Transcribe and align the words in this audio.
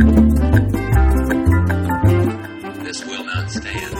This 0.00 0.08
will 3.04 3.22
not 3.22 3.50
stand. 3.50 3.92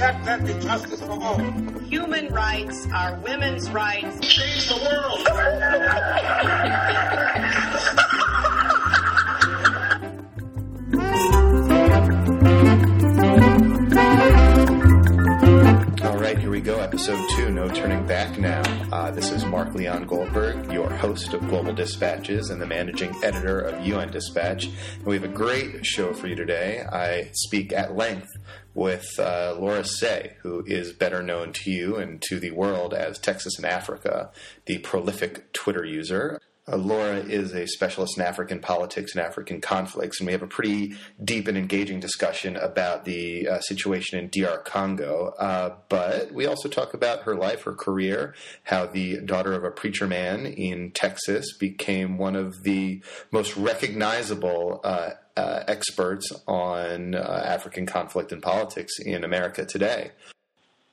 Let 0.00 0.24
there 0.24 0.38
be 0.38 0.52
justice 0.60 1.00
for 1.00 1.12
all. 1.12 1.38
Human 1.82 2.26
rights 2.32 2.88
are 2.92 3.14
women's 3.20 3.70
rights. 3.70 4.18
Change 4.26 4.68
the 4.68 4.78
world. 4.82 5.28
we 16.58 16.64
go. 16.64 16.80
Episode 16.80 17.24
two, 17.36 17.52
No 17.52 17.68
Turning 17.68 18.04
Back 18.04 18.36
Now. 18.36 18.62
Uh, 18.90 19.12
this 19.12 19.30
is 19.30 19.44
Mark 19.44 19.74
Leon 19.74 20.06
Goldberg, 20.06 20.72
your 20.72 20.90
host 20.90 21.32
of 21.32 21.46
Global 21.46 21.72
Dispatches 21.72 22.50
and 22.50 22.60
the 22.60 22.66
managing 22.66 23.14
editor 23.22 23.60
of 23.60 23.86
UN 23.86 24.10
Dispatch. 24.10 24.64
And 24.64 25.04
we 25.04 25.14
have 25.14 25.22
a 25.22 25.28
great 25.28 25.86
show 25.86 26.12
for 26.12 26.26
you 26.26 26.34
today. 26.34 26.82
I 26.82 27.30
speak 27.32 27.72
at 27.72 27.94
length 27.94 28.26
with 28.74 29.06
uh, 29.20 29.54
Laura 29.56 29.84
Seay, 29.84 30.32
who 30.42 30.64
is 30.66 30.92
better 30.92 31.22
known 31.22 31.52
to 31.52 31.70
you 31.70 31.94
and 31.94 32.20
to 32.22 32.40
the 32.40 32.50
world 32.50 32.92
as 32.92 33.20
Texas 33.20 33.56
in 33.56 33.64
Africa, 33.64 34.32
the 34.66 34.78
prolific 34.78 35.52
Twitter 35.52 35.84
user. 35.84 36.40
Uh, 36.70 36.76
Laura 36.76 37.16
is 37.16 37.54
a 37.54 37.66
specialist 37.66 38.18
in 38.18 38.24
African 38.24 38.60
politics 38.60 39.12
and 39.14 39.24
African 39.24 39.60
conflicts, 39.60 40.20
and 40.20 40.26
we 40.26 40.32
have 40.32 40.42
a 40.42 40.46
pretty 40.46 40.94
deep 41.22 41.48
and 41.48 41.56
engaging 41.56 42.00
discussion 42.00 42.56
about 42.56 43.04
the 43.04 43.48
uh, 43.48 43.60
situation 43.60 44.18
in 44.18 44.28
DR 44.28 44.58
Congo. 44.64 45.34
Uh, 45.38 45.76
but 45.88 46.32
we 46.32 46.46
also 46.46 46.68
talk 46.68 46.92
about 46.92 47.22
her 47.22 47.34
life, 47.34 47.62
her 47.62 47.74
career, 47.74 48.34
how 48.64 48.86
the 48.86 49.20
daughter 49.20 49.54
of 49.54 49.64
a 49.64 49.70
preacher 49.70 50.06
man 50.06 50.46
in 50.46 50.90
Texas 50.90 51.56
became 51.56 52.18
one 52.18 52.36
of 52.36 52.62
the 52.64 53.02
most 53.30 53.56
recognizable. 53.56 54.80
Uh, 54.84 55.10
uh, 55.36 55.62
experts 55.68 56.32
on 56.48 57.14
uh, 57.14 57.44
African 57.46 57.86
conflict 57.86 58.32
and 58.32 58.42
politics 58.42 58.98
in 58.98 59.22
America 59.22 59.64
today 59.64 60.10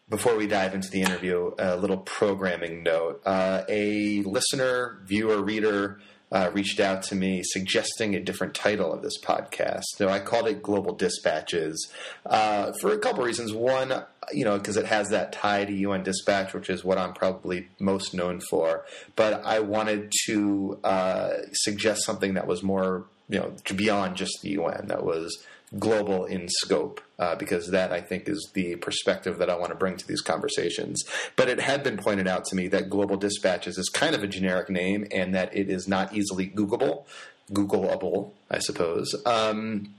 before 0.10 0.36
we 0.36 0.48
dive 0.48 0.74
into 0.76 0.90
the 0.90 1.02
interview, 1.02 1.52
a 1.58 1.76
little 1.76 1.98
programming 1.98 2.84
note. 2.84 3.22
Uh, 3.26 3.64
a 3.68 4.22
listener, 4.22 5.00
viewer, 5.06 5.42
reader 5.42 6.00
uh, 6.32 6.50
reached 6.54 6.80
out 6.80 7.04
to 7.04 7.16
me 7.16 7.42
suggesting 7.44 8.16
a 8.16 8.20
different 8.20 8.54
title 8.54 8.92
of 8.92 9.02
this 9.02 9.20
podcast. 9.22 9.84
So 9.96 10.10
I 10.10 10.20
called 10.20 10.48
it 10.48 10.62
Global 10.62 10.94
Dispatches 10.94 11.92
uh, 12.26 12.72
for 12.82 12.92
a 12.92 12.98
couple 12.98 13.24
reasons. 13.24 13.54
One, 13.54 14.04
you 14.34 14.44
know, 14.44 14.58
because 14.58 14.78
it 14.78 14.86
has 14.86 15.10
that 15.10 15.34
tie 15.34 15.66
to 15.66 15.74
UN 15.74 16.04
Dispatch, 16.04 16.54
which 16.54 16.70
is 16.70 16.84
what 16.84 16.98
I'm 16.98 17.14
probably 17.14 17.70
most 17.80 18.14
known 18.14 18.42
for. 18.50 18.86
But 19.16 19.46
I 19.46 19.60
wanted 19.60 20.12
to 20.26 20.80
uh, 20.84 21.34
suggest 21.54 22.04
something 22.04 22.34
that 22.34 22.48
was 22.48 22.62
more, 22.62 23.06
you 23.30 23.40
know, 23.40 23.54
beyond 23.76 24.18
just 24.18 24.40
the 24.42 24.50
UN, 24.52 24.88
that 24.88 25.04
was 25.04 25.46
global 25.80 26.26
in 26.26 26.48
scope, 26.48 27.02
uh, 27.20 27.36
because 27.36 27.70
that 27.72 27.92
I 27.92 28.02
think 28.02 28.28
is 28.28 28.50
the 28.54 28.76
perspective 28.78 29.38
that 29.40 29.50
I 29.50 29.56
want 29.56 29.70
to 29.70 29.76
bring 29.76 29.98
to 29.98 30.08
these 30.08 30.22
conversations. 30.22 31.04
But 31.36 31.50
it 31.50 31.60
had 31.60 31.84
been 31.84 31.98
pointed 31.98 32.28
out 32.28 32.46
to 32.46 32.56
me 32.56 32.68
that 32.70 32.90
Global 32.90 33.18
Dispatches 33.18 33.78
is 33.78 33.90
kind 33.90 34.16
of 34.16 34.24
a 34.24 34.28
generic 34.28 34.70
name 34.70 35.08
and 35.12 35.34
that 35.36 35.56
it 35.56 35.70
is 35.70 35.88
not 35.88 36.14
easily 36.14 36.48
Googleable, 36.48 37.06
Googleable, 37.52 38.32
I 38.50 38.60
suppose. 38.60 39.14
Um, 39.26 39.94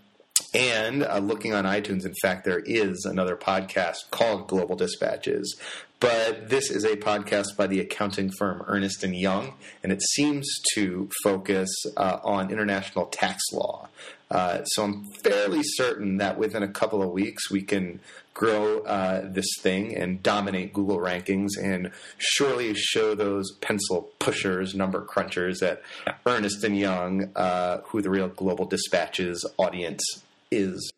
and 0.54 1.02
uh, 1.02 1.18
looking 1.18 1.54
on 1.54 1.64
iTunes, 1.64 2.04
in 2.04 2.14
fact, 2.22 2.44
there 2.44 2.60
is 2.60 3.04
another 3.04 3.36
podcast 3.36 4.10
called 4.10 4.48
Global 4.48 4.76
Dispatches. 4.76 5.58
But 5.98 6.50
this 6.50 6.70
is 6.70 6.84
a 6.84 6.96
podcast 6.96 7.56
by 7.56 7.66
the 7.66 7.80
accounting 7.80 8.30
firm 8.38 8.62
Ernst 8.66 9.02
and 9.02 9.16
Young, 9.16 9.54
and 9.82 9.90
it 9.90 10.02
seems 10.02 10.46
to 10.74 11.08
focus 11.24 11.70
uh, 11.96 12.18
on 12.22 12.50
international 12.50 13.06
tax 13.06 13.42
law. 13.50 13.88
Uh, 14.30 14.64
so 14.64 14.84
I'm 14.84 15.04
fairly 15.22 15.60
certain 15.62 16.16
that 16.16 16.38
within 16.38 16.62
a 16.62 16.68
couple 16.68 17.02
of 17.02 17.10
weeks 17.10 17.50
we 17.50 17.62
can 17.62 18.00
grow 18.34 18.80
uh, 18.80 19.22
this 19.24 19.46
thing 19.60 19.96
and 19.96 20.22
dominate 20.22 20.72
Google 20.72 20.98
rankings 20.98 21.50
and 21.62 21.90
surely 22.18 22.74
show 22.74 23.14
those 23.14 23.52
pencil 23.60 24.10
pushers, 24.18 24.74
number 24.74 25.04
crunchers 25.04 25.62
at 25.62 25.80
Ernst 26.26 26.62
and 26.64 26.76
Young 26.76 27.30
uh, 27.36 27.78
who 27.86 28.02
the 28.02 28.10
real 28.10 28.28
Global 28.28 28.66
Dispatches 28.66 29.48
audience 29.56 30.02
is. 30.50 30.92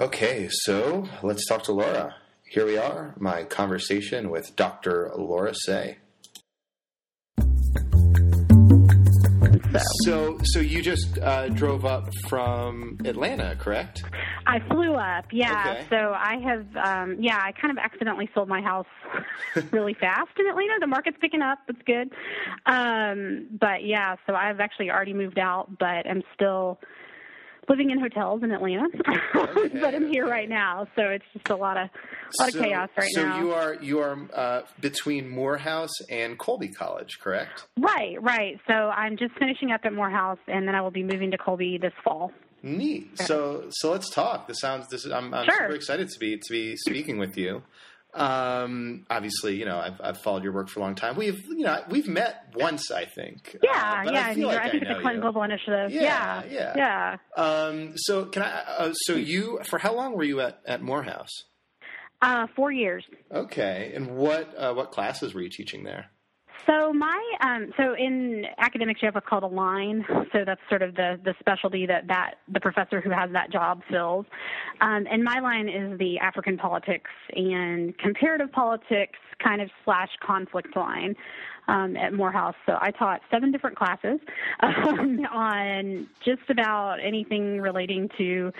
Okay, 0.00 0.48
so 0.50 1.08
let's 1.22 1.46
talk 1.46 1.62
to 1.64 1.72
Laura. 1.72 2.16
Here 2.48 2.66
we 2.66 2.76
are, 2.76 3.14
my 3.18 3.44
conversation 3.44 4.30
with 4.30 4.56
Dr. 4.56 5.12
Laura 5.16 5.54
Seay. 5.54 5.98
So, 10.04 10.38
so 10.44 10.60
you 10.60 10.82
just 10.82 11.18
uh, 11.18 11.48
drove 11.48 11.84
up 11.84 12.08
from 12.28 12.98
Atlanta, 13.04 13.56
correct? 13.58 14.04
I 14.46 14.60
flew 14.68 14.94
up, 14.94 15.26
yeah. 15.32 15.76
Okay. 15.76 15.86
So 15.90 15.96
I 15.96 16.36
have, 16.44 16.66
um, 16.76 17.16
yeah, 17.20 17.40
I 17.42 17.52
kind 17.52 17.76
of 17.76 17.82
accidentally 17.82 18.28
sold 18.34 18.48
my 18.48 18.60
house 18.60 18.86
really 19.72 19.94
fast 19.94 20.30
in 20.38 20.46
Atlanta. 20.46 20.74
The 20.80 20.86
market's 20.86 21.16
picking 21.20 21.42
up. 21.42 21.58
It's 21.68 21.82
good. 21.86 22.12
Um, 22.66 23.48
but 23.58 23.84
yeah, 23.84 24.16
so 24.26 24.34
I've 24.34 24.60
actually 24.60 24.90
already 24.90 25.14
moved 25.14 25.38
out, 25.38 25.78
but 25.78 26.06
I'm 26.08 26.22
still 26.34 26.78
living 27.68 27.90
in 27.90 27.98
hotels 28.00 28.42
in 28.42 28.50
Atlanta. 28.52 28.86
but 29.80 29.94
I'm 29.94 30.12
here 30.12 30.26
right 30.26 30.48
now, 30.48 30.86
so 30.96 31.02
it's 31.02 31.24
just 31.32 31.48
a 31.48 31.56
lot 31.56 31.76
of, 31.76 31.88
a 31.88 32.42
lot 32.42 32.52
so, 32.52 32.58
of 32.58 32.64
chaos 32.64 32.88
right 32.96 33.10
so 33.12 33.24
now. 33.24 33.32
So 33.34 33.40
you 33.40 33.52
are 33.52 33.74
you 33.74 33.98
are 34.00 34.18
uh, 34.34 34.62
between 34.80 35.28
Morehouse 35.28 36.00
and 36.10 36.38
Colby 36.38 36.68
College, 36.68 37.18
correct? 37.20 37.66
Right, 37.78 38.20
right. 38.22 38.60
So 38.66 38.74
I'm 38.74 39.16
just 39.16 39.34
finishing 39.38 39.70
up 39.72 39.82
at 39.84 39.92
Morehouse, 39.92 40.38
and 40.46 40.66
then 40.66 40.74
I 40.74 40.80
will 40.80 40.90
be 40.90 41.02
moving 41.02 41.30
to 41.30 41.38
Colby 41.38 41.78
this 41.80 41.92
fall. 42.02 42.32
Neat. 42.62 43.18
So 43.20 43.66
so 43.70 43.92
let's 43.92 44.08
talk. 44.08 44.48
This 44.48 44.60
sounds. 44.60 44.88
This 44.88 45.04
is, 45.04 45.12
I'm, 45.12 45.34
I'm 45.34 45.44
Sure. 45.44 45.54
super 45.54 45.74
excited 45.74 46.08
to 46.08 46.18
be 46.18 46.36
to 46.36 46.52
be 46.52 46.76
speaking 46.76 47.18
with 47.18 47.36
you. 47.36 47.62
Um, 48.14 49.04
obviously, 49.10 49.56
you 49.56 49.64
know 49.64 49.78
I've, 49.78 50.00
I've 50.00 50.18
followed 50.20 50.44
your 50.44 50.52
work 50.52 50.68
for 50.68 50.80
a 50.80 50.82
long 50.82 50.94
time. 50.94 51.16
We've 51.16 51.44
you 51.48 51.64
know 51.64 51.82
we've 51.88 52.08
met 52.08 52.52
once, 52.54 52.90
I 52.90 53.04
think. 53.04 53.56
Yeah, 53.62 53.70
Uh, 54.06 54.10
yeah. 54.12 54.26
I, 54.26 54.34
feel 54.34 54.48
like 54.48 54.58
I 54.60 54.70
think 54.70 54.84
I 54.86 54.90
it's 54.90 54.98
a 54.98 55.02
Clinton. 55.02 55.20
Global 55.22 55.42
Initiative. 55.42 55.90
Yeah, 55.90 56.42
yeah, 56.48 56.72
yeah. 56.76 57.16
yeah. 57.36 57.42
Um, 57.42 57.92
so 57.96 58.26
can 58.26 58.42
I? 58.42 58.62
Uh, 58.78 58.92
so 58.92 59.14
you 59.14 59.60
for 59.68 59.78
how 59.78 59.94
long 59.94 60.14
were 60.16 60.24
you 60.24 60.40
at 60.40 60.60
at 60.66 60.80
Morehouse? 60.82 61.30
Uh, 62.22 62.46
four 62.56 62.72
years. 62.72 63.04
Okay, 63.32 63.92
and 63.94 64.16
what 64.16 64.54
uh, 64.56 64.72
what 64.72 64.92
classes 64.92 65.34
were 65.34 65.42
you 65.42 65.50
teaching 65.50 65.82
there? 65.84 66.06
So 66.66 66.92
my 66.92 67.20
um, 67.40 67.72
so 67.76 67.94
in 67.94 68.44
academics 68.58 69.02
you 69.02 69.06
have 69.06 69.14
what's 69.14 69.26
called 69.26 69.42
a 69.42 69.48
line. 69.48 70.04
So 70.32 70.44
that's 70.44 70.60
sort 70.68 70.82
of 70.82 70.94
the 70.94 71.20
the 71.22 71.34
specialty 71.38 71.86
that 71.86 72.06
that 72.08 72.36
the 72.52 72.60
professor 72.60 73.00
who 73.00 73.10
has 73.10 73.30
that 73.32 73.50
job 73.52 73.82
fills. 73.90 74.26
Um, 74.80 75.06
and 75.10 75.22
my 75.22 75.40
line 75.40 75.68
is 75.68 75.98
the 75.98 76.18
African 76.18 76.56
politics 76.56 77.10
and 77.34 77.96
comparative 77.98 78.50
politics 78.52 79.18
kind 79.42 79.60
of 79.60 79.70
slash 79.84 80.10
conflict 80.24 80.76
line. 80.76 81.14
Um, 81.66 81.96
at 81.96 82.12
Morehouse, 82.12 82.56
so 82.66 82.76
I 82.78 82.90
taught 82.90 83.22
seven 83.30 83.50
different 83.50 83.78
classes 83.78 84.20
um, 84.60 85.20
on 85.32 86.06
just 86.22 86.50
about 86.50 86.96
anything 87.02 87.58
relating 87.58 88.10
to 88.18 88.52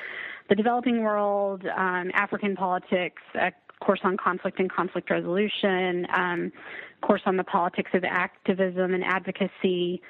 the 0.48 0.54
developing 0.54 1.02
world, 1.02 1.66
um, 1.76 2.10
African 2.14 2.56
politics, 2.56 3.20
a 3.34 3.52
course 3.80 4.00
on 4.04 4.16
conflict 4.16 4.58
and 4.58 4.70
conflict 4.70 5.10
resolution, 5.10 6.06
um, 6.14 6.52
course 7.02 7.22
on 7.26 7.36
the 7.36 7.44
politics 7.44 7.90
of 7.94 8.04
activism 8.04 8.94
and 8.94 9.04
advocacy. 9.04 10.00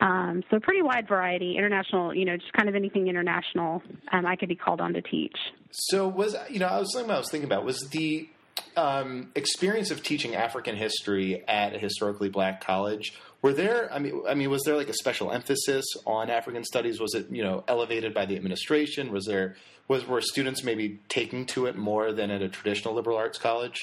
Um, 0.00 0.42
so 0.50 0.58
pretty 0.58 0.82
wide 0.82 1.06
variety, 1.06 1.56
international, 1.56 2.14
you 2.14 2.24
know, 2.24 2.36
just 2.36 2.52
kind 2.52 2.68
of 2.68 2.74
anything 2.74 3.08
international 3.08 3.82
um, 4.12 4.26
I 4.26 4.36
could 4.36 4.48
be 4.48 4.56
called 4.56 4.80
on 4.80 4.94
to 4.94 5.02
teach. 5.02 5.36
So 5.70 6.08
was 6.08 6.34
you 6.48 6.58
know 6.58 6.66
I 6.66 6.78
was 6.78 6.92
something 6.92 7.10
I 7.10 7.18
was 7.18 7.30
thinking 7.30 7.46
about 7.46 7.64
was 7.64 7.88
the 7.90 8.28
um, 8.76 9.30
experience 9.34 9.90
of 9.90 10.02
teaching 10.02 10.34
African 10.34 10.76
history 10.76 11.46
at 11.48 11.74
a 11.74 11.78
historically 11.78 12.28
black 12.28 12.64
college. 12.64 13.14
Were 13.42 13.52
there? 13.52 13.92
I 13.92 13.98
mean, 13.98 14.22
I 14.28 14.34
mean, 14.34 14.50
was 14.50 14.62
there 14.64 14.76
like 14.76 14.88
a 14.88 14.94
special 14.94 15.32
emphasis 15.32 15.84
on 16.06 16.28
African 16.28 16.64
studies? 16.64 17.00
Was 17.00 17.14
it 17.14 17.30
you 17.30 17.42
know 17.42 17.64
elevated 17.68 18.12
by 18.12 18.26
the 18.26 18.36
administration? 18.36 19.12
Was 19.12 19.26
there 19.26 19.56
was 19.90 20.06
were 20.06 20.20
students 20.20 20.62
maybe 20.62 21.00
taking 21.08 21.44
to 21.44 21.66
it 21.66 21.76
more 21.76 22.12
than 22.12 22.30
at 22.30 22.40
a 22.40 22.48
traditional 22.48 22.94
liberal 22.94 23.16
arts 23.16 23.38
college? 23.38 23.82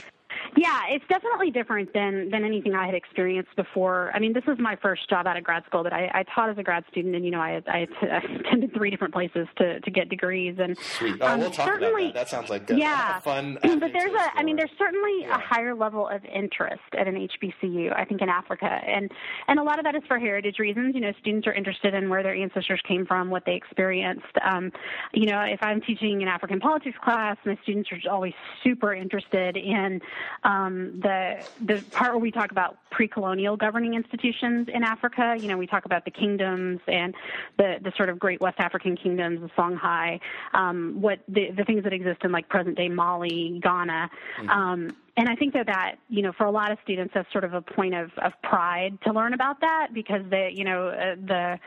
Yeah, 0.56 0.80
it's 0.90 1.06
definitely 1.10 1.52
different 1.52 1.94
than 1.94 2.30
than 2.30 2.44
anything 2.44 2.74
I 2.74 2.86
had 2.86 2.96
experienced 2.96 3.56
before. 3.56 4.12
I 4.14 4.20
mean, 4.20 4.34
this 4.34 4.46
was 4.46 4.58
my 4.60 4.76
first 4.82 5.10
job 5.10 5.28
out 5.28 5.38
of 5.38 5.44
grad 5.44 5.64
school, 5.66 5.84
but 5.84 5.94
I, 5.94 6.10
I 6.14 6.24
taught 6.34 6.50
as 6.50 6.58
a 6.58 6.64
grad 6.64 6.84
student, 6.92 7.16
and 7.16 7.24
you 7.26 7.32
know, 7.32 7.40
I 7.42 7.62
I, 7.68 7.88
attended 8.02 8.74
three 8.74 8.90
different 8.90 9.14
places 9.14 9.48
to 9.58 9.80
to 9.80 9.92
get 9.92 10.10
degrees. 10.10 10.58
And 10.60 10.78
Sweet. 10.78 11.18
Oh, 11.22 11.28
um, 11.28 11.40
we'll 11.40 11.52
talk 11.52 11.68
about 11.68 11.80
certainly- 11.82 12.06
that. 12.08 12.14
That 12.14 12.30
sounds 12.30 12.50
like 12.50 12.70
a, 12.70 12.76
yeah, 12.76 13.20
a 13.20 13.22
fun. 13.22 13.58
but 13.62 13.94
there's 13.94 14.14
a, 14.14 14.38
I 14.38 14.44
mean, 14.44 14.56
there's 14.56 14.72
certainly 14.78 15.22
Yeah. 15.22 15.36
a 15.36 15.40
higher 15.40 15.76
level 15.76 16.08
of 16.08 16.24
interest 16.26 16.82
at 16.98 17.08
an 17.08 17.16
HBCU. 17.16 17.96
I 17.96 18.06
think 18.06 18.22
in 18.22 18.30
Africa, 18.30 18.66
and 18.66 19.12
and 19.48 19.60
a 19.60 19.64
lot 19.64 19.80
of 19.80 19.86
that 19.86 19.96
is 19.96 20.04
for 20.08 20.18
heritage 20.20 20.60
reasons. 20.60 20.96
You 20.96 21.02
know, 21.02 21.12
students 21.20 21.48
are 21.48 21.54
interested 21.54 21.94
in 21.94 22.10
where 22.10 22.24
their 22.24 22.36
ancestors 22.36 22.82
came 22.88 23.06
from, 23.06 23.30
what 23.30 23.44
they 23.46 23.54
experienced. 23.56 24.26
Um, 24.44 24.72
you 25.14 25.28
know, 25.28 25.42
if 25.42 25.60
I'm 25.62 25.82
teaching 25.82 26.22
an 26.22 26.28
African 26.28 26.60
politics 26.60 26.98
class, 27.04 27.38
my 27.46 27.58
students 27.64 27.90
are 27.92 28.12
always 28.12 28.34
super 28.64 28.94
interested 28.94 29.58
in 29.58 30.02
um, 30.44 31.00
the 31.02 31.46
the 31.66 31.84
part 31.92 32.12
where 32.12 32.20
we 32.20 32.32
talk 32.32 32.52
about 32.52 32.78
pre-colonial 32.92 33.58
governing 33.58 33.94
institutions 33.94 34.68
in 34.74 34.84
Africa. 34.84 35.36
You 35.38 35.48
know, 35.48 35.58
we 35.58 35.68
talk 35.68 35.86
about 35.86 36.06
the 36.06 36.12
kingdoms 36.12 36.80
and 36.88 37.14
the 37.58 37.78
the 37.82 37.92
sort 37.98 38.10
of 38.10 38.20
great 38.20 38.42
West 38.42 38.60
African 38.60 38.96
kingdoms, 38.96 39.42
the 39.42 39.50
Songhai, 39.62 40.20
um, 40.54 40.98
what 41.00 41.20
the 41.28 41.52
the 41.56 41.64
things 41.64 41.84
that 41.84 41.94
exist 41.94 42.22
in 42.24 42.32
like 42.32 42.50
present 42.50 42.78
day 42.78 42.90
Mali, 42.90 43.60
Ghana. 43.62 44.10
Mm-hmm. 44.40 44.50
Um, 44.50 44.96
and 45.18 45.28
I 45.28 45.36
think 45.36 45.54
that 45.54 45.66
that 45.66 45.96
you 46.10 46.22
know 46.22 46.32
for 46.32 46.46
a 46.46 46.52
lot 46.52 46.72
of 46.72 46.78
students 46.84 47.14
that's 47.14 47.32
sort 47.32 47.44
of 47.44 47.54
a 47.54 47.62
point 47.62 47.96
of 47.96 48.12
of 48.18 48.34
pride 48.44 48.98
to 49.04 49.12
learn 49.12 49.34
about 49.34 49.62
that 49.62 49.90
because 49.94 50.22
they 50.30 50.54
you 50.56 50.64
know 50.64 50.90
uh, 50.90 51.16
the 51.16 51.60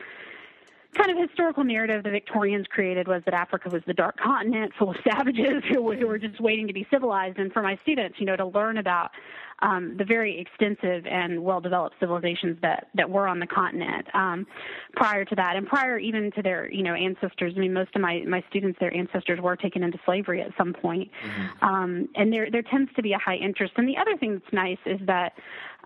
kind 0.97 1.11
of 1.11 1.17
historical 1.17 1.63
narrative 1.63 2.03
the 2.03 2.09
Victorians 2.09 2.67
created 2.67 3.07
was 3.07 3.21
that 3.25 3.33
Africa 3.33 3.69
was 3.69 3.81
the 3.87 3.93
dark 3.93 4.17
continent 4.17 4.73
full 4.77 4.91
of 4.91 4.97
savages 5.09 5.63
who, 5.69 5.93
who 5.93 6.07
were 6.07 6.17
just 6.17 6.39
waiting 6.39 6.67
to 6.67 6.73
be 6.73 6.85
civilized. 6.91 7.37
And 7.37 7.51
for 7.51 7.61
my 7.61 7.77
students, 7.83 8.19
you 8.19 8.25
know, 8.25 8.35
to 8.35 8.45
learn 8.45 8.77
about 8.77 9.11
um, 9.61 9.95
the 9.97 10.03
very 10.03 10.39
extensive 10.39 11.05
and 11.05 11.43
well-developed 11.43 11.95
civilizations 11.99 12.57
that 12.61 12.87
that 12.95 13.09
were 13.09 13.27
on 13.27 13.39
the 13.39 13.47
continent 13.47 14.07
um, 14.13 14.47
prior 14.93 15.23
to 15.25 15.35
that, 15.35 15.55
and 15.55 15.67
prior 15.67 15.99
even 15.99 16.31
to 16.31 16.41
their 16.41 16.71
you 16.71 16.83
know 16.83 16.93
ancestors. 16.93 17.53
I 17.55 17.59
mean, 17.59 17.73
most 17.73 17.95
of 17.95 18.01
my 18.01 18.23
my 18.27 18.43
students, 18.49 18.79
their 18.79 18.95
ancestors 18.95 19.39
were 19.39 19.55
taken 19.55 19.83
into 19.83 19.99
slavery 20.05 20.41
at 20.41 20.51
some 20.57 20.73
point, 20.73 21.11
mm-hmm. 21.23 21.65
um, 21.65 22.09
and 22.15 22.33
there 22.33 22.49
there 22.49 22.63
tends 22.63 22.91
to 22.95 23.01
be 23.01 23.13
a 23.13 23.19
high 23.19 23.35
interest. 23.35 23.73
And 23.77 23.87
the 23.87 23.97
other 23.97 24.17
thing 24.17 24.33
that's 24.33 24.53
nice 24.53 24.79
is 24.85 24.99
that 25.05 25.33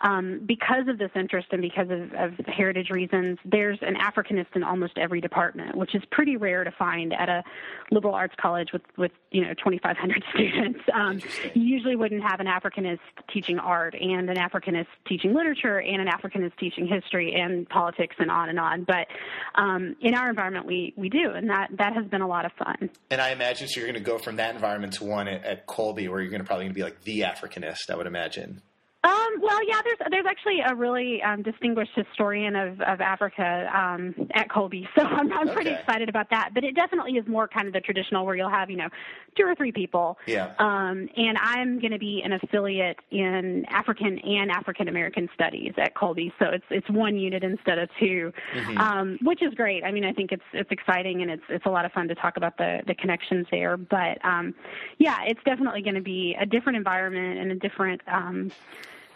um, 0.01 0.41
because 0.45 0.87
of 0.87 0.97
this 0.97 1.11
interest 1.15 1.47
and 1.51 1.61
because 1.61 1.87
of, 1.89 2.13
of 2.13 2.45
heritage 2.45 2.89
reasons, 2.89 3.37
there's 3.45 3.79
an 3.81 3.95
Africanist 3.95 4.55
in 4.55 4.63
almost 4.63 4.97
every 4.97 5.21
department, 5.21 5.75
which 5.75 5.95
is 5.95 6.03
pretty 6.11 6.37
rare 6.37 6.63
to 6.63 6.71
find 6.71 7.13
at 7.13 7.29
a 7.29 7.43
liberal 7.91 8.13
arts 8.13 8.35
college 8.39 8.69
with, 8.73 8.81
with 8.97 9.11
you 9.31 9.41
know 9.41 9.53
2,500 9.53 10.23
students. 10.33 10.79
Um, 10.93 11.19
you 11.53 11.63
usually 11.63 11.95
wouldn't 11.95 12.23
have 12.23 12.39
an 12.39 12.47
Africanist 12.47 12.99
teaching 13.33 13.59
art 13.59 13.95
and 13.99 14.29
an 14.29 14.37
Africanist 14.37 14.87
teaching 15.07 15.33
literature 15.33 15.79
and 15.79 16.01
an 16.01 16.07
Africanist 16.07 16.57
teaching 16.57 16.87
history 16.87 17.33
and 17.33 17.67
politics 17.69 18.15
and 18.19 18.29
on 18.29 18.49
and 18.49 18.59
on. 18.59 18.83
But 18.83 19.07
um, 19.55 19.95
in 20.01 20.13
our 20.13 20.29
environment, 20.29 20.65
we 20.65 20.93
we 20.97 21.09
do, 21.09 21.31
and 21.31 21.49
that 21.49 21.69
that 21.77 21.93
has 21.93 22.05
been 22.07 22.21
a 22.21 22.27
lot 22.27 22.45
of 22.45 22.51
fun. 22.53 22.89
And 23.09 23.21
I 23.21 23.31
imagine 23.31 23.67
so 23.67 23.79
you're 23.79 23.89
going 23.89 24.03
to 24.03 24.05
go 24.11 24.17
from 24.17 24.37
that 24.37 24.55
environment 24.55 24.93
to 24.93 25.05
one 25.05 25.27
at, 25.27 25.43
at 25.45 25.65
Colby, 25.65 26.07
where 26.07 26.21
you're 26.21 26.31
going 26.31 26.41
to 26.41 26.47
probably 26.47 26.69
be 26.69 26.83
like 26.83 27.01
the 27.03 27.21
Africanist. 27.21 27.89
I 27.89 27.95
would 27.95 28.07
imagine. 28.07 28.61
Um, 29.05 29.39
well, 29.39 29.59
yeah, 29.67 29.81
there's 29.83 29.97
there's 30.09 30.25
actually 30.25 30.61
a 30.61 30.73
really 30.73 31.21
um, 31.21 31.43
distinguished 31.43 31.91
historian 31.93 32.55
of, 32.55 32.81
of 32.81 33.01
Africa 33.01 33.69
um, 33.71 34.15
at 34.33 34.49
Colby, 34.49 34.89
so 34.97 35.03
I'm, 35.03 35.31
I'm 35.31 35.49
pretty 35.49 35.69
excited 35.69 36.09
about 36.09 36.31
that. 36.31 36.51
But 36.55 36.63
it 36.63 36.73
definitely 36.73 37.13
is 37.13 37.27
more 37.27 37.47
kind 37.47 37.67
of 37.67 37.73
the 37.73 37.81
traditional 37.81 38.25
where 38.25 38.35
you'll 38.35 38.49
have 38.49 38.71
you 38.71 38.77
know 38.77 38.89
two 39.37 39.43
or 39.43 39.53
three 39.53 39.71
people. 39.71 40.17
Yeah. 40.25 40.53
Um, 40.57 41.07
and 41.15 41.37
I'm 41.39 41.79
going 41.79 41.91
to 41.91 41.99
be 41.99 42.23
an 42.25 42.31
affiliate 42.33 42.97
in 43.11 43.65
African 43.69 44.17
and 44.19 44.49
African 44.49 44.87
American 44.87 45.29
studies 45.35 45.73
at 45.77 45.93
Colby, 45.93 46.33
so 46.39 46.47
it's 46.47 46.65
it's 46.71 46.89
one 46.89 47.15
unit 47.15 47.43
instead 47.43 47.77
of 47.77 47.89
2 47.99 48.33
mm-hmm. 48.55 48.77
um, 48.79 49.19
which 49.21 49.43
is 49.43 49.53
great. 49.53 49.83
I 49.83 49.91
mean, 49.91 50.03
I 50.05 50.13
think 50.13 50.31
it's 50.31 50.43
it's 50.51 50.71
exciting 50.71 51.21
and 51.21 51.29
it's 51.29 51.43
it's 51.49 51.65
a 51.67 51.69
lot 51.69 51.85
of 51.85 51.91
fun 51.91 52.07
to 52.07 52.15
talk 52.15 52.37
about 52.37 52.57
the 52.57 52.81
the 52.87 52.95
connections 52.95 53.45
there. 53.51 53.77
But 53.77 54.23
um, 54.25 54.55
yeah, 54.97 55.17
it's 55.27 55.41
definitely 55.45 55.83
going 55.83 55.95
to 55.95 56.01
be 56.01 56.35
a 56.39 56.45
different 56.47 56.77
environment 56.77 57.37
and 57.37 57.51
a 57.51 57.55
different 57.55 58.01
um, 58.07 58.51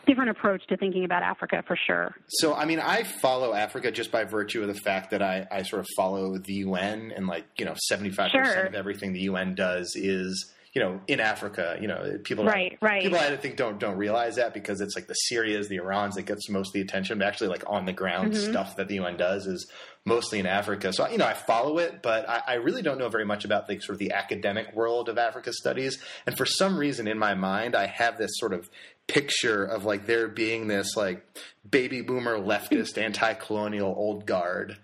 different 0.09 0.31
approach 0.31 0.65
to 0.67 0.77
thinking 0.77 1.05
about 1.05 1.23
Africa 1.23 1.63
for 1.67 1.77
sure. 1.87 2.15
So, 2.27 2.53
I 2.55 2.65
mean, 2.65 2.79
I 2.79 3.03
follow 3.03 3.53
Africa 3.53 3.91
just 3.91 4.11
by 4.11 4.23
virtue 4.23 4.61
of 4.61 4.67
the 4.67 4.73
fact 4.73 5.11
that 5.11 5.21
I, 5.21 5.47
I 5.51 5.61
sort 5.63 5.81
of 5.81 5.87
follow 5.95 6.37
the 6.37 6.53
UN, 6.53 7.13
and 7.15 7.27
like 7.27 7.45
you 7.57 7.65
know, 7.65 7.75
seventy 7.77 8.09
five 8.09 8.31
percent 8.31 8.67
of 8.67 8.75
everything 8.75 9.13
the 9.13 9.21
UN 9.21 9.55
does 9.55 9.93
is 9.95 10.51
you 10.73 10.81
know 10.81 11.01
in 11.07 11.19
Africa. 11.19 11.77
You 11.79 11.87
know, 11.87 12.17
people 12.23 12.45
right, 12.45 12.77
right. 12.81 13.01
People 13.01 13.17
I 13.17 13.35
think 13.37 13.55
don't 13.55 13.79
don't 13.79 13.97
realize 13.97 14.35
that 14.35 14.53
because 14.53 14.81
it's 14.81 14.95
like 14.95 15.07
the 15.07 15.15
Syrias, 15.31 15.67
the 15.67 15.77
Irans 15.77 16.13
that 16.13 16.23
gets 16.23 16.49
most 16.49 16.69
of 16.69 16.73
the 16.73 16.81
attention, 16.81 17.19
but 17.19 17.27
actually 17.27 17.49
like 17.49 17.63
on 17.67 17.85
the 17.85 17.93
ground 17.93 18.33
mm-hmm. 18.33 18.51
stuff 18.51 18.75
that 18.77 18.87
the 18.87 18.95
UN 18.95 19.17
does 19.17 19.47
is 19.47 19.69
mostly 20.05 20.39
in 20.39 20.45
Africa. 20.45 20.93
So 20.93 21.07
you 21.09 21.17
know, 21.17 21.25
I 21.25 21.33
follow 21.33 21.77
it, 21.79 22.01
but 22.01 22.27
I, 22.29 22.41
I, 22.47 22.53
really 22.55 22.81
don't 22.81 22.97
know 22.97 23.09
very 23.09 23.25
much 23.25 23.45
about 23.45 23.67
the 23.67 23.79
sort 23.79 23.95
of 23.95 23.99
the 23.99 24.11
academic 24.11 24.73
world 24.75 25.09
of 25.09 25.17
Africa 25.17 25.51
studies. 25.53 25.99
And 26.25 26.37
for 26.37 26.45
some 26.45 26.77
reason, 26.77 27.07
in 27.07 27.19
my 27.19 27.33
mind, 27.33 27.75
I 27.75 27.85
have 27.85 28.17
this 28.17 28.31
sort 28.35 28.53
of 28.53 28.69
picture 29.07 29.63
of 29.63 29.85
like 29.85 30.05
there 30.05 30.27
being 30.27 30.67
this 30.67 30.95
like 30.95 31.25
baby 31.69 32.01
boomer 32.01 32.37
leftist 32.37 32.97
anti-colonial 32.97 33.93
old 33.95 34.25
guard 34.25 34.77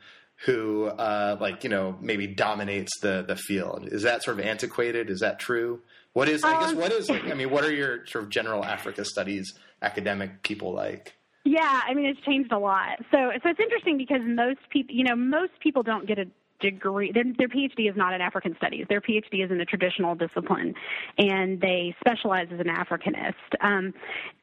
who 0.46 0.86
uh, 0.86 1.38
like 1.40 1.64
you 1.64 1.70
know 1.70 1.98
maybe 2.00 2.28
dominates 2.28 3.00
the 3.00 3.24
the 3.28 3.36
field. 3.36 3.88
Is 3.92 4.04
that 4.04 4.24
sort 4.24 4.40
of 4.40 4.46
antiquated? 4.46 5.10
Is 5.10 5.20
that 5.20 5.40
true? 5.40 5.82
What 6.14 6.30
is 6.30 6.44
I 6.44 6.60
guess 6.60 6.72
um, 6.72 6.78
what 6.78 6.92
is 6.92 7.10
like, 7.10 7.26
I 7.26 7.34
mean 7.34 7.50
what 7.50 7.64
are 7.64 7.74
your 7.74 8.06
sort 8.06 8.24
of 8.24 8.30
general 8.30 8.64
Africa 8.64 9.04
studies 9.04 9.54
academic 9.82 10.44
people 10.44 10.74
like? 10.74 11.14
Yeah, 11.44 11.82
I 11.88 11.94
mean 11.94 12.06
it's 12.06 12.22
changed 12.22 12.52
a 12.52 12.60
lot. 12.60 13.00
So 13.12 13.32
so 13.44 13.50
it's 13.50 13.60
interesting 13.60 13.98
because 13.98 14.22
most 14.24 14.60
people 14.70 14.96
you 14.96 15.04
know 15.04 15.16
most 15.16 15.54
people 15.62 15.84
don't 15.84 16.08
get 16.08 16.20
a 16.20 16.26
degree 16.62 17.12
their, 17.12 17.24
their 17.38 17.50
PhD 17.50 17.90
is 17.90 17.96
not 17.96 18.14
in 18.14 18.22
African 18.22 18.56
studies. 18.58 18.86
Their 18.88 19.02
PhD 19.02 19.44
is 19.44 19.52
in 19.52 19.58
the 19.58 19.66
traditional 19.66 20.16
discipline, 20.16 20.74
and 21.18 21.60
they 21.60 21.96
specialize 22.00 22.48
as 22.54 22.60
an 22.60 22.68
Africanist. 22.68 23.34
Um, 23.62 23.94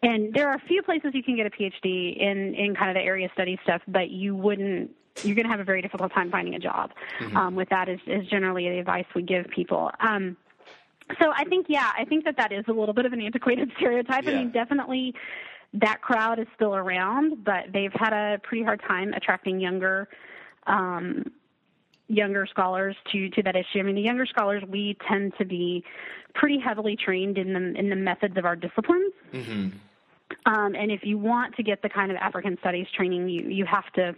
and 0.02 0.34
there 0.34 0.48
are 0.48 0.56
a 0.56 0.62
few 0.68 0.82
places 0.82 1.12
you 1.14 1.22
can 1.22 1.36
get 1.36 1.46
a 1.46 1.50
PhD 1.50 2.16
in 2.20 2.54
in 2.54 2.74
kind 2.74 2.90
of 2.90 2.96
the 2.96 3.02
area 3.02 3.28
study 3.32 3.58
stuff, 3.62 3.82
but 3.88 4.10
you 4.10 4.34
wouldn't. 4.34 4.90
You're 5.22 5.34
going 5.34 5.44
to 5.44 5.50
have 5.50 5.60
a 5.60 5.64
very 5.64 5.82
difficult 5.82 6.12
time 6.12 6.30
finding 6.30 6.54
a 6.54 6.58
job. 6.58 6.92
Mm-hmm. 7.20 7.36
Um, 7.36 7.54
with 7.54 7.68
that 7.68 7.88
is, 7.88 8.00
is 8.06 8.26
generally 8.28 8.68
the 8.68 8.78
advice 8.78 9.04
we 9.14 9.22
give 9.22 9.46
people. 9.54 9.90
Um, 10.00 10.36
so 11.20 11.32
I 11.34 11.44
think, 11.44 11.66
yeah, 11.68 11.90
I 11.96 12.04
think 12.04 12.24
that 12.24 12.36
that 12.36 12.52
is 12.52 12.64
a 12.68 12.72
little 12.72 12.94
bit 12.94 13.06
of 13.06 13.12
an 13.12 13.20
antiquated 13.20 13.70
stereotype. 13.76 14.24
Yeah. 14.24 14.30
I 14.30 14.34
mean, 14.34 14.52
definitely 14.52 15.14
that 15.74 16.00
crowd 16.02 16.38
is 16.38 16.46
still 16.54 16.74
around, 16.74 17.44
but 17.44 17.64
they've 17.72 17.92
had 17.94 18.12
a 18.12 18.38
pretty 18.42 18.64
hard 18.64 18.80
time 18.86 19.12
attracting 19.14 19.60
younger 19.60 20.08
um, 20.66 21.32
younger 22.08 22.46
scholars 22.46 22.94
to 23.10 23.30
to 23.30 23.42
that 23.42 23.56
issue. 23.56 23.78
I 23.78 23.82
mean, 23.82 23.94
the 23.94 24.02
younger 24.02 24.26
scholars 24.26 24.62
we 24.68 24.96
tend 25.08 25.32
to 25.38 25.44
be 25.44 25.84
pretty 26.34 26.58
heavily 26.58 26.96
trained 26.96 27.38
in 27.38 27.52
the 27.52 27.78
in 27.78 27.88
the 27.88 27.96
methods 27.96 28.36
of 28.36 28.44
our 28.44 28.56
disciplines. 28.56 29.12
Mm-hmm. 29.32 29.68
Um, 30.46 30.74
and 30.74 30.90
if 30.90 31.00
you 31.04 31.18
want 31.18 31.56
to 31.56 31.62
get 31.62 31.82
the 31.82 31.88
kind 31.88 32.10
of 32.10 32.16
African 32.16 32.56
studies 32.60 32.86
training, 32.94 33.28
you 33.28 33.48
you 33.48 33.64
have 33.64 33.90
to 33.94 34.14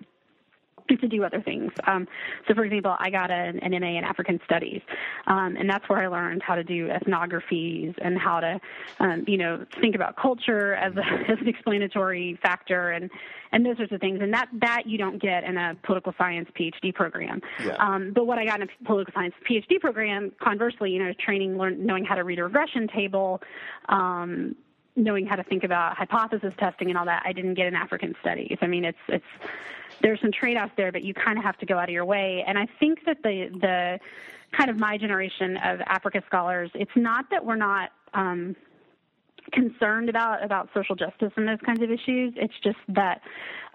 to 0.88 1.08
do 1.08 1.24
other 1.24 1.40
things. 1.40 1.72
Um, 1.86 2.06
so, 2.46 2.54
for 2.54 2.64
example, 2.64 2.94
I 2.98 3.10
got 3.10 3.30
an, 3.30 3.58
an 3.60 3.72
MA 3.80 3.98
in 3.98 4.04
African 4.04 4.40
Studies, 4.44 4.82
um, 5.26 5.56
and 5.56 5.68
that's 5.68 5.88
where 5.88 5.98
I 5.98 6.06
learned 6.08 6.42
how 6.42 6.54
to 6.54 6.64
do 6.64 6.88
ethnographies 6.88 7.94
and 8.02 8.18
how 8.18 8.40
to, 8.40 8.60
um, 9.00 9.24
you 9.26 9.38
know, 9.38 9.64
think 9.80 9.94
about 9.94 10.16
culture 10.16 10.74
as, 10.74 10.94
a, 10.96 11.04
as 11.32 11.38
an 11.40 11.48
explanatory 11.48 12.38
factor 12.42 12.90
and 12.90 13.10
and 13.52 13.64
those 13.64 13.76
sorts 13.76 13.92
of 13.92 14.00
things. 14.00 14.18
And 14.20 14.34
that 14.34 14.48
that 14.60 14.82
you 14.86 14.98
don't 14.98 15.20
get 15.22 15.44
in 15.44 15.56
a 15.56 15.76
political 15.84 16.12
science 16.18 16.48
PhD 16.58 16.92
program. 16.94 17.40
Yeah. 17.64 17.76
Um, 17.76 18.12
but 18.12 18.26
what 18.26 18.38
I 18.38 18.44
got 18.44 18.60
in 18.60 18.68
a 18.68 18.84
political 18.84 19.12
science 19.14 19.34
PhD 19.48 19.80
program, 19.80 20.32
conversely, 20.42 20.90
you 20.90 20.98
know, 20.98 21.12
training, 21.24 21.56
learn, 21.56 21.84
knowing 21.84 22.04
how 22.04 22.16
to 22.16 22.24
read 22.24 22.38
a 22.38 22.44
regression 22.44 22.88
table. 22.88 23.40
Um, 23.88 24.56
knowing 24.96 25.26
how 25.26 25.34
to 25.34 25.42
think 25.42 25.64
about 25.64 25.96
hypothesis 25.96 26.52
testing 26.58 26.88
and 26.88 26.96
all 26.96 27.04
that, 27.04 27.22
I 27.26 27.32
didn't 27.32 27.54
get 27.54 27.66
in 27.66 27.74
African 27.74 28.14
studies. 28.20 28.56
I 28.62 28.68
mean, 28.68 28.84
it's 28.84 28.98
it's 29.08 29.24
there's 30.02 30.20
some 30.20 30.32
trade-offs 30.32 30.72
there, 30.76 30.92
but 30.92 31.02
you 31.02 31.14
kind 31.14 31.38
of 31.38 31.44
have 31.44 31.58
to 31.58 31.66
go 31.66 31.78
out 31.78 31.88
of 31.88 31.92
your 31.92 32.04
way. 32.04 32.44
And 32.46 32.58
I 32.58 32.66
think 32.80 33.04
that 33.06 33.18
the 33.22 33.48
the 33.60 34.00
kind 34.56 34.70
of 34.70 34.78
my 34.78 34.96
generation 34.96 35.56
of 35.58 35.80
Africa 35.86 36.22
scholars, 36.26 36.70
it's 36.74 36.96
not 36.96 37.26
that 37.30 37.44
we're 37.44 37.56
not 37.56 37.90
um, 38.14 38.54
concerned 39.52 40.08
about 40.08 40.44
about 40.44 40.68
social 40.74 40.94
justice 40.94 41.32
and 41.36 41.48
those 41.48 41.60
kinds 41.64 41.82
of 41.82 41.90
issues. 41.90 42.34
It's 42.36 42.54
just 42.62 42.78
that 42.88 43.20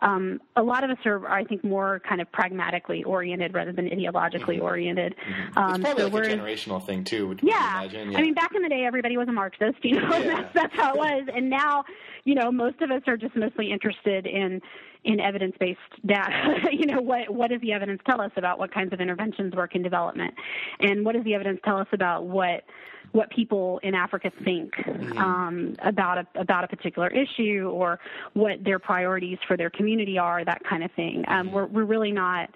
um, 0.01 0.39
a 0.55 0.63
lot 0.63 0.83
of 0.83 0.91
us 0.91 0.97
are, 1.05 1.27
I 1.27 1.43
think, 1.43 1.63
more 1.63 2.01
kind 2.07 2.21
of 2.21 2.31
pragmatically 2.31 3.03
oriented 3.03 3.53
rather 3.53 3.73
than 3.73 3.89
ideologically 3.89 4.55
mm-hmm. 4.55 4.63
oriented. 4.63 5.15
Mm-hmm. 5.15 5.57
Um, 5.57 5.81
it's 5.81 5.83
probably 5.83 6.03
so 6.03 6.17
like 6.17 6.31
a 6.31 6.41
generational 6.41 6.85
thing 6.85 7.03
too. 7.03 7.35
Yeah. 7.41 7.83
yeah. 7.83 8.01
I 8.01 8.21
mean, 8.21 8.33
back 8.33 8.51
in 8.55 8.61
the 8.61 8.69
day, 8.69 8.85
everybody 8.85 9.17
was 9.17 9.27
a 9.27 9.33
Marxist. 9.33 9.77
You 9.89 9.99
know, 9.99 10.17
yeah. 10.17 10.35
that's, 10.35 10.53
that's 10.53 10.75
how 10.75 10.93
it 10.93 10.97
was. 10.97 11.27
And 11.33 11.49
now, 11.49 11.83
you 12.23 12.35
know, 12.35 12.51
most 12.51 12.79
of 12.81 12.91
us 12.91 13.01
are 13.07 13.17
just 13.17 13.35
mostly 13.35 13.71
interested 13.71 14.27
in 14.27 14.61
in 15.03 15.19
evidence-based 15.19 16.05
data. 16.05 16.57
you 16.71 16.85
know, 16.85 17.01
what 17.01 17.33
what 17.33 17.49
does 17.49 17.61
the 17.61 17.71
evidence 17.73 18.01
tell 18.07 18.21
us 18.21 18.31
about 18.35 18.59
what 18.59 18.71
kinds 18.71 18.93
of 18.93 19.01
interventions 19.01 19.55
work 19.55 19.73
in 19.75 19.81
development, 19.81 20.33
and 20.79 21.03
what 21.05 21.15
does 21.15 21.23
the 21.23 21.33
evidence 21.33 21.59
tell 21.65 21.77
us 21.77 21.88
about 21.91 22.25
what 22.25 22.63
what 23.11 23.29
people 23.31 23.79
in 23.83 23.95
Africa 23.95 24.31
think 24.43 24.73
mm-hmm. 24.75 25.17
um, 25.17 25.75
about 25.83 26.19
a 26.19 26.39
about 26.39 26.63
a 26.63 26.67
particular 26.67 27.09
issue 27.09 27.69
or 27.73 27.99
what 28.33 28.63
their 28.63 28.79
priorities 28.79 29.37
for 29.47 29.57
their 29.57 29.69
community 29.69 30.17
are, 30.17 30.43
that 30.45 30.63
kind 30.63 30.83
of 30.83 30.91
thing. 30.91 31.23
Um, 31.27 31.51
we're 31.51 31.65
we're 31.65 31.85
really 31.85 32.11
not 32.11 32.49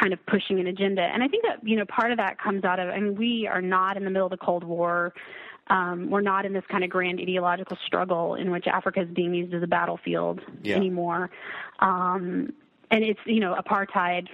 kind 0.00 0.12
of 0.12 0.24
pushing 0.26 0.58
an 0.58 0.66
agenda, 0.66 1.02
and 1.02 1.22
I 1.22 1.28
think 1.28 1.44
that 1.44 1.66
you 1.66 1.76
know 1.76 1.84
part 1.86 2.10
of 2.10 2.18
that 2.18 2.40
comes 2.40 2.64
out 2.64 2.80
of. 2.80 2.88
I 2.88 2.98
mean, 2.98 3.16
we 3.16 3.48
are 3.50 3.62
not 3.62 3.96
in 3.96 4.04
the 4.04 4.10
middle 4.10 4.26
of 4.26 4.32
the 4.32 4.44
Cold 4.44 4.64
War. 4.64 5.12
Um, 5.68 6.10
we're 6.10 6.20
not 6.20 6.46
in 6.46 6.52
this 6.52 6.64
kind 6.70 6.84
of 6.84 6.90
grand 6.90 7.18
ideological 7.20 7.76
struggle 7.84 8.36
in 8.36 8.52
which 8.52 8.66
Africa 8.68 9.00
is 9.00 9.08
being 9.08 9.34
used 9.34 9.52
as 9.52 9.64
a 9.64 9.66
battlefield 9.66 10.40
yeah. 10.62 10.76
anymore. 10.76 11.28
Um, 11.80 12.52
and 12.90 13.04
it's 13.04 13.20
you 13.26 13.40
know 13.40 13.56
apartheid, 13.56 14.28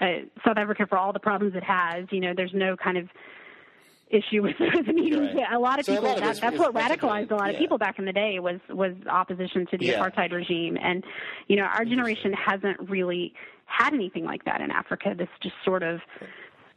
uh, 0.00 0.26
South 0.44 0.58
Africa 0.58 0.86
for 0.86 0.98
all 0.98 1.12
the 1.12 1.20
problems 1.20 1.54
it 1.54 1.64
has. 1.64 2.06
You 2.10 2.20
know, 2.20 2.32
there's 2.36 2.52
no 2.52 2.76
kind 2.76 2.98
of 2.98 3.08
issue 4.14 4.42
with, 4.42 4.56
with 4.60 4.86
needing 4.86 5.34
Right. 5.36 5.52
a 5.52 5.58
lot 5.58 5.78
of 5.78 5.84
So 5.86 5.92
people 5.94 6.08
lot 6.08 6.18
of 6.18 6.24
that, 6.24 6.40
that's 6.40 6.58
what 6.58 6.72
radicalized 6.74 7.30
a 7.30 7.34
lot 7.34 7.48
of 7.48 7.54
yeah. 7.54 7.58
people 7.60 7.78
back 7.78 7.98
in 7.98 8.04
the 8.04 8.12
day 8.12 8.38
was 8.38 8.60
was 8.70 8.92
opposition 9.10 9.66
to 9.72 9.78
the 9.78 9.86
Yeah. 9.86 10.00
apartheid 10.00 10.32
regime 10.32 10.78
and 10.80 11.04
you 11.48 11.56
know 11.56 11.64
our 11.64 11.84
generation 11.84 12.32
hasn't 12.32 12.88
really 12.88 13.34
had 13.66 13.92
anything 13.94 14.24
like 14.24 14.44
that 14.44 14.60
in 14.60 14.70
Africa 14.70 15.14
this 15.16 15.28
just 15.42 15.54
sort 15.64 15.82
of 15.82 16.00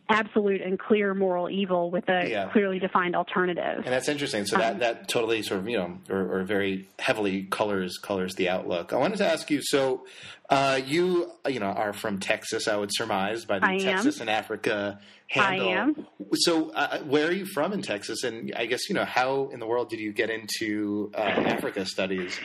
absolute 0.09 0.61
and 0.61 0.79
clear 0.79 1.13
moral 1.13 1.49
evil 1.49 1.91
with 1.91 2.07
a 2.07 2.29
Yeah. 2.29 2.49
clearly 2.53 2.79
defined 2.79 3.13
alternative 3.13 3.79
And 3.83 3.87
that's 3.93 4.07
interesting. 4.07 4.45
So 4.45 4.55
Um, 4.55 4.61
that, 4.61 4.79
that 4.79 5.07
totally 5.09 5.41
sort 5.41 5.59
of 5.59 5.67
you 5.67 5.77
know, 5.77 5.97
or, 6.09 6.39
or 6.39 6.43
very 6.43 6.87
heavily 6.97 7.43
colors 7.43 7.97
colors 7.97 8.35
the 8.35 8.47
outlook. 8.47 8.93
I 8.93 8.97
wanted 8.97 9.17
to 9.17 9.25
ask 9.29 9.51
you. 9.51 9.59
So 9.61 10.05
uh, 10.49 10.79
you 10.85 11.29
you 11.49 11.59
know 11.59 11.65
are 11.67 11.91
from 11.91 12.19
Texas, 12.19 12.69
I 12.69 12.77
would 12.77 12.89
surmise 12.93 13.43
by 13.43 13.59
the 13.59 13.65
I 13.65 13.73
am. 13.73 13.79
Texas 13.81 14.21
and 14.21 14.29
Africa 14.29 14.99
handle. 15.29 15.69
I 15.69 15.71
am. 15.73 16.07
So 16.33 16.71
uh, 16.71 16.99
where 16.99 17.27
are 17.27 17.31
you 17.33 17.45
from 17.45 17.73
in 17.73 17.81
Texas? 17.81 18.23
And 18.23 18.53
I 18.55 18.65
guess 18.65 18.89
you 18.89 18.95
know 18.95 19.05
how 19.05 19.49
in 19.53 19.59
the 19.59 19.67
world 19.67 19.89
did 19.89 19.99
you 19.99 20.13
get 20.13 20.29
into 20.29 21.11
uh, 21.15 21.19
Africa 21.21 21.85
studies? 21.85 22.39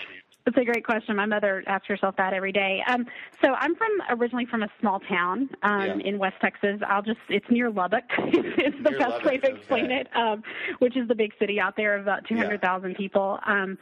That's 0.45 0.57
a 0.59 0.65
great 0.65 0.85
question. 0.85 1.15
My 1.15 1.25
mother 1.27 1.63
asks 1.69 1.87
herself 1.87 2.17
that 2.17 2.33
every 2.33 2.51
day. 2.51 2.83
Um, 2.89 3.07
so 3.41 3.53
I'm 3.53 3.77
from 3.77 3.91
originally 4.19 4.45
from 4.47 4.65
a 4.65 4.69
small 4.81 4.99
town 4.99 5.49
um, 5.63 6.01
Yeah. 6.01 6.07
in 6.09 6.19
West 6.19 6.35
Texas. 6.41 6.81
I'll 6.85 7.03
just 7.03 7.21
it's 7.29 7.47
near 7.49 7.71
Lubbock. 7.71 8.03
it's 8.19 8.77
the 8.83 8.91
Near 8.91 8.99
best 8.99 9.11
Lubbock, 9.13 9.25
way 9.25 9.39
to 9.39 9.55
explain 9.55 9.85
okay. 9.85 10.01
it, 10.01 10.17
um, 10.17 10.43
which 10.81 10.97
is 10.97 11.07
the 11.07 11.15
big 11.15 11.31
city 11.39 11.61
out 11.61 11.77
there 11.77 11.95
of 11.95 12.03
about 12.03 12.27
200,000 12.27 12.97
people. 12.97 13.39
Um, 13.47 13.79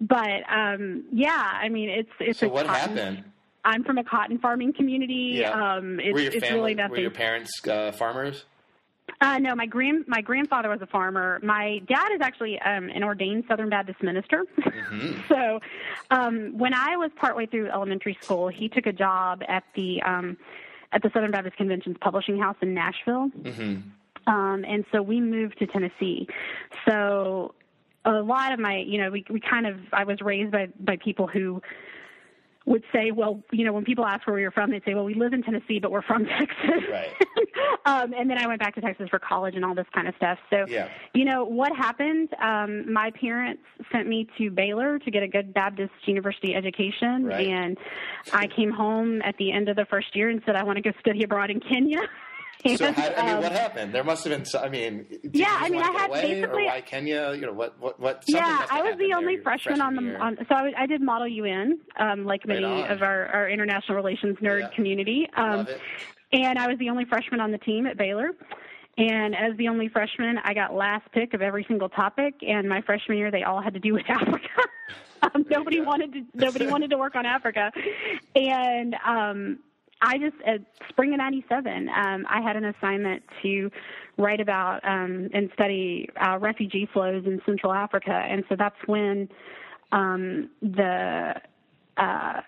but 0.00 0.48
um, 0.48 1.04
yeah, 1.10 1.50
I 1.60 1.68
mean 1.68 1.88
it's 1.88 2.10
it's 2.20 2.38
So 2.38 2.46
a 2.46 2.50
what 2.50 2.66
cotton, 2.66 2.96
happened? 2.96 3.24
I'm 3.64 3.84
from 3.84 3.98
a 3.98 4.04
cotton 4.04 4.38
farming 4.38 4.74
community. 4.74 5.44
Um, 5.44 5.98
it's, 6.00 6.12
were 6.12 6.20
your 6.20 6.32
it's 6.32 6.44
family, 6.44 6.60
really 6.60 6.74
were 6.74 6.82
nothing. 6.82 7.02
your 7.02 7.10
parents 7.10 7.66
uh, 7.66 7.92
farmers? 7.92 8.44
Uh, 9.20 9.38
no, 9.38 9.54
my 9.54 9.66
grand 9.66 10.04
my 10.08 10.20
grandfather 10.20 10.68
was 10.68 10.80
a 10.82 10.86
farmer. 10.86 11.38
My 11.42 11.80
dad 11.86 12.08
is 12.14 12.20
actually 12.20 12.58
um, 12.60 12.88
an 12.88 13.04
ordained 13.04 13.44
Southern 13.48 13.70
Baptist 13.70 14.02
minister. 14.02 14.44
Mm-hmm. 14.58 15.20
so, 15.28 15.60
um, 16.10 16.56
when 16.58 16.74
I 16.74 16.96
was 16.96 17.10
partway 17.16 17.46
through 17.46 17.68
elementary 17.68 18.18
school, 18.20 18.48
he 18.48 18.68
took 18.68 18.86
a 18.86 18.92
job 18.92 19.42
at 19.46 19.64
the 19.76 20.02
um, 20.02 20.36
at 20.92 21.02
the 21.02 21.10
Southern 21.12 21.30
Baptist 21.30 21.56
Convention's 21.56 21.96
publishing 22.00 22.38
house 22.38 22.56
in 22.62 22.74
Nashville. 22.74 23.30
Mm-hmm. 23.40 23.80
Um, 24.26 24.64
and 24.66 24.84
so 24.90 25.02
we 25.02 25.20
moved 25.20 25.58
to 25.58 25.66
Tennessee. 25.66 26.26
So 26.88 27.54
a 28.04 28.12
lot 28.12 28.52
of 28.52 28.58
my, 28.58 28.78
you 28.78 29.00
know, 29.00 29.10
we 29.10 29.24
we 29.28 29.40
kind 29.40 29.66
of 29.66 29.76
I 29.92 30.04
was 30.04 30.20
raised 30.20 30.50
by 30.50 30.68
by 30.80 30.96
people 30.96 31.26
who 31.26 31.60
would 32.66 32.82
say, 32.94 33.10
well, 33.10 33.42
you 33.52 33.64
know, 33.64 33.72
when 33.74 33.84
people 33.84 34.06
ask 34.06 34.26
where 34.26 34.38
you're 34.38 34.50
from, 34.50 34.70
they'd 34.70 34.82
say, 34.84 34.94
well, 34.94 35.04
we 35.04 35.14
live 35.14 35.34
in 35.34 35.42
Tennessee, 35.42 35.78
but 35.78 35.90
we're 35.90 36.02
from 36.02 36.24
Texas. 36.38 36.82
Right. 36.90 37.12
um, 37.84 38.14
and 38.14 38.28
then 38.30 38.38
I 38.38 38.46
went 38.46 38.58
back 38.58 38.74
to 38.76 38.80
Texas 38.80 39.08
for 39.10 39.18
college 39.18 39.54
and 39.54 39.64
all 39.64 39.74
this 39.74 39.86
kind 39.94 40.08
of 40.08 40.14
stuff. 40.16 40.38
So, 40.48 40.64
Yeah. 40.68 40.88
you 41.12 41.26
know, 41.26 41.44
what 41.44 41.76
happened? 41.76 42.30
Um, 42.40 42.90
my 42.90 43.10
parents 43.20 43.62
sent 43.92 44.08
me 44.08 44.26
to 44.38 44.50
Baylor 44.50 44.98
to 44.98 45.10
get 45.10 45.22
a 45.22 45.28
good 45.28 45.52
Baptist 45.52 45.92
university 46.06 46.54
education, 46.54 47.26
Right. 47.26 47.46
and 47.48 47.76
I 48.32 48.46
came 48.46 48.70
home 48.70 49.20
at 49.22 49.36
the 49.38 49.52
end 49.52 49.68
of 49.68 49.76
the 49.76 49.84
first 49.86 50.16
year 50.16 50.30
and 50.30 50.40
said 50.46 50.56
I 50.56 50.62
want 50.64 50.76
to 50.76 50.82
go 50.82 50.92
study 51.00 51.22
abroad 51.24 51.50
in 51.50 51.60
Kenya. 51.60 52.00
So 52.76 52.92
how, 52.92 53.02
I 53.14 53.26
mean, 53.26 53.34
um, 53.36 53.42
what 53.42 53.52
happened? 53.52 53.94
There 53.94 54.04
must 54.04 54.24
have 54.24 54.32
been. 54.52 54.60
I 54.62 54.68
mean, 54.68 55.06
did 55.22 55.34
Yeah, 55.36 55.58
you 55.60 55.66
I 55.66 55.68
mean, 55.70 55.82
I 55.82 55.90
had 55.92 56.10
basically- 56.10 56.64
why 56.66 56.80
Kenya? 56.80 57.32
You 57.34 57.42
know, 57.46 57.52
what 57.52 57.78
what 57.80 58.00
what? 58.00 58.24
Yeah, 58.26 58.64
I 58.70 58.82
was 58.82 58.96
the 58.98 59.12
only 59.14 59.34
your 59.34 59.42
freshman 59.42 59.80
on 59.80 59.94
the 59.96 60.02
year. 60.02 60.18
on. 60.18 60.36
So 60.48 60.54
I, 60.54 60.72
I 60.78 60.86
did 60.86 61.02
Model 61.02 61.28
UN, 61.28 61.78
um, 61.98 62.24
like 62.24 62.40
Right 62.46 62.60
many 62.60 62.82
on. 62.84 62.90
of 62.90 63.02
our, 63.02 63.26
our 63.26 63.48
international 63.50 63.96
relations 63.96 64.36
nerd 64.40 64.60
Yeah. 64.60 64.68
community. 64.68 65.28
Um, 65.36 65.56
Love 65.58 65.68
it. 65.68 65.80
and 66.32 66.58
I 66.58 66.66
was 66.68 66.78
the 66.78 66.88
only 66.90 67.04
freshman 67.04 67.40
on 67.40 67.50
the 67.52 67.58
team 67.58 67.86
at 67.86 67.96
Baylor. 67.98 68.30
And 68.96 69.34
as 69.34 69.56
the 69.56 69.66
only 69.68 69.88
freshman, 69.88 70.38
I 70.44 70.54
got 70.54 70.72
last 70.72 71.10
pick 71.12 71.34
of 71.34 71.42
every 71.42 71.64
single 71.66 71.88
topic. 71.88 72.34
And 72.46 72.68
my 72.68 72.80
freshman 72.82 73.18
year, 73.18 73.30
they 73.32 73.42
all 73.42 73.60
had 73.60 73.74
to 73.74 73.80
do 73.80 73.92
with 73.92 74.04
Africa. 74.08 74.48
um, 75.34 75.44
nobody 75.50 75.80
wanted 75.80 76.12
to. 76.12 76.22
Nobody 76.32 76.66
wanted 76.68 76.90
to 76.90 76.96
work 76.96 77.16
on 77.16 77.26
Africa. 77.26 77.72
And 78.36 78.94
um, 79.04 79.58
I 80.04 80.18
just 80.18 80.36
at 80.46 80.60
spring 80.88 81.12
of 81.12 81.18
'97, 81.18 81.88
um, 81.88 82.26
I 82.28 82.40
had 82.42 82.56
an 82.56 82.66
assignment 82.66 83.22
to 83.42 83.70
write 84.18 84.40
about 84.40 84.84
um, 84.84 85.30
and 85.32 85.50
study 85.54 86.08
uh, 86.24 86.38
refugee 86.38 86.88
flows 86.92 87.24
in 87.26 87.40
Central 87.46 87.72
Africa. 87.72 88.12
And 88.12 88.44
so 88.48 88.56
that's 88.56 88.76
when 88.86 89.28
um, 89.92 90.50
the 90.60 91.34
uh, 91.96 92.40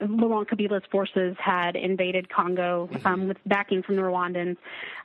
Laurent 0.00 0.48
Kabila's 0.48 0.84
forces 0.90 1.36
had 1.38 1.76
invaded 1.76 2.28
Congo 2.28 2.88
um, 3.04 3.28
with 3.28 3.36
backing 3.46 3.82
from 3.82 3.96
the 3.96 4.02
Rwandans 4.02 4.56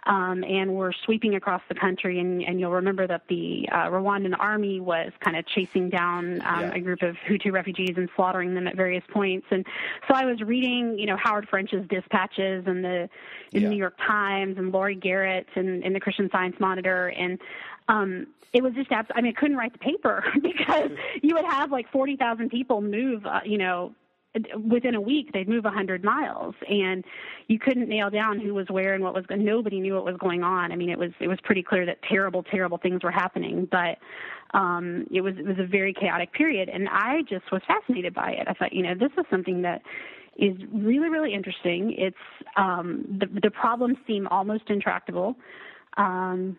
um, 0.05 0.43
and 0.43 0.75
were 0.75 0.93
sweeping 1.03 1.35
across 1.35 1.61
the 1.67 1.75
country. 1.75 2.19
And, 2.19 2.41
and 2.43 2.59
you'll 2.59 2.71
remember 2.71 3.05
that 3.07 3.23
the 3.27 3.67
uh, 3.71 3.87
Rwandan 3.89 4.35
army 4.39 4.79
was 4.79 5.11
kind 5.19 5.35
of 5.35 5.45
chasing 5.47 5.89
down 5.89 6.41
um, 6.45 6.61
Yeah. 6.61 6.73
a 6.75 6.79
group 6.79 7.01
of 7.01 7.15
Hutu 7.27 7.51
refugees 7.51 7.95
and 7.97 8.09
slaughtering 8.15 8.53
them 8.53 8.67
at 8.67 8.75
various 8.75 9.03
points. 9.11 9.47
And 9.51 9.65
so 10.07 10.13
I 10.13 10.25
was 10.25 10.41
reading, 10.41 10.97
you 10.97 11.05
know, 11.07 11.17
Howard 11.17 11.47
French's 11.49 11.87
dispatches 11.89 12.63
and 12.67 12.83
the 12.83 13.09
in 13.51 13.61
Yeah. 13.61 13.61
the 13.61 13.69
New 13.69 13.77
York 13.77 13.97
Times 14.05 14.57
and 14.57 14.71
Laurie 14.71 14.95
Garrett 14.95 15.47
and, 15.55 15.83
and 15.83 15.95
the 15.95 15.99
Christian 15.99 16.29
Science 16.31 16.55
Monitor 16.59 17.07
and 17.09 17.39
um, 17.87 18.27
it 18.53 18.63
was 18.63 18.73
just 18.73 18.91
abs- 18.91 19.09
I 19.13 19.21
mean 19.21 19.33
I 19.35 19.39
couldn't 19.39 19.57
write 19.57 19.73
the 19.73 19.79
paper 19.79 20.23
because 20.41 20.91
you 21.21 21.35
would 21.35 21.45
have 21.45 21.71
like 21.71 21.91
forty 21.91 22.15
thousand 22.15 22.49
people 22.49 22.81
move, 22.81 23.25
uh, 23.25 23.41
you 23.45 23.57
know, 23.57 23.93
within 24.69 24.95
a 24.95 25.01
week 25.01 25.31
they'd 25.33 25.47
move 25.47 25.65
a 25.65 25.69
hundred 25.69 26.03
miles 26.03 26.55
and 26.69 27.03
you 27.47 27.59
couldn't 27.59 27.87
nail 27.87 28.09
down 28.09 28.39
who 28.39 28.53
was 28.53 28.67
where 28.69 28.93
and 28.93 29.03
what 29.03 29.13
was 29.13 29.25
nobody 29.29 29.79
knew 29.79 29.93
what 29.95 30.05
was 30.05 30.17
going 30.17 30.43
on. 30.43 30.71
I 30.71 30.75
mean 30.75 30.89
it 30.89 30.99
was 30.99 31.11
it 31.19 31.27
was 31.27 31.39
pretty 31.43 31.63
clear 31.63 31.85
that 31.85 31.99
terrible 32.09 32.43
terrible 32.43 32.77
things 32.77 33.03
were 33.03 33.11
happening 33.11 33.67
but 33.71 33.97
um 34.57 35.05
it 35.11 35.21
was 35.21 35.35
it 35.37 35.45
was 35.45 35.57
a 35.59 35.65
very 35.65 35.93
chaotic 35.93 36.31
period 36.33 36.69
and 36.69 36.87
i 36.89 37.21
just 37.23 37.51
was 37.51 37.61
fascinated 37.67 38.13
by 38.13 38.31
it. 38.31 38.47
I 38.47 38.53
thought 38.53 38.73
you 38.73 38.83
know 38.83 38.95
this 38.95 39.11
is 39.17 39.25
something 39.29 39.61
that 39.63 39.81
is 40.37 40.57
really 40.73 41.09
really 41.09 41.33
interesting. 41.33 41.93
It's 41.97 42.17
um 42.57 43.05
the 43.19 43.27
the 43.41 43.51
problems 43.51 43.97
seem 44.05 44.27
almost 44.27 44.69
intractable 44.69 45.35
um 45.97 46.57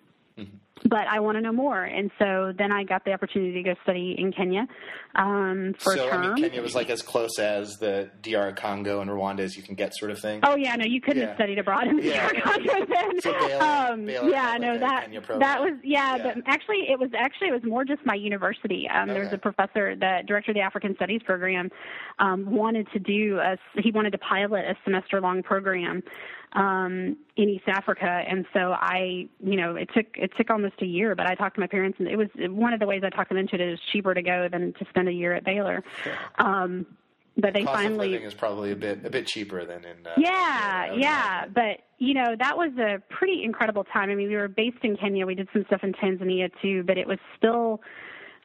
but 0.85 1.07
I 1.09 1.21
want 1.21 1.37
to 1.37 1.41
know 1.41 1.53
more, 1.53 1.83
and 1.83 2.11
so 2.19 2.53
then 2.57 2.71
I 2.71 2.85
got 2.85 3.05
the 3.05 3.13
opportunity 3.13 3.55
to 3.55 3.63
go 3.63 3.75
study 3.83 4.15
in 4.19 4.31
Kenya 4.31 4.67
um, 5.15 5.75
for 5.79 5.97
so 5.97 6.07
a 6.07 6.11
term. 6.11 6.23
I 6.23 6.35
mean, 6.35 6.45
Kenya 6.45 6.61
was 6.63 6.75
like 6.75 6.91
as 6.91 7.01
close 7.03 7.39
as 7.39 7.79
the 7.79 8.11
DR 8.23 8.53
Congo 8.53 9.01
and 9.01 9.11
Rwanda 9.11 9.41
as 9.41 9.57
you 9.57 9.63
can 9.63 9.75
get, 9.75 9.95
sort 9.95 10.11
of 10.11 10.21
thing. 10.21 10.41
Oh 10.43 10.55
yeah, 10.55 10.77
no, 10.77 10.85
you 10.85 11.01
couldn't 11.01 11.23
Yeah. 11.23 11.29
have 11.29 11.37
studied 11.37 11.59
abroad 11.59 11.87
in 11.89 11.97
the 11.97 12.03
Yeah. 12.05 12.29
Congo 12.41 12.87
then. 12.87 13.21
So 13.23 13.33
Baylor- 13.33 13.63
um, 13.65 14.05
Baylor 14.05 14.29
yeah, 14.31 14.57
no, 14.61 14.79
that 14.79 15.09
that 15.39 15.61
was 15.63 15.73
yeah, 15.83 16.17
Yeah. 16.17 16.23
but 16.35 16.43
actually 16.47 16.91
it 16.91 16.99
was 16.99 17.11
actually 17.17 17.49
it 17.49 17.53
was 17.55 17.65
more 17.65 17.85
just 17.85 18.05
my 18.05 18.15
university. 18.15 18.87
Um, 18.89 19.09
There 19.09 19.23
was 19.23 19.33
a 19.33 19.39
professor, 19.39 19.97
the 19.97 20.23
director 20.27 20.51
of 20.51 20.57
the 20.57 20.61
African 20.61 20.95
Studies 20.97 21.23
program, 21.25 21.71
um, 22.19 22.51
wanted 22.55 22.87
to 22.93 22.99
do 22.99 23.39
a 23.39 23.57
he 23.81 23.91
wanted 23.93 24.11
to 24.13 24.19
pilot 24.19 24.65
a 24.67 24.77
semester 24.85 25.21
long 25.23 25.43
program 25.43 26.03
um, 26.53 27.17
in 27.37 27.49
East 27.51 27.65
Africa, 27.67 28.07
and 28.07 28.47
so 28.55 28.73
I, 28.73 29.29
you 29.45 29.57
know, 29.57 29.77
it 29.77 29.91
took 29.95 30.07
it 30.17 30.31
took 30.39 30.49
almost 30.67 30.83
a 30.83 30.87
year, 30.87 31.15
but 31.15 31.27
I 31.27 31.35
talked 31.35 31.57
to 31.57 31.61
my 31.61 31.67
parents, 31.67 31.99
and 31.99 32.09
it 32.09 32.17
was 32.17 32.29
one 32.37 32.73
of 32.73 32.81
the 32.81 32.87
ways 32.87 33.03
I 33.05 33.11
talked 33.11 33.29
them 33.29 33.39
into 33.39 33.55
it. 33.55 33.61
It 33.61 33.71
was 33.71 33.81
cheaper 33.93 34.15
to 34.15 34.23
go 34.23 34.49
than 34.51 34.73
to 34.75 34.85
spend 34.89 35.09
a 35.09 35.13
year 35.13 35.33
at 35.35 35.45
Baylor. 35.45 35.83
Um, 36.39 36.87
but 37.37 37.53
they 37.53 37.65
Cost 37.65 37.83
finally 37.83 38.17
of 38.17 38.23
is 38.23 38.35
probably 38.35 38.73
a 38.73 38.77
bit 38.77 39.05
a 39.05 39.11
bit 39.11 39.27
cheaper 39.27 39.65
than 39.67 39.85
in. 39.85 40.07
Uh, 40.07 40.15
yeah, 40.17 40.87
I 40.91 40.97
yeah, 40.99 41.47
but 41.47 41.81
you 41.99 42.15
know 42.15 42.35
that 42.39 42.57
was 42.57 42.73
a 42.79 43.03
pretty 43.11 43.45
incredible 43.45 43.85
time. 43.85 44.11
I 44.11 44.15
mean, 44.15 44.29
we 44.29 44.37
were 44.37 44.49
based 44.49 44.79
in 44.83 44.97
Kenya. 44.97 45.27
We 45.27 45.35
did 45.35 45.49
some 45.53 45.65
stuff 45.67 45.85
in 45.85 45.93
Tanzania 45.93 46.51
too, 46.63 46.83
but 46.85 46.97
it 46.97 47.07
was 47.07 47.19
still 47.37 47.83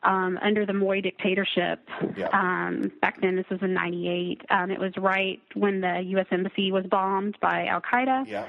um, 0.04 0.38
under 0.42 0.66
the 0.66 0.74
Moi 0.74 1.00
dictatorship. 1.00 1.88
Yeah. 2.18 2.28
Um, 2.34 2.92
back 3.02 3.22
then, 3.22 3.38
this 3.38 3.46
was 3.50 3.60
in 3.62 3.74
'98. 3.74 4.42
Um, 4.50 4.72
it 4.72 4.80
was 4.80 4.92
right 4.98 5.40
when 5.54 5.80
the 5.80 6.02
U.S. 6.08 6.28
embassy 6.30 6.74
was 6.74 6.86
bombed 6.86 7.38
by 7.42 7.68
Al 7.68 7.82
Qaeda. 7.82 8.28
Yeah. 8.28 8.46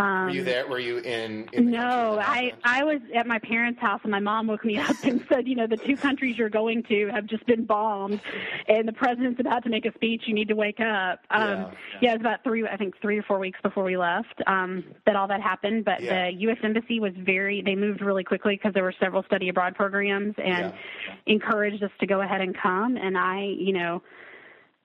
Um, 0.00 0.24
Were 0.26 0.30
you 0.30 0.44
there? 0.44 0.66
Were 0.66 0.78
you 0.78 0.98
in? 0.98 1.48
in 1.52 1.70
no, 1.70 2.18
I? 2.18 2.52
I 2.64 2.84
was 2.84 3.00
at 3.14 3.26
my 3.26 3.38
parents' 3.38 3.80
house 3.80 4.00
and 4.02 4.10
my 4.10 4.18
mom 4.20 4.46
woke 4.46 4.64
me 4.64 4.78
up 4.88 4.96
and 5.02 5.20
said, 5.30 5.46
you 5.46 5.54
know, 5.54 5.66
the 5.66 5.76
two 5.76 5.96
countries 5.96 6.36
you're 6.38 6.48
going 6.48 6.82
to 6.84 7.08
have 7.12 7.26
just 7.26 7.44
been 7.46 7.64
bombed, 7.66 8.20
and 8.68 8.88
the 8.88 8.92
president's 8.92 9.40
about 9.40 9.62
to 9.64 9.68
make 9.68 9.84
a 9.84 9.92
speech. 9.94 10.22
You 10.26 10.34
need 10.34 10.48
to 10.48 10.54
wake 10.54 10.80
up. 10.80 11.20
Um, 11.30 11.40
Yeah. 11.40 11.70
yeah, 12.00 12.10
it 12.10 12.12
was 12.14 12.20
about 12.20 12.42
three, 12.44 12.66
I 12.66 12.76
think, 12.76 12.94
three 13.02 13.18
or 13.18 13.22
four 13.24 13.38
weeks 13.38 13.58
before 13.62 13.84
we 13.84 13.96
left 13.96 14.40
um, 14.46 14.84
that 15.06 15.16
all 15.16 15.28
that 15.28 15.40
happened. 15.42 15.84
But 15.84 16.02
Yeah. 16.02 16.30
the 16.30 16.36
U.S. 16.40 16.58
embassy 16.62 16.98
was 17.00 17.12
very. 17.18 17.60
They 17.62 17.74
moved 17.74 18.00
really 18.00 18.24
quickly 18.24 18.56
because 18.56 18.72
there 18.72 18.84
were 18.84 18.94
several 18.98 19.22
study 19.24 19.48
abroad 19.50 19.74
programs 19.74 20.34
and 20.38 20.72
Yeah. 20.72 21.12
encouraged 21.26 21.82
us 21.82 21.90
to 22.00 22.06
go 22.06 22.22
ahead 22.22 22.40
and 22.40 22.56
come. 22.56 22.96
And 22.96 23.18
I, 23.18 23.42
you 23.58 23.72
know. 23.74 24.02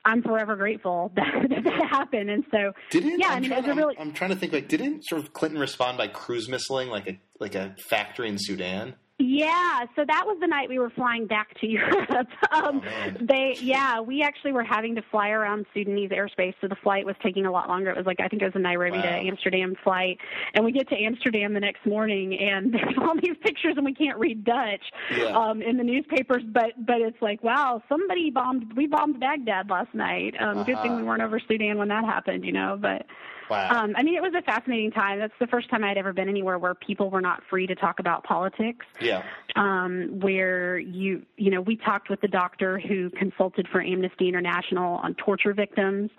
I'm 0.06 0.22
forever 0.22 0.56
grateful 0.56 1.12
that 1.16 1.34
that, 1.50 1.64
that 1.64 1.88
happened, 1.90 2.30
and 2.30 2.46
so 2.52 2.72
Didn't 2.92 3.20
yeah, 3.20 3.30
I'm 3.30 3.38
I 3.38 3.40
mean, 3.40 3.52
it 3.52 3.64
trying, 3.66 3.76
was 3.76 3.86
a 3.86 3.88
I'm- 3.88 3.96
I'm, 4.10 4.14
trying 4.14 4.30
to 4.30 4.36
think 4.36 4.54
like 4.54 4.68
didn't 4.68 5.04
sort 5.06 5.22
of 5.22 5.34
Clinton 5.34 5.60
respond 5.60 5.98
by 5.98 6.08
cruise 6.08 6.48
missiling 6.48 6.90
like 6.90 7.08
a 7.08 7.20
like 7.40 7.56
a 7.56 7.76
factory 7.90 8.30
in 8.30 8.38
Sudan? 8.38 8.96
Yeah, 9.18 9.86
so 9.96 10.04
that 10.06 10.24
was 10.26 10.38
the 10.42 10.48
night 10.48 10.68
we 10.68 10.78
were 10.78 10.90
flying 10.90 11.26
back 11.26 11.58
to 11.62 11.68
Europe. 11.70 12.28
um, 12.52 12.82
Oh, 12.84 13.12
they, 13.22 13.58
yeah, 13.62 14.02
we 14.02 14.22
actually 14.22 14.52
were 14.52 14.64
having 14.64 14.94
to 14.96 15.02
fly 15.10 15.30
around 15.30 15.66
Sudanese 15.74 16.10
airspace, 16.10 16.54
so 16.60 16.68
the 16.68 16.76
flight 16.84 17.06
was 17.06 17.16
taking 17.24 17.46
a 17.46 17.52
lot 17.52 17.70
longer. 17.70 17.90
It 17.92 17.96
was 17.98 18.06
like 18.06 18.20
I 18.20 18.28
think 18.28 18.42
it 18.42 18.46
was 18.46 18.56
a 18.56 18.60
Nairobi 18.60 19.02
to 19.02 19.08
Amsterdam 19.08 19.76
flight, 19.86 20.18
and 20.54 20.66
we 20.66 20.74
get 20.74 20.90
to 20.90 20.96
Amsterdam 20.98 21.54
the 21.54 21.62
next 21.62 21.86
morning, 21.86 22.38
and 22.38 22.74
there's 22.74 22.96
all 23.00 23.16
these 23.16 23.38
pictures, 23.42 23.76
and 23.78 23.86
we 23.86 23.94
can't 23.94 24.18
read 24.20 24.44
Dutch 24.44 24.84
Yeah. 25.18 25.28
um, 25.38 25.62
in 25.62 25.78
the 25.78 25.84
newspapers, 25.84 26.44
but 26.52 26.74
but 26.86 27.00
it's 27.00 27.22
like, 27.22 27.42
wow, 27.42 27.82
somebody 27.88 28.32
bombed, 28.32 28.76
we 28.76 28.86
bombed 28.88 29.22
Baghdad 29.22 29.70
last 29.70 29.94
night. 29.94 30.36
Um, 30.42 30.64
Good 30.66 30.82
thing 30.82 30.92
Uh-huh. 30.92 30.96
we 30.98 31.04
weren't 31.04 31.22
over 31.22 31.40
Sudan 31.48 31.78
when 31.78 31.88
that 31.88 32.04
happened, 32.04 32.44
you 32.44 32.52
know, 32.52 32.78
but. 32.82 33.06
Wow. 33.50 33.84
Um, 33.84 33.94
I 33.96 34.04
mean, 34.04 34.16
it 34.16 34.22
was 34.22 34.34
a 34.36 34.42
fascinating 34.42 34.92
time. 34.92 35.20
That's 35.20 35.34
the 35.40 35.48
first 35.48 35.70
time 35.70 35.84
I'd 35.84 35.98
ever 35.98 36.14
been 36.14 36.30
anywhere 36.30 36.58
where 36.58 36.74
people 36.74 37.10
were 37.10 37.22
not 37.22 37.44
free 37.50 37.68
to 37.68 37.76
talk 37.76 38.00
about 38.00 38.24
politics. 38.24 38.86
yeah. 39.00 39.24
Um, 39.56 40.20
where 40.20 40.78
you, 40.78 41.24
you 41.38 41.52
know, 41.52 41.62
we 41.62 41.76
talked 41.78 42.10
with 42.10 42.22
the 42.22 42.28
doctor 42.28 42.80
who 42.80 43.10
consulted 43.12 43.68
for 43.72 43.82
Amnesty 43.82 44.28
International 44.28 44.96
on 44.96 45.14
torture 45.16 45.54
victims, 45.54 46.12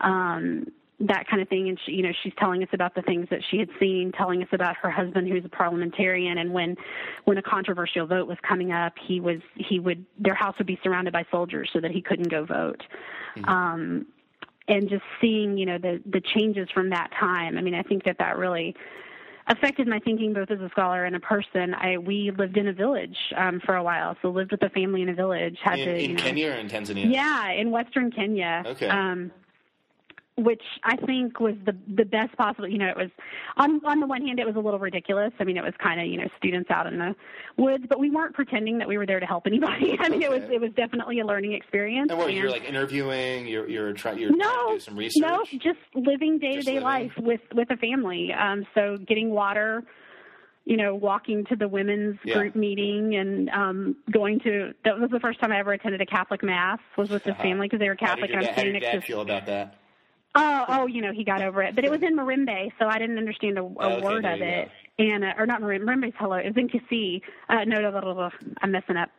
um, 0.00 0.66
that 1.00 1.26
kind 1.28 1.42
of 1.42 1.48
thing. 1.48 1.68
And 1.68 1.78
she, 1.84 1.92
you 1.92 2.02
know, 2.02 2.12
she's 2.22 2.32
telling 2.38 2.62
us 2.62 2.68
about 2.72 2.94
the 2.94 3.02
things 3.02 3.28
that 3.30 3.40
she 3.50 3.58
had 3.58 3.68
seen, 3.78 4.12
telling 4.16 4.42
us 4.42 4.48
about 4.52 4.76
her 4.76 4.90
husband 4.90 5.28
who's 5.28 5.44
a 5.44 5.48
parliamentarian, 5.48 6.38
and 6.38 6.52
when, 6.52 6.76
when 7.24 7.38
a 7.38 7.42
controversial 7.42 8.06
vote 8.06 8.26
was 8.26 8.38
coming 8.46 8.72
up, 8.72 8.94
he 9.06 9.20
was, 9.20 9.40
he 9.56 9.78
would, 9.78 10.04
their 10.18 10.34
house 10.34 10.54
would 10.58 10.66
be 10.66 10.78
surrounded 10.82 11.12
by 11.12 11.24
soldiers 11.30 11.70
so 11.72 11.80
that 11.80 11.90
he 11.90 12.00
couldn't 12.00 12.30
go 12.30 12.44
vote. 12.44 12.82
Um, 13.44 14.06
and 14.72 14.88
just 14.88 15.02
seeing 15.20 15.56
you 15.58 15.66
know 15.66 15.78
the 15.78 16.02
the 16.10 16.20
changes 16.34 16.68
from 16.74 16.88
that 16.90 17.10
time 17.18 17.58
i 17.58 17.60
mean 17.60 17.74
i 17.74 17.82
think 17.82 18.04
that 18.04 18.16
that 18.18 18.36
really 18.38 18.74
affected 19.48 19.86
my 19.86 19.98
thinking 19.98 20.32
both 20.32 20.50
as 20.50 20.60
a 20.60 20.68
scholar 20.70 21.04
and 21.04 21.14
a 21.14 21.20
person 21.20 21.74
i 21.74 21.98
we 21.98 22.30
lived 22.38 22.56
in 22.56 22.68
a 22.68 22.72
village 22.72 23.16
um 23.36 23.60
for 23.66 23.76
a 23.76 23.82
while 23.82 24.16
so 24.22 24.28
lived 24.30 24.50
with 24.50 24.62
a 24.62 24.70
family 24.70 25.02
in 25.02 25.08
a 25.10 25.14
village 25.14 25.58
had 25.62 25.78
In, 25.78 25.88
to 25.88 25.94
in 25.98 26.10
you 26.10 26.14
know 26.16 26.22
Kenya 26.22 26.48
or 26.50 26.54
in 26.54 26.68
Tanzania? 26.68 27.12
yeah 27.12 27.50
in 27.52 27.70
western 27.70 28.10
kenya 28.10 28.62
Okay. 28.66 28.88
um 28.88 29.30
which 30.38 30.62
I 30.84 30.96
think 30.96 31.40
was 31.40 31.54
the 31.66 31.76
the 31.94 32.04
best 32.04 32.34
possible. 32.36 32.66
You 32.68 32.78
know, 32.78 32.88
it 32.88 32.96
was 32.96 33.10
on 33.56 33.84
on 33.84 34.00
the 34.00 34.06
one 34.06 34.26
hand, 34.26 34.38
it 34.38 34.46
was 34.46 34.56
a 34.56 34.60
little 34.60 34.78
ridiculous. 34.80 35.32
I 35.38 35.44
mean, 35.44 35.56
it 35.56 35.62
was 35.62 35.74
kind 35.82 36.00
of 36.00 36.06
you 36.06 36.16
know 36.18 36.28
students 36.38 36.70
out 36.70 36.86
in 36.86 36.98
the 36.98 37.14
woods, 37.58 37.84
but 37.88 37.98
we 38.00 38.08
weren't 38.10 38.34
pretending 38.34 38.78
that 38.78 38.88
we 38.88 38.96
were 38.96 39.06
there 39.06 39.20
to 39.20 39.26
help 39.26 39.46
anybody. 39.46 39.96
I 40.00 40.08
mean, 40.08 40.22
it 40.22 40.30
was 40.30 40.42
it 40.50 40.60
was 40.60 40.70
definitely 40.74 41.20
a 41.20 41.26
learning 41.26 41.52
experience. 41.52 42.10
And 42.10 42.18
what, 42.18 42.32
you're 42.32 42.50
like 42.50 42.64
interviewing, 42.64 43.46
you're, 43.46 43.68
you're, 43.68 43.92
try, 43.92 44.12
you're 44.12 44.30
trying 44.30 44.40
to 44.40 44.74
do 44.74 44.80
some 44.80 44.96
research? 44.96 45.22
no, 45.22 45.44
just 45.52 45.78
living 45.94 46.38
day 46.38 46.52
to 46.56 46.62
day 46.62 46.80
life 46.80 47.12
with 47.18 47.40
with 47.54 47.70
a 47.70 47.76
family. 47.76 48.30
Um, 48.32 48.64
so 48.74 48.96
getting 49.06 49.30
water, 49.30 49.82
you 50.64 50.76
know, 50.78 50.94
walking 50.94 51.44
to 51.50 51.56
the 51.56 51.68
women's 51.68 52.16
Yeah. 52.24 52.38
group 52.38 52.56
meeting, 52.56 53.16
and 53.16 53.50
um, 53.50 53.96
going 54.10 54.40
to 54.40 54.72
that 54.84 54.98
was 54.98 55.10
the 55.10 55.20
first 55.20 55.40
time 55.40 55.52
I 55.52 55.58
ever 55.58 55.72
attended 55.74 56.00
a 56.00 56.06
Catholic 56.06 56.42
mass. 56.42 56.78
Was 56.96 57.10
with 57.10 57.22
this 57.24 57.32
Uh-huh. 57.34 57.42
family 57.42 57.66
because 57.66 57.80
they 57.80 57.88
were 57.88 57.96
Catholic, 57.96 58.30
and 58.30 58.38
I'm 58.40 58.44
how 58.46 58.54
sitting 58.54 58.72
next 58.72 58.86
dad 58.86 59.00
to. 59.00 59.06
feel 59.06 59.20
about 59.20 59.44
that? 59.46 59.76
Oh, 60.34 60.64
oh, 60.68 60.86
you 60.86 61.02
know, 61.02 61.12
he 61.12 61.24
got 61.24 61.42
over 61.42 61.62
it, 61.62 61.74
but 61.74 61.84
it 61.84 61.90
was 61.90 62.00
in 62.02 62.16
Marimbe, 62.16 62.72
so 62.78 62.86
I 62.86 62.98
didn't 62.98 63.18
understand 63.18 63.58
a, 63.58 63.62
a 63.62 63.64
Oh, 63.64 63.74
okay, 63.96 64.02
word 64.02 64.24
of 64.24 64.40
it. 64.40 64.68
And 64.98 65.24
uh, 65.24 65.32
or 65.36 65.46
not 65.46 65.60
Marimbe, 65.60 65.84
Marimbe's 65.84 66.14
hello. 66.18 66.36
It 66.36 66.46
was 66.46 66.56
in 66.56 66.68
Kisii. 66.68 67.20
Uh, 67.50 67.64
no, 67.66 67.80
no, 67.80 67.90
no, 67.90 68.00
no, 68.00 68.14
no, 68.14 68.30
I'm 68.62 68.70
messing 68.72 68.96
up. 68.96 69.10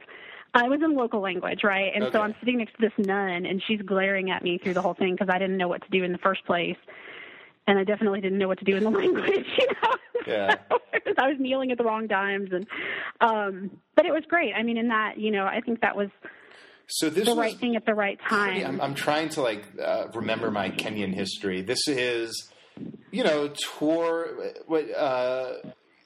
Uh, 0.55 0.61
it 0.65 0.69
was 0.69 0.81
in 0.83 0.95
local 0.95 1.19
language, 1.21 1.61
right? 1.63 1.91
And 1.95 2.03
Okay. 2.05 2.11
so 2.17 2.21
I'm 2.21 2.35
sitting 2.39 2.57
next 2.57 2.73
to 2.73 2.81
this 2.81 2.91
nun, 2.97 3.45
and 3.45 3.61
she's 3.67 3.81
glaring 3.81 4.31
at 4.31 4.43
me 4.43 4.59
through 4.61 4.73
the 4.75 4.81
whole 4.81 4.93
thing 4.95 5.13
because 5.13 5.29
I 5.31 5.37
didn't 5.39 5.57
know 5.57 5.67
what 5.67 5.81
to 5.83 5.89
do 5.89 6.03
in 6.03 6.11
the 6.11 6.17
first 6.19 6.45
place, 6.45 6.77
and 7.67 7.77
I 7.77 7.83
definitely 7.83 8.21
didn't 8.21 8.37
know 8.39 8.47
what 8.47 8.59
to 8.59 8.65
do 8.65 8.75
in 8.75 8.83
the 8.83 8.89
language. 8.99 9.45
You 9.57 9.67
know, 9.83 9.95
Yeah. 10.27 10.55
I 11.17 11.27
was 11.27 11.37
kneeling 11.39 11.71
at 11.71 11.77
the 11.77 11.83
wrong 11.83 12.07
times, 12.07 12.49
and 12.51 12.65
um, 13.21 13.71
but 13.95 14.05
it 14.05 14.11
was 14.11 14.23
great. 14.27 14.53
I 14.55 14.63
mean, 14.63 14.77
in 14.77 14.87
that, 14.87 15.17
you 15.19 15.31
know, 15.31 15.45
I 15.45 15.61
think 15.61 15.81
that 15.81 15.95
was 15.95 16.09
So 16.87 17.09
this 17.09 17.25
the 17.25 17.35
right 17.35 17.57
thing 17.57 17.75
at 17.75 17.85
the 17.85 17.93
right 17.93 18.19
time. 18.21 18.65
I'm, 18.65 18.81
I'm 18.81 18.93
trying 18.95 19.29
to 19.29 19.41
like 19.41 19.63
uh, 19.81 20.07
remember 20.13 20.51
my 20.51 20.69
Kenyan 20.69 21.13
history. 21.13 21.61
This 21.61 21.87
is, 21.87 22.51
you 23.11 23.23
know, 23.23 23.49
tour. 23.79 24.53
What 24.67 24.91
uh, 24.93 25.53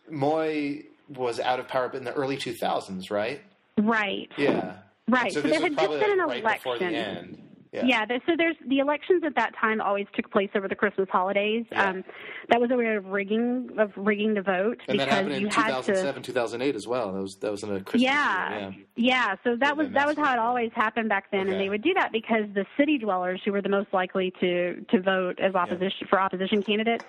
Moi 0.10 0.76
was 1.10 1.40
out 1.40 1.60
of 1.60 1.68
power 1.68 1.90
but 1.90 1.98
in 1.98 2.04
the 2.04 2.14
early 2.14 2.38
2000s, 2.38 3.10
right? 3.10 3.42
right. 3.78 4.30
Yeah. 4.38 4.78
Right. 5.08 5.32
So, 5.32 5.42
So 5.42 5.48
this 5.48 5.60
there 5.60 5.70
had 5.70 5.78
just 5.78 6.00
been 6.00 6.12
an 6.12 6.20
right 6.20 6.42
election. 6.42 7.47
Yeah. 7.74 7.86
Yeah, 7.86 8.06
so 8.26 8.34
there's 8.38 8.56
the 8.66 8.80
elections 8.80 9.24
at 9.26 9.36
that 9.36 9.54
time 9.60 9.82
always 9.82 10.08
took 10.16 10.32
place 10.32 10.50
over 10.56 10.68
the 10.68 10.76
Christmas 10.76 11.10
holidays. 11.12 11.66
Yeah. 11.72 11.90
Um, 11.90 12.04
that 12.50 12.62
was 12.62 12.72
a 12.72 12.76
way 12.78 12.96
of 12.96 13.06
rigging 13.06 13.70
of 13.78 13.92
rigging 13.96 14.34
the 14.36 14.42
vote 14.42 14.80
And 14.88 15.00
that 15.00 15.06
because 15.06 15.10
happened 15.16 15.34
in 15.34 15.42
you 15.42 15.48
had 15.50 15.68
to. 15.82 15.94
2007, 15.94 16.24
2008 16.24 16.76
as 16.76 16.88
well. 16.88 17.12
That 17.12 17.22
was 17.22 17.36
that 17.38 17.52
was 17.52 17.64
in 17.64 17.76
a 17.76 17.82
Christmas 17.82 18.04
Yeah, 18.04 18.60
year. 18.60 18.76
yeah. 18.96 19.36
So 19.44 19.56
that 19.58 19.76
was 19.76 19.90
that 19.92 20.08
was 20.08 20.16
how 20.18 20.32
it 20.34 20.40
always 20.40 20.72
happened 20.74 21.10
back 21.10 21.30
then, 21.32 21.42
Okay. 21.42 21.52
and 21.52 21.62
they 21.62 21.70
would 21.70 21.82
do 21.82 21.94
that 21.96 22.12
because 22.12 22.46
the 22.54 22.66
city 22.78 22.98
dwellers, 22.98 23.42
who 23.44 23.52
were 23.52 23.62
the 23.62 23.70
most 23.70 23.92
likely 23.94 24.32
to 24.40 24.82
to 24.90 25.02
vote 25.02 25.40
as 25.40 25.54
opposition 25.56 26.08
for 26.10 26.20
opposition 26.22 26.64
candidates, 26.64 27.06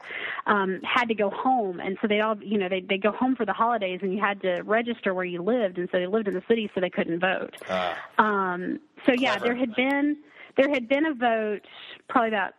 um, 0.47 0.81
had 0.83 1.07
to 1.09 1.15
go 1.15 1.31
home, 1.31 1.79
and 1.81 1.97
so 2.03 2.09
they 2.09 2.21
all, 2.21 2.37
you 2.43 2.59
know, 2.59 2.69
they 2.69 2.81
they 2.81 2.99
go 2.99 3.13
home 3.13 3.37
for 3.37 3.47
the 3.47 3.53
holidays, 3.53 4.01
and 4.03 4.13
you 4.13 4.21
had 4.21 4.41
to 4.43 4.63
register 4.63 5.15
where 5.15 5.25
you 5.25 5.43
lived, 5.43 5.79
and 5.79 5.89
so 5.93 5.99
they 5.99 6.07
lived 6.07 6.27
in 6.29 6.35
the 6.35 6.43
city, 6.49 6.71
so 6.75 6.81
they 6.81 6.91
couldn't 6.91 7.21
vote. 7.21 7.55
Ah. 7.71 7.97
Um, 8.19 8.81
so 9.07 9.13
yeah, 9.13 9.37
Clever. 9.39 9.45
there 9.45 9.57
had 9.57 9.75
been 9.77 10.17
there 10.59 10.69
had 10.69 10.89
been 10.89 11.07
a 11.07 11.15
vote 11.15 11.63
probably 12.11 12.29
about 12.29 12.53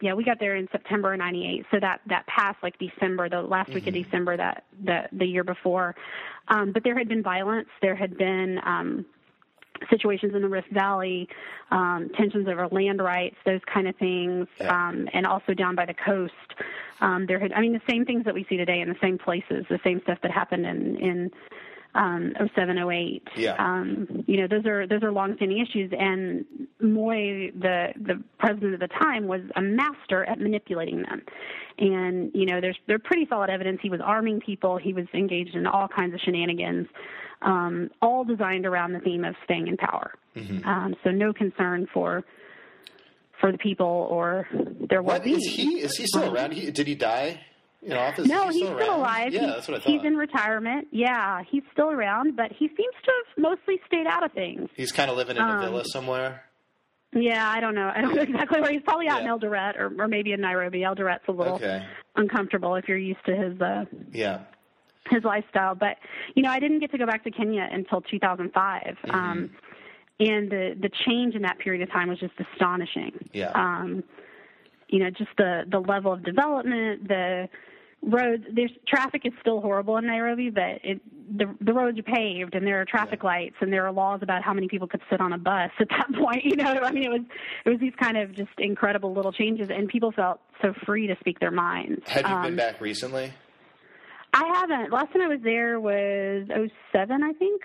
yeah 0.00 0.14
we 0.14 0.24
got 0.24 0.38
there 0.40 0.56
in 0.56 0.68
September 0.72 1.12
of 1.12 1.18
'98. 1.18 1.66
So 1.70 1.78
that 1.80 2.00
that 2.06 2.26
passed 2.26 2.62
like 2.62 2.78
December, 2.78 3.28
the 3.28 3.42
last 3.42 3.74
week 3.74 3.86
of 3.86 3.92
Mm-hmm. 3.94 4.04
December 4.04 4.36
that 4.38 4.64
the 4.82 5.02
the 5.12 5.26
year 5.26 5.44
before. 5.44 5.94
Um, 6.48 6.72
but 6.72 6.82
there 6.84 6.96
had 6.96 7.08
been 7.08 7.22
violence. 7.22 7.68
There 7.82 7.94
had 7.96 8.16
been 8.16 8.58
um, 8.64 9.04
situations 9.90 10.34
in 10.34 10.42
the 10.42 10.48
Rift 10.48 10.70
Valley, 10.72 11.28
um, 11.70 12.10
tensions 12.16 12.48
over 12.48 12.66
land 12.68 13.00
rights, 13.02 13.36
those 13.44 13.60
kind 13.72 13.86
of 13.86 13.94
things, 13.96 14.46
Yeah. 14.60 14.88
um, 14.88 15.08
and 15.12 15.26
also 15.26 15.54
down 15.54 15.74
by 15.74 15.86
the 15.86 15.94
coast. 15.94 16.32
Um, 17.00 17.26
there 17.26 17.38
had, 17.38 17.52
I 17.52 17.60
mean, 17.60 17.72
the 17.72 17.82
same 17.88 18.04
things 18.04 18.24
that 18.24 18.34
we 18.34 18.44
see 18.48 18.56
today 18.56 18.80
in 18.80 18.88
the 18.88 18.96
same 19.00 19.18
places, 19.18 19.66
the 19.68 19.78
same 19.84 20.00
stuff 20.02 20.18
that 20.22 20.30
happened 20.32 20.66
in 20.66 20.96
in 20.96 21.30
um, 21.94 22.32
07, 22.54 22.78
08. 22.78 23.22
Yeah. 23.36 23.54
Um, 23.58 24.24
you 24.26 24.40
know, 24.40 24.46
those 24.48 24.66
are 24.66 24.86
those 24.86 25.02
are 25.02 25.10
longstanding 25.10 25.58
issues, 25.58 25.92
and 25.98 26.44
Moi, 26.80 27.50
the 27.58 27.88
the 27.96 28.22
president 28.38 28.74
at 28.74 28.80
the 28.80 28.88
time, 28.88 29.26
was 29.26 29.40
a 29.56 29.62
master 29.62 30.24
at 30.24 30.38
manipulating 30.38 31.02
them. 31.02 31.22
And 31.78 32.30
you 32.34 32.46
know, 32.46 32.60
there's 32.60 32.76
there's 32.86 33.00
pretty 33.04 33.26
solid 33.28 33.50
evidence 33.50 33.80
he 33.82 33.90
was 33.90 34.00
arming 34.04 34.40
people. 34.40 34.76
He 34.78 34.92
was 34.92 35.06
engaged 35.14 35.54
in 35.54 35.66
all 35.66 35.88
kinds 35.88 36.14
of 36.14 36.20
shenanigans, 36.20 36.86
um, 37.42 37.90
all 38.02 38.24
designed 38.24 38.66
around 38.66 38.92
the 38.92 39.00
theme 39.00 39.24
of 39.24 39.34
staying 39.44 39.68
in 39.68 39.76
power. 39.76 40.12
Mm-hmm. 40.36 40.68
Um, 40.68 40.94
so 41.02 41.10
no 41.10 41.32
concern 41.32 41.88
for 41.92 42.22
for 43.40 43.50
the 43.50 43.58
people 43.58 44.08
or 44.10 44.46
their 44.88 45.02
What 45.02 45.24
well-being. 45.24 45.36
is 45.36 45.46
he? 45.46 45.80
Is 45.80 45.96
he 45.96 46.06
still 46.06 46.34
around? 46.34 46.52
He, 46.52 46.70
did 46.70 46.86
he 46.86 46.94
die 46.94 47.40
office? 47.92 48.26
No, 48.26 48.48
Is 48.48 48.54
he 48.54 48.60
he's 48.60 48.68
still, 48.68 48.78
still 48.80 48.96
alive. 48.96 49.32
Yeah, 49.32 49.40
He- 49.40 49.46
that's 49.46 49.68
what 49.68 49.76
I 49.76 49.80
thought. 49.80 49.92
He's 49.92 50.04
in 50.04 50.16
retirement. 50.16 50.88
Yeah, 50.90 51.42
he's 51.50 51.62
still 51.72 51.90
around, 51.90 52.36
but 52.36 52.50
he 52.52 52.68
seems 52.68 52.94
to 53.04 53.12
have 53.12 53.42
mostly 53.42 53.80
stayed 53.86 54.06
out 54.06 54.24
of 54.24 54.32
things. 54.32 54.68
He's 54.76 54.92
kind 54.92 55.10
of 55.10 55.16
living 55.16 55.36
in 55.36 55.42
a 55.42 55.46
Um, 55.46 55.60
villa 55.60 55.84
somewhere. 55.84 56.42
Yeah, 57.14 57.48
I 57.48 57.60
don't 57.60 57.74
know. 57.74 57.90
I 57.94 58.00
don't 58.02 58.14
know 58.14 58.22
exactly 58.22 58.60
where 58.60 58.70
he's 58.72 58.82
probably 58.82 59.08
out 59.08 59.22
Yeah. 59.22 59.32
in 59.34 59.38
Eldoret 59.40 59.78
or, 59.78 59.92
or 60.02 60.08
maybe 60.08 60.32
in 60.32 60.40
Nairobi. 60.40 60.80
Eldoret's 60.80 61.22
a 61.28 61.32
little 61.32 61.54
Okay. 61.54 61.82
uncomfortable 62.16 62.74
if 62.74 62.86
you're 62.88 62.98
used 62.98 63.24
to 63.26 63.34
his 63.36 63.60
uh, 63.60 63.84
Yeah. 64.12 64.40
his 65.10 65.24
lifestyle. 65.24 65.74
But 65.74 65.96
you 66.34 66.42
know, 66.42 66.50
I 66.50 66.58
didn't 66.58 66.80
get 66.80 66.90
to 66.92 66.98
go 66.98 67.06
back 67.06 67.24
to 67.24 67.30
Kenya 67.30 67.66
until 67.70 68.00
2005, 68.02 68.82
Mm-hmm. 69.06 69.10
um, 69.14 69.50
and 70.20 70.50
the 70.50 70.74
the 70.78 70.90
change 71.06 71.34
in 71.36 71.42
that 71.42 71.58
period 71.60 71.80
of 71.82 71.90
time 71.90 72.08
was 72.08 72.18
just 72.18 72.34
astonishing. 72.52 73.12
Yeah. 73.32 73.52
Um, 73.54 74.02
you 74.88 74.98
know, 74.98 75.08
just 75.10 75.30
the 75.38 75.62
the 75.70 75.78
level 75.78 76.12
of 76.12 76.24
development, 76.24 77.08
the 77.08 77.48
roads. 78.02 78.44
There's 78.52 78.70
traffic 78.86 79.22
is 79.24 79.32
still 79.40 79.60
horrible 79.60 79.96
in 79.96 80.06
Nairobi, 80.06 80.50
but 80.50 80.80
it 80.84 81.00
the 81.36 81.54
the 81.60 81.72
roads 81.74 81.98
are 81.98 82.02
paved 82.02 82.54
and 82.54 82.66
there 82.66 82.80
are 82.80 82.84
traffic 82.84 83.22
lights 83.22 83.56
and 83.60 83.70
there 83.72 83.86
are 83.86 83.92
laws 83.92 84.20
about 84.22 84.42
how 84.42 84.54
many 84.54 84.66
people 84.68 84.88
could 84.88 85.02
sit 85.10 85.20
on 85.20 85.32
a 85.32 85.38
bus 85.38 85.70
at 85.78 85.88
that 85.90 86.06
point. 86.18 86.44
You 86.44 86.56
know, 86.56 86.72
I 86.82 86.90
mean, 86.92 87.04
it 87.04 87.10
was 87.10 87.22
it 87.66 87.70
was 87.70 87.80
these 87.80 87.94
kind 88.00 88.16
of 88.16 88.34
just 88.34 88.50
incredible 88.58 89.12
little 89.12 89.32
changes, 89.32 89.68
and 89.70 89.88
people 89.88 90.12
felt 90.12 90.40
so 90.62 90.72
free 90.86 91.06
to 91.06 91.16
speak 91.20 91.38
their 91.40 91.50
minds. 91.50 92.02
Had 92.08 92.26
you 92.26 92.34
Um, 92.34 92.42
been 92.42 92.56
back 92.56 92.80
recently? 92.80 93.32
I 94.34 94.44
haven't. 94.54 94.92
Last 94.92 95.12
time 95.12 95.22
I 95.22 95.28
was 95.28 95.40
there 95.42 95.80
was 95.80 96.46
'07, 96.92 97.22
I 97.22 97.32
think. 97.32 97.62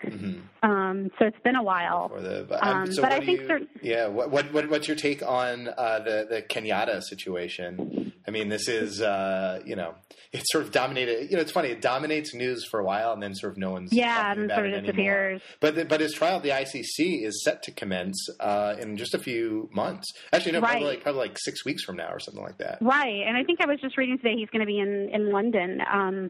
Um, 0.64 1.12
so 1.20 1.26
it's 1.26 1.40
been 1.44 1.56
a 1.56 1.64
while. 1.64 2.10
The, 2.18 2.46
but, 2.48 2.64
Um, 2.66 2.92
so 2.92 3.02
but 3.02 3.12
I 3.12 3.20
think 3.20 3.42
you, 3.42 3.48
cer- 3.48 3.60
yeah. 3.82 4.08
What, 4.08 4.32
what 4.32 4.52
what 4.54 4.70
what's 4.70 4.88
your 4.88 4.96
take 4.98 5.22
on 5.22 5.68
uh, 5.68 6.00
the 6.00 6.28
the 6.30 6.42
Kenyatta 6.42 7.02
situation? 7.04 8.14
I 8.26 8.32
mean, 8.32 8.48
this 8.48 8.68
is 8.70 9.02
uh, 9.02 9.62
you 9.66 9.76
know 9.76 9.96
it 10.32 10.44
sort 10.46 10.64
of 10.64 10.72
dominated. 10.72 11.30
You 11.30 11.36
know, 11.36 11.42
it's 11.42 11.52
funny. 11.52 11.70
It 11.70 11.82
dominates 11.82 12.34
news 12.34 12.66
for 12.66 12.80
a 12.80 12.84
while, 12.86 13.12
and 13.12 13.22
then 13.22 13.36
sort 13.36 13.52
of 13.52 13.58
no 13.58 13.72
one's 13.72 13.92
Yeah, 13.92 14.32
and 14.32 14.50
sort 14.50 14.52
of 14.52 14.66
anymore. 14.74 14.82
disappears. 14.82 15.42
But 15.60 15.76
the, 15.76 15.86
but 15.86 16.00
his 16.00 16.14
trial 16.14 16.38
at 16.38 16.44
the 16.44 16.50
ICC 16.50 17.26
is 17.26 17.44
set 17.44 17.62
to 17.64 17.72
commence 17.72 18.18
uh, 18.40 18.76
in 18.80 18.96
just 18.96 19.14
a 19.14 19.20
few 19.20 19.70
months. 19.74 20.08
Actually, 20.32 20.54
no, 20.54 20.62
probably 20.62 20.86
like 20.86 21.04
probably 21.04 21.20
like 21.20 21.38
six 21.38 21.66
weeks 21.66 21.84
from 21.84 21.98
now 21.98 22.10
or 22.10 22.20
something 22.20 22.42
like 22.44 22.58
that. 22.60 22.78
Right, 22.82 23.24
and 23.28 23.36
I 23.36 23.44
think 23.44 23.60
I 23.62 23.66
was 23.68 23.80
just 23.82 23.98
reading 23.98 24.18
today 24.18 24.36
he's 24.38 24.50
going 24.50 24.62
to 24.62 24.66
be 24.66 24.80
in 24.80 25.10
in 25.14 25.32
London. 25.32 25.82
Um, 25.92 26.30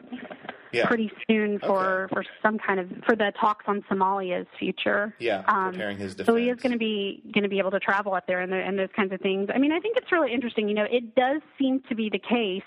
Yeah. 0.71 0.87
pretty 0.87 1.11
soon 1.29 1.59
for 1.59 2.05
Okay. 2.05 2.13
for 2.15 2.25
some 2.41 2.57
kind 2.57 2.79
of 2.79 2.89
for 3.05 3.15
the 3.15 3.31
talks 3.39 3.65
on 3.67 3.83
Somalia's 3.83 4.47
future. 4.57 5.13
Yeah, 5.19 5.43
Um, 5.47 5.71
preparing 5.71 5.97
his 5.97 6.15
defense. 6.15 6.25
So 6.27 6.35
he 6.35 6.49
is 6.49 6.57
going 6.59 6.71
to 6.71 6.79
be 6.79 7.21
going 7.31 7.43
to 7.43 7.49
be 7.49 7.59
able 7.59 7.69
to 7.71 7.79
travel 7.79 8.15
up 8.15 8.25
there 8.25 8.39
and, 8.41 8.51
the, 8.51 8.55
and 8.57 8.77
those 8.79 8.89
kinds 8.95 9.13
of 9.13 9.21
things. 9.21 9.49
I 9.53 9.59
mean, 9.59 9.71
I 9.71 9.79
think 9.79 9.97
it's 9.97 10.11
really 10.11 10.33
interesting. 10.33 10.67
You 10.67 10.73
know, 10.73 10.87
it 10.89 11.13
does 11.13 11.41
seem 11.59 11.81
to 11.89 11.95
be 11.95 12.09
the 12.09 12.17
case 12.17 12.63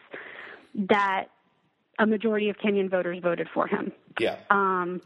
that 0.89 1.27
a 1.99 2.07
majority 2.07 2.49
of 2.49 2.57
Kenyan 2.59 2.89
voters 2.91 3.19
voted 3.21 3.49
for 3.53 3.67
him. 3.67 3.91
Yeah. 4.21 4.37
Um, 4.51 5.01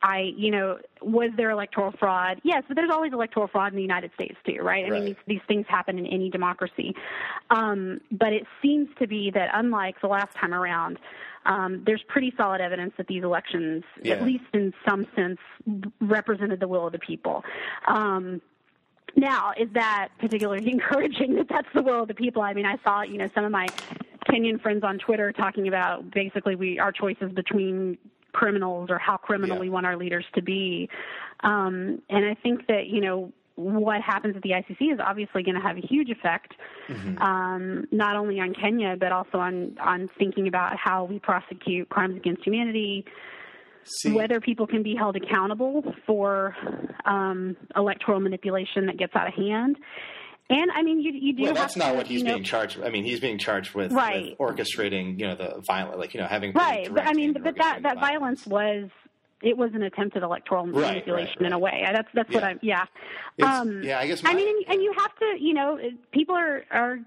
I, 0.00 0.32
you 0.36 0.52
know, 0.52 0.78
was 1.02 1.30
there 1.36 1.50
electoral 1.50 1.90
fraud? 1.98 2.40
Yes, 2.44 2.62
but 2.68 2.76
there's 2.76 2.90
always 2.90 3.12
electoral 3.12 3.48
fraud 3.48 3.72
in 3.72 3.76
the 3.76 3.82
United 3.82 4.12
States 4.14 4.36
too, 4.46 4.62
right? 4.62 4.84
I 4.84 4.90
Right. 4.90 5.02
mean, 5.02 5.04
these, 5.06 5.16
these 5.26 5.40
things 5.48 5.66
happen 5.68 5.98
in 5.98 6.06
any 6.06 6.30
democracy. 6.30 6.94
Um, 7.50 8.00
but 8.12 8.32
it 8.32 8.44
seems 8.62 8.90
to 9.00 9.08
be 9.08 9.32
that 9.32 9.48
unlike 9.54 10.00
the 10.00 10.06
last 10.06 10.36
time 10.36 10.54
around, 10.54 11.00
um, 11.48 11.82
there's 11.84 12.02
pretty 12.06 12.32
solid 12.36 12.60
evidence 12.60 12.92
that 12.98 13.06
these 13.08 13.24
elections, 13.24 13.82
Yeah. 14.02 14.14
at 14.14 14.22
least 14.22 14.44
in 14.52 14.72
some 14.88 15.06
sense, 15.16 15.38
represented 16.00 16.60
the 16.60 16.68
will 16.68 16.86
of 16.86 16.92
the 16.92 16.98
people. 16.98 17.42
Um, 17.86 18.40
now, 19.16 19.52
is 19.58 19.68
that 19.72 20.10
particularly 20.20 20.70
encouraging 20.70 21.34
that 21.36 21.48
that's 21.48 21.68
the 21.74 21.82
will 21.82 22.02
of 22.02 22.08
the 22.08 22.14
people? 22.14 22.42
I 22.42 22.52
mean, 22.52 22.66
I 22.66 22.76
saw, 22.84 23.02
you 23.02 23.18
know, 23.18 23.28
some 23.34 23.44
of 23.44 23.50
my 23.50 23.66
Kenyan 24.28 24.60
friends 24.60 24.84
on 24.84 24.98
Twitter 24.98 25.32
talking 25.32 25.66
about 25.66 26.10
basically 26.10 26.54
we 26.54 26.78
our 26.78 26.92
choices 26.92 27.32
between 27.32 27.96
criminals 28.32 28.90
or 28.90 28.98
how 28.98 29.16
criminal 29.16 29.56
Yeah. 29.56 29.62
we 29.62 29.70
want 29.70 29.86
our 29.86 29.96
leaders 29.96 30.26
to 30.34 30.42
be. 30.42 30.88
Um, 31.40 32.02
and 32.10 32.24
I 32.26 32.34
think 32.34 32.66
that, 32.66 32.88
you 32.88 33.00
know, 33.00 33.32
what 33.58 34.00
happens 34.02 34.36
at 34.36 34.42
the 34.42 34.50
ICC 34.50 34.92
is 34.94 35.00
obviously 35.04 35.42
going 35.42 35.56
to 35.56 35.60
have 35.60 35.76
a 35.76 35.80
huge 35.80 36.10
effect, 36.10 36.54
um, 37.20 37.86
not 37.90 38.16
only 38.16 38.38
on 38.38 38.54
Kenya, 38.54 38.96
but 38.98 39.10
also 39.10 39.38
on, 39.38 39.76
on 39.80 40.08
thinking 40.16 40.46
about 40.46 40.76
how 40.76 41.04
we 41.04 41.18
prosecute 41.18 41.88
crimes 41.88 42.16
against 42.16 42.44
humanity, 42.44 43.04
See, 43.82 44.12
whether 44.12 44.40
people 44.40 44.66
can 44.66 44.82
be 44.82 44.94
held 44.94 45.16
accountable 45.16 45.82
for 46.06 46.54
um, 47.04 47.56
electoral 47.74 48.20
manipulation 48.20 48.86
that 48.86 48.96
gets 48.98 49.14
out 49.16 49.26
of 49.28 49.34
hand. 49.34 49.76
And 50.50 50.70
I 50.74 50.82
mean, 50.82 51.00
you 51.00 51.12
you 51.12 51.32
do. 51.34 51.42
well, 51.42 51.48
have 51.48 51.56
that's 51.56 51.76
not 51.76 51.90
to, 51.90 51.96
what 51.96 52.06
he's 52.06 52.20
you 52.20 52.26
know, 52.28 52.34
being 52.34 52.44
charged. 52.44 52.76
with. 52.78 52.86
I 52.86 52.90
mean, 52.90 53.04
he's 53.04 53.20
being 53.20 53.38
charged 53.38 53.74
with, 53.74 53.92
Right. 53.92 54.34
with 54.38 54.56
orchestrating, 54.56 55.18
you 55.18 55.26
know, 55.26 55.34
the 55.36 55.62
violent, 55.66 55.98
like 55.98 56.14
you 56.14 56.20
know, 56.20 56.26
having 56.26 56.52
Right, 56.52 56.88
but 56.92 57.06
I 57.06 57.12
mean, 57.12 57.32
but 57.34 57.56
that 57.56 57.82
that 57.82 57.94
the 57.94 58.00
violence 58.00 58.46
was 58.46 58.88
it 59.42 59.56
was 59.56 59.70
an 59.74 59.82
attempted 59.82 60.22
electoral 60.22 60.66
Right, 60.66 60.88
manipulation 60.94 61.36
right, 61.40 61.46
in 61.46 61.52
a 61.52 61.58
way. 61.58 61.82
That's 61.92 62.08
that's 62.14 62.32
what 62.32 62.42
Yeah. 62.42 62.48
I'm. 62.48 62.58
Yeah. 63.36 63.60
Um, 63.60 63.82
yeah, 63.82 64.00
I 64.00 64.06
guess 64.06 64.22
I 64.24 64.34
mean, 64.34 64.48
and, 64.48 64.74
and 64.74 64.82
you 64.82 64.92
have 64.98 65.14
to, 65.16 65.36
you 65.38 65.54
know, 65.54 65.78
people 66.12 66.34
are 66.36 66.64
are 66.70 66.98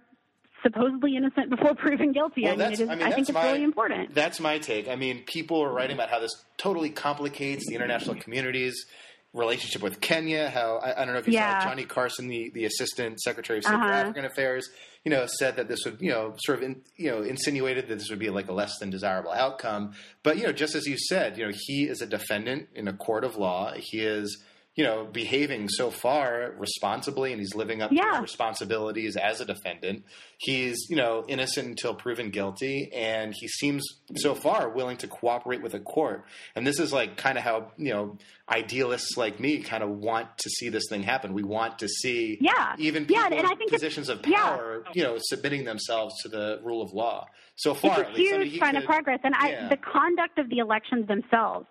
supposedly 0.63 1.15
innocent 1.15 1.49
before 1.49 1.75
proven 1.75 2.11
guilty. 2.11 2.43
Well, 2.43 2.53
I 2.53 2.55
mean, 2.55 2.71
it 2.73 2.79
is. 2.79 2.89
I 2.89 2.93
I, 2.93 2.97
think 3.11 3.29
it's 3.29 3.31
my- 3.33 3.45
really 3.47 3.63
important. 3.63 4.13
That's 4.13 4.39
my 4.39 4.59
take. 4.59 4.87
I 4.87 4.95
mean, 4.95 5.23
people 5.25 5.61
are 5.61 5.71
writing 5.73 5.95
about 5.95 6.09
how 6.09 6.19
this 6.19 6.31
totally 6.57 6.89
complicates 6.89 7.67
the 7.67 7.75
international 7.75 8.15
community's 8.15 8.85
relationship 9.33 9.81
with 9.81 10.01
Kenya. 10.01 10.49
How 10.49 10.77
I, 10.77 11.01
I 11.01 11.05
don't 11.05 11.13
know 11.13 11.19
if 11.19 11.27
you 11.27 11.33
Yeah. 11.33 11.59
saw 11.59 11.69
Johnnie 11.69 11.85
Carson, 11.85 12.27
the, 12.27 12.49
the 12.53 12.65
assistant 12.65 13.19
secretary 13.21 13.59
of 13.59 13.63
state 13.65 13.73
for 13.73 13.79
Uh-huh. 13.81 13.91
African 13.93 14.25
Affairs, 14.25 14.69
you 15.03 15.11
know, 15.11 15.25
said 15.25 15.55
that 15.55 15.67
this 15.67 15.79
would, 15.85 16.01
you 16.01 16.11
know, 16.11 16.33
sort 16.45 16.59
of, 16.59 16.63
in, 16.63 16.81
you 16.95 17.09
know, 17.09 17.21
insinuated 17.21 17.87
that 17.87 17.97
this 17.97 18.09
would 18.09 18.19
be 18.19 18.29
like 18.29 18.49
a 18.49 18.53
less 18.53 18.77
than 18.79 18.89
desirable 18.89 19.31
outcome. 19.31 19.93
But 20.23 20.37
you 20.37 20.43
know, 20.43 20.51
just 20.51 20.75
as 20.75 20.85
you 20.85 20.97
said, 20.97 21.37
you 21.37 21.45
know, 21.45 21.53
he 21.67 21.87
is 21.87 22.01
a 22.01 22.05
defendant 22.05 22.69
in 22.75 22.87
a 22.87 22.93
court 22.93 23.23
of 23.23 23.35
law. 23.35 23.73
He 23.75 23.99
is. 23.99 24.43
You 24.75 24.85
know, 24.85 25.03
behaving 25.03 25.67
so 25.67 25.91
far 25.91 26.53
responsibly, 26.57 27.33
and 27.33 27.41
he's 27.41 27.53
living 27.53 27.81
up 27.81 27.91
to 27.91 27.95
his 27.95 28.21
responsibilities 28.21 29.17
as 29.17 29.41
a 29.41 29.45
defendant. 29.45 30.05
He's, 30.37 30.87
you 30.89 30.95
know, 30.95 31.25
innocent 31.27 31.67
until 31.67 31.93
proven 31.93 32.29
guilty, 32.29 32.89
and 32.95 33.33
he 33.37 33.49
seems 33.49 33.85
so 34.15 34.33
far 34.33 34.69
willing 34.69 34.95
to 34.97 35.07
cooperate 35.07 35.61
with 35.61 35.73
a 35.73 35.79
court. 35.79 36.23
And 36.55 36.65
this 36.65 36.79
is 36.79 36.93
like 36.93 37.17
kind 37.17 37.37
of 37.37 37.43
how, 37.43 37.73
you 37.75 37.93
know, 37.93 38.17
idealists 38.49 39.17
like 39.17 39.41
me 39.41 39.61
kind 39.61 39.83
of 39.83 39.89
want 39.89 40.37
to 40.37 40.49
see 40.49 40.69
this 40.69 40.83
thing 40.89 41.03
happen. 41.03 41.33
We 41.33 41.43
want 41.43 41.79
to 41.79 41.89
see 41.89 42.37
Yeah. 42.39 42.75
even 42.79 43.05
Yeah, 43.09 43.23
people 43.23 43.39
and 43.39 43.47
I 43.47 43.55
think 43.55 43.71
positions 43.71 44.07
of 44.07 44.25
yeah. 44.25 44.41
power, 44.41 44.83
you 44.93 45.03
know, 45.03 45.17
submitting 45.19 45.65
themselves 45.65 46.15
to 46.23 46.29
the 46.29 46.61
rule 46.63 46.81
of 46.81 46.93
law. 46.93 47.27
So 47.55 47.73
far, 47.73 47.99
it's 47.99 48.09
at 48.09 48.15
a 48.15 48.17
least. 48.17 48.33
I 48.33 48.37
mean, 48.37 48.47
huge 48.47 48.59
sign 48.59 48.75
of 48.77 48.85
progress, 48.85 49.19
and 49.23 49.35
yeah. 49.37 49.65
I, 49.65 49.69
the 49.69 49.77
conduct 49.77 50.39
of 50.39 50.49
the 50.49 50.59
elections 50.59 51.07
themselves, 51.07 51.67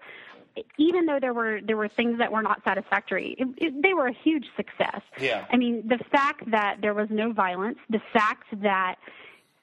even 0.78 1.06
though 1.06 1.18
there 1.20 1.34
were 1.34 1.60
there 1.64 1.76
were 1.76 1.88
things 1.88 2.18
that 2.18 2.30
were 2.32 2.42
not 2.42 2.62
satisfactory, 2.64 3.36
it, 3.38 3.48
it, 3.56 3.82
they 3.82 3.94
were 3.94 4.08
a 4.08 4.12
huge 4.12 4.46
success. 4.56 5.00
Yeah. 5.18 5.46
I 5.50 5.56
mean, 5.56 5.86
the 5.86 5.98
fact 6.10 6.50
that 6.50 6.78
there 6.80 6.94
was 6.94 7.08
no 7.10 7.32
violence, 7.32 7.78
the 7.88 8.02
fact 8.12 8.46
that. 8.62 8.96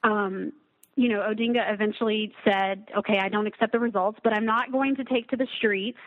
Um, 0.04 0.54
you 1.00 1.10
know, 1.10 1.19
Odinga 1.19 1.71
eventually 1.71 2.34
said, 2.43 2.88
"Okay, 2.97 3.19
I 3.19 3.30
don't 3.30 3.45
accept 3.45 3.71
the 3.71 3.80
results, 3.80 4.19
but 4.23 4.34
I'm 4.34 4.45
not 4.45 4.71
going 4.71 4.95
to 4.95 5.04
take 5.04 5.30
to 5.30 5.36
the 5.36 5.45
streets. 5.58 6.00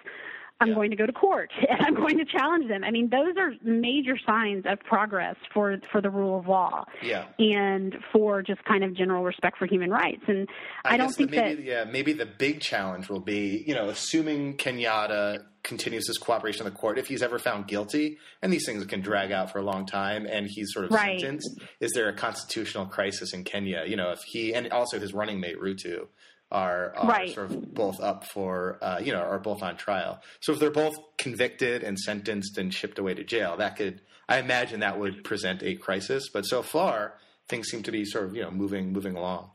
I'm 0.60 0.68
Yeah. 0.68 0.74
going 0.74 0.90
to 0.90 0.96
go 0.96 1.06
to 1.06 1.12
court 1.12 1.50
and 1.68 1.80
I'm 1.86 1.94
going 1.94 2.18
to 2.18 2.24
challenge 2.24 2.68
them." 2.68 2.84
I 2.84 2.90
mean, 2.90 3.08
those 3.10 3.36
are 3.38 3.52
major 3.62 4.16
signs 4.26 4.64
of 4.66 4.80
progress 4.80 5.36
for 5.52 5.76
for 5.90 6.00
the 6.00 6.10
rule 6.10 6.38
of 6.38 6.46
law 6.46 6.84
Yeah. 7.02 7.24
and 7.38 7.96
for 8.12 8.42
just 8.42 8.64
kind 8.64 8.84
of 8.84 8.94
general 8.94 9.24
respect 9.24 9.58
for 9.58 9.66
human 9.66 9.90
rights. 9.90 10.22
And 10.28 10.48
I, 10.84 10.96
don't 10.96 11.10
think 11.12 11.30
maybe, 11.30 11.54
that 11.56 11.62
yeah, 11.64 11.84
maybe 11.84 12.12
the 12.12 12.26
big 12.26 12.60
challenge 12.60 13.08
will 13.08 13.20
be, 13.20 13.64
you 13.66 13.74
know, 13.74 13.88
assuming 13.88 14.56
Kenyatta 14.56 15.44
continues 15.62 16.06
his 16.06 16.16
cooperation 16.16 16.66
in 16.66 16.72
the 16.72 16.78
court, 16.78 16.98
if 16.98 17.06
he's 17.06 17.22
ever 17.22 17.38
found 17.38 17.66
guilty, 17.66 18.16
and 18.40 18.50
these 18.50 18.64
things 18.64 18.82
can 18.86 19.02
drag 19.02 19.30
out 19.30 19.52
for 19.52 19.58
a 19.58 19.62
long 19.62 19.84
time, 19.84 20.26
and 20.26 20.46
he's 20.48 20.72
sort 20.72 20.86
of 20.86 20.90
Right. 20.90 21.20
sentenced, 21.20 21.60
is 21.80 21.92
there 21.94 22.08
a 22.08 22.14
constitutional 22.14 22.86
crisis 22.86 23.34
in 23.34 23.44
Kenya? 23.44 23.84
You 23.86 23.96
know, 23.96 24.10
if 24.10 24.20
he 24.26 24.54
and 24.54 24.70
also 24.72 24.98
his 24.98 25.12
running 25.12 25.38
mate 25.38 25.56
Ruto 25.60 26.08
are, 26.50 26.94
are 26.96 27.08
Right. 27.08 27.34
sort 27.34 27.50
of 27.50 27.74
both 27.74 28.00
up 28.00 28.24
for, 28.26 28.78
uh, 28.82 28.98
you 29.02 29.12
know, 29.12 29.20
are 29.20 29.38
both 29.38 29.62
on 29.62 29.76
trial. 29.76 30.20
So 30.40 30.52
if 30.52 30.58
they're 30.58 30.70
both 30.70 30.94
convicted 31.18 31.82
and 31.82 31.98
sentenced 31.98 32.58
and 32.58 32.72
shipped 32.74 32.98
away 32.98 33.14
to 33.14 33.24
jail, 33.24 33.56
that 33.58 33.76
could, 33.76 34.00
I 34.28 34.38
imagine, 34.38 34.80
that 34.80 34.98
would 34.98 35.24
present 35.24 35.62
a 35.62 35.76
crisis. 35.76 36.28
But 36.28 36.42
so 36.46 36.62
far, 36.62 37.14
things 37.48 37.68
seem 37.68 37.82
to 37.84 37.92
be 37.92 38.04
sort 38.04 38.24
of, 38.24 38.34
you 38.34 38.42
know, 38.42 38.50
moving 38.50 38.92
moving 38.92 39.16
along. 39.16 39.50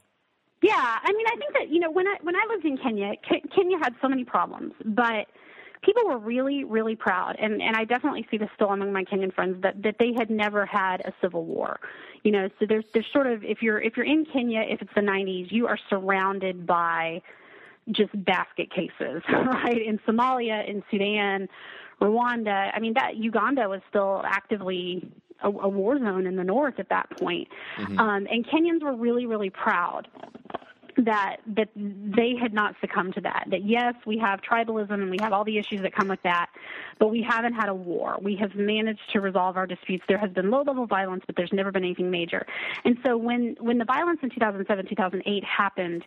Yeah, 0.62 0.74
I 0.76 1.12
mean, 1.12 1.26
I 1.28 1.36
think 1.38 1.54
that 1.54 1.70
you 1.70 1.80
know 1.80 1.92
when 1.92 2.08
I 2.08 2.16
when 2.22 2.36
I 2.36 2.46
lived 2.50 2.66
in 2.66 2.78
Kenya, 2.78 3.14
Ke- 3.24 3.48
Kenya 3.54 3.78
had 3.78 3.94
so 4.02 4.08
many 4.08 4.24
problems, 4.24 4.74
but 4.84 5.28
people 5.86 6.08
were 6.08 6.18
really 6.18 6.64
really 6.64 6.96
proud, 6.96 7.36
and 7.40 7.62
and 7.62 7.76
I 7.76 7.86
definitely 7.86 8.28
see 8.32 8.38
this 8.38 8.50
still 8.56 8.72
among 8.72 8.92
my 8.92 9.04
Kenyan 9.04 9.34
friends 9.34 9.62
that 9.62 9.82
that 9.84 9.96
they 10.00 10.14
had 10.18 10.30
never 10.30 10.66
had 10.66 11.02
a 11.02 11.14
civil 11.22 11.46
war. 11.46 11.80
You 12.24 12.32
know, 12.32 12.50
so 12.60 12.66
there's 12.68 12.86
there's 12.94 13.08
sort 13.14 13.28
of 13.28 13.44
if 13.44 13.62
you're 13.62 13.80
if 13.80 13.96
you're 13.96 14.06
in 14.06 14.26
Kenya, 14.26 14.62
if 14.62 14.82
it's 14.82 14.94
the 14.96 15.02
90s, 15.02 15.52
you 15.52 15.68
are 15.68 15.78
surrounded 15.90 16.66
by 16.66 17.22
just 17.92 18.12
basket 18.26 18.72
cases, 18.72 19.22
right? 19.32 19.80
In 19.80 20.00
Somalia, 20.00 20.68
in 20.68 20.84
Sudan, 20.90 21.48
Rwanda. 22.02 22.72
I 22.74 22.80
mean, 22.80 22.94
that 22.96 23.18
Uganda 23.18 23.70
was 23.70 23.82
still 23.90 24.24
actively 24.26 25.08
a, 25.44 25.48
a 25.48 25.70
war 25.70 26.00
zone 26.00 26.26
in 26.26 26.36
the 26.36 26.44
north 26.44 26.80
at 26.80 26.90
that 26.90 27.10
point. 27.12 27.48
Um, 28.00 28.28
and 28.32 28.46
Kenyans 28.48 28.82
were 28.82 28.96
really, 28.96 29.26
really 29.26 29.52
proud 29.52 30.08
that 30.98 31.38
that 31.48 31.70
they 31.76 32.36
had 32.40 32.54
not 32.54 32.76
succumbed 32.82 33.16
to 33.16 33.22
that. 33.22 33.48
That 33.50 33.66
yes, 33.66 33.96
we 34.06 34.18
have 34.20 34.42
tribalism 34.42 34.92
and 34.92 35.10
we 35.10 35.18
have 35.22 35.34
all 35.34 35.44
the 35.44 35.58
issues 35.58 35.82
that 35.82 35.94
come 35.94 36.08
with 36.08 36.22
that, 36.24 36.50
but 37.00 37.10
we 37.10 37.22
haven't 37.22 37.54
had 37.54 37.70
a 37.70 37.74
war. 37.74 38.18
We 38.22 38.36
have 38.38 38.56
managed 38.56 39.12
to 39.14 39.22
resolve 39.22 39.58
our 39.58 39.68
disputes. 39.68 40.04
There 40.08 40.18
has 40.18 40.32
been 40.32 40.50
low 40.50 40.64
level 40.64 40.86
violence, 40.86 41.24
but 41.26 41.36
there's 41.36 41.54
never 41.54 41.72
been 41.72 41.84
anything 41.84 42.12
major. 42.12 42.46
And 42.84 42.98
so 43.06 43.18
when 43.18 43.56
when 43.60 43.78
the 43.78 43.86
violence 43.86 44.20
in 44.24 44.30
2007, 44.30 44.88
2008 44.88 45.44
happened, 45.44 46.06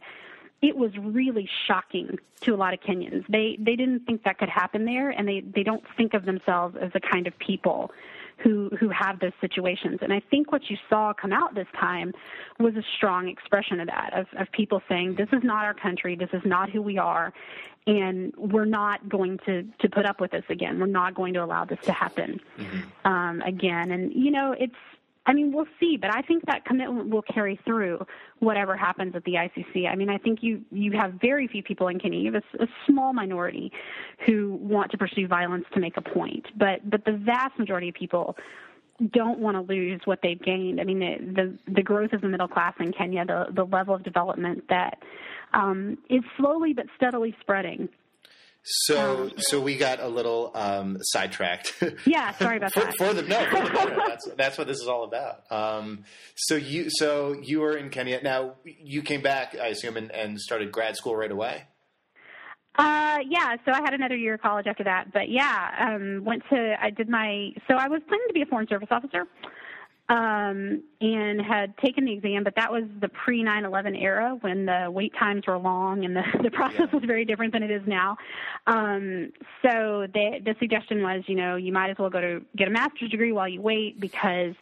it 0.62 0.77
was 0.77 0.90
really 0.98 1.48
shocking 1.66 2.18
to 2.40 2.55
a 2.55 2.57
lot 2.57 2.74
of 2.74 2.81
Kenyans. 2.81 3.24
They 3.29 3.57
they 3.61 3.77
didn't 3.77 4.01
think 4.07 4.24
that 4.24 4.38
could 4.38 4.48
happen 4.48 4.85
there, 4.85 5.11
and 5.11 5.29
they 5.29 5.40
they 5.40 5.62
don't 5.62 5.85
think 5.96 6.14
of 6.14 6.24
themselves 6.24 6.77
as 6.81 6.92
the 6.92 7.01
kind 7.01 7.27
of 7.27 7.38
people 7.38 7.92
who 8.38 8.70
who 8.79 8.88
have 8.88 9.20
those 9.20 9.33
situations. 9.40 9.98
And 10.03 10.12
I 10.12 10.20
think 10.31 10.53
what 10.53 10.70
you 10.70 10.77
saw 10.88 11.12
come 11.12 11.33
out 11.33 11.55
this 11.55 11.66
time 11.79 12.12
was 12.59 12.74
a 12.77 12.83
strong 12.96 13.29
expression 13.29 13.81
of 13.81 13.88
that, 13.88 14.11
of, 14.14 14.27
of 14.38 14.51
people 14.53 14.83
saying, 14.88 15.16
"This 15.16 15.29
is 15.33 15.42
not 15.42 15.64
our 15.64 15.74
country. 15.74 16.16
This 16.16 16.31
is 16.33 16.42
not 16.44 16.70
who 16.70 16.83
we 16.83 16.98
are." 16.98 17.33
And 17.87 18.35
we're 18.37 18.66
not 18.66 19.09
going 19.09 19.38
to, 19.46 19.62
to 19.79 19.88
put 19.88 20.05
up 20.05 20.20
with 20.20 20.31
this 20.31 20.44
again. 20.51 20.79
We're 20.79 20.87
not 20.87 21.14
going 21.14 21.33
to 21.35 21.42
allow 21.42 21.64
this 21.64 21.79
to 21.85 21.92
happen 21.92 22.38
um, 23.07 23.40
again. 23.40 23.90
And 23.92 24.12
you 24.12 24.31
know, 24.31 24.55
it's 24.59 24.74
I 25.29 25.35
mean, 25.35 25.53
we'll 25.53 25.67
see, 25.79 25.99
but 25.99 26.12
I 26.12 26.23
think 26.23 26.47
that 26.47 26.64
commitment 26.64 27.11
will 27.11 27.23
carry 27.23 27.61
through 27.67 28.05
whatever 28.38 28.75
happens 28.75 29.14
at 29.14 29.25
the 29.25 29.35
ICC. 29.35 29.87
I 29.87 29.95
mean, 29.95 30.09
I 30.09 30.17
think 30.17 30.38
you 30.43 30.62
you 30.73 30.93
have 30.93 31.12
very 31.21 31.47
few 31.47 31.62
people 31.62 31.88
in 31.88 32.01
Kenya. 32.01 32.19
You 32.19 32.33
have 32.33 32.43
a, 32.59 32.64
a 32.64 32.67
small 32.87 33.12
minority 33.12 33.71
who 34.25 34.59
want 34.59 34.91
to 34.93 34.99
pursue 34.99 35.29
violence 35.29 35.67
to 35.75 35.81
make 35.81 35.99
a 35.99 36.01
point, 36.01 36.47
but 36.57 36.88
but 36.88 37.05
the 37.05 37.12
vast 37.12 37.59
majority 37.59 37.91
of 37.91 37.95
people 37.95 38.37
don't 39.12 39.38
want 39.38 39.55
to 39.55 39.61
lose 39.73 40.01
what 40.07 40.21
they've 40.23 40.41
gained. 40.41 40.81
I 40.81 40.85
mean, 40.85 40.99
the 41.01 41.59
the, 41.67 41.73
the 41.75 41.83
growth 41.83 42.14
of 42.14 42.23
the 42.23 42.29
middle 42.29 42.49
class 42.49 42.73
in 42.81 42.93
Kenya, 42.95 43.27
the 43.27 43.49
the 43.55 43.64
level 43.64 43.95
of 43.95 44.03
development 44.03 44.64
that 44.71 44.99
um, 45.53 45.99
is 46.09 46.23
slowly 46.38 46.73
but 46.73 46.87
steadily 46.97 47.37
spreading. 47.43 47.91
So, 48.62 49.31
so 49.38 49.61
we 49.61 49.77
got 49.77 50.01
a 50.01 50.09
little 50.09 50.51
um, 50.55 50.99
sidetracked. 51.01 51.75
Yeah, 52.07 52.33
sorry 52.33 52.59
about 52.59 52.73
for, 52.73 52.81
that. 52.81 52.97
for 52.97 53.14
the 53.14 53.23
no, 53.23 53.44
for 53.51 53.62
the 53.62 53.71
better. 53.71 53.97
That's 54.07 54.29
that's 54.37 54.59
what 54.59 54.66
this 54.66 54.79
is 54.79 54.88
all 54.88 55.05
about. 55.05 55.51
Um, 55.51 56.05
so 56.37 56.55
you, 56.55 56.88
so 56.90 57.35
you 57.42 57.61
were 57.61 57.77
in 57.77 57.90
Kenya. 57.90 58.21
Now 58.23 58.55
you 58.64 59.03
came 59.03 59.23
back, 59.23 59.57
I 59.61 59.68
assume, 59.68 59.97
and, 59.97 60.11
and 60.11 60.40
started 60.40 60.71
grad 60.71 60.97
school 60.97 61.16
right 61.16 61.31
away. 61.31 61.64
Uh, 62.79 63.18
yeah. 63.29 63.57
So 63.64 63.73
I 63.73 63.81
had 63.81 63.92
another 63.92 64.16
year 64.16 64.35
of 64.35 64.40
college 64.40 64.66
after 64.66 64.85
that, 64.85 65.12
but 65.12 65.29
yeah, 65.29 65.71
um, 65.81 66.25
went 66.25 66.42
to. 66.51 66.77
I 66.81 66.90
did 66.90 67.09
my. 67.09 67.51
So 67.66 67.75
I 67.75 67.88
was 67.88 68.01
planning 68.07 68.27
to 68.29 68.35
be 68.35 68.42
a 68.42 68.47
foreign 68.47 68.68
service 68.68 68.88
officer, 68.90 69.25
um, 70.09 70.83
and 71.01 71.40
had 71.40 71.77
taken 71.79 72.05
the 72.07 72.12
exam, 72.12 72.42
but 72.42 72.55
that 72.57 72.73
was 72.73 72.85
the 73.01 73.09
pre 73.09 73.42
9/11 73.42 74.01
era 74.01 74.37
when 74.40 74.64
the 74.66 74.88
wait 74.90 75.12
times 75.14 75.47
were 75.47 75.59
long 75.59 76.05
and 76.05 76.16
the 76.16 76.23
the 76.42 76.51
process 76.51 76.88
Yeah. 76.90 76.97
was 76.99 77.05
very 77.05 77.25
different 77.25 77.53
than 77.53 77.62
it 77.62 77.71
is 77.71 77.83
now. 77.87 78.16
Um, 78.66 79.33
so 79.62 80.07
the 80.12 80.40
the 80.44 80.55
suggestion 80.59 81.03
was, 81.03 81.25
you 81.27 81.35
know, 81.35 81.57
you 81.57 81.73
might 81.73 81.90
as 81.90 81.99
well 81.99 82.11
go 82.11 82.21
to 82.21 82.42
get 82.57 82.68
a 82.68 82.71
master's 82.71 83.11
degree 83.11 83.33
while 83.33 83.49
you 83.49 83.61
wait 83.61 84.01
because 84.01 84.55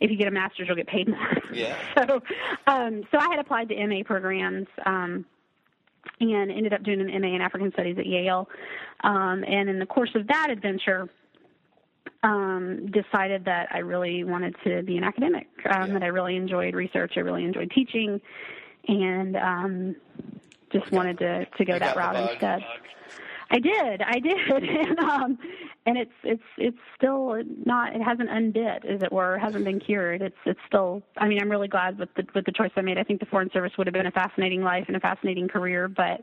if 0.00 0.10
you 0.10 0.16
get 0.16 0.28
a 0.28 0.32
master's, 0.32 0.66
you'll 0.68 0.76
get 0.76 0.86
paid 0.86 1.08
more. 1.08 1.36
Yeah. 1.52 1.76
So, 1.96 2.22
um, 2.66 3.02
so 3.10 3.18
I 3.18 3.28
had 3.30 3.38
applied 3.38 3.68
to 3.70 3.86
MA 3.86 4.02
programs. 4.04 4.66
Um, 4.84 5.24
and 6.20 6.50
ended 6.50 6.72
up 6.72 6.82
doing 6.82 7.00
an 7.00 7.20
MA 7.20 7.28
in 7.28 7.40
African 7.40 7.70
Studies 7.72 7.96
at 7.98 8.06
Yale. 8.06 8.48
Um, 9.04 9.44
and 9.46 9.68
in 9.68 9.78
the 9.78 9.86
course 9.86 10.10
of 10.14 10.26
that 10.28 10.48
adventure, 10.50 11.08
um, 12.22 12.90
decided 12.90 13.44
that 13.44 13.68
I 13.72 13.78
really 13.78 14.24
wanted 14.24 14.54
to 14.64 14.82
be 14.82 14.96
an 14.96 15.04
academic, 15.04 15.46
um, 15.70 15.88
Yeah. 15.88 15.94
that 15.94 16.02
I 16.02 16.06
really 16.08 16.36
enjoyed 16.36 16.74
research, 16.74 17.12
I 17.16 17.20
really 17.20 17.44
enjoyed 17.44 17.70
teaching, 17.70 18.20
and 18.86 19.36
um, 19.36 19.96
just 20.72 20.90
wanted 20.92 21.18
to, 21.18 21.44
to 21.46 21.64
go 21.64 21.74
You 21.74 21.78
that 21.80 21.96
route 21.96 22.14
bug. 22.14 22.30
instead. 22.32 22.62
I 23.50 23.58
did, 23.60 24.02
I 24.02 24.18
did, 24.18 24.62
and 24.62 24.98
um, 24.98 25.38
and 25.86 25.96
it's 25.96 26.12
it's 26.22 26.42
it's 26.58 26.76
still 26.96 27.42
not, 27.64 27.96
it 27.96 28.02
hasn't 28.02 28.28
undid, 28.28 28.84
as 28.84 29.00
it 29.02 29.10
were, 29.10 29.36
it 29.36 29.40
hasn't 29.40 29.64
been 29.64 29.80
cured. 29.80 30.20
It's 30.20 30.36
it's 30.44 30.60
still. 30.66 31.02
I 31.16 31.28
mean, 31.28 31.40
I'm 31.40 31.50
really 31.50 31.68
glad 31.68 31.98
with 31.98 32.10
the 32.14 32.26
with 32.34 32.44
the 32.44 32.52
choice 32.52 32.70
I 32.76 32.82
made. 32.82 32.98
I 32.98 33.04
think 33.04 33.20
the 33.20 33.26
foreign 33.26 33.50
service 33.52 33.72
would 33.78 33.86
have 33.86 33.94
been 33.94 34.06
a 34.06 34.10
fascinating 34.10 34.62
life 34.62 34.84
and 34.88 34.96
a 34.96 35.00
fascinating 35.00 35.48
career, 35.48 35.88
but 35.88 36.20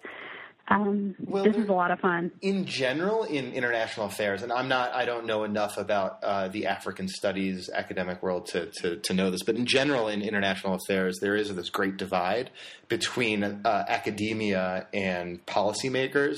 um, 0.68 1.16
Well, 1.20 1.44
this 1.44 1.56
is 1.58 1.70
a 1.70 1.74
lot 1.74 1.92
of 1.92 2.00
fun. 2.00 2.32
in 2.42 2.66
general 2.66 3.24
in 3.24 3.54
international 3.54 4.08
affairs 4.08 4.42
and 4.42 4.52
i'm 4.52 4.68
not 4.68 4.92
i 4.94 5.06
don't 5.06 5.26
know 5.26 5.44
enough 5.44 5.78
about 5.78 6.18
uh, 6.24 6.48
the 6.48 6.66
african 6.66 7.08
studies 7.08 7.70
academic 7.74 8.24
world 8.24 8.48
to, 8.48 8.72
to, 8.82 8.96
to 8.98 9.14
know 9.14 9.30
this 9.30 9.44
but 9.44 9.56
in 9.56 9.66
general 9.66 10.08
in 10.08 10.22
international 10.22 10.74
affairs 10.74 11.20
there 11.22 11.36
is 11.36 11.54
this 11.56 11.70
great 11.70 11.98
divide 11.98 12.50
between 12.88 13.44
uh, 13.44 13.86
academia 13.88 14.88
and 14.94 15.46
policymakers 15.46 16.38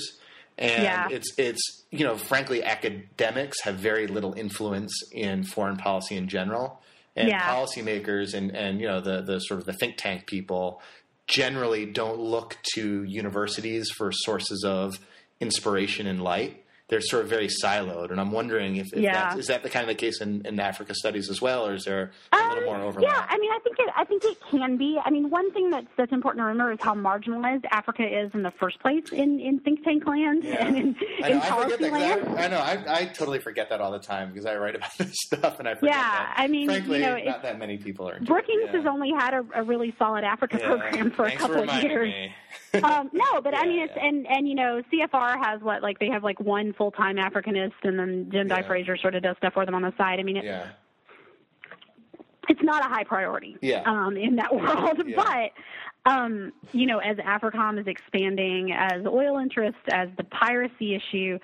and 0.58 0.82
Yeah. 0.82 1.08
it's 1.10 1.32
it's 1.38 1.84
you 1.90 2.04
know 2.04 2.16
frankly 2.16 2.62
academics 2.62 3.62
have 3.62 3.76
very 3.76 4.06
little 4.06 4.34
influence 4.34 4.92
in 5.12 5.44
foreign 5.44 5.76
policy 5.76 6.16
in 6.16 6.28
general 6.28 6.82
and 7.16 7.28
Yeah. 7.28 7.40
policymakers 7.48 8.34
and 8.34 8.54
and 8.54 8.80
you 8.80 8.86
know 8.86 9.00
the 9.00 9.22
the 9.22 9.38
sort 9.40 9.60
of 9.60 9.66
the 9.66 9.72
think 9.72 9.96
tank 9.96 10.26
people 10.26 10.82
generally 11.28 11.86
don't 11.86 12.18
look 12.18 12.56
to 12.74 13.04
universities 13.04 13.90
for 13.96 14.10
sources 14.12 14.64
of 14.64 14.98
inspiration 15.40 16.06
and 16.06 16.22
light. 16.22 16.64
They're 16.88 17.02
sort 17.02 17.24
of 17.24 17.28
very 17.28 17.48
siloed, 17.48 18.10
and 18.10 18.18
I'm 18.18 18.32
wondering 18.32 18.76
if, 18.76 18.86
if 18.94 19.00
Yeah. 19.00 19.12
that's, 19.12 19.36
is 19.40 19.46
that 19.48 19.62
the 19.62 19.68
kind 19.68 19.82
of 19.82 19.88
the 19.88 19.94
case 19.94 20.22
in, 20.22 20.40
in 20.46 20.58
Africa 20.58 20.94
studies 20.94 21.28
as 21.28 21.40
well, 21.42 21.66
or 21.66 21.74
is 21.74 21.84
there 21.84 22.12
a 22.32 22.48
little 22.48 22.64
more 22.64 22.76
Um, 22.76 22.82
overlap? 22.82 23.12
Yeah, 23.12 23.26
I 23.28 23.36
mean, 23.38 23.50
I 23.50 23.58
think 23.62 23.76
it. 23.78 23.90
I 23.94 24.04
think 24.04 24.24
it 24.24 24.38
can 24.50 24.78
be. 24.78 24.98
I 25.04 25.10
mean, 25.10 25.28
one 25.28 25.52
thing 25.52 25.68
that's 25.68 25.86
that's 25.98 26.12
important 26.12 26.40
to 26.40 26.46
remember 26.46 26.72
is 26.72 26.78
how 26.80 26.94
marginalized 26.94 27.66
Africa 27.70 28.04
is 28.04 28.30
in 28.32 28.42
the 28.42 28.50
first 28.52 28.80
place 28.80 29.12
in 29.12 29.38
in 29.38 29.60
think 29.60 29.84
tank 29.84 30.06
land 30.06 30.44
Yeah. 30.44 30.64
and 30.66 30.76
in, 30.78 30.96
I 31.22 31.28
know, 31.28 31.34
in 31.34 31.40
policy 31.42 31.90
land. 31.90 32.28
I, 32.38 32.44
I 32.44 32.48
know. 32.48 32.58
I, 32.58 33.00
I 33.00 33.04
totally 33.04 33.40
forget 33.40 33.68
that 33.68 33.82
all 33.82 33.92
the 33.92 33.98
time 33.98 34.30
because 34.30 34.46
I 34.46 34.56
write 34.56 34.74
about 34.74 34.90
this 34.98 35.12
stuff, 35.14 35.58
and 35.58 35.68
I 35.68 35.74
forget 35.74 35.94
Yeah, 35.94 36.00
that. 36.00 36.34
I 36.38 36.46
mean, 36.48 36.68
frankly, 36.68 37.00
you 37.00 37.04
know, 37.06 37.18
not 37.18 37.42
that 37.42 37.58
many 37.58 37.76
people 37.76 38.08
are. 38.08 38.18
Brookings 38.20 38.62
yeah. 38.64 38.72
has 38.78 38.86
only 38.86 39.10
had 39.10 39.34
a, 39.34 39.44
a 39.56 39.62
really 39.62 39.94
solid 39.98 40.24
Africa 40.24 40.58
program 40.58 41.10
for 41.10 41.26
Thanks 41.28 41.44
a 41.44 41.46
couple 41.48 41.66
for 41.66 41.70
of 41.70 41.82
years. 41.82 42.30
um, 42.82 43.10
no, 43.12 43.40
but 43.42 43.54
I 43.54 43.66
mean, 43.66 43.80
it's 43.82 43.92
and 44.00 44.26
and 44.26 44.48
you 44.48 44.54
know, 44.54 44.80
CFR 44.90 45.44
has 45.44 45.60
what 45.60 45.82
like 45.82 45.98
they 45.98 46.08
have 46.08 46.24
like 46.24 46.40
one 46.40 46.72
full 46.78 46.90
time 46.92 47.16
Africanist, 47.16 47.74
and 47.82 47.98
then 47.98 48.30
Jim 48.32 48.48
Yeah. 48.48 48.62
Fraser 48.62 48.96
sort 48.96 49.14
of 49.14 49.22
does 49.22 49.36
stuff 49.36 49.52
for 49.52 49.66
them 49.66 49.74
on 49.74 49.82
the 49.82 49.92
side. 49.98 50.18
I 50.18 50.22
mean, 50.22 50.38
it, 50.38 50.44
yeah, 50.44 50.68
it's 52.48 52.62
not 52.62 52.84
a 52.84 52.88
high 52.88 53.04
priority 53.04 53.56
Yeah. 53.60 53.82
um, 53.84 54.16
in 54.16 54.36
that 54.36 54.54
world. 54.54 55.02
But 55.14 55.52
um, 56.10 56.52
you 56.72 56.86
know, 56.86 56.98
as 56.98 57.18
AFRICOM 57.18 57.78
is 57.80 57.86
expanding, 57.86 58.72
as 58.72 59.04
oil 59.04 59.38
interests, 59.38 59.80
as 59.92 60.08
the 60.16 60.24
piracy 60.24 60.94
issue 60.94 61.38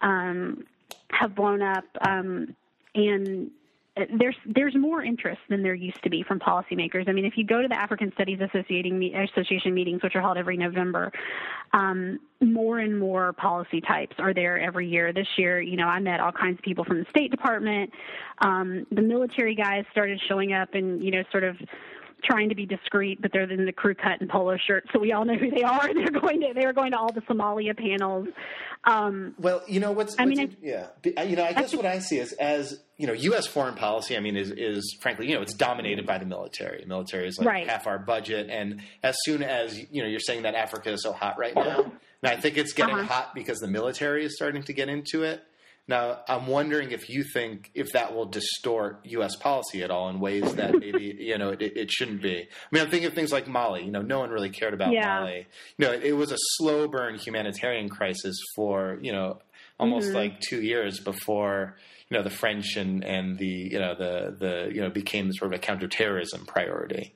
um, 0.00 0.64
have 1.10 1.34
blown 1.34 1.62
up, 1.62 1.84
um, 2.00 2.56
and 2.94 3.50
there's 4.18 4.36
there's 4.46 4.74
more 4.74 5.02
interest 5.02 5.40
than 5.48 5.62
there 5.62 5.74
used 5.74 6.02
to 6.02 6.10
be 6.10 6.22
from 6.22 6.38
policymakers. 6.38 7.08
I 7.08 7.12
mean, 7.12 7.24
if 7.24 7.36
you 7.36 7.44
go 7.44 7.62
to 7.62 7.68
the 7.68 7.78
African 7.78 8.12
Studies 8.12 8.40
Association 8.40 9.74
meetings, 9.74 10.02
which 10.02 10.14
are 10.14 10.20
held 10.20 10.36
every 10.36 10.56
November, 10.56 11.12
um, 11.72 12.18
more 12.40 12.78
and 12.78 12.98
more 12.98 13.32
policy 13.34 13.80
types 13.80 14.16
are 14.18 14.32
there 14.32 14.58
every 14.58 14.88
year. 14.88 15.12
This 15.12 15.28
year, 15.36 15.60
you 15.60 15.76
know, 15.76 15.86
I 15.86 16.00
met 16.00 16.20
all 16.20 16.32
kinds 16.32 16.58
of 16.58 16.64
people 16.64 16.84
from 16.84 16.98
the 16.98 17.06
State 17.10 17.30
Department. 17.30 17.90
Um, 18.38 18.86
the 18.90 19.02
military 19.02 19.54
guys 19.54 19.84
started 19.90 20.20
showing 20.28 20.52
up 20.52 20.74
and 20.74 21.02
you 21.02 21.10
know, 21.10 21.22
sort 21.30 21.44
of 21.44 21.56
trying 22.24 22.48
to 22.48 22.54
be 22.54 22.66
discreet, 22.66 23.20
but 23.22 23.32
they're 23.32 23.42
in 23.50 23.64
the 23.66 23.72
crew 23.72 23.94
cut 23.94 24.20
and 24.20 24.28
polo 24.28 24.56
shirts, 24.66 24.88
so 24.92 24.98
we 24.98 25.12
all 25.12 25.24
know 25.24 25.36
who 25.36 25.50
they 25.50 25.62
are. 25.62 25.92
They're 25.94 26.10
going 26.20 26.40
to 26.40 26.52
they're 26.54 26.72
going 26.72 26.92
to 26.92 26.98
all 26.98 27.12
the 27.12 27.20
Somalia 27.22 27.76
panels. 27.76 28.28
Um, 28.84 29.34
Well, 29.38 29.62
you 29.66 29.80
know 29.80 29.92
what's, 29.92 30.18
I 30.18 30.24
what's 30.24 30.38
mean, 30.38 30.56
yeah, 30.62 30.86
you 31.24 31.36
know, 31.36 31.44
I 31.44 31.52
guess 31.52 31.74
what 31.74 31.86
I 31.86 31.98
see 31.98 32.18
is 32.18 32.32
as 32.32 32.80
you 32.96 33.06
know, 33.06 33.12
U.S. 33.12 33.46
foreign 33.46 33.74
policy. 33.74 34.16
I 34.16 34.20
mean, 34.20 34.36
is 34.36 34.50
is 34.50 34.96
frankly, 35.00 35.28
you 35.28 35.34
know, 35.34 35.42
it's 35.42 35.54
dominated 35.54 36.06
by 36.06 36.18
the 36.18 36.26
military. 36.26 36.80
The 36.82 36.86
military 36.88 37.28
is 37.28 37.38
like 37.38 37.46
Right. 37.48 37.68
half 37.68 37.86
our 37.86 37.98
budget, 37.98 38.48
and 38.50 38.80
as 39.02 39.16
soon 39.24 39.42
as 39.42 39.78
you 39.92 40.02
know, 40.02 40.08
you're 40.08 40.20
saying 40.20 40.42
that 40.42 40.54
Africa 40.54 40.90
is 40.92 41.02
so 41.02 41.12
hot 41.12 41.38
right 41.38 41.54
now, 41.54 41.80
and 42.22 42.32
I 42.32 42.36
think 42.36 42.56
it's 42.56 42.72
getting 42.72 42.94
Uh-huh. 42.96 43.04
hot 43.06 43.34
because 43.34 43.58
the 43.58 43.68
military 43.68 44.24
is 44.24 44.34
starting 44.36 44.62
to 44.64 44.72
get 44.72 44.88
into 44.88 45.22
it. 45.22 45.42
Now, 45.88 46.20
I'm 46.28 46.46
wondering 46.46 46.90
if 46.92 47.08
you 47.08 47.24
think 47.24 47.70
if 47.74 47.92
that 47.92 48.14
will 48.14 48.26
distort 48.26 49.00
U.S. 49.04 49.34
policy 49.36 49.82
at 49.82 49.90
all 49.90 50.08
in 50.10 50.20
ways 50.20 50.54
that 50.56 50.78
maybe 50.78 51.16
you 51.18 51.38
know 51.38 51.48
it, 51.50 51.62
it 51.62 51.90
shouldn't 51.90 52.20
be. 52.22 52.36
I 52.42 52.46
mean, 52.70 52.84
I'm 52.84 52.90
thinking 52.90 53.06
of 53.08 53.14
things 53.14 53.32
like 53.32 53.48
Mali. 53.48 53.84
You 53.84 53.90
know, 53.90 54.02
no 54.02 54.18
one 54.18 54.30
really 54.30 54.50
cared 54.50 54.74
about 54.74 54.92
Yeah. 54.92 55.20
Mali. 55.20 55.46
You 55.78 55.86
know, 55.86 55.92
it, 55.92 56.04
it 56.04 56.12
was 56.12 56.30
a 56.30 56.36
slow 56.56 56.86
burn 56.88 57.14
humanitarian 57.16 57.88
crisis 57.88 58.36
for 58.54 58.98
you 59.00 59.12
know 59.12 59.38
almost 59.80 60.08
Mm-hmm. 60.08 60.16
like 60.16 60.40
two 60.40 60.60
years 60.62 61.00
before 61.00 61.76
you 62.10 62.16
know 62.16 62.22
the 62.22 62.30
French 62.30 62.76
and 62.76 63.02
and 63.04 63.38
the 63.38 63.46
you 63.46 63.78
know 63.78 63.94
the 63.94 64.36
the 64.38 64.70
you 64.74 64.80
know 64.82 64.90
became 64.90 65.32
sort 65.32 65.52
of 65.52 65.58
a 65.58 65.62
counterterrorism 65.62 66.44
priority. 66.46 67.14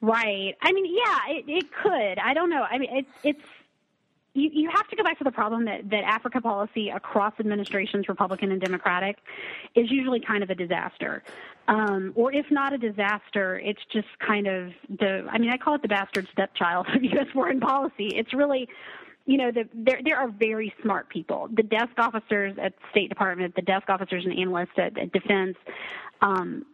Right. 0.00 0.54
I 0.60 0.72
mean, 0.72 0.84
yeah, 0.86 1.18
it, 1.36 1.44
it 1.48 1.72
could. 1.72 2.18
I 2.18 2.34
don't 2.34 2.50
know. 2.50 2.62
I 2.62 2.78
mean, 2.78 2.90
it's 2.92 3.08
it's 3.24 3.42
you, 4.34 4.50
you 4.52 4.70
have 4.70 4.86
to 4.88 4.96
go 4.96 5.02
back 5.04 5.16
to 5.18 5.24
the 5.24 5.30
problem 5.30 5.64
that, 5.64 5.88
that 5.90 6.04
Africa 6.04 6.40
policy 6.40 6.90
across 6.90 7.32
administrations, 7.38 8.08
Republican 8.08 8.50
and 8.50 8.60
Democratic, 8.60 9.18
is 9.74 9.90
usually 9.90 10.20
kind 10.20 10.42
of 10.42 10.50
a 10.50 10.54
disaster. 10.54 11.22
Um, 11.68 12.12
or 12.16 12.32
if 12.32 12.46
not 12.50 12.72
a 12.72 12.78
disaster, 12.78 13.58
it's 13.60 13.80
just 13.92 14.08
kind 14.18 14.46
of 14.46 14.72
the, 14.90 15.26
I 15.30 15.38
mean, 15.38 15.50
I 15.50 15.56
call 15.56 15.76
it 15.76 15.82
the 15.82 15.88
bastard 15.88 16.28
stepchild 16.32 16.88
of 16.94 17.02
U.S. 17.12 17.28
foreign 17.32 17.60
policy. 17.60 18.08
It's 18.08 18.34
really, 18.34 18.68
you 19.24 19.38
know, 19.38 19.52
the, 19.52 19.68
there, 19.72 20.00
there 20.04 20.16
are 20.16 20.28
very 20.28 20.74
smart 20.82 21.08
people. 21.08 21.48
The 21.54 21.62
desk 21.62 21.92
officers 21.96 22.56
at 22.60 22.74
State 22.90 23.08
Department, 23.08 23.54
the 23.54 23.62
desk 23.62 23.88
officers 23.88 24.24
and 24.24 24.38
analysts 24.38 24.76
at, 24.76 24.98
at 24.98 25.12
Defense, 25.12 25.56
um, 26.20 26.66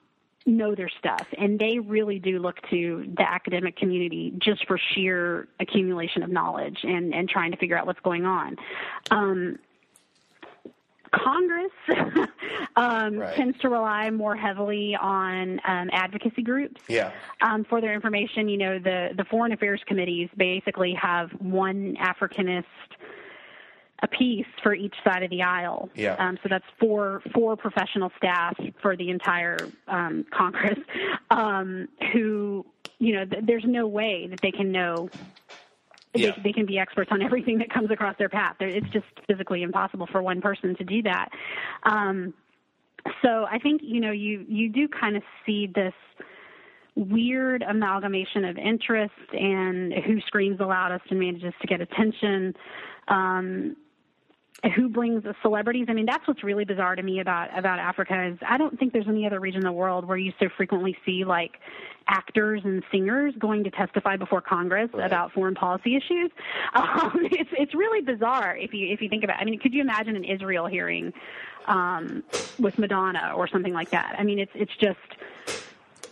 know 0.46 0.74
their 0.74 0.88
stuff 0.98 1.26
and 1.38 1.58
they 1.58 1.78
really 1.78 2.18
do 2.18 2.38
look 2.38 2.56
to 2.70 3.04
the 3.16 3.22
academic 3.22 3.76
community 3.76 4.32
just 4.38 4.66
for 4.66 4.78
sheer 4.94 5.48
accumulation 5.60 6.22
of 6.22 6.30
knowledge 6.30 6.78
and 6.82 7.12
and 7.14 7.28
trying 7.28 7.50
to 7.50 7.56
figure 7.58 7.76
out 7.76 7.86
what's 7.86 8.00
going 8.00 8.24
on 8.24 8.56
um 9.10 9.58
Congress 11.12 11.72
um, 12.76 13.18
Right. 13.18 13.34
tends 13.36 13.58
to 13.58 13.68
rely 13.68 14.10
more 14.10 14.36
heavily 14.36 14.96
on 15.00 15.60
um, 15.66 15.90
advocacy 15.92 16.42
groups 16.42 16.80
Yeah. 16.88 17.10
um, 17.40 17.64
for 17.64 17.80
their 17.80 17.94
information. 17.94 18.48
You 18.48 18.56
know, 18.58 18.78
the 18.78 19.08
the 19.16 19.24
foreign 19.24 19.50
affairs 19.52 19.80
committees 19.86 20.28
basically 20.36 20.94
have 20.94 21.30
one 21.40 21.96
Africanist 22.00 22.64
a 24.02 24.08
piece 24.08 24.46
for 24.62 24.74
each 24.74 24.94
side 25.04 25.22
of 25.22 25.30
the 25.30 25.42
aisle. 25.42 25.88
Yeah. 25.94 26.14
Um, 26.18 26.38
so 26.42 26.48
that's 26.48 26.64
four 26.78 27.22
four 27.34 27.56
professional 27.56 28.10
staff 28.16 28.56
for 28.80 28.96
the 28.96 29.10
entire 29.10 29.58
um, 29.88 30.24
Congress, 30.32 30.78
um, 31.30 31.88
who 32.12 32.64
you 32.98 33.14
know 33.14 33.24
th- 33.24 33.44
there's 33.46 33.64
no 33.66 33.86
way 33.86 34.26
that 34.28 34.40
they 34.40 34.50
can 34.52 34.72
know. 34.72 35.10
Yeah. 36.14 36.32
They, 36.36 36.42
they 36.44 36.52
can 36.52 36.66
be 36.66 36.78
experts 36.78 37.10
on 37.12 37.22
everything 37.28 37.58
that 37.58 37.70
comes 37.70 37.90
across 37.90 38.16
their 38.18 38.28
path. 38.28 38.56
There- 38.58 38.68
It's 38.68 38.88
just 38.90 39.06
physically 39.26 39.62
impossible 39.62 40.06
for 40.10 40.22
one 40.22 40.40
person 40.40 40.74
to 40.76 40.84
do 40.84 41.02
that. 41.02 41.28
Um, 41.84 42.34
so 43.22 43.46
I 43.50 43.58
think 43.58 43.80
you 43.84 44.00
know 44.00 44.12
you 44.12 44.44
you 44.48 44.68
do 44.70 44.88
kind 44.88 45.16
of 45.16 45.22
see 45.46 45.66
this 45.66 45.94
weird 46.96 47.62
amalgamation 47.62 48.44
of 48.44 48.58
interest 48.58 49.14
and 49.32 49.92
who 50.04 50.20
screams 50.26 50.58
the 50.58 50.66
loudest 50.66 51.04
and 51.10 51.18
manages 51.20 51.54
to 51.60 51.66
get 51.66 51.80
attention. 51.80 52.54
Um, 53.08 53.76
who 54.76 54.88
brings 54.88 55.22
the 55.22 55.34
celebrities. 55.42 55.86
I 55.88 55.94
mean, 55.94 56.06
that's 56.06 56.26
what's 56.28 56.44
really 56.44 56.64
bizarre 56.64 56.94
to 56.94 57.02
me 57.02 57.20
about 57.20 57.56
about 57.58 57.78
Africa 57.78 58.30
is 58.32 58.38
I 58.46 58.58
don't 58.58 58.78
think 58.78 58.92
there's 58.92 59.08
any 59.08 59.26
other 59.26 59.40
region 59.40 59.60
in 59.60 59.64
the 59.64 59.72
world 59.72 60.06
where 60.06 60.18
you 60.18 60.32
so 60.38 60.48
frequently 60.56 60.96
see 61.06 61.24
like 61.24 61.52
actors 62.08 62.60
and 62.64 62.82
singers 62.90 63.34
going 63.38 63.64
to 63.64 63.70
testify 63.70 64.16
before 64.16 64.40
Congress 64.40 64.90
Right. 64.92 65.06
about 65.06 65.32
foreign 65.32 65.54
policy 65.54 65.96
issues. 65.96 66.30
Um, 66.74 67.12
it's 67.30 67.50
it's 67.58 67.74
really 67.74 68.00
bizarre 68.04 68.56
if 68.56 68.72
you 68.72 68.92
if 68.92 69.00
you 69.00 69.08
think 69.08 69.24
about. 69.24 69.36
It. 69.38 69.42
I 69.42 69.44
mean, 69.44 69.58
could 69.58 69.72
you 69.74 69.80
imagine 69.80 70.16
an 70.16 70.24
Israel 70.24 70.66
hearing 70.66 71.12
um, 71.66 72.22
with 72.58 72.78
Madonna 72.78 73.32
or 73.36 73.48
something 73.48 73.72
like 73.72 73.90
that? 73.90 74.14
I 74.18 74.22
mean, 74.24 74.38
it's 74.38 74.52
it's 74.54 74.72
just 74.80 74.98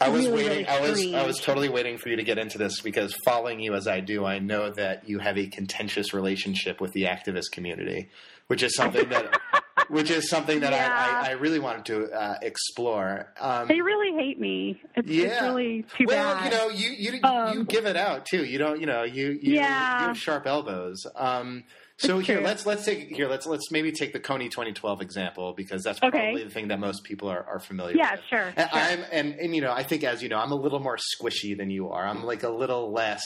I 0.01 0.09
was 0.09 0.27
really, 0.27 0.45
waiting. 0.45 0.67
really 0.67 0.67
I 0.67 0.81
was. 0.81 1.15
I 1.15 1.27
was 1.27 1.39
totally 1.39 1.69
waiting 1.69 1.99
for 1.99 2.09
you 2.09 2.17
to 2.17 2.23
get 2.23 2.39
into 2.39 2.59
this 2.59 2.81
because 2.81 3.15
following 3.25 3.61
you 3.61 3.75
as 3.75 3.89
I 3.89 4.01
do, 4.01 4.25
I 4.25 4.39
know 4.39 4.71
that 4.71 5.09
you 5.09 5.19
have 5.19 5.37
a 5.39 5.47
contentious 5.47 6.15
relationship 6.15 6.81
with 6.81 6.93
the 6.93 7.05
activist 7.05 7.51
community, 7.53 8.09
which 8.49 8.63
is 8.63 8.75
something 8.75 9.09
that, 9.11 9.41
which 9.89 10.11
is 10.11 10.29
something 10.29 10.61
that 10.61 10.73
Yeah. 10.73 10.89
I, 11.23 11.27
I, 11.27 11.31
I 11.31 11.33
really 11.33 11.59
wanted 11.61 11.85
to 11.87 12.11
uh, 12.13 12.39
explore. 12.43 13.33
Um, 13.41 13.69
they 13.69 13.81
really 13.81 14.13
hate 14.21 14.41
me. 14.41 14.83
It's, 14.97 15.09
yeah. 15.09 15.27
it's 15.27 15.43
really 15.43 15.85
too 15.97 16.05
well, 16.09 16.35
bad. 16.35 16.45
you 16.53 16.59
know, 16.59 16.69
you 16.69 16.89
you, 16.91 17.13
you 17.13 17.21
Um, 17.29 17.65
give 17.65 17.87
it 17.87 17.97
out 17.97 18.27
too. 18.27 18.45
You 18.45 18.59
don't. 18.59 18.81
You 18.81 18.87
know, 18.87 19.05
you 19.05 19.39
you, 19.41 19.55
Yeah. 19.55 20.01
you 20.03 20.07
have 20.09 20.19
sharp 20.19 20.47
elbows. 20.47 21.07
Um, 21.15 21.65
so 21.99 22.19
It's 22.19 22.29
here, 22.29 22.37
true. 22.37 22.47
let's 22.47 22.65
let's 22.65 22.85
take 22.85 23.09
here. 23.15 23.29
Let's 23.29 23.45
let's 23.47 23.71
maybe 23.73 23.91
take 23.93 24.13
the 24.13 24.21
Coney 24.21 24.49
2012 24.49 25.03
example 25.03 25.53
because 25.55 25.83
that's 25.83 25.99
Okay. 26.03 26.11
probably 26.19 26.45
the 26.45 26.51
thing 26.51 26.69
that 26.69 26.79
most 26.81 27.03
people 27.05 27.29
are, 27.29 27.45
are 27.45 27.59
familiar 27.59 27.97
Yeah, 27.97 28.13
with. 28.13 28.21
sure, 28.31 28.53
And 28.57 28.71
sure. 28.71 28.81
I'm 28.81 29.05
and, 29.13 29.35
and 29.35 29.55
you 29.55 29.61
know, 29.61 29.73
I 29.73 29.83
think 29.83 30.05
as 30.05 30.23
you 30.23 30.29
know, 30.29 30.39
I'm 30.39 30.53
a 30.53 30.57
little 30.57 30.79
more 30.81 30.97
squishy 30.97 31.57
than 31.57 31.71
you 31.71 31.91
are. 31.91 32.07
I'm 32.07 32.25
like 32.25 32.45
a 32.45 32.51
little 32.51 32.93
less 32.93 33.23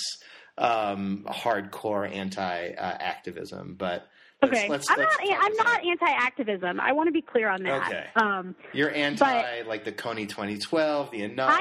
um, 0.59 1.25
hardcore 1.29 2.11
anti-activism, 2.15 3.75
but 3.79 3.93
let's, 3.93 4.07
Okay, 4.45 4.69
let's, 4.69 4.91
I'm 4.91 4.99
let's 4.99 5.17
not. 5.19 5.39
I'm 5.45 5.55
not 5.55 5.85
anti-activism. 5.87 6.81
I 6.81 6.93
want 6.93 7.07
to 7.09 7.13
be 7.13 7.23
clear 7.23 7.49
on 7.49 7.63
that. 7.63 7.87
Okay. 7.89 8.07
Um, 8.17 8.55
You're 8.73 8.93
anti 8.93 9.63
like 9.63 9.85
the 9.85 9.93
Kony 9.93 10.29
2012, 10.29 11.11
the 11.11 11.23
enough. 11.23 11.51
I 11.51 11.61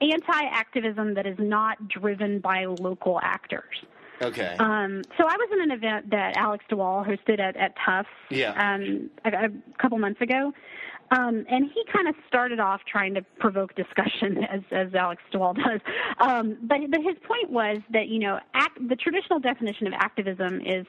am 0.00 0.10
anti-activism 0.10 1.14
that 1.14 1.26
is 1.26 1.36
not 1.38 1.88
driven 1.88 2.40
by 2.40 2.64
local 2.66 3.20
actors. 3.22 3.76
okay. 4.20 4.56
Um, 4.58 5.02
so 5.16 5.24
I 5.24 5.36
was 5.36 5.48
in 5.52 5.62
an 5.62 5.70
event 5.70 6.10
that 6.10 6.36
Alex 6.36 6.64
de 6.68 6.76
Waal 6.76 7.04
hosted 7.04 7.40
at, 7.40 7.56
at 7.56 7.74
Tufts 7.84 8.10
Yeah. 8.30 8.50
um, 8.52 9.10
a, 9.24 9.46
a 9.46 9.48
couple 9.80 9.98
months 9.98 10.20
ago. 10.20 10.52
Um, 11.12 11.44
and 11.50 11.70
he 11.72 11.84
kind 11.92 12.08
of 12.08 12.14
started 12.26 12.58
off 12.58 12.80
trying 12.90 13.14
to 13.14 13.22
provoke 13.38 13.74
discussion, 13.74 14.44
as, 14.50 14.62
as 14.70 14.94
Alex 14.94 15.22
de 15.30 15.38
Waal 15.38 15.54
does. 15.54 15.80
Um, 16.18 16.56
but, 16.62 16.78
but 16.90 17.00
his 17.02 17.16
point 17.26 17.50
was 17.50 17.78
that, 17.92 18.08
you 18.08 18.18
know, 18.18 18.38
act, 18.54 18.78
the 18.88 18.96
traditional 18.96 19.38
definition 19.38 19.86
of 19.86 19.92
activism 19.92 20.60
is 20.62 20.86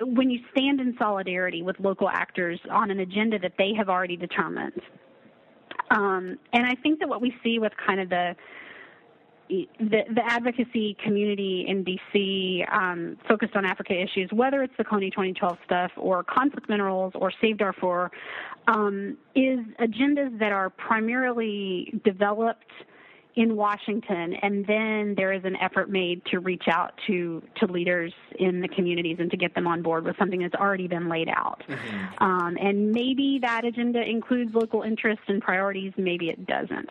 when 0.00 0.30
you 0.30 0.40
stand 0.52 0.80
in 0.80 0.96
solidarity 0.98 1.62
with 1.62 1.78
local 1.80 2.08
actors 2.08 2.60
on 2.70 2.90
an 2.90 3.00
agenda 3.00 3.38
that 3.38 3.52
they 3.58 3.72
have 3.76 3.88
already 3.88 4.16
determined. 4.16 4.80
Um, 5.90 6.38
and 6.52 6.66
I 6.66 6.74
think 6.82 6.98
that 7.00 7.08
what 7.08 7.20
we 7.20 7.34
see 7.42 7.58
with 7.58 7.72
kind 7.86 8.00
of 8.00 8.08
the 8.08 8.34
the, 9.48 10.02
the 10.12 10.22
advocacy 10.24 10.96
community 11.04 11.66
in 11.68 11.84
DC 11.84 12.72
um, 12.74 13.16
focused 13.28 13.54
on 13.54 13.64
Africa 13.64 13.92
issues, 13.92 14.28
whether 14.32 14.62
it's 14.62 14.72
the 14.76 14.84
Kony 14.84 15.12
2012 15.12 15.58
stuff 15.64 15.92
or 15.96 16.24
conflict 16.24 16.68
minerals 16.68 17.12
or 17.14 17.32
Save 17.40 17.58
Darfur, 17.58 18.10
um, 18.66 19.16
is 19.36 19.60
agendas 19.80 20.36
that 20.40 20.50
are 20.50 20.70
primarily 20.70 22.00
developed 22.04 22.72
in 23.36 23.54
Washington, 23.54 24.34
and 24.40 24.66
then 24.66 25.14
there 25.14 25.30
is 25.30 25.44
an 25.44 25.56
effort 25.56 25.90
made 25.90 26.24
to 26.30 26.40
reach 26.40 26.64
out 26.68 26.94
to 27.06 27.42
to 27.56 27.66
leaders 27.66 28.12
in 28.38 28.62
the 28.62 28.68
communities 28.68 29.18
and 29.20 29.30
to 29.30 29.36
get 29.36 29.54
them 29.54 29.66
on 29.66 29.82
board 29.82 30.04
with 30.04 30.16
something 30.18 30.40
that's 30.40 30.54
already 30.54 30.88
been 30.88 31.08
laid 31.10 31.28
out. 31.28 31.62
Um, 32.18 32.56
and 32.58 32.92
maybe 32.92 33.38
that 33.42 33.66
agenda 33.66 34.00
includes 34.02 34.54
local 34.54 34.82
interests 34.82 35.24
and 35.28 35.42
priorities. 35.42 35.92
Maybe 35.98 36.30
it 36.30 36.46
doesn't. 36.46 36.88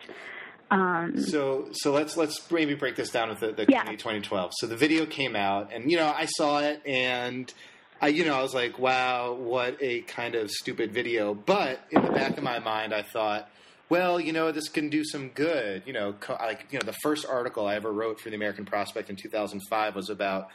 Um, 0.70 1.18
So 1.18 1.68
so 1.72 1.92
let's 1.92 2.16
let's 2.16 2.48
maybe 2.50 2.74
break 2.74 2.94
this 2.94 3.10
down 3.10 3.28
with 3.28 3.40
the, 3.40 3.50
the 3.52 3.66
Yeah. 3.68 3.82
2012. 3.82 4.52
So 4.56 4.68
the 4.68 4.76
video 4.76 5.04
came 5.04 5.34
out, 5.34 5.72
and 5.72 5.90
you 5.90 5.96
know 5.96 6.12
I 6.16 6.26
saw 6.26 6.60
it, 6.60 6.80
and 6.86 7.52
I 8.00 8.08
you 8.08 8.24
know 8.24 8.34
I 8.38 8.42
was 8.42 8.54
like, 8.54 8.78
wow, 8.78 9.32
what 9.34 9.78
a 9.80 10.02
kind 10.02 10.36
of 10.36 10.50
stupid 10.52 10.92
video. 10.92 11.34
But 11.34 11.80
in 11.90 12.02
the 12.02 12.10
back 12.12 12.38
of 12.38 12.44
my 12.44 12.60
mind, 12.60 12.94
I 12.94 13.02
thought. 13.02 13.50
Well, 13.88 14.18
you 14.18 14.32
know, 14.32 14.50
this 14.50 14.68
can 14.68 14.88
do 14.88 15.04
some 15.04 15.28
good. 15.28 15.82
You 15.86 15.92
know, 15.92 16.12
co- 16.14 16.36
like 16.40 16.66
you 16.70 16.78
know, 16.78 16.84
the 16.84 16.96
first 17.02 17.24
article 17.24 17.66
I 17.66 17.76
ever 17.76 17.92
wrote 17.92 18.18
for 18.20 18.30
the 18.30 18.36
American 18.36 18.64
Prospect 18.64 19.10
in 19.10 19.16
2005 19.16 19.94
was 19.94 20.10
about 20.10 20.48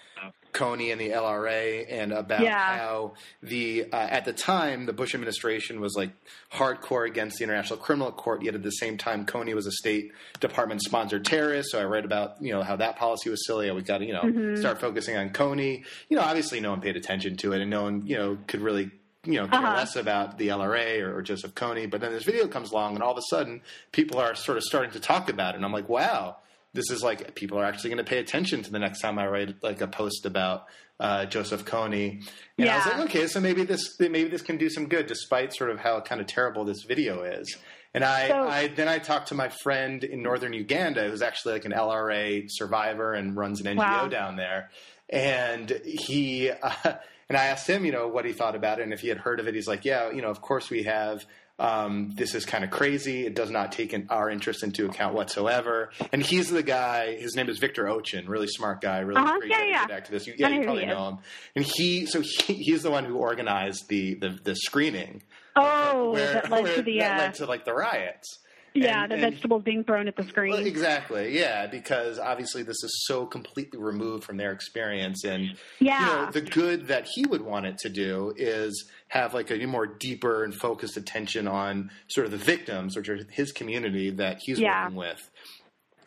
Kony 0.54 0.91
and 0.91 1.00
the 1.00 1.12
LRA 1.12 1.86
and 1.89 2.12
about 2.12 2.41
Yeah. 2.41 2.78
how 2.78 3.13
the 3.41 3.86
uh, 3.91 3.96
at 3.96 4.26
the 4.26 4.34
time 4.34 4.86
the 4.86 4.91
Bush 4.91 5.15
administration 5.15 5.80
was 5.80 5.94
like 5.96 6.10
hardcore 6.52 7.08
against 7.08 7.38
the 7.38 7.46
International 7.46 7.80
Criminal 7.80 8.12
Court, 8.12 8.44
yet 8.44 8.54
at 8.54 8.63
the 8.63 8.70
same 8.72 8.98
time 8.98 9.26
Kony 9.26 9.56
was 9.56 9.65
a 9.65 9.72
State 9.72 10.12
Department 10.41 10.82
sponsored 10.82 11.24
terrorist. 11.24 11.72
So 11.72 11.80
I 11.80 11.84
read 11.84 12.04
about 12.04 12.41
you 12.41 12.52
know 12.52 12.63
how 12.63 12.76
that 12.76 12.98
policy 12.98 13.30
was 13.30 13.46
silly. 13.48 13.72
We 13.72 13.82
got 13.82 14.00
to 14.00 14.06
you 14.06 14.13
know 14.13 14.24
Mm-hmm. 14.24 14.58
start 14.60 14.82
focusing 14.82 15.15
on 15.15 15.30
Kony. 15.30 15.86
You 16.10 16.17
know, 16.17 16.24
obviously 16.24 16.60
no 16.60 16.72
one 16.72 16.82
paid 16.82 16.98
attention 16.98 17.38
to 17.38 17.54
it, 17.54 17.62
and 17.62 17.70
no 17.70 17.84
one 17.84 18.06
you 18.06 18.17
know 18.17 18.38
could 18.48 18.60
really 18.60 18.91
you 19.25 19.34
know 19.34 19.47
care 19.47 19.60
Uh-huh. 19.60 19.75
less 19.75 19.95
about 19.95 20.38
the 20.38 20.47
LRA 20.49 21.01
or, 21.01 21.17
or 21.17 21.21
Joseph 21.21 21.53
Kony. 21.53 21.89
But 21.89 22.01
then 22.01 22.12
this 22.12 22.23
video 22.23 22.47
comes 22.47 22.71
along, 22.71 22.95
and 22.95 23.03
all 23.03 23.12
of 23.12 23.17
a 23.17 23.21
sudden 23.29 23.62
people 23.91 24.19
are 24.19 24.36
sort 24.36 24.57
of 24.57 24.63
starting 24.63 24.91
to 24.91 24.99
talk 24.99 25.29
about 25.29 25.53
it, 25.53 25.57
and 25.57 25.65
I'm 25.65 25.73
like, 25.73 25.89
wow 25.89 26.38
this 26.73 26.89
is 26.89 27.03
like 27.03 27.36
people 27.36 27.60
are 27.60 27.65
actually 27.65 27.89
going 27.89 27.97
to 27.97 28.10
pay 28.10 28.17
attention 28.19 28.63
to 28.63 28.71
the 28.71 28.79
next 28.79 29.01
time 29.01 29.19
I 29.19 29.27
write 29.27 29.62
like 29.62 29.81
a 29.81 29.88
post 29.88 30.25
about 30.25 30.67
uh, 31.01 31.25
Joseph 31.25 31.65
Kony. 31.65 32.25
And 32.57 32.69
I 32.69 32.77
was 32.77 32.86
like, 32.86 32.99
okay, 33.10 33.27
so 33.27 33.41
maybe 33.41 33.65
this 33.65 33.99
maybe 33.99 34.29
this 34.29 34.41
can 34.41 34.55
do 34.55 34.69
some 34.69 34.88
good, 34.88 35.05
despite 35.05 35.53
sort 35.53 35.69
of 35.69 35.79
how 35.79 35.99
kind 35.99 36.21
of 36.21 36.27
terrible 36.27 36.63
this 36.63 36.84
video 36.84 37.23
is. 37.23 37.57
And 37.93 38.05
I, 38.05 38.27
So- 38.29 38.47
I 38.47 38.67
then 38.69 38.88
I 38.88 38.99
talked 38.99 39.27
to 39.27 39.36
my 39.36 39.49
friend 39.49 40.01
in 40.05 40.23
northern 40.23 40.53
Uganda, 40.53 41.10
who's 41.10 41.21
actually 41.21 41.55
like 41.55 41.65
an 41.65 41.73
LRA 41.73 42.45
survivor 42.47 43.12
and 43.15 43.36
runs 43.36 43.60
an 43.60 43.65
NGO 43.75 43.77
Wow. 43.77 44.07
down 44.07 44.38
there. 44.38 44.69
And 45.10 45.69
he 45.84 46.51
uh, 46.63 46.93
and 47.32 47.38
I 47.38 47.46
asked 47.46 47.65
him, 47.65 47.86
you 47.86 47.94
know, 47.94 48.10
what 48.10 48.26
he 48.26 48.34
thought 48.34 48.56
about 48.58 48.80
it 48.80 48.84
and 48.84 48.91
if 48.91 49.00
he 49.00 49.08
had 49.08 49.17
heard 49.17 49.39
of 49.39 49.48
it. 49.48 49.56
He's 49.56 49.65
like, 49.70 49.86
yeah, 49.86 50.12
you 50.12 50.22
know, 50.22 50.28
of 50.30 50.41
course 50.41 50.70
we 50.70 50.84
have. 50.84 51.26
Um, 51.60 52.12
this 52.15 52.36
is 52.36 52.46
kind 52.46 52.65
of 52.65 52.72
crazy. 52.72 53.26
It 53.26 53.36
does 53.36 53.50
not 53.50 53.72
take 53.72 53.94
in 53.94 54.08
our 54.10 54.30
interest 54.30 54.63
into 54.63 54.86
account 54.86 55.13
whatsoever. 55.15 55.91
And 56.12 56.22
he's 56.22 56.50
the 56.50 56.62
guy. 56.63 57.15
His 57.15 57.36
name 57.38 57.48
is 57.48 57.58
Victor 57.58 57.86
Ochen, 57.88 58.28
really 58.28 58.48
smart 58.48 58.82
guy, 58.82 59.00
really 59.00 59.22
Uh-huh, 59.22 59.39
great 59.39 59.52
yeah, 59.52 59.63
yeah. 59.63 59.88
activist. 59.88 60.28
You, 60.28 60.34
yeah, 60.38 60.50
you 60.50 60.63
probably 60.63 60.86
know 60.86 61.08
him. 61.08 61.17
And 61.56 61.63
he, 61.63 62.06
so 62.06 62.20
he, 62.20 62.54
he's 62.56 62.84
the 62.84 62.91
one 62.91 63.06
who 63.06 63.15
organized 63.15 63.88
the 63.88 64.15
the, 64.15 64.38
the 64.44 64.56
screening. 64.56 65.24
oh, 65.56 66.12
where, 66.12 66.34
that 66.34 66.50
led 66.50 66.63
where 66.63 66.76
to 66.76 66.82
the 66.82 67.00
that 67.00 67.15
uh, 67.20 67.24
led 67.24 67.34
to 67.36 67.46
like 67.46 67.63
the 67.63 67.74
riots. 67.74 68.39
Yeah, 68.73 69.03
And- 69.03 69.12
the 69.12 69.15
and- 69.15 69.34
vegetables 69.34 69.63
being 69.63 69.84
thrown 69.84 70.07
at 70.07 70.15
the 70.15 70.23
screen. 70.23 70.53
well, 70.53 70.65
exactly, 70.65 71.38
yeah, 71.38 71.67
because 71.67 72.19
obviously 72.19 72.63
this 72.63 72.84
is 72.84 73.03
so 73.05 73.25
completely 73.25 73.79
removed 73.79 74.23
from 74.23 74.38
their 74.38 74.51
experience, 74.51 75.23
and 75.23 75.55
Yeah. 75.79 75.99
you 75.99 76.05
know 76.25 76.31
the 76.31 76.41
good 76.41 76.88
that 76.88 77.07
he 77.13 77.25
would 77.25 77.41
want 77.41 77.65
it 77.65 77.77
to 77.79 77.89
do 77.89 78.34
is 78.38 78.89
have 79.10 79.34
like 79.34 79.51
a 79.51 79.65
more 79.65 79.86
deeper 79.88 80.43
and 80.43 80.55
focused 80.55 80.97
attention 80.97 81.47
on 81.47 81.91
sort 82.07 82.25
of 82.25 82.31
the 82.31 82.38
victims, 82.38 82.95
which 82.95 83.10
are 83.10 83.19
his 83.31 83.51
community 83.51 84.10
that 84.10 84.39
he's 84.41 84.60
Yeah. 84.60 84.84
working 84.84 84.95
with. 84.97 85.29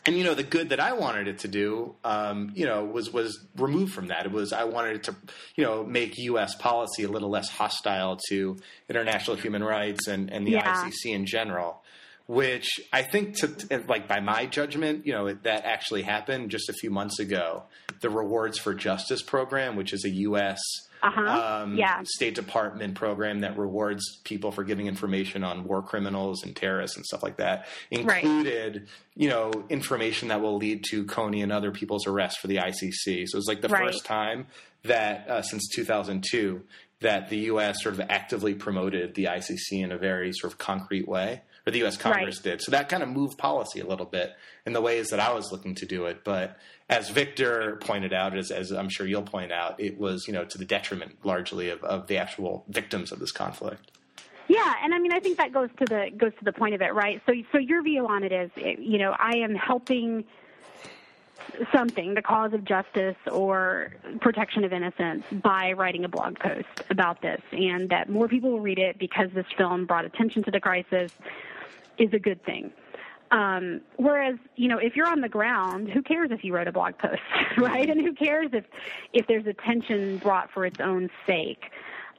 And 0.06 0.18
you 0.18 0.24
know 0.24 0.34
the 0.34 0.42
good 0.42 0.68
that 0.68 0.80
I 0.80 0.92
wanted 0.92 1.28
it 1.28 1.38
to 1.40 1.48
do, 1.48 1.94
um, 2.04 2.52
you 2.54 2.66
know, 2.66 2.84
was 2.84 3.10
was 3.10 3.46
removed 3.56 3.94
from 3.94 4.08
that. 4.08 4.26
It 4.26 4.32
was 4.32 4.52
I 4.52 4.64
wanted 4.64 4.96
it 4.96 5.02
to, 5.04 5.14
you 5.56 5.64
know, 5.64 5.82
make 5.82 6.18
U.S. 6.18 6.54
policy 6.56 7.04
a 7.04 7.08
little 7.08 7.30
less 7.30 7.48
hostile 7.48 8.18
to 8.28 8.58
international 8.90 9.36
human 9.36 9.64
rights 9.64 10.06
and, 10.06 10.30
and 10.30 10.46
the 10.46 10.52
Yeah. 10.52 10.84
ICC 10.84 11.12
in 11.14 11.24
general 11.24 11.82
which 12.26 12.80
I 12.92 13.02
think, 13.02 13.36
to, 13.40 13.82
like 13.88 14.08
by 14.08 14.20
my 14.20 14.46
judgment, 14.46 15.06
you 15.06 15.12
know, 15.12 15.32
that 15.32 15.64
actually 15.64 16.02
happened 16.02 16.50
just 16.50 16.68
a 16.68 16.72
few 16.72 16.90
months 16.90 17.18
ago. 17.18 17.64
The 18.00 18.10
Rewards 18.10 18.58
for 18.58 18.74
Justice 18.74 19.22
program, 19.22 19.76
which 19.76 19.92
is 19.92 20.04
a 20.04 20.10
U.S. 20.10 20.58
Uh-huh. 21.02 21.62
Um, 21.62 21.76
Yeah. 21.76 22.00
State 22.04 22.34
Department 22.34 22.94
program 22.94 23.40
that 23.40 23.58
rewards 23.58 24.20
people 24.24 24.52
for 24.52 24.64
giving 24.64 24.86
information 24.86 25.44
on 25.44 25.64
war 25.64 25.82
criminals 25.82 26.42
and 26.44 26.56
terrorists 26.56 26.96
and 26.96 27.04
stuff 27.04 27.22
like 27.22 27.36
that, 27.36 27.66
Right. 27.92 28.24
included, 28.24 28.88
you 29.14 29.28
know, 29.28 29.52
information 29.68 30.28
that 30.28 30.40
will 30.40 30.56
lead 30.56 30.84
to 30.90 31.04
Kony 31.04 31.42
and 31.42 31.52
other 31.52 31.70
people's 31.72 32.06
arrest 32.06 32.38
for 32.40 32.46
the 32.46 32.56
ICC. 32.56 33.26
So 33.26 33.36
it 33.36 33.38
was 33.38 33.48
like 33.48 33.60
the 33.60 33.68
Right. 33.68 33.84
first 33.92 34.06
time 34.06 34.46
that 34.84 35.28
uh, 35.28 35.42
since 35.42 35.68
2002 35.74 36.62
that 37.00 37.28
the 37.28 37.36
U.S. 37.52 37.82
sort 37.82 37.94
of 37.94 38.00
actively 38.08 38.54
promoted 38.54 39.14
the 39.14 39.24
ICC 39.26 39.82
in 39.82 39.92
a 39.92 39.98
very 39.98 40.32
sort 40.32 40.52
of 40.52 40.58
concrete 40.58 41.06
way, 41.06 41.42
or 41.66 41.70
the 41.72 41.78
U.S. 41.80 41.96
Congress 41.96 42.36
Right. 42.38 42.52
did. 42.52 42.62
So 42.62 42.70
that 42.72 42.88
kind 42.88 43.02
of 43.02 43.08
moved 43.08 43.38
policy 43.38 43.80
a 43.80 43.86
little 43.86 44.06
bit 44.06 44.34
in 44.66 44.72
the 44.72 44.80
ways 44.80 45.08
that 45.10 45.20
I 45.20 45.32
was 45.32 45.50
looking 45.50 45.74
to 45.76 45.86
do 45.86 46.06
it. 46.06 46.24
But 46.24 46.58
as 46.88 47.08
Victor 47.10 47.76
pointed 47.80 48.12
out, 48.12 48.36
as, 48.36 48.50
as 48.50 48.70
I'm 48.70 48.88
sure 48.88 49.06
you'll 49.06 49.22
point 49.22 49.52
out, 49.52 49.80
it 49.80 49.98
was 49.98 50.26
you 50.26 50.32
know 50.32 50.44
to 50.44 50.58
the 50.58 50.64
detriment 50.64 51.24
largely 51.24 51.70
of, 51.70 51.82
of 51.82 52.06
the 52.06 52.18
actual 52.18 52.64
victims 52.68 53.12
of 53.12 53.18
this 53.18 53.32
conflict. 53.32 53.90
Yeah, 54.46 54.74
and 54.82 54.92
I 54.92 54.98
mean, 54.98 55.12
I 55.12 55.20
think 55.20 55.38
that 55.38 55.52
goes 55.52 55.70
to 55.78 55.86
the 55.86 56.10
goes 56.16 56.32
to 56.38 56.44
the 56.44 56.52
point 56.52 56.74
of 56.74 56.82
it, 56.82 56.92
right? 56.92 57.22
So, 57.26 57.32
so 57.52 57.58
your 57.58 57.82
view 57.82 58.06
on 58.06 58.24
it 58.24 58.32
is, 58.32 58.50
you 58.56 58.98
know, 58.98 59.14
I 59.18 59.36
am 59.38 59.54
helping 59.54 60.24
something, 61.72 62.14
the 62.14 62.22
cause 62.22 62.52
of 62.52 62.64
justice 62.64 63.16
or 63.30 63.94
protection 64.20 64.64
of 64.64 64.72
innocence, 64.72 65.24
by 65.32 65.72
writing 65.72 66.04
a 66.04 66.08
blog 66.08 66.38
post 66.38 66.68
about 66.90 67.22
this, 67.22 67.40
and 67.52 67.88
that 67.88 68.10
more 68.10 68.28
people 68.28 68.50
will 68.50 68.60
read 68.60 68.78
it 68.78 68.98
because 68.98 69.30
this 69.34 69.46
film 69.56 69.86
brought 69.86 70.04
attention 70.04 70.42
to 70.44 70.50
the 70.50 70.60
crisis 70.60 71.12
is 71.98 72.12
a 72.12 72.18
good 72.18 72.44
thing. 72.44 72.72
Um, 73.30 73.80
whereas, 73.96 74.36
you 74.56 74.68
know, 74.68 74.78
if 74.78 74.94
you're 74.94 75.08
on 75.08 75.20
the 75.20 75.28
ground, 75.28 75.90
who 75.90 76.02
cares 76.02 76.30
if 76.30 76.44
you 76.44 76.54
wrote 76.54 76.68
a 76.68 76.72
blog 76.72 76.98
post, 76.98 77.20
right? 77.58 77.88
And 77.88 78.00
who 78.00 78.14
cares 78.14 78.50
if 78.52 78.64
if 79.12 79.26
there's 79.26 79.46
attention 79.46 80.18
brought 80.18 80.50
for 80.52 80.64
its 80.64 80.78
own 80.80 81.08
sake? 81.26 81.62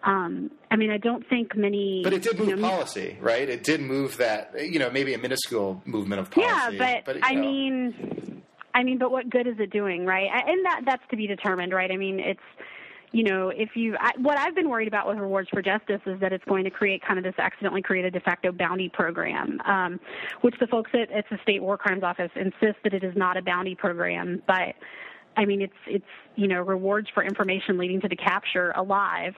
Um, 0.03 0.51
I 0.69 0.75
mean, 0.75 0.91
I 0.91 0.97
don't 0.97 1.27
think 1.27 1.55
many. 1.55 2.01
But 2.03 2.13
it 2.13 2.21
did 2.21 2.37
move 2.37 2.49
you 2.49 2.55
know, 2.57 2.69
policy, 2.69 3.17
right? 3.21 3.47
It 3.47 3.63
did 3.63 3.81
move 3.81 4.17
that, 4.17 4.51
you 4.59 4.77
know, 4.77 4.91
maybe 4.91 5.13
a 5.13 5.17
minuscule 5.17 5.81
movement 5.85 6.21
of 6.21 6.29
policy. 6.29 6.77
Yeah, 6.77 7.01
but, 7.03 7.15
you 7.15 7.21
I 7.23 7.33
know. 7.33 7.41
mean, 7.41 8.43
I 8.75 8.83
mean, 8.83 8.99
but 8.99 9.09
what 9.09 9.29
good 9.29 9.47
is 9.47 9.55
it 9.57 9.71
doing, 9.71 10.05
right? 10.05 10.27
And 10.31 10.65
that 10.65 10.81
that's 10.85 11.03
to 11.09 11.17
be 11.17 11.27
determined, 11.27 11.73
right? 11.73 11.89
I 11.89 11.97
mean, 11.97 12.19
it's 12.19 12.39
you 13.11 13.23
know, 13.23 13.49
if 13.49 13.75
you 13.75 13.95
I, 13.99 14.11
what 14.17 14.37
I've 14.37 14.55
been 14.55 14.69
worried 14.69 14.87
about 14.87 15.07
with 15.07 15.17
Rewards 15.17 15.49
for 15.49 15.61
Justice 15.61 16.01
is 16.05 16.19
that 16.19 16.33
it's 16.33 16.43
going 16.45 16.63
to 16.63 16.69
create 16.69 17.01
kind 17.01 17.17
of 17.17 17.23
this 17.23 17.35
accidentally 17.37 17.81
create 17.81 18.05
a 18.05 18.11
de 18.11 18.19
facto 18.19 18.51
bounty 18.51 18.89
program, 18.89 19.61
um, 19.65 19.99
which 20.41 20.55
the 20.59 20.67
folks 20.67 20.91
at, 20.93 21.11
at 21.11 21.25
the 21.29 21.37
state 21.43 21.61
war 21.61 21.77
crimes 21.77 22.03
office 22.03 22.31
insist 22.35 22.77
that 22.83 22.93
it 22.93 23.03
is 23.03 23.15
not 23.15 23.37
a 23.37 23.41
bounty 23.41 23.75
program, 23.75 24.41
but 24.47 24.75
I 25.37 25.45
mean, 25.45 25.61
it's 25.61 25.73
it's 25.87 26.05
you 26.35 26.47
know 26.47 26.61
rewards 26.61 27.07
for 27.13 27.23
information 27.23 27.77
leading 27.77 28.01
to 28.01 28.07
the 28.07 28.15
capture 28.15 28.71
alive 28.71 29.35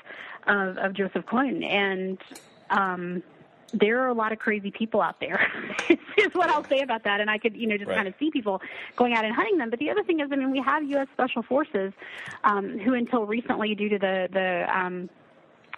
of, 0.48 0.78
of 0.78 0.94
Joseph 0.94 1.26
Kony, 1.26 1.66
and 1.66 2.18
um, 2.70 3.24
there 3.74 4.00
are 4.02 4.08
a 4.08 4.14
lot 4.14 4.32
of 4.32 4.40
crazy 4.40 4.72
people 4.72 5.02
out 5.02 5.20
there. 5.20 5.46
is 5.90 6.34
what 6.34 6.50
I'll 6.50 6.68
say 6.70 6.82
about 6.82 7.04
that, 7.04 7.22
and 7.22 7.30
I 7.30 7.38
could 7.38 7.56
you 7.56 7.68
know 7.68 7.78
just 7.78 7.88
Right. 7.90 7.96
kind 7.98 8.08
of 8.08 8.14
see 8.20 8.32
people 8.32 8.62
going 8.96 9.14
out 9.14 9.26
and 9.26 9.34
hunting 9.36 9.58
them. 9.58 9.70
But 9.70 9.80
the 9.80 9.90
other 9.90 10.04
thing 10.04 10.20
is, 10.20 10.28
I 10.32 10.36
mean, 10.36 10.52
we 10.52 10.62
have 10.66 10.84
U.S. 10.84 11.08
Special 11.14 11.44
Forces 11.44 11.94
um, 12.44 12.80
who, 12.80 12.94
until 12.94 13.26
recently, 13.26 13.76
due 13.76 13.90
to 13.90 14.00
the 14.00 14.28
the 14.32 14.66
um, 14.78 15.10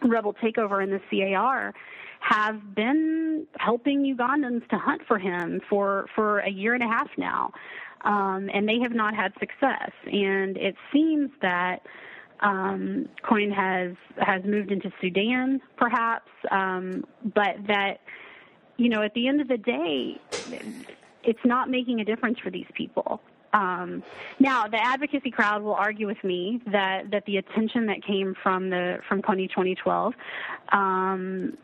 rebel 0.03 0.33
takeover 0.33 0.83
in 0.83 0.89
the 0.91 1.01
CAR 1.09 1.73
have 2.21 2.75
been 2.75 3.47
helping 3.59 4.03
Ugandans 4.03 4.67
to 4.69 4.77
hunt 4.77 5.01
for 5.07 5.17
him 5.17 5.61
for 5.69 6.05
for 6.15 6.39
a 6.39 6.49
year 6.49 6.73
and 6.73 6.83
a 6.83 6.87
half 6.87 7.09
now, 7.17 7.51
um, 8.01 8.49
and 8.53 8.67
they 8.67 8.79
have 8.79 8.93
not 8.93 9.15
had 9.15 9.33
success. 9.39 9.91
And 10.05 10.57
it 10.57 10.75
seems 10.91 11.31
that 11.41 11.81
um, 12.41 13.07
Kony 13.23 13.53
has 13.53 13.95
has 14.17 14.43
moved 14.45 14.71
into 14.71 14.91
Sudan, 15.01 15.59
perhaps, 15.77 16.29
um, 16.51 17.03
but 17.35 17.55
that 17.67 17.99
you 18.77 18.89
know 18.89 19.01
at 19.01 19.13
the 19.13 19.27
end 19.27 19.41
of 19.41 19.47
the 19.47 19.57
day, 19.57 20.15
it's 21.23 21.39
not 21.45 21.69
making 21.69 21.99
a 21.99 22.05
difference 22.05 22.39
for 22.39 22.49
these 22.49 22.67
people. 22.75 23.21
Um, 23.53 24.03
now, 24.39 24.67
the 24.67 24.77
advocacy 24.77 25.31
crowd 25.31 25.63
will 25.63 25.73
argue 25.73 26.07
with 26.07 26.23
me 26.23 26.61
that, 26.71 27.09
that 27.11 27.25
the 27.25 27.37
attention 27.37 27.87
that 27.87 28.03
came 28.05 28.35
from 28.43 28.69
the 28.69 28.97
from 29.07 29.21
Kony 29.21 29.49
2012 29.49 30.13
um, 30.71 31.57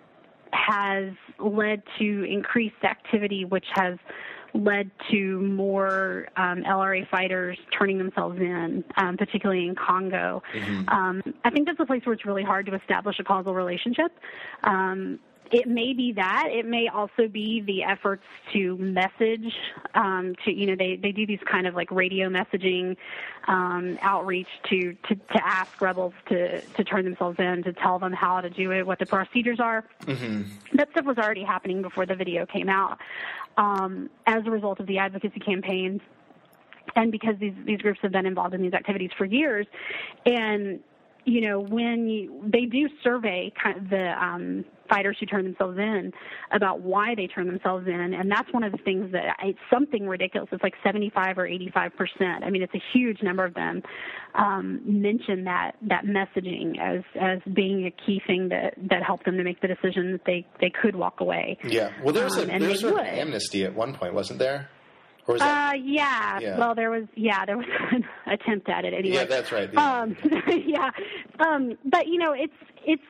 has 0.51 1.13
led 1.39 1.84
to 1.99 2.23
increased 2.23 2.84
activity, 2.84 3.45
which 3.45 3.65
has 3.76 3.97
led 4.56 4.89
to 5.12 5.41
more 5.41 6.28
um, 6.38 6.64
LRA 6.64 7.08
fighters 7.10 7.58
turning 7.78 7.97
themselves 7.97 8.39
in, 8.39 8.84
um, 8.97 9.18
particularly 9.18 9.68
in 9.68 9.76
Congo. 9.76 10.41
Um, 10.88 11.22
I 11.43 11.49
think 11.49 11.68
that's 11.68 11.80
a 11.80 11.86
place 11.86 12.06
where 12.06 12.14
it's 12.14 12.26
really 12.26 12.43
hard 12.43 12.66
to 12.68 12.76
establish 12.76 13.20
a 13.20 13.24
causal 13.24 13.53
relationship. 13.53 14.12
It 15.52 15.68
may 15.68 15.93
be 15.93 16.14
that. 16.14 16.48
It 16.52 16.66
may 16.66 16.88
also 16.88 17.28
be 17.28 17.62
the 17.62 17.84
efforts 17.84 18.24
to 18.54 18.78
message. 18.78 19.54
Um, 19.93 20.36
to 20.43 20.52
you 20.52 20.66
know, 20.66 20.76
they 20.76 20.96
they 20.96 21.12
do 21.12 21.26
these 21.26 21.39
kind 21.50 21.68
of 21.68 21.76
like 21.76 21.91
radio 21.91 22.30
messaging 22.30 22.98
um, 23.48 23.98
outreach 24.02 24.48
to, 24.70 24.93
to 25.08 25.16
to 25.16 25.46
ask 25.46 25.80
rebels 25.82 26.14
to 26.30 26.62
to 26.62 26.84
turn 26.84 27.06
themselves 27.06 27.39
in, 27.39 27.64
to 27.64 27.74
tell 27.74 28.00
them 28.00 28.12
how 28.12 28.41
to 28.41 28.50
do 28.50 28.72
it, 28.72 28.86
what 28.86 29.00
the 29.00 29.06
procedures 29.06 29.60
are. 29.60 29.86
That 30.74 30.89
stuff 30.91 31.06
was 31.06 31.18
already 31.18 31.43
happening 31.43 31.82
before 31.82 32.06
the 32.06 32.16
video 32.16 32.46
came 32.46 32.70
out. 32.70 33.00
Um, 33.58 34.10
as 34.26 34.46
a 34.46 34.52
result 34.52 34.80
of 34.80 34.88
the 34.88 34.98
advocacy 34.98 35.39
campaigns, 35.39 36.02
and 36.96 37.12
because 37.12 37.36
these 37.39 37.54
these 37.66 37.80
groups 37.80 38.00
have 38.02 38.12
been 38.12 38.26
involved 38.26 38.54
in 38.54 38.62
these 38.62 38.74
activities 38.74 39.12
for 39.18 39.26
years, 39.26 39.68
and 40.26 40.80
you 41.24 41.41
know 41.41 41.60
when 41.60 42.08
you, 42.08 42.43
they 42.46 42.66
do 42.66 42.89
survey 43.04 43.54
kind 43.62 43.78
of 43.78 43.89
the 43.89 44.24
um, 44.24 44.66
fighters 44.90 45.18
who 45.20 45.26
turn 45.26 45.44
themselves 45.44 45.78
in 45.78 46.12
about 46.52 46.82
why 46.82 47.16
they 47.16 47.28
turn 47.28 47.48
themselves 47.48 47.88
in, 47.88 48.14
and 48.14 48.30
that's 48.32 48.52
one 48.54 48.64
of 48.64 48.72
the 48.72 48.78
things 48.80 49.12
that 49.12 49.36
it's 49.44 49.60
something 49.72 50.08
ridiculous. 50.08 50.50
It's 50.52 50.64
like 50.64 50.76
75 50.84 51.38
or 51.38 51.46
85 51.48 51.92
percent. 51.96 52.44
I 52.44 52.50
mean, 52.50 52.62
it's 52.62 52.74
a 52.76 52.82
huge 52.94 53.22
number 53.24 53.46
of 53.46 53.54
them 53.54 53.82
um, 54.36 54.82
mention 54.86 55.46
that 55.46 55.74
that 55.84 56.06
messaging 56.06 56.80
as 56.80 57.04
as 57.20 57.40
being 57.54 57.86
a 57.86 57.92
key 58.06 58.22
thing 58.28 58.50
that 58.50 58.74
that 58.90 59.04
helped 59.04 59.26
them 59.26 59.38
to 59.38 59.44
make 59.44 59.62
the 59.62 59.68
decision 59.68 60.12
that 60.14 60.22
they 60.26 60.46
they 60.62 60.70
could 60.72 60.96
walk 60.96 61.20
away. 61.22 61.58
Yeah. 61.64 61.92
Well, 62.04 62.14
there 62.14 62.26
was, 62.26 62.38
Um, 62.38 62.50
a, 62.50 62.54
and 62.54 62.62
there 62.62 62.68
they 62.70 62.74
was 62.74 62.82
sort 62.82 62.94
of 62.94 63.00
would. 63.00 63.08
an 63.08 63.16
amnesty 63.20 63.64
at 63.64 63.74
one 63.76 63.94
point, 63.96 64.14
wasn't 64.14 64.40
there? 64.40 64.70
Or 65.28 65.40
that? 65.40 65.74
Uh, 65.74 65.78
yeah. 65.84 66.40
Yeah. 66.40 66.58
Well, 66.60 66.76
there 66.76 66.92
was 66.92 67.06
yeah, 67.16 67.46
there 67.46 67.58
was 67.58 67.66
an 67.92 68.04
attempt 68.28 68.70
at 68.70 68.86
it 68.86 68.94
anyway. 68.94 69.16
yeah, 69.16 69.26
that's 69.26 69.52
right. 69.52 69.72
the- 69.72 69.80
Um, 69.82 70.16
yeah, 70.66 70.92
um, 71.40 71.78
but 71.86 72.08
you 72.08 72.20
know, 72.20 72.34
it's 72.34 72.54
it's 72.86 73.02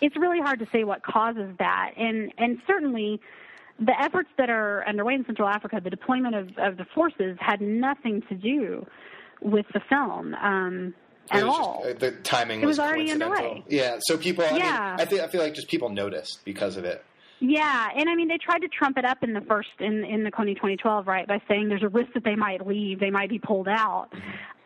it's 0.00 0.16
really 0.16 0.40
hard 0.40 0.58
to 0.60 0.66
say 0.72 0.84
what 0.84 1.02
causes 1.02 1.50
that, 1.58 1.92
and 1.96 2.32
and 2.38 2.58
certainly 2.66 3.20
the 3.80 3.92
efforts 4.00 4.28
that 4.38 4.50
are 4.50 4.84
underway 4.88 5.14
in 5.14 5.24
Central 5.24 5.48
Africa, 5.48 5.80
the 5.82 5.90
deployment 5.90 6.34
of, 6.34 6.48
of 6.58 6.76
the 6.76 6.84
forces, 6.94 7.36
had 7.40 7.60
nothing 7.60 8.22
to 8.28 8.34
do 8.34 8.84
with 9.40 9.66
the 9.72 9.80
film 9.88 10.34
um, 10.34 10.94
at 11.30 11.44
was 11.44 11.54
just- 11.54 11.60
all. 11.60 11.84
uh, 11.88 11.92
the 11.92 12.10
timing 12.24 12.60
It 12.60 12.66
was 12.66 12.78
was 12.78 12.86
already 12.88 13.10
underway. 13.12 13.62
Yeah. 13.68 13.98
So 14.00 14.18
people, 14.18 14.44
I 14.44 14.48
Yeah. 14.56 14.56
mean, 14.56 15.00
I 15.00 15.04
think 15.04 15.20
I 15.20 15.28
feel 15.28 15.40
like 15.40 15.54
just 15.54 15.68
people 15.68 15.90
noticed 15.90 16.44
because 16.44 16.76
of 16.76 16.84
it. 16.84 17.04
Yeah, 17.40 17.88
and 17.94 18.08
I 18.10 18.16
mean 18.16 18.26
they 18.26 18.38
tried 18.38 18.62
to 18.62 18.68
trump 18.68 18.98
it 18.98 19.04
up 19.04 19.22
in 19.22 19.32
the 19.32 19.40
first 19.42 19.68
in 19.78 20.04
in 20.04 20.24
the 20.24 20.32
Kony 20.32 20.56
2012, 20.56 21.06
right, 21.06 21.28
by 21.28 21.40
saying 21.46 21.68
there's 21.68 21.84
a 21.84 21.88
risk 21.88 22.12
that 22.14 22.24
they 22.24 22.34
might 22.34 22.66
leave, 22.66 22.98
they 22.98 23.10
might 23.10 23.28
be 23.30 23.38
pulled 23.38 23.68
out. 23.68 24.08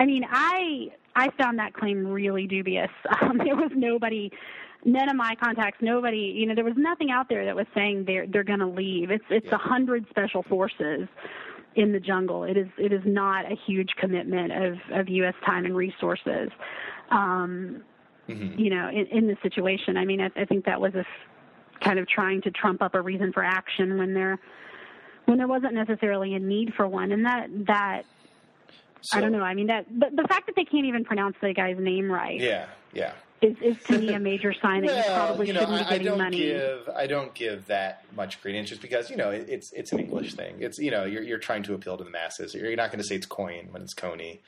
I 0.00 0.06
mean, 0.06 0.24
I 0.30 0.88
I 1.14 1.28
found 1.36 1.58
that 1.58 1.74
claim 1.74 2.06
really 2.06 2.46
dubious. 2.46 2.88
Um, 3.20 3.36
there 3.36 3.54
was 3.56 3.70
nobody, 3.74 4.32
none 4.84 5.08
of 5.08 5.16
my 5.16 5.34
contacts, 5.42 5.78
nobody, 5.80 6.32
you 6.36 6.46
know, 6.46 6.54
there 6.54 6.64
was 6.64 6.76
nothing 6.76 7.10
out 7.10 7.28
there 7.28 7.44
that 7.44 7.54
was 7.56 7.66
saying 7.74 8.04
they're 8.06 8.26
they're 8.26 8.44
going 8.44 8.58
to 8.60 8.66
leave. 8.66 9.10
It's 9.10 9.24
it's 9.30 9.50
a 9.52 9.58
hundred 9.58 10.06
special 10.10 10.42
forces 10.44 11.08
in 11.74 11.92
the 11.92 12.00
jungle. 12.00 12.44
It 12.44 12.56
is 12.56 12.68
it 12.78 12.92
is 12.92 13.02
not 13.04 13.50
a 13.50 13.54
huge 13.66 13.90
commitment 13.98 14.52
of 14.52 14.74
of 14.92 15.08
U.S. 15.08 15.34
time 15.46 15.64
and 15.64 15.76
resources. 15.76 16.50
Um, 17.10 17.82
You 18.58 18.70
know, 18.70 18.88
in, 18.88 19.06
in 19.06 19.26
this 19.26 19.38
situation, 19.42 19.96
I 19.96 20.04
mean, 20.04 20.20
I, 20.20 20.30
I 20.36 20.44
think 20.44 20.64
that 20.66 20.80
was 20.80 20.94
a 20.94 21.00
f- 21.00 21.06
kind 21.82 21.98
of 21.98 22.08
trying 22.08 22.40
to 22.42 22.50
trump 22.52 22.80
up 22.80 22.94
a 22.94 23.00
reason 23.00 23.32
for 23.32 23.42
action 23.42 23.98
when 23.98 24.14
there 24.14 24.38
when 25.26 25.38
there 25.38 25.48
wasn't 25.48 25.74
necessarily 25.74 26.34
a 26.34 26.38
need 26.38 26.72
for 26.76 26.86
one, 26.86 27.12
and 27.12 27.24
that 27.26 27.48
that 27.66 28.02
So, 29.02 29.18
I 29.18 29.20
don't 29.20 29.32
know. 29.32 29.42
I 29.42 29.54
mean, 29.54 29.66
that 29.66 29.86
the, 29.88 30.10
the 30.14 30.26
fact 30.28 30.46
that 30.46 30.54
they 30.56 30.64
can't 30.64 30.86
even 30.86 31.04
pronounce 31.04 31.36
the 31.40 31.52
guy's 31.52 31.78
name 31.78 32.10
right 32.10 32.38
Yeah. 32.40 32.66
Yeah. 32.92 33.12
Is, 33.42 33.56
is 33.62 33.76
to 33.84 33.98
me 33.98 34.14
a 34.14 34.18
major 34.30 34.52
sign 34.62 34.82
that 34.86 34.88
you 34.88 35.02
Well, 35.12 35.26
probably 35.26 35.46
you 35.48 35.52
know, 35.52 35.60
shouldn't 35.60 35.78
I, 35.78 35.82
be 35.82 35.86
I 35.86 35.92
giving 35.98 36.06
don't 36.06 36.18
money. 36.18 36.36
give 36.38 36.88
I 36.94 37.06
don't 37.06 37.34
give 37.34 37.66
that 37.66 38.04
much 38.16 38.40
credence 38.40 38.68
just 38.70 38.80
because 38.82 39.10
you 39.10 39.16
know 39.16 39.30
it, 39.30 39.46
it's 39.48 39.72
it's 39.72 39.92
an 39.92 40.00
English 40.00 40.34
thing. 40.34 40.56
It's 40.60 40.78
you 40.78 40.90
know 40.90 41.04
you're 41.04 41.22
you're 41.22 41.38
trying 41.38 41.62
to 41.64 41.74
appeal 41.74 41.96
to 41.98 42.04
the 42.04 42.10
masses. 42.10 42.54
You're 42.54 42.74
not 42.76 42.90
going 42.90 43.00
to 43.00 43.06
say 43.06 43.16
it's 43.16 43.26
coin 43.26 43.68
when 43.70 43.82
it's 43.82 43.94
Coney. 43.94 44.40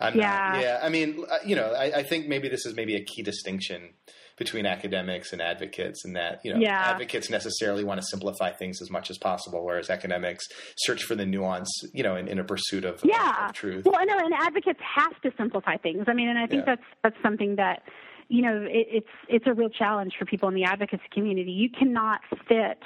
I'm 0.00 0.16
Yeah. 0.16 0.50
Not, 0.52 0.60
yeah. 0.62 0.80
I 0.80 0.88
mean, 0.90 1.24
uh, 1.28 1.38
you 1.44 1.56
know, 1.56 1.72
I, 1.72 1.86
I 1.98 2.02
think 2.04 2.28
maybe 2.28 2.48
this 2.48 2.64
is 2.66 2.74
maybe 2.76 2.94
a 2.94 3.02
key 3.04 3.22
distinction 3.22 3.94
between 4.36 4.64
academics 4.66 5.32
and 5.32 5.42
advocates, 5.42 6.04
in 6.04 6.12
that 6.12 6.38
you 6.44 6.54
know 6.54 6.60
Yeah. 6.60 6.80
advocates 6.92 7.28
necessarily 7.28 7.82
want 7.82 8.00
to 8.00 8.06
simplify 8.06 8.52
things 8.52 8.80
as 8.80 8.88
much 8.88 9.10
as 9.10 9.18
possible, 9.18 9.64
whereas 9.64 9.90
academics 9.90 10.46
search 10.76 11.02
for 11.02 11.16
the 11.16 11.26
nuance, 11.26 11.68
you 11.92 12.04
know, 12.04 12.14
in, 12.14 12.28
in 12.28 12.38
a 12.38 12.44
pursuit 12.44 12.84
of, 12.84 12.94
of- 12.94 13.04
yeah. 13.04 13.48
of 13.48 13.52
truth. 13.54 13.84
Well, 13.84 13.96
I 13.98 14.04
know, 14.04 14.16
and 14.16 14.32
advocates 14.32 14.78
have 14.94 15.20
to 15.22 15.32
simplify 15.36 15.76
things. 15.78 16.04
I 16.06 16.12
mean, 16.12 16.28
and 16.28 16.38
I 16.38 16.46
think 16.46 16.60
Yeah. 16.64 16.76
that's 16.76 16.86
that's 17.02 17.16
something 17.20 17.56
that 17.56 17.82
you 18.28 18.42
know 18.42 18.62
it, 18.62 18.86
it's 18.90 19.08
it's 19.28 19.46
a 19.46 19.54
real 19.54 19.70
challenge 19.70 20.14
for 20.18 20.24
people 20.24 20.48
in 20.48 20.54
the 20.54 20.64
advocacy 20.64 21.02
community. 21.12 21.52
You 21.52 21.70
cannot 21.70 22.20
fit 22.48 22.82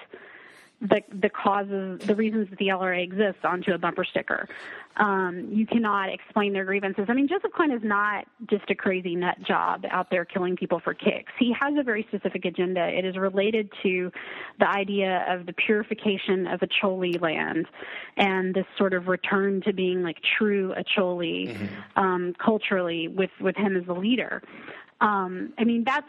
the 0.83 1.01
the 1.13 1.29
causes, 1.29 2.01
the 2.01 2.15
reasons 2.15 2.51
that 2.51 2.59
the 2.59 2.69
LRA 2.69 3.03
exists 3.03 3.43
onto 3.45 3.73
a 3.73 3.79
bumper 3.79 4.05
sticker. 4.05 4.49
Um, 4.97 5.49
you 5.51 5.65
cannot 5.65 6.13
explain 6.13 6.53
their 6.53 6.65
grievances. 6.65 7.07
I 7.09 7.15
mean, 7.15 7.29
Joseph 7.29 7.53
Kony 7.53 7.77
is 7.77 7.83
not 7.83 8.27
just 8.51 8.69
a 8.69 8.75
crazy 8.75 9.15
nut 9.15 9.37
job 9.47 9.87
out 9.91 10.11
there 10.11 10.25
killing 10.25 10.57
people 10.57 10.81
for 10.81 10.93
kicks. 10.93 11.33
He 11.39 11.55
has 11.59 11.75
a 11.79 11.83
very 11.83 12.05
specific 12.09 12.45
agenda. 12.45 12.87
It 12.89 13.05
is 13.05 13.17
related 13.17 13.71
to 13.85 14.11
the 14.59 14.69
idea 14.69 15.25
of 15.29 15.47
the 15.47 15.53
purification 15.53 16.47
of 16.47 16.61
Acholi 16.61 17.19
land 17.21 17.67
and 18.17 18.55
this 18.55 18.67
sort 18.77 18.93
of 18.93 19.07
return 19.07 19.63
to 19.63 19.73
being 19.73 20.03
like 20.03 20.19
true 20.37 20.75
Acholi 20.75 21.71
um, 21.97 22.35
culturally 22.45 23.09
with 23.09 23.31
with 23.41 23.57
him 23.57 23.77
as 23.77 23.87
the 23.87 23.95
leader. 23.95 24.43
Um, 25.03 25.53
I 25.59 25.65
mean, 25.65 25.85
that's 25.85 26.09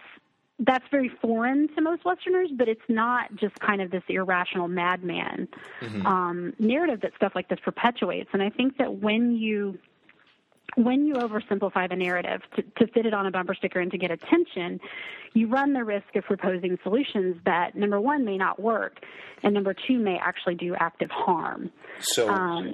that's 0.60 0.86
very 0.92 1.10
foreign 1.22 1.68
to 1.76 1.82
most 1.82 2.06
Westerners, 2.06 2.50
but 2.56 2.70
it's 2.70 2.88
not 2.88 3.36
just 3.36 3.60
kind 3.60 3.82
of 3.82 3.90
this 3.92 4.04
irrational 4.08 4.68
madman 4.68 5.48
Mm-hmm. 5.82 6.06
um, 6.06 6.54
narrative 6.60 7.02
that 7.02 7.12
stuff 7.18 7.34
like 7.36 7.50
this 7.50 7.60
perpetuates. 7.64 8.30
And 8.34 8.42
I 8.42 8.50
think 8.50 8.78
that 8.78 8.94
when 9.02 9.36
you 9.36 9.78
when 10.76 11.06
you 11.06 11.16
oversimplify 11.16 11.90
the 11.90 11.96
narrative 11.96 12.42
to, 12.56 12.62
to 12.62 12.88
fit 12.94 13.06
it 13.06 13.14
on 13.14 13.26
a 13.26 13.32
bumper 13.32 13.54
sticker 13.54 13.80
and 13.80 13.92
to 13.92 13.98
get 13.98 14.12
attention, 14.12 14.80
you 15.34 15.48
run 15.48 15.74
the 15.74 15.84
risk 15.84 16.16
of 16.16 16.24
proposing 16.24 16.78
solutions 16.84 17.36
that 17.46 17.76
number 17.76 18.00
one 18.00 18.24
may 18.24 18.38
not 18.38 18.60
work, 18.62 19.00
and 19.44 19.54
number 19.54 19.74
two 19.74 20.00
may 20.00 20.18
actually 20.18 20.56
do 20.56 20.74
active 20.76 21.10
harm. 21.12 21.70
So, 22.00 22.30
Um, 22.30 22.74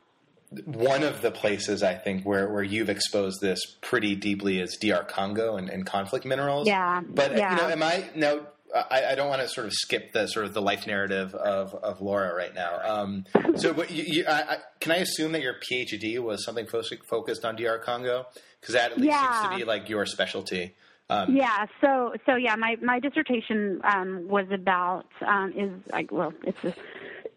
one 0.66 1.04
of 1.04 1.22
the 1.22 1.32
places 1.32 1.84
I 1.84 1.94
think 1.96 2.24
where, 2.26 2.50
where 2.52 2.64
you've 2.64 2.90
exposed 2.90 3.40
this 3.42 3.60
pretty 3.82 4.16
deeply 4.16 4.60
is 4.60 4.78
DR 4.78 5.04
Congo 5.08 5.58
and, 5.58 5.70
and 5.70 5.86
conflict 5.86 6.26
minerals. 6.26 6.68
Yeah, 6.68 7.02
But, 7.08 7.38
yeah. 7.38 7.52
you 7.56 7.62
know, 7.62 7.70
am 7.70 7.84
I 7.84 8.10
now? 8.16 8.40
I, 8.76 9.04
I 9.12 9.16
don't 9.16 9.30
want 9.30 9.42
to 9.42 9.48
sort 9.48 9.66
of 9.66 9.74
skip 9.74 10.12
the 10.14 10.28
sort 10.28 10.46
of 10.46 10.54
the 10.54 10.62
life 10.62 10.86
narrative 10.86 11.34
of, 11.34 11.74
of 11.74 12.02
Laura 12.02 12.36
right 12.36 12.54
now. 12.54 12.80
Um, 12.84 13.26
so, 13.56 13.74
but 13.74 13.90
you, 13.90 14.04
you, 14.04 14.26
I, 14.28 14.42
I, 14.42 14.58
can 14.80 14.92
I 14.92 14.98
assume 14.98 15.32
that 15.32 15.42
your 15.42 15.56
PhD 15.56 16.20
was 16.20 16.46
something 16.46 16.68
fo- 16.68 16.84
focused 17.10 17.46
on 17.46 17.56
DR 17.56 17.80
Congo? 17.80 18.28
Because 18.62 18.76
that 18.76 18.92
at 18.92 18.98
least 19.00 19.10
Yeah. 19.10 19.42
seems 19.42 19.54
to 19.54 19.58
be 19.58 19.64
like 19.64 19.90
your 19.90 20.06
specialty. 20.06 20.76
Um, 21.10 21.36
Yeah, 21.36 21.66
so 21.82 22.14
so 22.28 22.36
yeah, 22.36 22.56
my 22.58 22.76
my 22.84 23.00
dissertation 23.00 23.82
um, 23.84 24.28
was 24.28 24.46
about 24.52 25.06
um, 25.26 25.52
is 25.58 25.72
like 25.92 26.12
well, 26.12 26.32
it's 26.44 26.64
a 26.64 26.76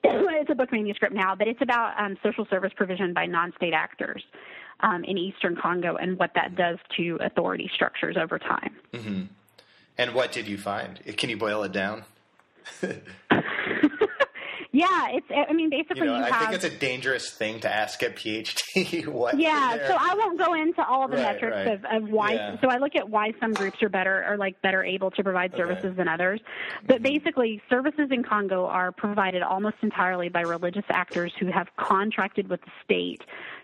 it's 0.41 0.51
a 0.51 0.55
book 0.55 0.73
manuscript 0.73 1.15
now, 1.15 1.35
but 1.35 1.47
it's 1.47 1.63
about 1.63 1.99
um, 2.01 2.17
social 2.23 2.47
service 2.47 2.73
provision 2.77 3.13
by 3.13 3.27
non-state 3.27 3.73
actors 3.73 4.23
um, 4.81 5.05
in 5.05 5.17
eastern 5.17 5.57
Congo 5.57 5.97
and 5.97 6.19
what 6.19 6.33
that 6.35 6.57
does 6.57 6.79
to 6.97 7.19
authority 7.21 7.71
structures 7.73 8.17
over 8.17 8.39
time. 8.39 8.77
And 9.99 10.15
what 10.15 10.33
did 10.33 10.49
you 10.49 10.59
find? 10.59 10.99
Can 11.17 11.31
you 11.31 11.37
boil 11.37 11.63
it 11.63 11.73
down? 11.73 12.05
Yeah, 14.75 15.09
it's 15.11 15.27
I 15.31 15.53
mean 15.53 15.69
basically 15.69 16.01
You 16.01 16.07
know, 16.07 16.17
you 16.17 16.25
I 16.25 16.31
have 16.31 16.39
think 16.51 16.53
it's 16.55 16.65
a 16.65 16.79
dangerous 16.79 17.31
thing 17.31 17.61
to 17.61 17.73
ask 17.73 18.03
at 18.03 18.17
PhD. 18.17 19.07
what? 19.07 19.39
Yeah, 19.39 19.87
so 19.87 19.95
I 19.99 20.15
won't 20.17 20.39
go 20.39 20.55
into 20.55 20.83
all 20.83 21.09
the 21.09 21.17
Right, 21.17 21.35
metrics 21.35 21.57
right. 21.57 21.95
of, 21.95 22.05
of 22.05 22.09
why. 22.09 22.33
Yeah. 22.33 22.57
So 22.63 22.69
I 22.71 22.79
look 22.79 22.97
at 22.97 23.09
why 23.11 23.33
some 23.39 23.55
groups 23.55 23.83
are 23.83 23.91
better 23.91 24.25
or 24.27 24.39
like 24.39 24.61
better 24.63 24.83
able 24.83 25.11
to 25.11 25.23
provide 25.23 25.53
Okay. 25.53 25.63
services 25.63 25.95
than 25.97 26.09
others. 26.09 26.41
But 26.87 27.03
Mm-hmm. 27.03 27.03
basically, 27.03 27.63
services 27.69 28.09
in 28.11 28.23
Congo 28.23 28.65
are 28.65 28.93
provided 28.93 29.43
almost 29.43 29.77
entirely 29.83 30.31
by 30.31 30.41
religious 30.41 30.85
actors 30.89 31.33
who 31.39 31.47
have 31.53 31.69
contracted 31.77 32.49
with 32.49 32.61
the 32.63 32.71
state 32.83 33.21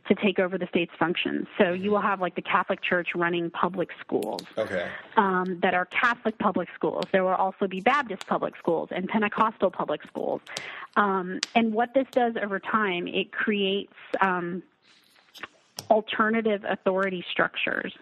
to 0.08 0.14
take 0.14 0.38
over 0.38 0.58
the 0.58 0.66
state's 0.68 0.92
functions. 0.98 1.46
So 1.58 1.72
you 1.72 1.90
will 1.90 2.00
have 2.00 2.20
like 2.20 2.34
the 2.34 2.42
Catholic 2.42 2.82
Church 2.82 3.08
running 3.14 3.50
public 3.50 3.90
schools 4.00 4.42
Okay. 4.56 4.88
um, 5.16 5.58
that 5.62 5.74
are 5.74 5.84
Catholic 5.86 6.38
public 6.38 6.68
schools. 6.74 7.04
There 7.12 7.22
will 7.24 7.30
also 7.34 7.66
be 7.66 7.80
Baptist 7.80 8.26
public 8.26 8.56
schools 8.56 8.88
and 8.90 9.08
Pentecostal 9.08 9.70
public 9.70 10.02
schools. 10.06 10.40
Um, 10.96 11.40
and 11.54 11.72
what 11.72 11.94
this 11.94 12.06
does 12.10 12.34
over 12.42 12.58
time, 12.58 13.06
it 13.06 13.32
creates 13.32 13.92
um, 14.20 14.62
alternative 15.90 16.64
authority 16.68 17.24
structures 17.30 17.94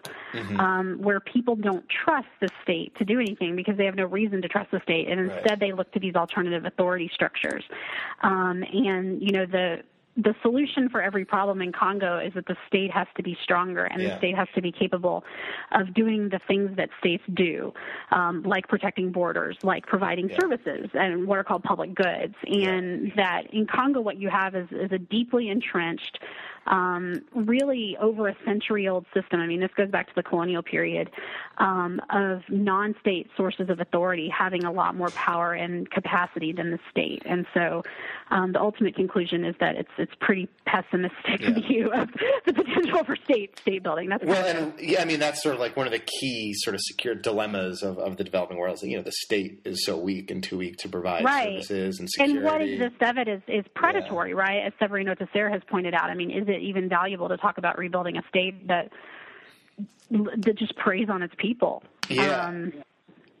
um, 0.59 0.97
where 1.01 1.19
people 1.21 1.55
don't 1.55 1.85
trust 1.87 2.27
the 2.41 2.49
state 2.63 2.93
to 2.97 3.05
do 3.05 3.19
anything 3.19 3.55
because 3.55 3.77
they 3.77 3.85
have 3.85 3.95
no 3.95 4.05
reason 4.05 4.41
to 4.41 4.47
trust 4.47 4.71
the 4.71 4.81
state, 4.81 5.07
and 5.07 5.27
Right. 5.27 5.37
instead 5.37 5.59
they 5.59 5.71
look 5.71 5.91
to 5.93 5.99
these 5.99 6.15
alternative 6.15 6.65
authority 6.65 7.09
structures. 7.13 7.63
Um, 8.21 8.63
and 8.63 9.21
you 9.21 9.31
know 9.31 9.45
the 9.45 9.83
the 10.17 10.33
solution 10.41 10.89
for 10.89 11.01
every 11.01 11.23
problem 11.23 11.61
in 11.61 11.71
Congo 11.71 12.17
is 12.17 12.33
that 12.33 12.47
the 12.47 12.57
state 12.67 12.91
has 12.91 13.07
to 13.15 13.23
be 13.23 13.37
stronger 13.43 13.85
and 13.85 14.01
Yeah. 14.01 14.09
the 14.09 14.17
state 14.17 14.35
has 14.35 14.47
to 14.55 14.61
be 14.61 14.71
capable 14.71 15.23
of 15.71 15.93
doing 15.93 16.29
the 16.29 16.39
things 16.39 16.75
that 16.75 16.89
states 16.99 17.23
do, 17.33 17.71
um, 18.11 18.41
like 18.41 18.67
protecting 18.67 19.11
borders, 19.11 19.57
like 19.61 19.85
providing 19.85 20.29
Yeah. 20.29 20.37
services 20.37 20.89
and 20.95 21.27
what 21.27 21.37
are 21.37 21.43
called 21.43 21.63
public 21.63 21.93
goods. 21.93 22.35
And 22.47 23.11
that 23.15 23.53
in 23.53 23.67
Congo, 23.67 24.01
what 24.01 24.17
you 24.17 24.29
have 24.29 24.55
is, 24.55 24.67
is 24.71 24.91
a 24.91 24.97
deeply 24.97 25.49
entrenched, 25.49 26.19
um, 26.67 27.21
really 27.33 27.97
over 28.01 28.27
a 28.27 28.35
century 28.45 28.87
old 28.87 29.05
system. 29.13 29.39
I 29.39 29.47
mean, 29.47 29.59
this 29.59 29.71
goes 29.75 29.89
back 29.89 30.07
to 30.07 30.13
the 30.15 30.23
colonial 30.23 30.61
period 30.61 31.09
um, 31.57 31.99
of 32.09 32.41
non 32.49 32.95
state 32.99 33.29
sources 33.35 33.69
of 33.69 33.79
authority 33.79 34.29
having 34.29 34.63
a 34.63 34.71
lot 34.71 34.95
more 34.95 35.09
power 35.11 35.53
and 35.53 35.89
capacity 35.89 36.51
than 36.53 36.71
the 36.71 36.79
state. 36.91 37.23
And 37.25 37.45
so 37.53 37.83
um, 38.29 38.51
the 38.51 38.59
ultimate 38.59 38.95
conclusion 38.95 39.45
is 39.45 39.55
that 39.59 39.75
it's, 39.75 39.89
it's 39.97 40.13
pretty 40.19 40.49
pessimistic 40.65 41.39
Yeah. 41.39 41.51
view 41.67 41.91
of 41.93 42.09
the 42.45 42.53
potential 42.53 43.03
for 43.03 43.15
state 43.23 43.57
state 43.59 43.83
building. 43.83 44.09
That's 44.09 44.23
Well, 44.23 44.45
and 44.45 44.73
yeah, 44.79 45.01
I 45.01 45.05
mean 45.05 45.19
that's 45.19 45.41
sort 45.41 45.55
of 45.55 45.59
like 45.61 45.75
one 45.77 45.87
of 45.87 45.93
the 45.93 45.99
key 45.99 46.53
sort 46.55 46.73
of 46.73 46.81
secure 46.83 47.15
dilemmas 47.15 47.83
of, 47.83 47.97
of 47.99 48.17
the 48.17 48.23
developing 48.23 48.57
world. 48.57 48.75
Is 48.75 48.81
that, 48.81 48.87
you 48.87 48.97
know, 48.97 49.03
the 49.03 49.11
state 49.11 49.61
is 49.65 49.85
so 49.85 49.97
weak 49.97 50.31
and 50.31 50.43
too 50.43 50.57
weak 50.57 50.77
to 50.77 50.89
provide 50.89 51.23
Right. 51.23 51.63
services 51.63 51.99
and 51.99 52.09
security. 52.09 52.37
And 52.37 52.45
what 52.45 52.61
is 52.61 52.79
this 52.79 52.91
of 53.09 53.17
it 53.17 53.27
is, 53.27 53.41
is 53.47 53.65
predatory, 53.75 54.33
right? 54.33 54.65
As 54.65 54.73
Séverine 54.81 55.07
Autesserre 55.07 55.51
has 55.51 55.61
pointed 55.69 55.93
out. 55.93 56.09
I 56.09 56.15
mean, 56.15 56.31
is 56.31 56.47
it 56.47 56.56
even 56.59 56.89
valuable 56.89 57.29
to 57.29 57.37
talk 57.37 57.57
about 57.57 57.77
rebuilding 57.77 58.17
a 58.17 58.21
state 58.29 58.67
that 58.67 58.91
that 60.09 60.55
just 60.57 60.75
preys 60.77 61.09
on 61.09 61.21
its 61.23 61.33
people? 61.37 61.83
Yeah. 62.09 62.45
Um, 62.47 62.73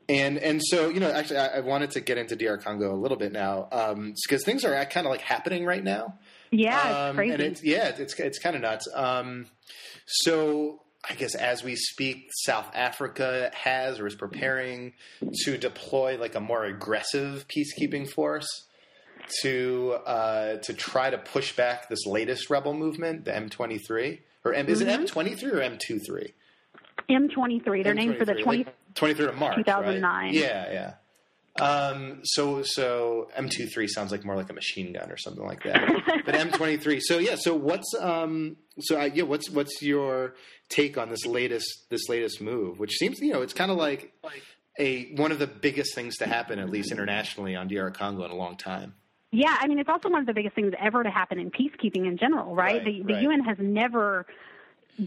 And 0.09 0.37
and 0.37 0.61
so 0.63 0.89
you 0.89 0.99
know, 0.99 1.11
actually, 1.11 1.39
I, 1.39 1.57
I 1.57 1.59
wanted 1.61 1.91
to 1.91 2.01
get 2.01 2.17
into 2.17 2.35
DR 2.35 2.57
Congo 2.57 2.93
a 2.93 2.95
little 2.99 3.17
bit 3.17 3.31
now 3.33 3.67
because 4.25 4.43
things 4.45 4.63
are 4.63 4.73
kind 4.85 5.05
of 5.05 5.11
like 5.11 5.21
happening 5.21 5.65
right 5.65 5.83
now. 5.83 6.17
yeah, 6.51 6.87
it's 6.87 6.97
Um, 7.09 7.15
crazy. 7.15 7.33
And 7.33 7.41
it's, 7.43 7.63
yeah, 7.63 7.87
it's 7.97 8.13
it's 8.19 8.39
kind 8.39 8.55
of 8.55 8.61
nuts. 8.61 8.87
Um, 8.93 9.47
so 10.05 10.81
I 11.09 11.13
guess 11.15 11.35
as 11.35 11.63
we 11.63 11.75
speak, 11.75 12.29
South 12.45 12.69
Africa 12.73 13.51
has 13.53 13.99
or 13.99 14.07
is 14.07 14.15
preparing 14.15 14.93
to 15.43 15.57
deploy 15.57 16.17
like 16.17 16.35
a 16.35 16.39
more 16.41 16.63
aggressive 16.65 17.45
peacekeeping 17.47 18.09
force 18.09 18.47
to 19.41 19.97
uh, 20.05 20.55
to 20.57 20.73
try 20.73 21.09
to 21.09 21.17
push 21.17 21.55
back 21.55 21.89
this 21.89 22.05
latest 22.05 22.49
rebel 22.49 22.73
movement, 22.73 23.25
the 23.25 23.31
M23. 23.31 24.19
Or 24.45 24.53
M, 24.53 24.67
is 24.67 24.81
it 24.81 24.87
Mm-hmm. 24.87 25.03
M23 25.19 25.43
or 25.53 25.59
M23? 25.59 26.33
M23, 27.09 27.83
they're 27.83 27.93
named 27.93 28.17
for 28.17 28.25
the 28.25 28.33
M23, 28.33 28.43
20. 28.43 28.63
like 28.65 28.75
23rd 28.95 29.29
of 29.29 29.37
March, 29.37 29.55
2009. 29.57 30.01
Right? 30.03 30.33
Yeah, 30.33 30.71
yeah. 30.71 30.93
Um, 31.63 32.19
so 32.23 32.61
so 32.63 33.29
M23 33.37 33.87
sounds 33.89 34.11
like 34.11 34.23
more 34.23 34.35
like 34.35 34.49
a 34.49 34.53
machine 34.53 34.93
gun 34.93 35.11
or 35.11 35.17
something 35.17 35.43
like 35.43 35.63
that. 35.63 35.81
but 36.25 36.35
M23. 36.35 37.01
So 37.01 37.17
yeah. 37.17 37.35
So 37.35 37.55
what's 37.55 37.93
um 37.99 38.57
so 38.79 38.99
uh, 38.99 39.09
yeah 39.13 39.23
what's 39.23 39.49
what's 39.49 39.81
your 39.81 40.35
take 40.69 40.97
on 40.99 41.09
this 41.09 41.25
latest 41.25 41.89
this 41.89 42.07
latest 42.09 42.41
move, 42.41 42.77
which 42.79 42.91
seems 42.97 43.19
you 43.19 43.33
know 43.33 43.41
it's 43.41 43.53
kind 43.53 43.71
of 43.71 43.77
like 43.77 44.13
a 44.79 45.11
one 45.15 45.31
of 45.31 45.39
the 45.39 45.47
biggest 45.47 45.95
things 45.95 46.17
to 46.17 46.27
happen 46.27 46.59
at 46.59 46.69
least 46.69 46.91
internationally 46.91 47.55
on 47.55 47.67
DR 47.67 47.89
Congo 47.91 48.23
in 48.25 48.31
a 48.31 48.35
long 48.35 48.55
time. 48.55 48.93
Yeah, 49.31 49.57
I 49.59 49.67
mean, 49.67 49.79
it's 49.79 49.89
also 49.89 50.09
one 50.09 50.21
of 50.21 50.25
the 50.25 50.33
biggest 50.33 50.55
things 50.55 50.73
ever 50.79 51.03
to 51.03 51.09
happen 51.09 51.37
in 51.37 51.51
peacekeeping 51.51 52.07
in 52.07 52.17
general, 52.17 52.55
right? 52.55 52.75
Right, 52.75 52.85
the, 52.85 53.03
the 53.03 53.13
right. 53.13 53.23
UN 53.23 53.41
has 53.41 53.57
never 53.59 54.25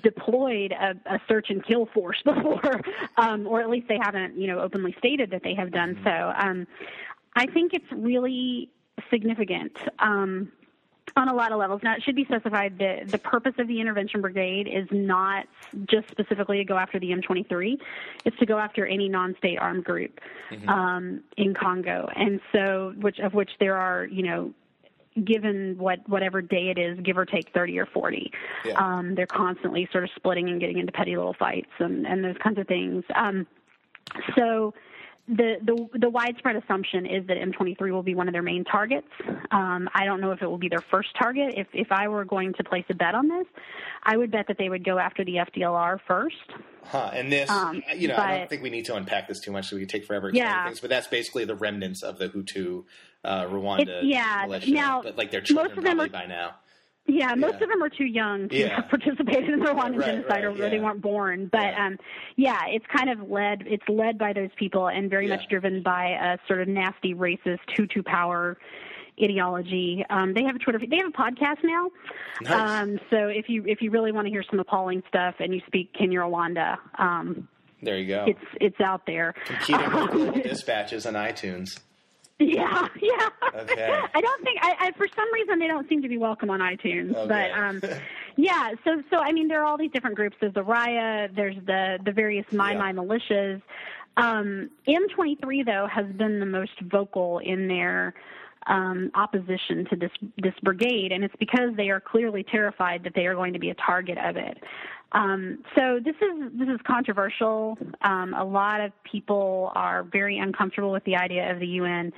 deployed 0.02 0.72
a, 0.72 0.94
a 1.06 1.20
search 1.26 1.50
and 1.50 1.64
kill 1.64 1.86
force 1.86 2.20
before, 2.24 2.80
um, 3.16 3.46
or 3.46 3.60
at 3.60 3.70
least 3.70 3.88
they 3.88 3.98
haven't, 4.00 4.38
you 4.38 4.46
know, 4.46 4.60
openly 4.60 4.94
stated 4.98 5.30
that 5.30 5.42
they 5.42 5.54
have 5.54 5.72
done 5.72 5.94
Mm-hmm. 5.94 6.04
so. 6.04 6.32
Um, 6.36 6.66
I 7.34 7.46
think 7.46 7.72
it's 7.74 7.90
really 7.92 8.70
significant. 9.10 9.76
Um, 9.98 10.52
on 11.16 11.28
a 11.28 11.34
lot 11.34 11.52
of 11.52 11.58
levels. 11.58 11.80
Now, 11.82 11.94
it 11.94 12.02
should 12.02 12.16
be 12.16 12.24
specified 12.24 12.78
that 12.78 13.08
the 13.08 13.18
purpose 13.18 13.54
of 13.58 13.68
the 13.68 13.80
intervention 13.80 14.20
brigade 14.20 14.68
is 14.68 14.86
not 14.90 15.46
just 15.86 16.08
specifically 16.10 16.58
to 16.58 16.64
go 16.64 16.76
after 16.76 16.98
the 16.98 17.10
M23. 17.10 17.78
It's 18.24 18.36
to 18.38 18.46
go 18.46 18.58
after 18.58 18.86
any 18.86 19.08
non-state 19.08 19.58
armed 19.58 19.84
group 19.84 20.20
um, 20.68 21.22
in 21.36 21.54
Congo, 21.54 22.08
and 22.14 22.40
so 22.52 22.94
which 22.98 23.18
of 23.18 23.34
which 23.34 23.50
there 23.60 23.76
are, 23.76 24.06
you 24.06 24.22
know, 24.22 24.52
given 25.24 25.76
what 25.78 26.08
whatever 26.08 26.40
day 26.40 26.68
it 26.68 26.78
is, 26.78 26.98
give 27.00 27.18
or 27.18 27.24
take 27.24 27.52
30 27.52 27.78
or 27.78 27.86
40. 27.86 28.30
Yeah. 28.64 28.72
Um, 28.74 29.14
they're 29.14 29.26
constantly 29.26 29.88
sort 29.92 30.04
of 30.04 30.10
splitting 30.16 30.48
and 30.48 30.60
getting 30.60 30.78
into 30.78 30.92
petty 30.92 31.16
little 31.16 31.34
fights 31.34 31.70
and, 31.78 32.06
and 32.06 32.24
those 32.24 32.36
kinds 32.42 32.58
of 32.58 32.66
things. 32.66 33.04
Um, 33.14 33.46
so 34.36 34.74
the, 35.36 35.56
the 35.64 35.98
the 36.00 36.10
widespread 36.10 36.56
assumption 36.56 37.06
is 37.06 37.26
that 37.28 37.36
M23 37.36 37.92
will 37.92 38.02
be 38.02 38.14
one 38.14 38.28
of 38.28 38.32
their 38.32 38.42
main 38.42 38.64
targets. 38.64 39.06
Um, 39.50 39.88
I 39.94 40.04
don't 40.04 40.20
know 40.20 40.32
if 40.32 40.42
it 40.42 40.46
will 40.46 40.58
be 40.58 40.68
their 40.68 40.84
first 40.90 41.08
target. 41.18 41.54
If 41.56 41.68
if 41.72 41.92
I 41.92 42.08
were 42.08 42.24
going 42.24 42.52
to 42.54 42.64
place 42.64 42.84
a 42.90 42.94
bet 42.94 43.14
on 43.14 43.28
this, 43.28 43.46
I 44.02 44.16
would 44.16 44.30
bet 44.30 44.46
that 44.48 44.58
they 44.58 44.68
would 44.68 44.84
go 44.84 44.98
after 44.98 45.24
the 45.24 45.36
FDLR 45.36 45.98
first. 46.06 46.34
Huh. 46.84 47.10
And 47.12 47.30
this, 47.30 47.48
Um, 47.50 47.82
you 47.96 48.08
know, 48.08 48.16
I 48.16 48.38
don't 48.38 48.48
think 48.50 48.62
we 48.62 48.70
need 48.70 48.86
to 48.86 48.96
unpack 48.96 49.28
this 49.28 49.38
too 49.40 49.52
much, 49.52 49.68
so 49.68 49.76
we 49.76 49.82
could 49.82 49.88
take 49.90 50.04
forever 50.06 50.30
Yeah. 50.32 50.64
things. 50.66 50.80
But 50.80 50.90
that's 50.90 51.06
basically 51.06 51.44
the 51.44 51.54
remnants 51.54 52.02
of 52.02 52.18
the 52.18 52.28
Hutu 52.28 52.84
uh, 53.24 53.44
Rwanda 53.44 53.80
It's- 53.82 54.04
yeah, 54.04 54.44
militia. 54.46 54.70
now, 54.72 55.02
but 55.02 55.16
like 55.16 55.30
their 55.30 55.40
most 55.42 55.48
children 55.48 55.78
of 55.78 55.84
them 55.84 55.96
probably 55.98 56.06
are- 56.06 56.22
by 56.22 56.26
now. 56.26 56.54
Yeah, 57.06 57.34
most 57.34 57.54
Yeah. 57.58 57.64
of 57.64 57.68
them 57.70 57.82
are 57.82 57.88
too 57.88 58.04
young 58.04 58.48
to 58.50 58.56
Yeah. 58.56 58.76
have 58.80 58.88
participated 58.90 59.50
in 59.50 59.60
the 59.60 59.66
Rwandan 59.66 59.96
Right, 59.98 60.06
genocide, 60.06 60.44
or 60.44 60.50
right, 60.50 60.60
or 60.60 60.70
they 60.70 60.78
weren't 60.78 61.00
born. 61.00 61.46
But 61.50 61.62
Yeah. 61.72 61.86
um, 61.86 61.98
yeah, 62.36 62.60
it's 62.68 62.86
kind 62.86 63.10
of 63.10 63.28
led. 63.30 63.64
It's 63.66 63.88
led 63.88 64.18
by 64.18 64.32
those 64.32 64.50
people, 64.56 64.88
and 64.88 65.10
very 65.10 65.26
Yeah. 65.28 65.36
much 65.36 65.48
driven 65.48 65.82
by 65.82 66.10
a 66.10 66.38
sort 66.46 66.60
of 66.60 66.68
nasty, 66.68 67.14
racist 67.14 67.60
Hutu 67.76 68.04
power 68.04 68.58
ideology. 69.22 70.04
Um, 70.08 70.32
they 70.34 70.44
have 70.44 70.56
a 70.56 70.58
Twitter. 70.58 70.78
They 70.78 70.96
have 70.96 71.08
a 71.08 71.10
podcast 71.10 71.62
now. 71.64 71.90
Nice. 72.42 72.82
Um, 72.82 73.00
so 73.10 73.26
if 73.28 73.48
you 73.48 73.64
if 73.66 73.82
you 73.82 73.90
really 73.90 74.12
want 74.12 74.26
to 74.26 74.30
hear 74.30 74.44
some 74.48 74.60
appalling 74.60 75.02
stuff, 75.08 75.34
and 75.40 75.52
you 75.54 75.60
speak 75.66 75.92
Kinyarwanda, 75.94 76.78
um, 76.98 77.48
There 77.82 77.98
you 77.98 78.06
go. 78.08 78.24
It's 78.26 78.44
it's 78.60 78.80
out 78.80 79.06
there. 79.06 79.34
Competing 79.46 79.92
with 80.32 80.42
dispatches 80.44 81.06
on 81.06 81.14
iTunes. 81.14 81.80
Yeah, 82.40 82.88
yeah. 83.00 83.28
Okay. 83.54 84.00
I 84.14 84.20
don't 84.20 84.42
think 84.42 84.58
I, 84.62 84.74
I 84.78 84.90
for 84.96 85.06
some 85.14 85.32
reason 85.32 85.58
they 85.58 85.68
don't 85.68 85.88
seem 85.88 86.02
to 86.02 86.08
be 86.08 86.18
welcome 86.18 86.50
on 86.50 86.60
iTunes. 86.60 87.14
Okay. 87.14 87.28
But 87.28 87.50
um 87.52 87.80
yeah, 88.36 88.72
so 88.84 89.02
so 89.10 89.18
I 89.18 89.32
mean 89.32 89.48
there 89.48 89.60
are 89.60 89.64
all 89.64 89.78
these 89.78 89.92
different 89.92 90.16
groups. 90.16 90.36
There's 90.40 90.54
the 90.54 90.62
Raia, 90.62 91.28
there's 91.34 91.56
the 91.66 91.98
the 92.04 92.12
various 92.12 92.46
My 92.52 92.72
Yeah. 92.72 92.78
My 92.78 92.92
militias. 92.92 93.62
Um 94.16 94.70
M23 94.88 95.66
though 95.66 95.86
has 95.86 96.06
been 96.06 96.40
the 96.40 96.46
most 96.46 96.80
vocal 96.80 97.38
in 97.38 97.68
their 97.68 98.14
um, 98.66 99.10
opposition 99.14 99.86
to 99.90 99.96
this 99.96 100.10
this 100.36 100.54
brigade, 100.62 101.12
and 101.12 101.24
it's 101.24 101.34
because 101.38 101.74
they 101.76 101.90
are 101.90 102.00
clearly 102.00 102.42
terrified 102.44 103.04
that 103.04 103.14
they 103.14 103.26
are 103.26 103.34
going 103.34 103.52
to 103.54 103.58
be 103.58 103.70
a 103.70 103.74
target 103.74 104.18
of 104.18 104.36
it. 104.36 104.58
Um, 105.12 105.64
so 105.74 105.98
this 106.04 106.14
is 106.16 106.52
this 106.58 106.68
is 106.68 106.78
controversial. 106.86 107.76
Um, 108.02 108.34
a 108.34 108.44
lot 108.44 108.80
of 108.80 108.92
people 109.04 109.72
are 109.74 110.04
very 110.04 110.38
uncomfortable 110.38 110.92
with 110.92 111.04
the 111.04 111.16
idea 111.16 111.50
of 111.52 111.58
the 111.58 111.66
UN, 111.66 112.12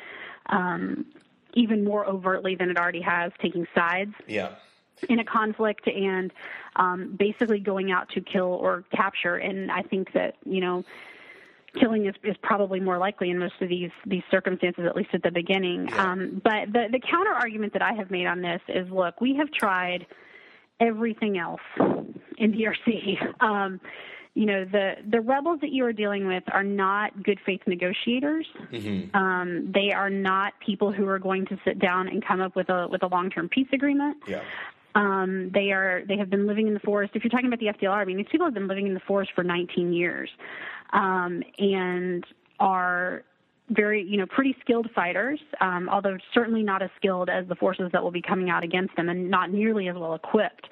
um, 0.47 1.07
even 1.55 1.85
more 1.85 2.07
overtly 2.07 2.55
than 2.55 2.71
it 2.71 2.77
already 2.77 3.01
has, 3.03 3.33
taking 3.41 3.67
sides 3.75 4.13
Yeah. 4.27 4.51
in 5.09 5.19
a 5.21 5.25
conflict 5.25 5.87
and 5.89 6.33
um, 6.77 7.17
basically 7.19 7.61
going 7.61 7.91
out 7.93 8.11
to 8.11 8.21
kill 8.21 8.45
or 8.61 8.85
capture. 8.95 9.37
And 9.37 9.71
I 9.71 9.83
think 9.83 10.13
that 10.13 10.37
you 10.45 10.61
know, 10.61 10.85
killing 11.81 12.05
is, 12.07 12.15
is 12.23 12.37
probably 12.43 12.79
more 12.79 12.99
likely 12.99 13.31
in 13.31 13.39
most 13.39 13.55
of 13.63 13.71
these 13.71 13.91
these 14.05 14.23
circumstances, 14.31 14.85
at 14.87 14.95
least 14.97 15.11
at 15.15 15.23
the 15.23 15.31
beginning. 15.31 15.89
Yeah. 15.89 16.13
Um, 16.13 16.43
but 16.45 16.71
the 16.75 16.89
the 16.93 17.01
counter 17.01 17.33
argument 17.33 17.73
that 17.73 17.83
I 17.83 17.95
have 17.95 18.11
made 18.11 18.27
on 18.27 18.43
this 18.43 18.61
is, 18.69 18.91
look, 18.91 19.19
we 19.23 19.35
have 19.37 19.51
tried 19.51 20.07
everything 20.81 21.39
else 21.39 21.61
in 22.39 22.53
DRC. 22.53 23.43
Um, 23.43 23.81
you 24.35 24.47
know, 24.47 24.65
the 24.65 24.95
the 25.11 25.21
rebels 25.21 25.61
that 25.61 25.71
you 25.71 25.85
are 25.85 25.93
dealing 25.93 26.27
with 26.27 26.43
are 26.53 26.65
not 26.65 27.23
good 27.23 27.39
faith 27.45 27.61
negotiators. 27.67 28.47
Um, 29.15 29.71
they 29.75 29.93
are 29.93 30.09
not 30.09 30.55
people 30.65 30.91
who 30.91 31.07
are 31.07 31.19
going 31.19 31.45
to 31.47 31.59
sit 31.67 31.79
down 31.79 32.09
and 32.09 32.25
come 32.25 32.41
up 32.41 32.57
with 32.57 32.71
a 32.71 32.89
with 32.89 33.03
a 33.03 33.09
long 33.09 33.29
term 33.29 33.49
peace 33.49 33.69
agreement. 33.73 34.17
Yeah. 34.27 34.43
Um, 34.95 35.51
they 35.53 35.71
are 35.71 36.03
they 36.07 36.17
have 36.17 36.31
been 36.31 36.47
living 36.47 36.67
in 36.67 36.75
the 36.75 36.81
forest. 36.81 37.13
If 37.15 37.25
you're 37.25 37.31
talking 37.31 37.47
about 37.47 37.61
the 37.61 37.67
FDLR, 37.67 37.97
I 37.97 38.05
mean 38.07 38.17
these 38.17 38.27
people 38.31 38.47
have 38.47 38.55
been 38.55 38.69
living 38.69 38.87
in 38.87 38.95
the 38.95 39.01
forest 39.01 39.33
for 39.35 39.45
19 39.45 39.93
years, 39.93 40.31
um, 40.95 41.43
and 41.59 42.25
are 42.59 43.25
very 43.75 44.03
you 44.03 44.17
know 44.17 44.27
pretty 44.27 44.55
skilled 44.61 44.89
fighters. 44.95 45.41
Um, 45.61 45.89
although 45.89 46.17
certainly 46.35 46.63
not 46.63 46.83
as 46.83 46.91
skilled 46.97 47.29
as 47.29 47.47
the 47.49 47.55
forces 47.57 47.91
that 47.93 48.03
will 48.03 48.11
be 48.11 48.23
coming 48.23 48.51
out 48.51 48.65
against 48.65 48.95
them, 48.97 49.09
and 49.09 49.31
not 49.31 49.51
nearly 49.51 49.89
as 49.89 49.97
well 49.97 50.15
equipped. 50.15 50.69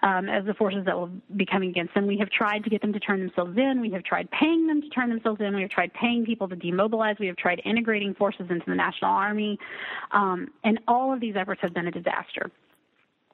Um, 0.00 0.28
as 0.28 0.44
the 0.46 0.54
forces 0.54 0.84
that 0.86 0.96
will 0.96 1.10
be 1.36 1.44
coming 1.44 1.70
against 1.70 1.92
them. 1.92 2.06
We 2.06 2.18
have 2.18 2.30
tried 2.30 2.62
to 2.62 2.70
get 2.70 2.82
them 2.82 2.92
to 2.92 3.00
turn 3.00 3.18
themselves 3.18 3.56
in. 3.58 3.80
We 3.80 3.90
have 3.90 4.04
tried 4.04 4.28
paying 4.30 4.68
them 4.68 4.80
to 4.80 4.88
turn 4.90 5.08
themselves 5.08 5.40
in. 5.40 5.56
We 5.56 5.62
have 5.62 5.72
tried 5.72 5.92
paying 5.92 6.24
people 6.24 6.48
to 6.50 6.54
demobilize. 6.54 7.16
We 7.18 7.26
have 7.26 7.34
tried 7.34 7.60
integrating 7.64 8.14
forces 8.14 8.46
into 8.48 8.62
the 8.68 8.76
National 8.76 9.10
Army. 9.10 9.58
Um, 10.12 10.52
and 10.62 10.78
all 10.86 11.12
of 11.12 11.18
these 11.18 11.34
efforts 11.36 11.62
have 11.62 11.74
been 11.74 11.88
a 11.88 11.90
disaster. 11.90 12.52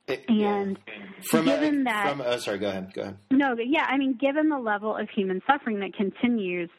It- 0.06 0.24
And 0.26 0.78
from 1.24 1.44
given 1.44 1.82
a, 1.82 1.84
that- 1.84 2.08
from 2.16 2.22
oh, 2.24 2.38
sorry, 2.38 2.56
go 2.58 2.68
ahead. 2.70 2.94
Go 2.94 3.02
ahead. 3.02 3.18
No, 3.30 3.54
yeah, 3.62 3.84
I 3.86 3.98
mean, 3.98 4.14
given 4.18 4.48
the 4.48 4.58
level 4.58 4.96
of 4.96 5.10
human 5.10 5.42
suffering 5.46 5.80
that 5.80 5.92
continues, 5.94 6.70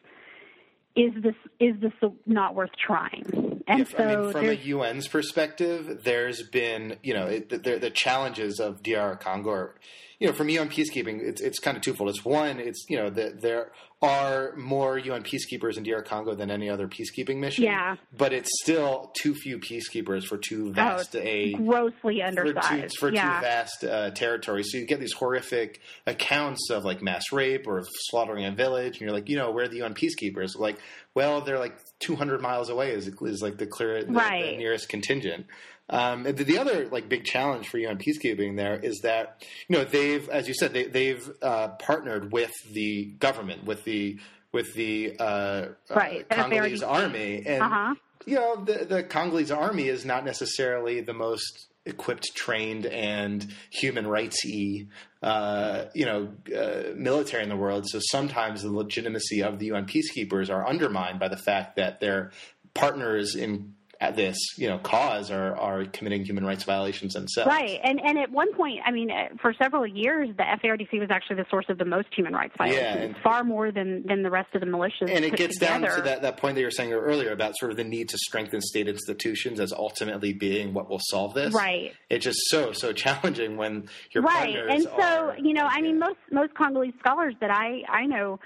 is 0.96 1.12
this 1.22 1.34
is 1.60 1.74
this 1.80 1.92
not 2.26 2.54
worth 2.54 2.70
trying? 2.84 3.62
And 3.68 3.82
If- 3.82 3.90
so 3.90 3.98
I 3.98 4.16
mean, 4.16 4.32
from 4.32 4.46
a 4.46 4.54
UN's 4.54 5.08
perspective, 5.08 6.02
there's 6.04 6.42
been, 6.42 6.96
you 7.02 7.14
know, 7.14 7.26
it, 7.26 7.48
the, 7.48 7.78
the 7.78 7.90
challenges 7.90 8.60
of 8.60 8.82
DR 8.82 9.16
Congo 9.16 9.50
are, 9.50 9.74
you 10.18 10.26
know, 10.26 10.32
from 10.32 10.48
UN 10.48 10.68
peacekeeping, 10.68 11.20
it's, 11.20 11.40
it's 11.40 11.58
kind 11.58 11.76
of 11.76 11.82
twofold. 11.82 12.10
It's 12.10 12.24
one, 12.24 12.58
it's, 12.58 12.86
you 12.88 12.96
know, 12.96 13.10
that 13.10 13.42
there 13.42 13.72
are 14.02 14.54
more 14.56 14.98
UN 14.98 15.22
peacekeepers 15.22 15.76
in 15.76 15.82
DR 15.82 16.02
Congo 16.02 16.34
than 16.34 16.50
any 16.50 16.68
other 16.68 16.86
peacekeeping 16.86 17.38
mission. 17.38 17.64
Yeah. 17.64 17.96
But 18.16 18.32
it's 18.32 18.50
still 18.62 19.12
too 19.20 19.34
few 19.34 19.58
peacekeepers 19.58 20.24
for 20.24 20.38
too 20.38 20.72
vast 20.72 21.16
oh, 21.16 21.20
a. 21.20 21.52
grossly 21.54 22.20
For, 22.20 22.26
undersized. 22.26 22.98
for 22.98 23.12
yeah. 23.12 23.36
too 23.36 23.40
vast 23.42 23.84
uh, 23.84 24.10
territory, 24.10 24.62
so 24.64 24.78
you 24.78 24.86
get 24.86 25.00
these 25.00 25.12
horrific 25.12 25.80
accounts 26.06 26.70
of 26.70 26.84
like 26.84 27.02
mass 27.02 27.32
rape 27.32 27.66
or 27.66 27.78
of 27.78 27.88
slaughtering 27.90 28.44
a 28.44 28.52
village, 28.52 28.94
and 28.94 29.00
you're 29.02 29.12
like, 29.12 29.28
you 29.28 29.36
know, 29.36 29.50
where 29.50 29.64
are 29.64 29.68
the 29.68 29.82
UN 29.82 29.94
peacekeepers? 29.94 30.58
Like, 30.58 30.78
well, 31.14 31.40
they're 31.40 31.58
like 31.58 31.78
200 32.00 32.40
miles 32.40 32.68
away 32.68 32.90
is, 32.90 33.08
is 33.08 33.42
like 33.42 33.56
the 33.56 33.66
clear 33.66 34.02
the, 34.02 34.12
the 34.12 34.56
nearest 34.58 34.88
contingent. 34.88 35.46
Um, 35.88 36.24
the, 36.24 36.32
the 36.32 36.58
other 36.58 36.88
like 36.88 37.08
big 37.08 37.24
challenge 37.24 37.68
for 37.68 37.78
UN 37.78 37.98
peacekeeping 37.98 38.56
there 38.56 38.76
is 38.78 39.00
that 39.02 39.44
you 39.68 39.76
know 39.76 39.84
they've, 39.84 40.28
as 40.30 40.48
you 40.48 40.54
said, 40.54 40.72
they, 40.72 40.84
they've 40.84 41.30
uh, 41.42 41.68
partnered 41.78 42.32
with 42.32 42.52
the 42.72 43.04
government, 43.20 43.64
with 43.64 43.84
the 43.84 44.18
with 44.52 44.74
the 44.74 45.16
uh, 45.18 45.66
Right, 45.90 46.26
uh, 46.30 46.34
Congolese 46.34 46.82
FARDC. 46.82 46.88
army, 46.88 47.42
and 47.46 47.62
Uh-huh. 47.62 47.94
you 48.26 48.34
know 48.34 48.64
the 48.64 48.84
the 48.84 49.02
Congolese 49.04 49.50
army 49.52 49.86
is 49.88 50.04
not 50.04 50.24
necessarily 50.24 51.00
the 51.02 51.14
most 51.14 51.66
equipped, 51.84 52.34
trained, 52.34 52.84
and 52.86 53.46
human 53.70 54.08
rights 54.08 54.42
y 54.44 54.86
uh, 55.22 55.84
you 55.94 56.04
know 56.04 56.32
uh, 56.56 56.94
military 56.96 57.44
in 57.44 57.48
the 57.48 57.56
world. 57.56 57.86
So 57.88 58.00
sometimes 58.10 58.62
the 58.64 58.72
legitimacy 58.72 59.40
of 59.40 59.60
the 59.60 59.66
UN 59.66 59.86
peacekeepers 59.86 60.50
are 60.50 60.66
undermined 60.66 61.20
by 61.20 61.28
the 61.28 61.36
fact 61.36 61.76
that 61.76 62.00
their 62.00 62.32
partners 62.74 63.36
in 63.36 63.74
at 64.00 64.14
this 64.14 64.36
you 64.58 64.68
know 64.68 64.78
cause 64.78 65.30
are 65.30 65.56
are 65.56 65.84
committing 65.86 66.24
human 66.24 66.44
rights 66.44 66.64
violations 66.64 67.14
themselves. 67.14 67.48
Right, 67.48 67.80
and 67.82 68.00
and 68.00 68.18
at 68.18 68.30
one 68.30 68.52
point, 68.54 68.80
I 68.84 68.90
mean, 68.90 69.10
uh, 69.10 69.28
for 69.40 69.54
several 69.54 69.86
years, 69.86 70.28
the 70.36 70.42
FARDC 70.42 71.00
was 71.00 71.10
actually 71.10 71.36
the 71.36 71.46
source 71.50 71.66
of 71.68 71.78
the 71.78 71.84
most 71.84 72.08
human 72.14 72.32
rights 72.34 72.54
violations, 72.58 73.14
and- 73.14 73.16
far 73.22 73.44
more 73.44 73.70
than 73.70 74.06
than 74.06 74.22
the 74.22 74.30
rest 74.30 74.54
of 74.54 74.60
the 74.60 74.66
militias. 74.66 75.10
And 75.10 75.24
it 75.24 75.36
gets 75.36 75.58
together. 75.58 75.86
down 75.86 75.96
to 75.96 76.02
that, 76.02 76.22
that 76.22 76.36
point 76.36 76.54
that 76.54 76.60
you 76.60 76.66
were 76.66 76.70
saying 76.70 76.92
earlier 76.92 77.32
about 77.32 77.56
sort 77.56 77.70
of 77.70 77.76
the 77.76 77.84
need 77.84 78.08
to 78.10 78.18
strengthen 78.18 78.60
state 78.60 78.88
institutions 78.88 79.60
as 79.60 79.72
ultimately 79.72 80.32
being 80.32 80.74
what 80.74 80.88
will 80.90 81.00
solve 81.10 81.34
this. 81.34 81.54
Right. 81.54 81.92
It's 82.10 82.24
just 82.24 82.38
so, 82.48 82.72
so 82.72 82.92
challenging 82.92 83.56
when 83.56 83.88
your 84.12 84.22
right 84.22 84.56
and 84.68 84.82
so 84.82 84.90
are- 84.90 85.36
you 85.38 85.52
know 85.52 85.66
i 85.70 85.80
mean 85.80 85.98
yeah. 85.98 86.06
most 86.06 86.18
most 86.30 86.54
congolese 86.54 86.94
scholars 86.98 87.34
that 87.40 87.50
i 87.50 87.82
i 87.88 88.06
know 88.06 88.38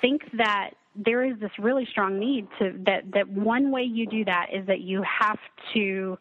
think 0.00 0.22
that 0.36 0.70
there 1.04 1.24
is 1.24 1.38
this 1.38 1.50
really 1.58 1.86
strong 1.90 2.18
need 2.18 2.48
to 2.58 2.74
that 2.84 3.04
that 3.12 3.28
one 3.28 3.70
way 3.70 3.82
you 3.82 4.06
do 4.06 4.24
that 4.24 4.48
is 4.52 4.66
that 4.66 4.80
you 4.80 5.02
have 5.02 5.38
to 5.72 6.18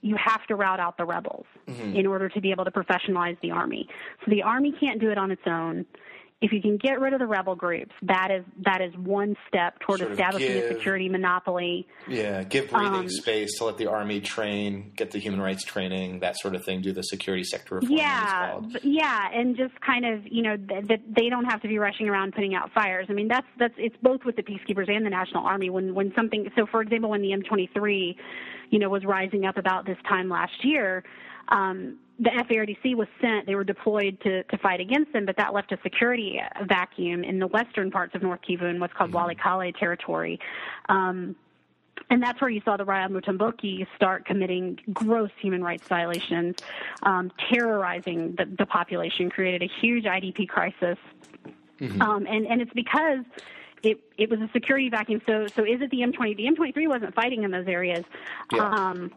you 0.00 0.16
have 0.16 0.44
to 0.46 0.56
rout 0.56 0.80
out 0.80 0.96
the 0.96 1.04
rebels 1.04 1.46
Mm-hmm. 1.68 1.94
in 1.94 2.06
order 2.06 2.28
to 2.28 2.40
be 2.40 2.50
able 2.50 2.64
to 2.64 2.72
professionalize 2.72 3.38
the 3.40 3.52
army 3.52 3.86
so 4.24 4.30
the 4.32 4.42
army 4.42 4.74
can't 4.80 5.00
do 5.00 5.12
it 5.12 5.16
on 5.18 5.30
its 5.30 5.42
own 5.46 5.86
if 6.42 6.52
you 6.52 6.60
can 6.60 6.76
get 6.76 7.00
rid 7.00 7.12
of 7.14 7.20
the 7.20 7.26
rebel 7.26 7.54
groups 7.54 7.92
that 8.02 8.30
is 8.30 8.44
that 8.64 8.80
is 8.82 8.92
one 8.96 9.36
step 9.48 9.78
toward 9.80 10.00
Sort 10.00 10.10
establishing 10.10 10.52
give- 10.52 10.64
a 10.64 10.74
security 10.74 11.08
monopoly 11.08 11.86
Yeah, 12.06 12.42
give 12.42 12.68
breathing 12.68 12.92
Um, 12.94 13.08
space 13.08 13.56
to 13.58 13.64
let 13.64 13.78
the 13.78 13.86
army 13.86 14.20
train, 14.20 14.92
get 14.96 15.12
the 15.12 15.18
human 15.18 15.40
rights 15.40 15.64
training, 15.64 16.18
that 16.20 16.36
sort 16.38 16.54
of 16.56 16.64
thing. 16.64 16.80
Do 16.82 16.92
the 16.92 17.02
security 17.02 17.44
sector 17.44 17.76
reform. 17.76 17.92
Yeah, 17.96 18.60
yeah, 18.82 19.28
and 19.32 19.56
just 19.56 19.80
kind 19.80 20.04
of 20.04 20.26
you 20.26 20.42
know 20.42 20.56
that 20.56 20.88
th- 20.88 21.00
they 21.08 21.28
don't 21.28 21.44
have 21.44 21.62
to 21.62 21.68
be 21.68 21.78
rushing 21.78 22.08
around 22.08 22.34
putting 22.34 22.54
out 22.54 22.72
fires. 22.72 23.06
I 23.08 23.12
mean 23.12 23.28
that's 23.28 23.46
that's 23.58 23.74
it's 23.78 23.96
both 24.02 24.24
with 24.24 24.36
the 24.36 24.42
peacekeepers 24.42 24.90
and 24.90 25.06
the 25.06 25.10
national 25.10 25.46
army. 25.46 25.70
When 25.70 25.94
when 25.94 26.12
something 26.16 26.50
so 26.56 26.66
for 26.66 26.82
example 26.82 27.10
when 27.10 27.22
the 27.22 27.30
M23, 27.30 28.16
you 28.70 28.78
know, 28.80 28.88
was 28.88 29.04
rising 29.04 29.44
up 29.46 29.56
about 29.56 29.86
this 29.86 29.98
time 30.08 30.28
last 30.28 30.64
year. 30.64 31.04
Um, 31.48 31.98
the 32.22 32.30
FARDC 32.30 32.94
was 32.94 33.08
sent; 33.20 33.46
they 33.46 33.54
were 33.54 33.64
deployed 33.64 34.18
to, 34.22 34.44
to 34.44 34.58
fight 34.58 34.80
against 34.80 35.12
them, 35.12 35.26
but 35.26 35.36
that 35.36 35.52
left 35.52 35.72
a 35.72 35.78
security 35.82 36.40
vacuum 36.66 37.24
in 37.24 37.38
the 37.38 37.48
western 37.48 37.90
parts 37.90 38.14
of 38.14 38.22
North 38.22 38.40
Kivu 38.48 38.70
in 38.70 38.78
what's 38.78 38.94
called 38.94 39.10
Walikale 39.10 39.76
territory. 39.76 40.38
Um, 40.88 41.34
and 42.10 42.22
that's 42.22 42.40
where 42.40 42.50
you 42.50 42.60
saw 42.64 42.76
the 42.76 42.84
Raia 42.84 43.08
Mutomboki 43.08 43.86
start 43.96 44.24
committing 44.24 44.78
gross 44.92 45.30
human 45.40 45.64
rights 45.64 45.86
violations, 45.88 46.56
um, 47.02 47.32
terrorizing 47.52 48.34
the, 48.36 48.46
the 48.58 48.66
population, 48.66 49.28
created 49.28 49.62
a 49.62 49.70
huge 49.80 50.04
IDP 50.04 50.48
crisis. 50.48 50.98
Um, 52.00 52.26
and, 52.28 52.46
and 52.46 52.62
it's 52.62 52.72
because 52.74 53.24
it, 53.82 54.00
it 54.16 54.30
was 54.30 54.40
a 54.40 54.48
security 54.52 54.88
vacuum. 54.88 55.20
So, 55.26 55.46
so 55.48 55.64
is 55.64 55.80
it 55.80 55.90
the 55.90 55.98
M20? 56.00 56.36
The 56.36 56.44
M23 56.46 56.88
wasn't 56.88 57.14
fighting 57.14 57.42
in 57.42 57.50
those 57.50 57.66
areas. 57.66 58.04
Yeah. 58.52 58.68
Um, 58.68 59.10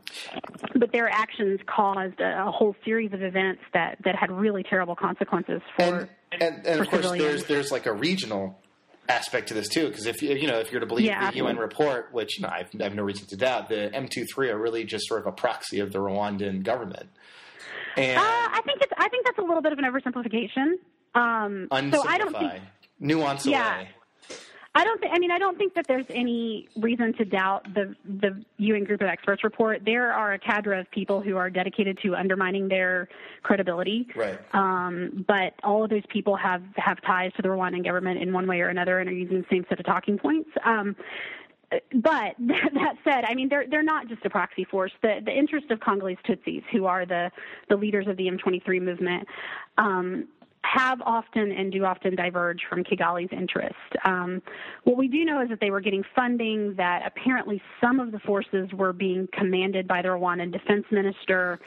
but 0.76 0.91
their 0.91 1.07
actions 1.09 1.59
caused 1.68 2.20
a, 2.20 2.47
a 2.47 2.51
whole 2.51 2.76
series 2.84 3.13
of 3.13 3.22
events 3.22 3.61
that, 3.74 3.97
that 4.03 4.16
had 4.16 4.32
really 4.32 4.63
terrible 4.63 4.95
consequences 4.95 5.61
for. 5.78 5.84
and 5.84 6.09
and, 6.41 6.66
and 6.68 6.82
of 6.82 6.89
course 6.89 7.03
civilians. 7.03 7.24
there's 7.24 7.45
there's 7.45 7.72
like 7.72 7.86
a 7.86 7.93
regional 7.93 8.59
aspect 9.07 9.47
to 9.49 9.53
this 9.53 9.70
too 9.70 9.88
because 9.88 10.05
if 10.05 10.22
you 10.22 10.34
you 10.36 10.47
know 10.47 10.59
if 10.59 10.72
you're 10.72 10.82
to 10.82 10.86
believe 10.88 11.05
Yeah, 11.05 11.30
the 11.32 11.38
UN 11.38 11.57
report 11.57 12.09
which 12.11 12.39
you 12.39 12.43
know, 12.43 12.49
I've, 12.51 12.68
I 12.78 12.84
have 12.84 12.95
no 12.95 13.03
reason 13.03 13.26
to 13.28 13.38
doubt 13.38 13.70
the 13.70 13.89
M23 13.93 14.49
are 14.49 14.57
really 14.57 14.84
just 14.84 15.07
sort 15.07 15.22
of 15.22 15.28
a 15.28 15.32
proxy 15.32 15.80
of 15.80 15.93
the 15.93 15.99
Rwandan 15.99 16.63
government 16.63 17.07
and 17.95 18.18
Uh, 18.18 18.22
I 18.24 18.61
think 18.66 18.82
it's. 18.82 18.91
I 18.97 19.07
think 19.07 19.26
that's 19.26 19.38
a 19.38 19.43
little 19.43 19.61
bit 19.61 19.72
of 19.72 19.80
an 19.80 19.86
oversimplification. 19.86 20.74
Um, 21.13 21.68
so 21.93 22.05
I 22.05 22.18
don't 22.18 22.36
think 22.36 22.61
nuance 22.99 23.45
Yeah. 23.45 23.76
away 23.78 23.89
I 24.76 24.84
don't 24.84 24.99
think. 24.99 25.13
I 25.15 25.19
mean, 25.19 25.32
I 25.32 25.39
don't 25.39 25.57
think 25.57 25.73
that 25.76 25.88
there's 25.88 26.05
any 26.09 26.67
reason 26.76 27.13
to 27.13 27.26
doubt 27.26 27.73
the 27.73 27.95
the 28.19 28.43
UN 28.57 28.84
Group 28.84 29.01
of 29.01 29.07
Experts 29.07 29.43
report. 29.43 29.84
There 29.86 30.11
are 30.11 30.34
a 30.34 30.39
cadre 30.39 30.78
of 30.78 30.91
people 30.91 31.21
who 31.21 31.38
are 31.38 31.49
dedicated 31.49 31.97
to 32.03 32.13
undermining 32.13 32.67
their 32.67 33.07
credibility. 33.41 34.05
Right. 34.13 34.38
Um, 34.53 35.23
but 35.28 35.53
all 35.63 35.86
of 35.86 35.89
those 35.89 36.03
people 36.09 36.36
have 36.36 36.61
have 36.76 37.01
ties 37.03 37.32
to 37.38 37.41
the 37.41 37.47
Rwandan 37.47 37.86
government 37.86 38.21
in 38.21 38.34
one 38.34 38.47
way 38.47 38.59
or 38.59 38.67
another, 38.67 38.99
and 38.99 39.09
are 39.09 39.13
using 39.13 39.39
the 39.41 39.47
same 39.49 39.65
set 39.69 39.80
of 39.80 39.86
talking 39.86 40.17
points. 40.17 40.49
Um, 40.65 40.97
but 41.93 42.36
that 42.39 42.95
said, 43.03 43.23
I 43.26 43.34
mean 43.34 43.49
they're 43.49 43.65
they're 43.69 43.84
not 43.84 44.07
just 44.07 44.26
a 44.26 44.30
proxy 44.30 44.65
force. 44.65 44.91
The 45.01 45.21
the 45.23 45.32
interest 45.32 45.71
of 45.71 45.80
Congolese 45.80 46.17
Tutsis, 46.28 46.63
who 46.71 46.86
are 46.86 47.05
the 47.05 47.32
the 47.69 47.76
leaders 47.76 48.07
of 48.07 48.17
the 48.17 48.28
M23 48.28 48.82
movement, 48.82 49.28
um, 49.78 50.28
have 50.66 51.01
often 51.01 51.51
and 51.51 51.72
do 51.72 51.86
often 51.86 52.16
diverge 52.16 52.61
from 52.70 52.84
Kigali's 52.84 53.32
interest. 53.32 53.76
Um, 54.03 54.41
what 54.84 54.97
we 54.97 55.07
do 55.07 55.24
know 55.26 55.41
is 55.41 55.49
that 55.49 55.59
they 55.59 55.72
were 55.72 55.82
getting 55.82 56.03
funding, 56.16 56.76
that 56.78 57.03
apparently 57.05 57.61
some 57.82 57.99
of 57.99 58.11
the 58.11 58.20
forces 58.20 58.70
were 58.74 58.93
being 58.93 59.28
commanded 59.32 59.88
by 59.88 60.01
the 60.01 60.09
Rwandan 60.09 60.51
defense 60.51 60.86
minister. 60.91 61.59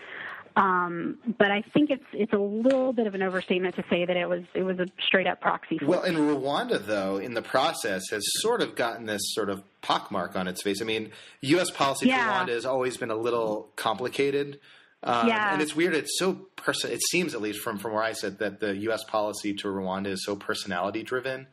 Um, 0.57 1.19
but 1.39 1.53
I 1.53 1.63
think 1.73 1.91
it's 1.91 2.03
it's 2.13 2.33
a 2.33 2.39
little 2.39 2.93
bit 2.93 3.07
of 3.07 3.15
an 3.15 3.23
overstatement 3.23 3.77
to 3.77 3.85
say 3.89 4.05
that 4.05 4.17
it 4.17 4.29
was 4.29 4.43
it 4.55 4.65
was 4.65 4.81
a 4.81 4.87
straight 5.07 5.29
up 5.29 5.41
proxy. 5.41 5.79
Force. 5.79 5.89
Well, 5.89 6.03
in 6.03 6.17
Rwanda, 6.17 6.85
though, 6.85 7.19
in 7.19 7.35
the 7.35 7.43
process, 7.43 8.03
has 8.11 8.25
sort 8.41 8.61
of 8.61 8.75
gotten 8.75 9.07
this 9.07 9.21
sort 9.35 9.51
of 9.51 9.63
pockmark 9.83 10.35
on 10.35 10.49
its 10.49 10.63
face. 10.63 10.83
I 10.83 10.85
mean, 10.85 11.13
U.S. 11.43 11.71
policy 11.71 12.09
Yeah. 12.09 12.25
for 12.25 12.47
Rwanda 12.47 12.55
has 12.55 12.65
always 12.67 12.97
been 12.97 13.11
a 13.11 13.17
little 13.17 13.69
complicated. 13.77 14.59
Um, 15.03 15.29
Yeah. 15.29 15.53
and 15.53 15.63
it's 15.63 15.77
weird. 15.77 15.95
It's 15.95 16.19
so 16.19 16.35
person. 16.57 16.91
It 16.91 17.01
seems, 17.11 17.35
at 17.35 17.41
least 17.41 17.61
from 17.61 17.79
from 17.79 17.93
where 17.93 18.03
I 18.03 18.13
sit, 18.13 18.39
that 18.41 18.61
the 18.61 18.77
U.S. 18.89 19.05
policy 19.05 19.55
to 19.55 19.69
Rwanda 19.69 20.09
is 20.09 20.25
so 20.25 20.35
personality 20.37 21.03
driven. 21.03 21.47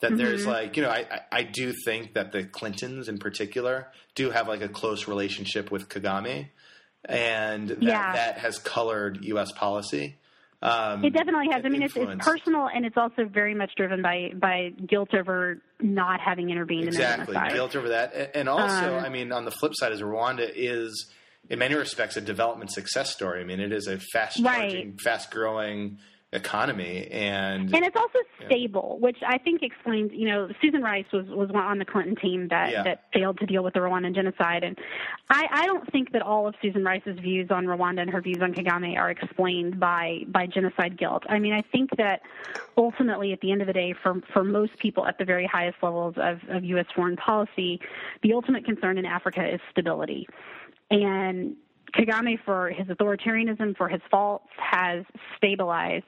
That 0.00 0.16
there's 0.16 0.42
Mm-hmm. 0.42 0.50
like, 0.50 0.76
you 0.76 0.82
know, 0.82 0.90
I, 0.90 1.20
I 1.30 1.42
do 1.44 1.72
think 1.84 2.14
that 2.14 2.32
the 2.32 2.42
Clintons 2.44 3.08
in 3.08 3.18
particular 3.18 3.88
do 4.16 4.30
have 4.30 4.48
like 4.48 4.60
a 4.60 4.68
close 4.68 5.06
relationship 5.06 5.70
with 5.70 5.88
Kagame, 5.88 6.48
and 7.04 7.68
that, 7.68 7.82
Yeah. 7.82 8.12
that 8.12 8.38
has 8.38 8.58
colored 8.58 9.18
U.S. 9.24 9.52
policy. 9.52 10.16
Um, 10.60 11.04
It 11.04 11.12
definitely 11.12 11.46
has. 11.52 11.62
I 11.64 11.68
mean, 11.68 11.82
it's, 11.82 11.96
it's 11.96 12.24
personal, 12.24 12.68
and 12.72 12.84
it's 12.86 12.96
also 12.96 13.24
very 13.24 13.54
much 13.54 13.72
driven 13.76 14.00
by 14.02 14.30
by 14.34 14.70
guilt 14.86 15.12
over 15.12 15.60
not 15.80 16.20
having 16.20 16.50
intervened 16.50 16.84
exactly 16.86 17.36
in 17.36 17.48
guilt 17.52 17.74
over 17.74 17.88
that 17.88 18.30
and 18.36 18.48
also 18.48 18.98
Um, 18.98 19.04
i 19.04 19.08
mean 19.08 19.32
on 19.32 19.44
the 19.44 19.50
flip 19.50 19.72
side 19.74 19.90
is 19.90 20.00
rwanda 20.00 20.48
is 20.54 21.10
in 21.50 21.58
many 21.58 21.74
respects 21.74 22.16
a 22.16 22.20
development 22.20 22.70
success 22.70 23.10
story 23.10 23.40
i 23.40 23.44
mean 23.44 23.60
it 23.60 23.72
is 23.72 23.86
a 23.86 23.98
fast 24.12 24.42
charging 24.42 24.90
Right. 24.90 25.00
fast 25.00 25.30
growing 25.30 25.98
economy 26.34 27.08
and, 27.10 27.74
And 27.74 27.84
it's 27.84 27.94
also 27.94 28.18
stable, 28.46 28.96
which 29.02 29.18
I 29.26 29.36
think 29.36 29.62
explains. 29.62 30.12
You 30.14 30.28
know, 30.30 30.48
Susan 30.62 30.80
Rice 30.80 31.04
was 31.12 31.26
was 31.26 31.50
on 31.54 31.78
the 31.78 31.84
Clinton 31.84 32.16
team 32.16 32.48
that 32.48 32.70
Yeah. 32.72 32.82
that 32.84 33.02
failed 33.12 33.38
to 33.40 33.44
deal 33.44 33.62
with 33.62 33.74
the 33.74 33.80
Rwandan 33.80 34.14
genocide, 34.14 34.64
and 34.64 34.78
I, 35.28 35.46
I 35.50 35.66
don't 35.66 35.92
think 35.92 36.12
that 36.12 36.22
all 36.22 36.46
of 36.48 36.54
Susan 36.62 36.84
Rice's 36.84 37.18
views 37.18 37.50
on 37.50 37.66
Rwanda 37.66 38.00
and 38.00 38.08
her 38.10 38.22
views 38.22 38.38
on 38.40 38.54
Kagame 38.54 38.96
are 38.96 39.10
explained 39.10 39.78
by 39.78 40.20
by 40.26 40.46
genocide 40.46 40.96
guilt. 40.96 41.22
I 41.28 41.38
mean, 41.38 41.52
I 41.52 41.60
think 41.70 41.90
that 41.98 42.22
ultimately, 42.78 43.34
at 43.34 43.40
the 43.42 43.52
end 43.52 43.60
of 43.60 43.66
the 43.66 43.74
day, 43.74 43.94
for 44.02 44.22
for 44.32 44.42
most 44.42 44.78
people 44.78 45.06
at 45.06 45.18
the 45.18 45.26
very 45.26 45.46
highest 45.46 45.82
levels 45.82 46.14
of, 46.16 46.40
of 46.48 46.64
U.S. 46.64 46.86
foreign 46.96 47.16
policy, 47.16 47.78
the 48.22 48.32
ultimate 48.32 48.64
concern 48.64 48.96
in 48.96 49.04
Africa 49.04 49.46
is 49.46 49.60
stability, 49.70 50.26
and 50.92 51.56
Kagame, 51.94 52.38
for 52.44 52.70
his 52.70 52.86
authoritarianism, 52.88 53.76
for 53.76 53.88
his 53.88 54.00
faults, 54.10 54.48
has 54.58 55.04
stabilized 55.36 56.04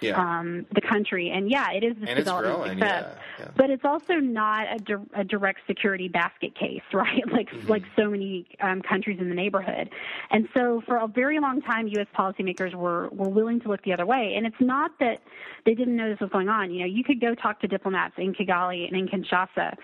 yeah 0.00 0.20
um, 0.20 0.66
the 0.74 0.82
country. 0.82 1.30
And 1.30 1.48
yeah, 1.50 1.70
it 1.72 1.82
is 1.82 1.94
the 1.98 2.08
And 2.10 2.18
development 2.18 2.56
growing, 2.56 2.78
success. 2.78 3.16
yeah, 3.38 3.44
yeah. 3.46 3.50
But 3.56 3.70
it's 3.70 3.84
also 3.86 4.14
not 4.14 4.66
a, 4.74 4.78
di- 4.78 5.10
a 5.14 5.24
direct 5.24 5.60
security 5.66 6.08
basket 6.08 6.54
case, 6.58 6.82
right? 6.92 7.22
Like 7.32 7.48
Mm-hmm. 7.54 7.68
like 7.70 7.84
so 7.96 8.10
many 8.10 8.46
um, 8.60 8.82
countries 8.82 9.18
in 9.20 9.28
the 9.28 9.34
neighborhood. 9.34 9.88
And 10.30 10.48
so 10.52 10.82
for 10.86 10.96
a 10.96 11.06
very 11.06 11.38
long 11.40 11.62
time, 11.62 11.86
U.S. 11.88 12.08
policymakers 12.18 12.74
were 12.74 13.08
were 13.10 13.28
willing 13.30 13.60
to 13.60 13.68
look 13.68 13.82
the 13.84 13.92
other 13.94 14.04
way. 14.04 14.34
And 14.36 14.44
it's 14.46 14.60
not 14.60 14.90
that 15.00 15.22
they 15.64 15.74
didn't 15.74 15.96
know 15.96 16.10
this 16.10 16.20
was 16.20 16.30
going 16.30 16.48
on. 16.48 16.70
You 16.72 16.80
know, 16.80 16.86
you 16.86 17.04
could 17.04 17.20
go 17.20 17.34
talk 17.34 17.60
to 17.60 17.68
diplomats 17.68 18.14
in 18.18 18.34
Kigali 18.34 18.86
and 18.88 18.96
in 18.96 19.08
Kinshasa, 19.08 19.74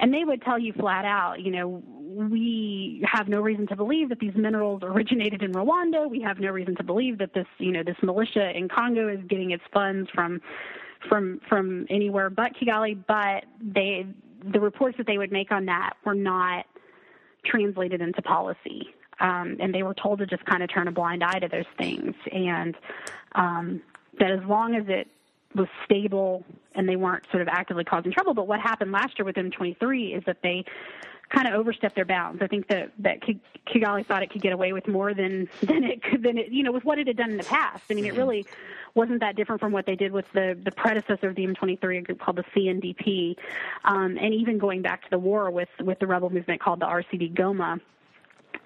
and 0.00 0.12
they 0.12 0.24
would 0.24 0.42
tell 0.42 0.58
you 0.58 0.72
flat 0.72 1.04
out, 1.04 1.40
you 1.40 1.52
know, 1.52 1.82
we 1.86 3.04
have 3.10 3.28
no 3.28 3.40
reason 3.40 3.66
to 3.68 3.76
believe 3.76 4.08
that 4.08 4.18
these 4.18 4.34
minerals 4.34 4.82
originated 4.82 5.42
in 5.42 5.52
Rwanda. 5.52 6.08
We 6.10 6.20
have 6.22 6.40
no 6.40 6.50
reason 6.50 6.74
to 6.76 6.82
believe 6.82 7.18
that 7.18 7.34
this, 7.34 7.46
you 7.58 7.70
know, 7.70 7.82
this 7.84 7.96
militia 8.02 8.50
in 8.56 8.68
Congo 8.68 9.08
is 9.08 9.20
getting 9.28 9.52
its 9.52 9.62
funds 9.72 10.10
from 10.12 10.40
from 11.08 11.40
from 11.48 11.86
anywhere 11.88 12.30
but 12.30 12.52
Kigali. 12.56 12.98
But 13.06 13.44
they, 13.62 14.06
the 14.52 14.58
reports 14.58 14.96
that 14.98 15.06
they 15.06 15.18
would 15.18 15.30
make 15.30 15.52
on 15.52 15.66
that 15.66 15.94
were 16.04 16.14
not 16.14 16.66
translated 17.44 18.00
into 18.00 18.22
policy. 18.22 18.88
Um, 19.20 19.58
and 19.60 19.74
they 19.74 19.82
were 19.82 19.94
told 19.94 20.18
to 20.20 20.26
just 20.26 20.44
kind 20.46 20.62
of 20.62 20.72
turn 20.72 20.88
a 20.88 20.92
blind 20.92 21.22
eye 21.22 21.38
to 21.38 21.48
those 21.48 21.66
things, 21.76 22.14
and 22.32 22.74
um, 23.34 23.82
that 24.18 24.30
as 24.30 24.40
long 24.48 24.74
as 24.74 24.84
it 24.88 25.08
was 25.54 25.68
stable 25.84 26.44
and 26.74 26.88
they 26.88 26.96
weren't 26.96 27.24
sort 27.30 27.42
of 27.42 27.48
actively 27.48 27.84
causing 27.84 28.12
trouble. 28.12 28.34
But 28.34 28.46
what 28.46 28.60
happened 28.60 28.92
last 28.92 29.18
year 29.18 29.24
with 29.24 29.36
M23 29.36 30.16
is 30.16 30.24
that 30.26 30.38
they 30.42 30.64
kind 31.30 31.46
of 31.46 31.54
overstepped 31.54 31.94
their 31.94 32.04
bounds. 32.04 32.42
I 32.42 32.46
think 32.46 32.68
that 32.68 32.92
that 32.98 33.20
Kigali 33.66 34.04
thought 34.04 34.22
it 34.22 34.30
could 34.30 34.42
get 34.42 34.52
away 34.52 34.72
with 34.72 34.86
more 34.88 35.14
than 35.14 35.48
than 35.62 35.84
it 35.84 36.02
could 36.02 36.22
than 36.22 36.38
it 36.38 36.50
you 36.50 36.62
know 36.62 36.72
with 36.72 36.84
what 36.84 36.98
it 36.98 37.06
had 37.06 37.16
done 37.16 37.30
in 37.30 37.36
the 37.36 37.44
past. 37.44 37.84
I 37.90 37.94
mean, 37.94 38.04
it 38.04 38.14
really 38.14 38.46
wasn't 38.94 39.20
that 39.20 39.36
different 39.36 39.60
from 39.60 39.72
what 39.72 39.86
they 39.86 39.96
did 39.96 40.12
with 40.12 40.26
the 40.34 40.58
the 40.62 40.72
predecessor 40.72 41.28
of 41.28 41.36
the 41.36 41.46
M23, 41.46 41.98
a 41.98 42.02
group 42.02 42.20
called 42.20 42.36
the 42.36 42.44
CNDP, 42.54 43.36
um, 43.84 44.18
and 44.20 44.34
even 44.34 44.58
going 44.58 44.82
back 44.82 45.02
to 45.04 45.10
the 45.10 45.18
war 45.18 45.50
with 45.50 45.68
with 45.80 45.98
the 46.00 46.06
rebel 46.06 46.30
movement 46.30 46.60
called 46.60 46.80
the 46.80 46.86
RCD 46.86 47.34
Goma. 47.34 47.80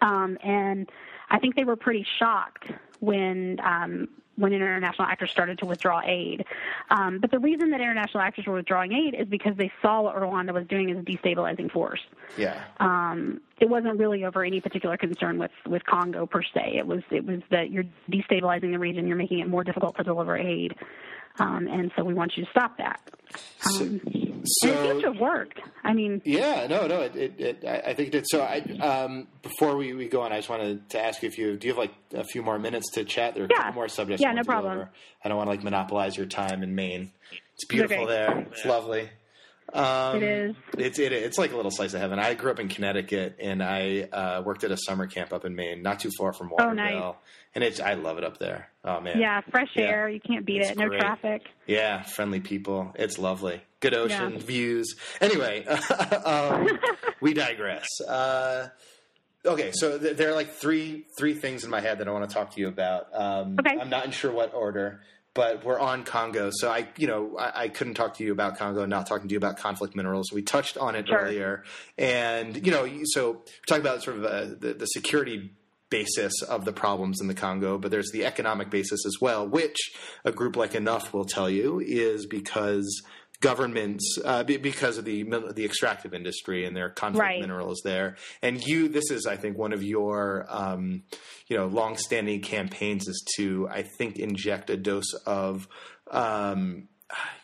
Um, 0.01 0.39
and 0.43 0.91
I 1.31 1.39
think 1.39 1.57
they 1.57 1.65
were 1.65 1.77
pretty 1.77 2.07
shocked 2.19 2.65
when 3.05 3.61
um, 3.61 4.09
when 4.37 4.53
international 4.53 5.07
actors 5.07 5.31
started 5.31 5.59
to 5.59 5.67
withdraw 5.67 6.01
aid. 6.05 6.45
Um, 6.91 7.19
but 7.21 7.31
the 7.31 7.39
reason 7.39 7.71
that 7.71 7.81
international 7.81 8.21
actors 8.21 8.47
were 8.47 8.55
withdrawing 8.55 8.93
aid 8.93 9.15
is 9.15 9.29
because 9.29 9.57
they 9.57 9.71
saw 9.81 10.03
what 10.03 10.17
Rwanda 10.17 10.53
was 10.53 10.67
doing 10.67 10.91
as 10.91 10.99
a 10.99 11.03
destabilizing 11.03 11.71
force. 11.71 12.01
yeah 12.37 12.65
Um, 12.81 13.41
it 13.61 13.69
wasn't 13.69 13.99
really 13.99 14.25
over 14.25 14.45
any 14.45 14.61
particular 14.61 14.97
concern 14.97 15.39
with, 15.39 15.53
with 15.67 15.85
Congo 15.87 16.27
per 16.27 16.43
se. 16.43 16.75
It 16.77 16.87
was 16.87 17.03
it 17.11 17.25
was 17.25 17.41
that 17.51 17.71
you're 17.71 17.85
destabilizing 18.11 18.73
the 18.73 18.79
region, 18.79 19.07
you're 19.07 19.17
making 19.17 19.39
it 19.41 19.49
more 19.49 19.65
difficult 19.65 19.97
to 19.97 20.03
deliver 20.03 20.37
aid, 20.37 20.75
um, 21.39 21.69
and 21.69 21.93
so 21.97 22.05
we 22.05 22.15
want 22.15 22.37
you 22.37 22.45
to 22.45 22.51
stop 22.51 22.79
that. 22.79 23.01
Um, 23.67 24.01
and 24.63 24.71
it 24.73 24.83
seems 24.91 25.03
to 25.03 25.13
have 25.13 25.21
worked. 25.21 25.61
I 25.83 25.93
mean, 25.93 26.21
Yeah, 26.25 26.67
no, 26.69 26.87
no. 26.87 27.01
It, 27.03 27.17
it, 27.17 27.41
it, 27.41 27.65
I 27.65 27.95
think 27.95 28.13
that. 28.13 28.25
So, 28.29 28.43
I 28.43 28.59
um, 28.81 29.27
before 29.43 29.77
we, 29.77 29.93
we 29.95 30.09
go 30.09 30.23
on, 30.23 30.33
I 30.33 30.37
just 30.37 30.49
wanted 30.49 30.89
to 30.91 31.01
ask 31.01 31.23
you 31.23 31.29
if 31.29 31.39
you 31.39 31.57
do 31.57 31.67
you 31.69 31.73
have 31.75 31.79
like 31.79 31.95
a 32.15 32.25
few 32.25 32.43
more 32.43 32.59
minutes 32.59 32.91
to 32.93 33.05
chat. 33.05 33.35
There 33.35 33.45
are 33.45 33.47
a 33.47 33.51
Yeah. 33.51 33.57
couple 33.59 33.75
more 33.75 33.89
subjects. 33.89 34.23
Yeah, 34.23 34.33
no 34.33 34.43
problem. 34.43 34.87
I 35.25 35.29
don't 35.29 35.37
want 35.39 35.49
to 35.49 35.53
like 35.53 35.63
monopolize 35.65 36.17
your 36.17 36.27
time 36.27 36.63
in 36.63 36.75
Maine. 36.75 37.13
It's 37.55 37.65
beautiful 37.67 38.05
Okay. 38.05 38.07
there. 38.13 38.39
It's 38.51 38.65
lovely. 38.65 39.09
Um, 39.73 40.17
It 40.19 40.23
is. 40.23 40.57
It's 40.79 40.99
it, 40.99 41.13
it's 41.13 41.39
like 41.39 41.53
a 41.53 41.57
little 41.57 41.71
slice 41.71 41.95
of 41.95 42.01
heaven. 42.01 42.19
I 42.19 42.35
grew 42.35 42.51
up 42.51 42.61
in 42.61 42.69
Connecticut, 42.69 43.37
and 43.41 43.63
I 43.63 44.03
uh, 44.13 44.43
worked 44.45 44.63
at 44.63 44.71
a 44.71 44.77
summer 44.77 45.07
camp 45.07 45.33
up 45.33 45.45
in 45.45 45.57
Maine, 45.57 45.83
not 45.83 46.01
too 46.01 46.11
far 46.19 46.33
from 46.33 46.51
Waterville. 46.51 46.71
Oh, 46.73 46.75
nice. 46.75 47.15
And 47.57 47.65
it's 47.65 47.81
I 47.81 47.95
love 47.95 48.19
it 48.19 48.25
up 48.25 48.39
there. 48.39 48.69
Oh 48.85 49.01
man. 49.01 49.19
yeah, 49.19 49.41
fresh 49.51 49.69
Yeah. 49.75 49.85
air, 49.85 50.09
you 50.09 50.21
can't 50.21 50.45
beat 50.45 50.61
It's 50.61 50.71
it. 50.71 50.77
No 50.77 50.89
great. 50.89 51.01
traffic. 51.01 51.43
Yeah, 51.67 52.03
friendly 52.03 52.41
people. 52.41 52.93
It's 52.97 53.19
lovely. 53.19 53.63
Good 53.85 53.93
ocean 53.95 54.33
Yeah. 54.33 54.39
views. 54.39 54.97
Anyway, 55.21 55.67
um, 56.25 56.67
we 57.21 57.35
digress. 57.35 57.87
Uh, 58.01 58.69
okay, 59.45 59.73
so 59.73 59.99
th- 59.99 60.17
there 60.17 60.31
are 60.31 60.35
like 60.35 60.53
three 60.55 61.05
three 61.19 61.35
things 61.35 61.65
in 61.65 61.71
my 61.71 61.81
head 61.81 61.99
that 61.99 62.09
I 62.09 62.11
want 62.13 62.27
to 62.27 62.35
talk 62.35 62.55
to 62.55 62.61
you 62.63 62.69
about. 62.69 63.09
Um, 63.13 63.57
Okay. 63.61 63.79
I'm 63.79 63.91
not 63.91 64.15
sure 64.15 64.33
what 64.33 64.55
order, 64.55 65.03
but 65.35 65.65
we're 65.67 65.79
on 65.79 66.05
Congo, 66.05 66.49
so 66.51 66.71
I 66.71 66.89
you 66.97 67.07
know 67.07 67.37
I, 67.39 67.65
I 67.65 67.69
couldn't 67.69 67.93
talk 67.95 68.15
to 68.17 68.25
you 68.25 68.33
about 68.33 68.57
Congo, 68.57 68.87
not 68.87 69.07
talking 69.07 69.29
to 69.29 69.33
you 69.35 69.39
about 69.39 69.59
conflict 69.59 69.95
minerals. 69.95 70.33
We 70.33 70.41
touched 70.41 70.79
on 70.79 70.95
it 70.95 71.07
Sure. 71.09 71.19
earlier, 71.19 71.65
and 71.99 72.65
you 72.65 72.73
know, 72.73 72.89
so 73.05 73.43
we're 73.67 73.81
about 73.81 74.03
sort 74.03 74.17
of 74.17 74.25
uh, 74.25 74.45
the, 74.59 74.73
the 74.79 74.87
security 74.87 75.51
basis 75.91 76.41
of 76.43 76.65
the 76.65 76.73
problems 76.73 77.21
in 77.21 77.29
the 77.29 77.35
Congo, 77.35 77.77
but 77.79 77.91
there's 77.91 78.11
the 78.13 78.25
economic 78.25 78.71
basis 78.71 79.05
as 79.07 79.19
well, 79.21 79.47
which 79.47 79.77
a 80.25 80.33
group 80.33 80.57
like 80.57 80.75
Enough 80.75 81.13
will 81.13 81.27
tell 81.27 81.49
you 81.51 81.79
is 81.79 82.27
because 82.27 83.03
governments, 83.41 84.19
uh, 84.25 84.43
be- 84.45 84.57
because 84.57 84.99
of 84.99 85.05
the 85.05 85.23
the 85.55 85.65
extractive 85.65 86.15
industry 86.15 86.65
and 86.65 86.77
their 86.77 86.89
conflict 86.91 87.21
Right. 87.23 87.41
minerals 87.41 87.81
there. 87.85 88.17
And 88.43 88.63
you, 88.63 88.89
this 88.89 89.11
is, 89.11 89.27
I 89.27 89.37
think, 89.37 89.59
one 89.59 89.73
of 89.73 89.83
your, 89.83 90.47
um, 90.49 91.03
you 91.49 91.57
know, 91.57 91.67
longstanding 91.67 92.41
campaigns 92.41 93.07
is 93.09 93.25
to, 93.37 93.69
I 93.71 93.83
think, 93.99 94.19
inject 94.19 94.71
a 94.71 94.77
dose 94.77 95.13
of. 95.27 95.69
Um, 96.11 96.89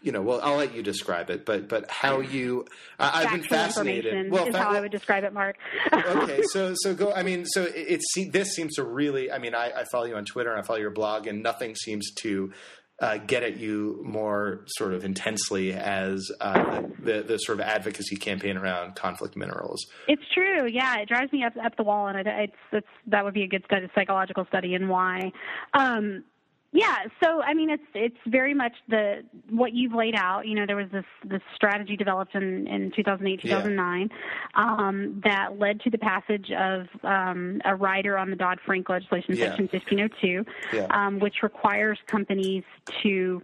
you 0.02 0.10
know, 0.10 0.20
well, 0.22 0.40
I'll 0.42 0.56
let 0.56 0.74
you 0.74 0.82
describe 0.82 1.30
it, 1.30 1.44
but 1.46 1.68
but 1.68 1.88
how 1.88 2.18
you, 2.20 2.64
I, 2.98 3.22
I've 3.24 3.30
been 3.30 3.42
fascinated. 3.44 4.06
information 4.06 4.30
Well, 4.32 4.46
is 4.48 4.54
fa- 4.56 4.62
how 4.62 4.70
I 4.70 4.80
would 4.80 4.90
describe 4.90 5.22
it, 5.22 5.32
Mark. 5.32 5.56
okay, 5.92 6.40
so 6.50 6.72
so 6.74 6.92
go. 6.94 7.12
I 7.12 7.22
mean, 7.22 7.44
so 7.44 7.64
it, 7.64 8.00
it 8.16 8.32
this 8.32 8.54
seems 8.54 8.74
to 8.76 8.84
really. 8.84 9.30
I 9.30 9.38
mean, 9.38 9.54
I, 9.54 9.70
I 9.70 9.84
follow 9.92 10.06
you 10.06 10.16
on 10.16 10.24
Twitter 10.24 10.50
and 10.50 10.58
I 10.58 10.62
follow 10.62 10.80
your 10.80 10.90
blog, 10.90 11.26
and 11.28 11.42
nothing 11.42 11.76
seems 11.76 12.10
to 12.22 12.52
uh, 13.00 13.16
get 13.18 13.42
at 13.42 13.56
you 13.56 14.00
more 14.04 14.60
sort 14.66 14.92
of 14.92 15.04
intensely 15.04 15.72
as 15.72 16.30
uh, 16.40 16.82
the, 16.98 17.22
the, 17.22 17.38
sort 17.38 17.58
of 17.58 17.66
advocacy 17.66 18.16
campaign 18.16 18.58
around 18.58 18.94
conflict 18.94 19.36
minerals. 19.36 19.86
It's 20.06 20.22
true. 20.34 20.66
Yeah, 20.66 20.98
it 20.98 21.08
drives 21.08 21.32
me 21.32 21.42
up 21.42 21.54
up 21.64 21.76
the 21.76 21.82
wall, 21.82 22.08
and 22.08 22.18
it, 22.18 22.26
it's, 22.26 22.52
it's 22.72 22.86
that 23.06 23.24
would 23.24 23.34
be 23.34 23.42
a 23.42 23.48
good 23.48 23.64
study, 23.64 23.88
psychological 23.94 24.44
study, 24.46 24.74
and 24.74 24.88
why. 24.88 25.32
Um, 25.72 26.24
yeah, 26.72 26.98
so 27.20 27.42
I 27.42 27.52
mean, 27.52 27.68
it's 27.68 27.82
it's 27.94 28.16
very 28.26 28.54
much 28.54 28.74
the 28.88 29.24
what 29.48 29.72
you've 29.72 29.92
laid 29.92 30.14
out. 30.14 30.46
You 30.46 30.54
know, 30.54 30.66
there 30.66 30.76
was 30.76 30.88
this 30.92 31.04
this 31.24 31.42
strategy 31.54 31.96
developed 31.96 32.36
in 32.36 32.68
in 32.68 32.92
2008 32.94 33.42
2009 33.42 34.08
yeah. 34.08 34.54
um, 34.54 35.20
that 35.24 35.58
led 35.58 35.80
to 35.80 35.90
the 35.90 35.98
passage 35.98 36.52
of 36.52 36.86
um, 37.02 37.60
a 37.64 37.74
rider 37.74 38.16
on 38.16 38.30
the 38.30 38.36
Dodd 38.36 38.60
Frank 38.64 38.88
legislation, 38.88 39.34
yeah. 39.34 39.48
Section 39.48 39.68
1502, 39.72 40.46
yeah. 40.72 40.86
um, 40.90 41.18
which 41.18 41.42
requires 41.42 41.98
companies 42.06 42.62
to 43.02 43.42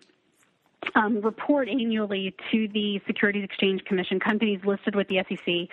um, 0.95 1.21
report 1.21 1.69
annually 1.69 2.33
to 2.53 2.69
the 2.69 3.01
Securities 3.09 3.43
Exchange 3.43 3.85
Commission, 3.87 4.21
companies 4.21 4.61
listed 4.65 4.95
with 4.95 5.09
the 5.09 5.25
SEC, 5.29 5.69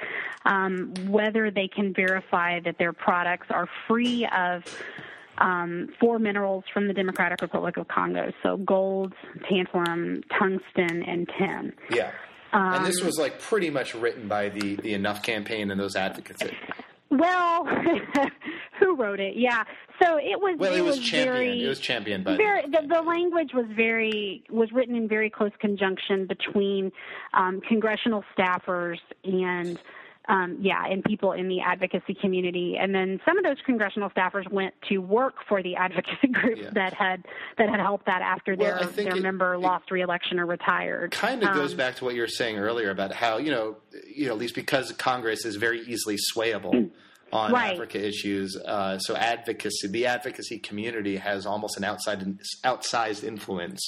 um, 0.52 0.92
whether 1.08 1.52
they 1.52 1.68
can 1.68 1.94
verify 1.94 2.60
that 2.62 2.80
their 2.80 2.94
products 2.94 3.48
are 3.52 3.68
free 3.88 4.28
of 4.36 4.64
um, 5.44 5.90
four 6.00 6.20
minerals 6.20 6.64
from 6.74 6.88
the 6.88 6.94
Democratic 6.94 7.42
Republic 7.42 7.78
of 7.78 7.88
Congo. 7.90 8.32
So 8.42 8.58
gold, 8.58 9.14
tantalum, 9.52 10.24
tungsten, 10.40 11.04
and 11.04 11.30
tin. 11.38 11.74
Yeah. 11.92 12.12
Um, 12.54 12.74
and 12.74 12.86
this 12.86 13.02
was 13.02 13.18
like 13.18 13.40
pretty 13.40 13.70
much 13.70 13.94
written 13.94 14.28
by 14.28 14.50
the, 14.50 14.76
the 14.78 14.94
Enough 14.94 15.22
campaign 15.22 15.70
and 15.72 15.80
those 15.80 15.96
advocates. 15.96 16.42
Well, 17.10 17.66
who 18.80 18.96
wrote 18.96 19.20
it? 19.20 19.36
Yeah. 19.36 19.64
So 20.02 20.18
it 20.18 20.40
was. 20.40 20.58
Well, 20.58 20.74
it, 20.74 20.80
it 20.80 20.82
was, 20.82 20.98
was 20.98 21.06
championed. 21.06 21.38
Very, 21.38 21.64
it 21.64 21.68
was 21.68 21.80
championed 21.80 22.24
by. 22.24 22.38
Very, 22.38 22.62
the, 22.64 22.88
the 22.88 23.02
language 23.02 23.52
was 23.54 23.66
very 23.76 24.44
was 24.50 24.72
written 24.72 24.96
in 24.96 25.08
very 25.08 25.30
close 25.30 25.52
conjunction 25.60 26.26
between 26.26 26.92
um, 27.34 27.62
congressional 27.68 28.24
staffers 28.38 29.00
and 29.24 29.80
um, 30.30 30.58
yeah, 30.62 30.86
and 30.86 31.04
people 31.04 31.34
in 31.34 31.50
the 31.50 31.60
advocacy 31.60 32.14
community. 32.14 32.78
And 32.80 32.96
then 32.96 33.20
some 33.26 33.38
of 33.38 33.44
those 33.44 33.58
congressional 33.66 34.10
staffers 34.10 34.50
went 34.50 34.74
to 34.90 35.00
work 35.00 35.36
for 35.50 35.62
the 35.62 35.76
advocacy 35.76 36.28
groups 36.32 36.62
yeah. 36.64 36.70
that 36.74 36.94
had 36.94 37.26
that 37.58 37.70
had 37.70 37.80
helped 37.80 38.06
that 38.06 38.22
after 38.22 38.56
well, 38.56 38.80
their 38.80 39.06
their 39.06 39.18
it, 39.18 39.22
member 39.22 39.56
it 39.56 39.60
lost 39.60 39.92
reelection 39.92 40.40
or 40.40 40.46
retired. 40.46 41.12
Kind 41.12 41.44
of 41.44 41.50
um, 41.50 41.56
goes 41.56 41.74
back 41.74 41.96
to 41.98 42.06
what 42.06 42.16
you 42.16 42.22
were 42.22 42.28
saying 42.28 42.58
earlier 42.58 42.90
about 42.90 43.14
how 43.14 43.38
you 43.38 43.52
know 43.52 43.78
you 44.08 44.28
know 44.28 44.34
at 44.34 44.38
least 44.38 44.56
because 44.56 44.92
Congress 44.94 45.46
is 45.46 45.58
very 45.58 45.82
easily 45.82 46.18
swayable. 46.34 46.74
Mm. 46.74 46.92
On 47.32 47.52
right. 47.52 47.74
Africa 47.74 48.00
issues, 48.00 48.56
uh, 48.56 49.00
so 49.00 49.16
advocacy, 49.16 49.88
the 49.88 50.06
advocacy 50.06 50.60
community 50.60 51.18
has 51.18 51.48
almost 51.48 51.78
an 51.78 51.84
outside 51.84 52.24
outsized 52.64 53.24
influence 53.24 53.82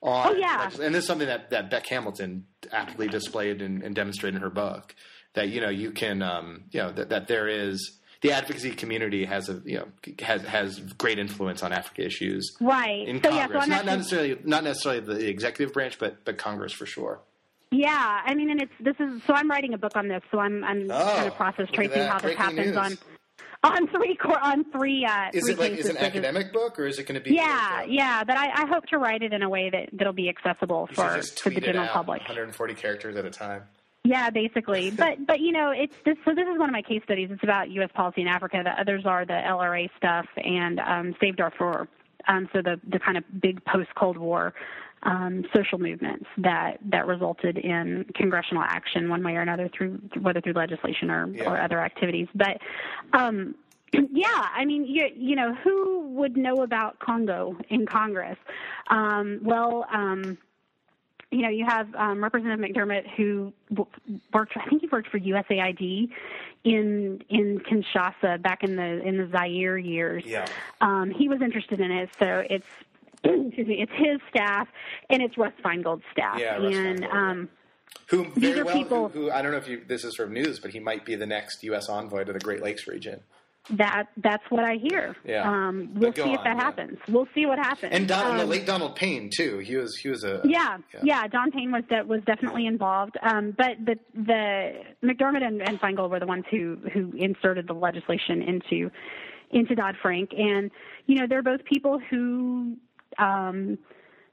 on. 0.00 0.28
Oh 0.28 0.32
yeah, 0.34 0.70
and 0.80 0.94
this 0.94 1.02
is 1.02 1.06
something 1.06 1.26
that, 1.26 1.50
that 1.50 1.68
Bec 1.68 1.84
Hamilton 1.88 2.46
aptly 2.70 3.08
displayed 3.08 3.60
and, 3.60 3.82
and 3.82 3.96
demonstrated 3.96 4.36
in 4.36 4.42
her 4.42 4.50
book 4.50 4.94
that 5.34 5.48
you 5.48 5.60
know 5.60 5.70
you 5.70 5.90
can 5.90 6.22
um, 6.22 6.64
you 6.70 6.80
know 6.80 6.92
that, 6.92 7.08
that 7.10 7.28
there 7.28 7.48
is 7.48 7.98
the 8.22 8.32
advocacy 8.32 8.70
community 8.70 9.24
has 9.24 9.48
a 9.48 9.60
you 9.64 9.78
know 9.78 9.88
has 10.20 10.42
has 10.42 10.78
great 10.78 11.18
influence 11.18 11.62
on 11.62 11.72
Africa 11.72 12.04
issues. 12.04 12.56
Right. 12.60 13.06
In 13.06 13.22
so, 13.22 13.30
Congress, 13.30 13.50
yeah, 13.52 13.60
so 13.60 13.66
not, 13.66 13.84
not 13.84 13.96
necessarily 13.98 14.38
not 14.44 14.64
necessarily 14.64 15.00
the 15.00 15.28
executive 15.28 15.74
branch, 15.74 15.98
but 15.98 16.24
but 16.24 16.38
Congress 16.38 16.72
for 16.72 16.86
sure. 16.86 17.20
Yeah, 17.70 18.20
I 18.24 18.34
mean, 18.34 18.50
and 18.50 18.62
it's 18.62 18.72
this 18.80 18.96
is 19.00 19.22
so 19.26 19.34
I'm 19.34 19.50
writing 19.50 19.74
a 19.74 19.78
book 19.78 19.96
on 19.96 20.08
this, 20.08 20.22
so 20.30 20.38
I'm 20.38 20.62
I'm 20.62 20.90
oh, 20.90 21.14
kind 21.16 21.28
of 21.28 21.34
process 21.34 21.68
tracing 21.72 22.02
how 22.02 22.18
this 22.18 22.36
happens 22.36 22.66
news. 22.66 22.76
on 22.76 22.98
on 23.64 23.88
three 23.88 24.18
on 24.42 24.64
three. 24.72 25.06
Uh, 25.06 25.30
is 25.32 25.44
three 25.44 25.52
it 25.52 25.58
like 25.58 25.72
is 25.72 25.86
it 25.86 25.96
an 25.96 26.04
academic 26.04 26.52
book 26.52 26.78
or 26.78 26.86
is 26.86 26.98
it 26.98 27.06
going 27.06 27.18
to 27.20 27.24
be? 27.24 27.34
Yeah, 27.34 27.82
yeah, 27.84 28.24
but 28.24 28.36
I, 28.36 28.62
I, 28.62 28.66
hope 28.66 28.84
to 28.86 28.98
write 28.98 29.22
it 29.22 29.32
in 29.32 29.42
a 29.42 29.48
way 29.48 29.70
that 29.70 29.88
that'll 29.92 30.12
be 30.12 30.28
accessible 30.28 30.88
for 30.92 31.22
for 31.22 31.50
the 31.50 31.60
general 31.60 31.88
public. 31.88 32.20
140 32.20 32.74
characters 32.74 33.16
at 33.16 33.24
a 33.24 33.30
time. 33.30 33.62
Yeah, 34.04 34.30
basically. 34.30 34.90
But 34.96 35.26
but 35.26 35.40
you 35.40 35.52
know, 35.52 35.70
it's 35.70 35.94
this. 36.04 36.16
So 36.24 36.34
this 36.34 36.46
is 36.48 36.58
one 36.58 36.68
of 36.68 36.72
my 36.72 36.82
case 36.82 37.02
studies. 37.04 37.30
It's 37.30 37.42
about 37.42 37.70
U.S. 37.70 37.90
policy 37.94 38.22
in 38.22 38.28
Africa. 38.28 38.62
The 38.64 38.78
others 38.80 39.04
are 39.06 39.24
the 39.24 39.32
LRA 39.32 39.88
stuff 39.96 40.26
and 40.36 40.80
um, 40.80 41.14
Save 41.20 41.36
Darfur. 41.36 41.88
Um, 42.28 42.48
so 42.52 42.62
the 42.62 42.80
the 42.88 42.98
kind 42.98 43.16
of 43.16 43.24
big 43.40 43.64
post 43.64 43.94
Cold 43.94 44.16
War 44.16 44.54
um, 45.02 45.44
social 45.54 45.78
movements 45.78 46.26
that 46.38 46.78
that 46.90 47.06
resulted 47.06 47.58
in 47.58 48.06
congressional 48.14 48.62
action 48.62 49.08
one 49.08 49.22
way 49.22 49.36
or 49.36 49.40
another 49.40 49.68
through 49.76 50.00
whether 50.20 50.40
through 50.40 50.54
legislation 50.54 51.10
or 51.10 51.28
yeah. 51.28 51.50
or 51.50 51.60
other 51.60 51.80
activities. 51.80 52.28
But 52.34 52.58
um, 53.12 53.54
yeah, 53.92 54.48
I 54.54 54.64
mean, 54.64 54.84
you, 54.84 55.08
you 55.14 55.36
know, 55.36 55.54
who 55.54 56.08
would 56.14 56.36
know 56.36 56.62
about 56.62 56.98
Congo 56.98 57.56
in 57.68 57.86
Congress? 57.86 58.38
Um, 58.88 59.40
well. 59.42 59.86
Um, 59.92 60.38
you 61.32 61.42
know, 61.42 61.48
you 61.48 61.64
have 61.66 61.92
um, 61.94 62.22
Representative 62.22 62.64
McDermott 62.64 63.08
who 63.16 63.52
worked. 64.32 64.52
I 64.56 64.68
think 64.68 64.82
he 64.82 64.88
worked 64.88 65.08
for 65.08 65.18
USAID 65.18 66.10
in 66.64 67.24
in 67.28 67.60
Kinshasa 67.60 68.40
back 68.42 68.62
in 68.62 68.76
the 68.76 69.02
in 69.02 69.16
the 69.16 69.28
Zaire 69.32 69.78
years. 69.78 70.24
Yeah. 70.26 70.46
Um, 70.80 71.10
he 71.10 71.28
was 71.28 71.40
interested 71.40 71.80
in 71.80 71.90
it, 71.90 72.10
so 72.18 72.44
it's 72.48 72.66
excuse 73.24 73.66
me, 73.66 73.80
it's 73.80 73.92
his 73.92 74.20
staff 74.28 74.68
and 75.08 75.22
it's 75.22 75.38
Russ 75.38 75.54
Feingold's 75.64 76.04
staff. 76.12 76.38
Yeah, 76.38 76.56
Russ 76.56 76.76
and 76.76 77.02
Feingold, 77.02 77.14
um, 77.14 77.48
who 78.06 78.30
these 78.36 78.58
are 78.58 78.64
well, 78.64 78.76
people 78.76 79.08
who, 79.08 79.22
who, 79.22 79.30
I 79.30 79.40
don't 79.40 79.52
know 79.52 79.58
if 79.58 79.68
you, 79.68 79.82
this 79.86 80.04
is 80.04 80.16
sort 80.16 80.28
of 80.28 80.34
news, 80.34 80.60
but 80.60 80.70
he 80.70 80.80
might 80.80 81.04
be 81.06 81.14
the 81.14 81.26
next 81.26 81.62
U.S. 81.64 81.88
envoy 81.88 82.24
to 82.24 82.32
the 82.32 82.40
Great 82.40 82.62
Lakes 82.62 82.86
region. 82.86 83.20
That 83.70 84.08
that's 84.16 84.42
what 84.50 84.64
I 84.64 84.74
hear. 84.74 85.14
Yeah. 85.24 85.48
Um, 85.48 85.90
we'll 85.94 86.12
see 86.12 86.22
on, 86.22 86.30
if 86.30 86.42
that 86.42 86.56
yeah. 86.56 86.64
happens. 86.64 86.98
We'll 87.08 87.28
see 87.32 87.46
what 87.46 87.58
happens. 87.58 87.92
And 87.92 88.08
Don, 88.08 88.32
um, 88.32 88.38
the 88.38 88.44
late 88.44 88.66
Donald 88.66 88.96
Payne 88.96 89.30
too. 89.30 89.58
He 89.58 89.76
was 89.76 89.96
he 89.96 90.08
was 90.08 90.24
a 90.24 90.40
yeah 90.44 90.78
yeah. 90.92 91.00
yeah. 91.04 91.28
Don 91.28 91.52
Payne 91.52 91.70
was 91.70 91.84
de- 91.88 92.04
was 92.04 92.22
definitely 92.24 92.66
involved. 92.66 93.16
Um, 93.22 93.54
but 93.56 93.76
the 93.84 93.98
the 94.14 94.72
McDermott 95.04 95.44
and, 95.44 95.62
and 95.62 95.80
Feingold 95.80 96.10
were 96.10 96.18
the 96.18 96.26
ones 96.26 96.44
who 96.50 96.76
who 96.92 97.12
inserted 97.16 97.68
the 97.68 97.72
legislation 97.72 98.42
into 98.42 98.90
into 99.52 99.76
Dodd 99.76 99.94
Frank, 100.02 100.30
and 100.36 100.70
you 101.06 101.20
know 101.20 101.26
they're 101.28 101.42
both 101.42 101.64
people 101.64 102.00
who. 102.10 102.76
Um, 103.18 103.78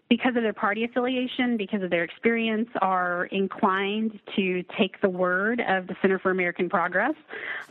because 0.10 0.36
of 0.36 0.42
their 0.42 0.54
party 0.54 0.84
affiliation, 0.84 1.56
because 1.56 1.84
of 1.84 1.92
their 1.92 2.04
experience, 2.04 2.68
are 2.82 3.26
inclined 3.26 4.20
to 4.36 4.64
take 4.78 5.00
the 5.02 5.10
word 5.10 5.62
of 5.68 5.86
the 5.86 5.96
Center 6.02 6.18
for 6.18 6.32
American 6.32 6.68
Progress 6.68 7.14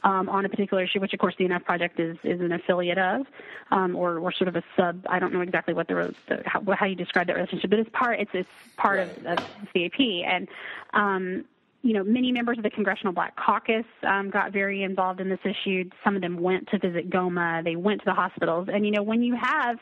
um, 0.04 0.28
on 0.28 0.44
a 0.44 0.48
particular 0.48 0.84
issue, 0.84 1.00
which 1.00 1.12
of 1.12 1.18
course 1.18 1.34
the 1.36 1.44
Enough 1.44 1.64
Project 1.64 1.98
is, 1.98 2.16
is 2.22 2.40
an 2.40 2.52
affiliate 2.52 2.98
of, 2.98 3.26
um, 3.72 3.96
or, 3.96 4.18
or 4.18 4.32
sort 4.32 4.46
of 4.46 4.54
a 4.54 4.62
sub. 4.76 5.04
I 5.10 5.18
don't 5.18 5.32
know 5.32 5.40
exactly 5.40 5.74
what 5.74 5.88
the, 5.88 6.14
the 6.28 6.42
how, 6.46 6.62
how, 6.78 6.86
you 6.86 6.94
describe 6.94 7.26
that 7.26 7.34
relationship, 7.34 7.70
but 7.70 7.80
it's 7.80 7.90
part 7.92 8.20
it's 8.20 8.30
it's 8.32 8.48
part 8.76 9.00
of, 9.00 9.10
of 9.26 9.40
CAP 9.74 10.00
and. 10.00 10.48
Um, 10.94 11.44
you 11.82 11.92
know, 11.94 12.02
many 12.02 12.32
members 12.32 12.58
of 12.58 12.64
the 12.64 12.70
Congressional 12.70 13.12
Black 13.12 13.36
Caucus 13.36 13.84
um, 14.02 14.30
got 14.30 14.52
very 14.52 14.82
involved 14.82 15.20
in 15.20 15.28
this 15.28 15.38
issue. 15.44 15.88
Some 16.02 16.16
of 16.16 16.22
them 16.22 16.36
went 16.36 16.68
to 16.70 16.78
visit 16.78 17.08
Goma. 17.08 17.62
They 17.62 17.76
went 17.76 18.00
to 18.00 18.04
the 18.04 18.14
hospitals. 18.14 18.68
And, 18.70 18.84
you 18.84 18.90
know, 18.90 19.02
when 19.02 19.22
you 19.22 19.36
have 19.40 19.78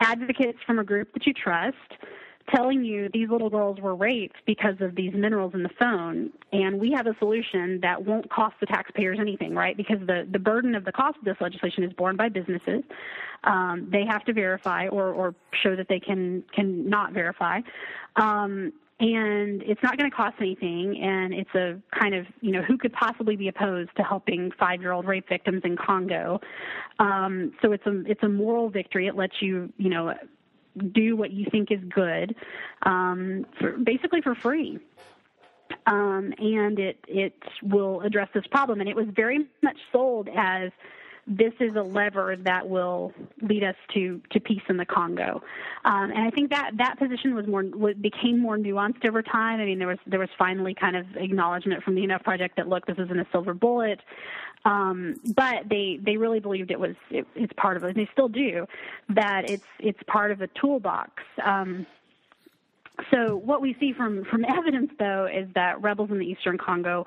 advocates 0.00 0.58
from 0.66 0.78
a 0.78 0.84
group 0.84 1.12
that 1.14 1.26
you 1.26 1.32
trust 1.32 1.76
telling 2.54 2.84
you 2.84 3.08
these 3.12 3.28
little 3.30 3.48
girls 3.48 3.80
were 3.80 3.94
raped 3.94 4.36
because 4.46 4.74
of 4.80 4.94
these 4.94 5.12
minerals 5.14 5.54
in 5.54 5.62
the 5.62 5.70
phone. 5.78 6.30
And 6.52 6.78
we 6.78 6.92
have 6.92 7.06
a 7.06 7.16
solution 7.18 7.80
that 7.80 8.04
won't 8.04 8.30
cost 8.30 8.56
the 8.60 8.66
taxpayers 8.66 9.18
anything 9.20 9.54
right? 9.54 9.76
Because 9.76 9.98
the, 10.00 10.26
the 10.30 10.38
burden 10.38 10.74
of 10.74 10.84
the 10.84 10.92
cost 10.92 11.18
of 11.18 11.24
this 11.24 11.36
legislation 11.40 11.84
is 11.84 11.92
borne 11.92 12.16
by 12.16 12.28
businesses. 12.28 12.82
Um, 13.44 13.88
they 13.90 14.04
have 14.06 14.24
to 14.24 14.32
verify 14.32 14.88
or, 14.88 15.12
or 15.12 15.34
show 15.62 15.76
that 15.76 15.88
they 15.88 16.00
can 16.00 16.44
can 16.54 16.88
not 16.88 17.12
verify. 17.12 17.60
Um, 18.16 18.72
and 19.04 19.62
it's 19.64 19.82
not 19.82 19.98
going 19.98 20.10
to 20.10 20.16
cost 20.16 20.36
anything 20.40 20.98
and 20.98 21.34
it's 21.34 21.54
a 21.54 21.78
kind 21.94 22.14
of 22.14 22.26
you 22.40 22.50
know 22.50 22.62
who 22.62 22.78
could 22.78 22.92
possibly 22.94 23.36
be 23.36 23.48
opposed 23.48 23.90
to 23.96 24.02
helping 24.02 24.50
five 24.58 24.80
year 24.80 24.92
old 24.92 25.04
rape 25.04 25.28
victims 25.28 25.60
in 25.62 25.76
congo? 25.76 26.40
Um, 26.98 27.52
so 27.60 27.72
it's 27.72 27.84
a 27.86 28.00
it's 28.06 28.22
a 28.22 28.28
moral 28.28 28.70
victory. 28.70 29.06
It 29.06 29.14
lets 29.14 29.34
you 29.42 29.70
you 29.76 29.90
know 29.90 30.14
do 30.92 31.16
what 31.16 31.32
you 31.32 31.46
think 31.50 31.70
is 31.70 31.80
good 31.94 32.34
um, 32.84 33.44
for, 33.60 33.72
basically 33.72 34.22
for 34.22 34.34
free. 34.34 34.78
Um, 35.86 36.32
and 36.38 36.78
it 36.78 36.98
it 37.06 37.34
will 37.62 38.00
address 38.00 38.28
this 38.32 38.46
problem. 38.46 38.80
And 38.80 38.88
it 38.88 38.96
was 38.96 39.06
very 39.14 39.46
much 39.62 39.76
sold 39.92 40.30
as 40.34 40.70
this 41.26 41.52
is 41.60 41.74
a 41.74 41.82
lever 41.82 42.36
that 42.42 42.68
will 42.68 43.12
lead 43.40 43.64
us 43.64 43.76
to, 43.94 44.20
to 44.30 44.40
peace 44.40 44.62
in 44.68 44.76
the 44.76 44.84
Congo. 44.84 45.42
Um, 45.84 46.10
and 46.10 46.18
I 46.18 46.30
think 46.30 46.50
that 46.50 46.72
that 46.76 46.98
position 46.98 47.34
was 47.34 47.46
more 47.46 47.62
became 47.94 48.38
more 48.38 48.58
nuanced 48.58 49.06
over 49.06 49.22
time. 49.22 49.60
I 49.60 49.64
mean, 49.64 49.78
there 49.78 49.88
was 49.88 49.98
there 50.06 50.20
was 50.20 50.28
finally 50.38 50.74
kind 50.74 50.96
of 50.96 51.06
acknowledgement 51.16 51.82
from 51.82 51.94
the 51.94 52.04
Enough 52.04 52.22
Project 52.24 52.56
that 52.56 52.68
look, 52.68 52.86
this 52.86 52.98
isn't 52.98 53.18
a 53.18 53.26
silver 53.32 53.54
bullet. 53.54 54.00
Um, 54.66 55.16
but 55.34 55.68
they 55.68 55.98
they 56.02 56.16
really 56.16 56.40
believed 56.40 56.70
it 56.70 56.80
was 56.80 56.94
it, 57.10 57.26
it's 57.34 57.52
part 57.54 57.76
of 57.76 57.84
it. 57.84 57.88
And 57.88 57.96
they 57.96 58.08
still 58.12 58.28
do 58.28 58.66
that. 59.10 59.48
It's 59.48 59.64
it's 59.78 60.00
part 60.06 60.30
of 60.30 60.40
a 60.40 60.48
toolbox. 60.48 61.22
Um, 61.42 61.86
so 63.10 63.36
what 63.36 63.60
we 63.60 63.76
see 63.80 63.92
from 63.92 64.24
from 64.24 64.44
evidence, 64.48 64.90
though, 64.98 65.26
is 65.26 65.48
that 65.54 65.80
rebels 65.82 66.10
in 66.10 66.18
the 66.18 66.26
eastern 66.26 66.58
Congo 66.58 67.06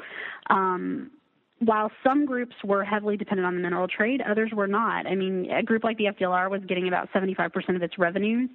um, 0.49 1.11
while 1.59 1.91
some 2.03 2.25
groups 2.25 2.55
were 2.63 2.83
heavily 2.83 3.17
dependent 3.17 3.45
on 3.47 3.55
the 3.55 3.61
mineral 3.61 3.87
trade, 3.87 4.21
others 4.21 4.51
were 4.53 4.67
not. 4.67 5.07
I 5.07 5.15
mean, 5.15 5.49
a 5.51 5.63
group 5.63 5.83
like 5.83 5.97
the 5.97 6.05
FDLR 6.05 6.51
was 6.51 6.61
getting 6.67 6.87
about 6.87 7.11
75% 7.11 7.75
of 7.75 7.81
its 7.81 7.97
revenues 7.97 8.49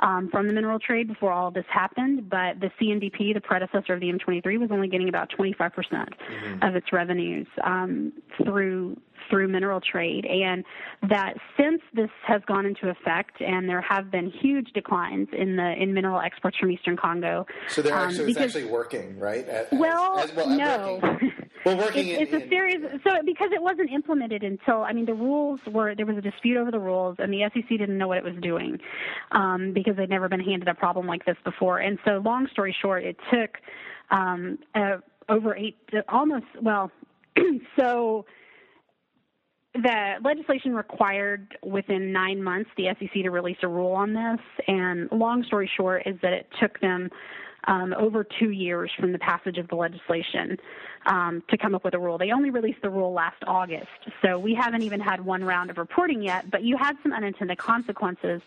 um, 0.00 0.28
from 0.30 0.46
the 0.46 0.52
mineral 0.52 0.78
trade 0.78 1.08
before 1.08 1.32
all 1.32 1.50
this 1.50 1.64
happened, 1.72 2.28
but 2.28 2.60
the 2.60 2.70
CNDP, 2.80 3.32
the 3.32 3.40
predecessor 3.40 3.94
of 3.94 4.00
the 4.00 4.12
M23, 4.12 4.58
was 4.58 4.70
only 4.70 4.88
getting 4.88 5.08
about 5.08 5.30
25% 5.30 5.54
mm 5.54 6.08
hmm 6.44 6.54
of 6.62 6.76
its 6.76 6.92
revenues 6.92 7.46
um, 7.64 8.12
through 8.42 8.96
through 9.28 9.48
mineral 9.48 9.80
trade, 9.80 10.24
and 10.24 10.64
that 11.08 11.34
since 11.58 11.80
this 11.92 12.10
has 12.26 12.42
gone 12.46 12.64
into 12.66 12.88
effect, 12.88 13.40
and 13.40 13.68
there 13.68 13.80
have 13.80 14.10
been 14.10 14.30
huge 14.30 14.68
declines 14.72 15.28
in 15.32 15.56
the 15.56 15.74
in 15.80 15.92
mineral 15.92 16.20
exports 16.20 16.56
from 16.58 16.70
Eastern 16.70 16.96
Congo. 16.96 17.46
So 17.68 17.82
they're 17.82 17.94
um, 17.94 18.08
actually, 18.08 18.26
because, 18.26 18.46
it's 18.46 18.56
actually 18.56 18.70
working, 18.70 19.18
right? 19.18 19.46
As, 19.48 19.66
well, 19.72 20.18
as, 20.18 20.32
well 20.34 20.48
no. 20.48 21.00
Well, 21.64 21.78
working 21.78 22.08
it's, 22.08 22.30
in, 22.32 22.38
it's 22.38 22.44
a 22.44 22.48
series. 22.48 22.80
So 23.04 23.22
because 23.24 23.50
it 23.52 23.62
wasn't 23.62 23.90
implemented 23.90 24.42
until 24.42 24.82
I 24.82 24.92
mean 24.92 25.06
the 25.06 25.14
rules 25.14 25.60
were 25.70 25.94
there 25.94 26.06
was 26.06 26.16
a 26.16 26.20
dispute 26.20 26.56
over 26.56 26.70
the 26.70 26.78
rules, 26.78 27.16
and 27.18 27.32
the 27.32 27.42
SEC 27.52 27.68
didn't 27.68 27.96
know 27.96 28.08
what 28.08 28.18
it 28.18 28.24
was 28.24 28.34
doing 28.42 28.78
um, 29.32 29.72
because 29.72 29.96
they'd 29.96 30.10
never 30.10 30.28
been 30.28 30.40
handed 30.40 30.68
a 30.68 30.74
problem 30.74 31.06
like 31.06 31.24
this 31.24 31.36
before. 31.44 31.78
And 31.78 31.98
so, 32.04 32.22
long 32.24 32.48
story 32.52 32.76
short, 32.80 33.04
it 33.04 33.16
took 33.32 33.58
um, 34.10 34.58
uh, 34.74 34.98
over 35.28 35.56
eight, 35.56 35.78
almost 36.08 36.46
well, 36.60 36.90
so 37.78 38.26
the 39.74 40.14
legislation 40.22 40.74
required 40.74 41.56
within 41.64 42.12
nine 42.12 42.42
months 42.42 42.70
the 42.76 42.86
SEC 42.98 43.10
to 43.12 43.30
release 43.30 43.56
a 43.62 43.68
rule 43.68 43.92
on 43.92 44.12
this, 44.12 44.40
and 44.68 45.08
long 45.10 45.42
story 45.44 45.70
short 45.76 46.02
is 46.06 46.16
that 46.22 46.32
it 46.32 46.46
took 46.60 46.78
them 46.80 47.10
um, 47.66 47.94
over 47.98 48.26
two 48.38 48.50
years 48.50 48.90
from 48.98 49.12
the 49.12 49.18
passage 49.18 49.58
of 49.58 49.68
the 49.68 49.74
legislation 49.74 50.56
um, 51.06 51.42
to 51.50 51.58
come 51.58 51.74
up 51.74 51.84
with 51.84 51.94
a 51.94 51.98
rule. 51.98 52.18
They 52.18 52.32
only 52.32 52.50
released 52.50 52.82
the 52.82 52.90
rule 52.90 53.12
last 53.12 53.42
August, 53.46 53.88
so 54.22 54.38
we 54.38 54.54
haven't 54.54 54.82
even 54.82 55.00
had 55.00 55.24
one 55.24 55.44
round 55.44 55.70
of 55.70 55.78
reporting 55.78 56.22
yet. 56.22 56.50
But 56.50 56.62
you 56.62 56.76
had 56.76 56.96
some 57.02 57.12
unintended 57.12 57.58
consequences. 57.58 58.40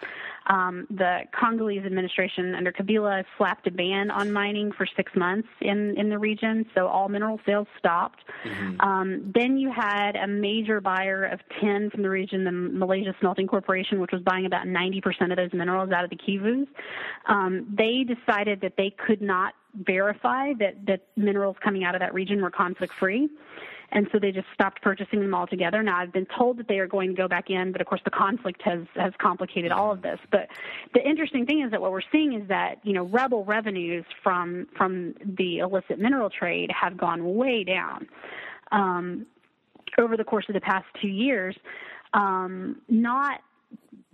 Um, 0.48 0.88
the 0.90 1.22
Congolese 1.38 1.86
administration 1.86 2.56
under 2.56 2.72
Kabila 2.72 3.26
slapped 3.38 3.68
a 3.68 3.72
ban 3.72 4.10
on 4.10 4.32
mining 4.32 4.72
for 4.72 4.88
six 4.96 5.12
months 5.16 5.48
in 5.62 5.98
in 5.98 6.10
the 6.10 6.18
region, 6.18 6.66
so 6.74 6.88
all 6.88 7.10
mineral 7.10 7.40
sales 7.46 7.68
stopped. 7.78 8.24
Mm-hmm. 8.46 8.82
Um, 8.82 9.32
then 9.34 9.58
you 9.58 9.72
had 9.72 10.16
a 10.16 10.28
major 10.28 10.82
buyer 10.82 11.26
of 11.26 11.40
tin 11.60 11.90
from 11.90 12.04
the 12.04 12.10
region, 12.10 12.44
the 12.44 12.52
Malaysia 12.52 13.14
Smelting 13.20 13.48
Corporation, 13.48 14.00
which 14.00 14.12
was 14.12 14.22
buying 14.22 14.46
about 14.46 14.66
90% 14.66 15.32
of 15.32 15.38
those 15.38 15.54
minerals 15.54 15.92
out 15.92 16.04
of 16.04 16.10
the 16.10 16.16
Kivus. 16.16 16.68
Um, 17.28 17.68
they 17.78 18.04
decided 18.04 18.62
that 18.62 18.74
they 18.78 18.90
could 19.06 19.22
not 19.22 19.54
verify 19.76 20.54
that, 20.60 20.86
that 20.86 21.02
minerals 21.16 21.58
coming 21.64 21.84
out 21.84 21.96
of 21.96 22.02
that 22.02 22.14
region 22.14 22.42
were 22.42 22.52
conflict 22.52 22.94
free. 22.94 23.30
And 23.92 24.08
so 24.12 24.20
they 24.20 24.32
just 24.32 24.48
stopped 24.54 24.82
purchasing 24.82 25.22
them 25.22 25.34
altogether. 25.34 25.82
Now 25.82 25.98
I've 25.98 26.12
been 26.12 26.28
told 26.38 26.58
that 26.58 26.68
they 26.68 26.80
are 26.80 26.88
going 26.88 27.10
to 27.10 27.16
go 27.16 27.28
back 27.28 27.50
in, 27.50 27.72
but 27.72 27.80
of 27.80 27.88
course 27.88 28.02
the 28.04 28.12
conflict 28.12 28.62
has 28.64 28.82
has 28.96 29.14
complicated 29.18 29.72
all 29.72 29.94
of 29.94 30.02
this. 30.02 30.20
But 30.30 30.50
the 30.94 31.08
interesting 31.08 31.46
thing 31.46 31.62
is 31.62 31.72
that 31.72 31.82
what 31.82 31.92
we're 31.92 32.02
seeing 32.12 32.34
is 32.34 32.48
that 32.50 32.80
you 32.84 32.92
know 32.92 33.04
rebel 33.04 33.46
revenues 33.46 34.04
from 34.22 34.68
from 34.76 35.16
the 35.24 35.60
illicit 35.60 36.00
mineral 36.00 36.30
trade 36.30 36.70
have 36.70 36.98
gone 36.98 37.36
way 37.36 37.64
down 37.64 38.08
um, 38.74 39.26
over 39.98 40.18
the 40.18 40.26
course 40.26 40.46
of 40.50 40.54
the 40.54 40.62
past 40.62 40.86
two 41.02 41.08
years. 41.08 41.56
Um, 42.14 42.82
not 42.90 43.42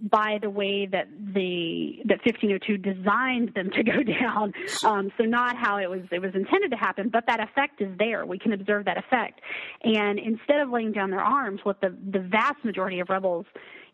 by 0.03 0.37
the 0.41 0.49
way 0.49 0.85
that 0.85 1.07
the 1.33 1.99
that 2.05 2.19
1502 2.25 2.77
designed 2.77 3.53
them 3.55 3.69
to 3.71 3.83
go 3.83 4.03
down. 4.19 4.53
Um, 4.83 5.11
so 5.17 5.23
not 5.23 5.55
how 5.55 5.77
it 5.77 5.89
was 5.89 6.01
it 6.11 6.19
was 6.19 6.35
intended 6.35 6.71
to 6.71 6.77
happen, 6.77 7.09
but 7.09 7.23
that 7.27 7.39
effect 7.39 7.81
is 7.81 7.97
there. 7.97 8.25
We 8.25 8.37
can 8.37 8.53
observe 8.53 8.85
that 8.85 8.97
effect. 8.97 9.39
And 9.83 10.19
instead 10.19 10.59
of 10.59 10.69
laying 10.69 10.91
down 10.91 11.09
their 11.09 11.23
arms, 11.23 11.61
what 11.63 11.79
the 11.81 11.95
the 12.11 12.19
vast 12.19 12.63
majority 12.63 12.99
of 12.99 13.09
rebels 13.09 13.45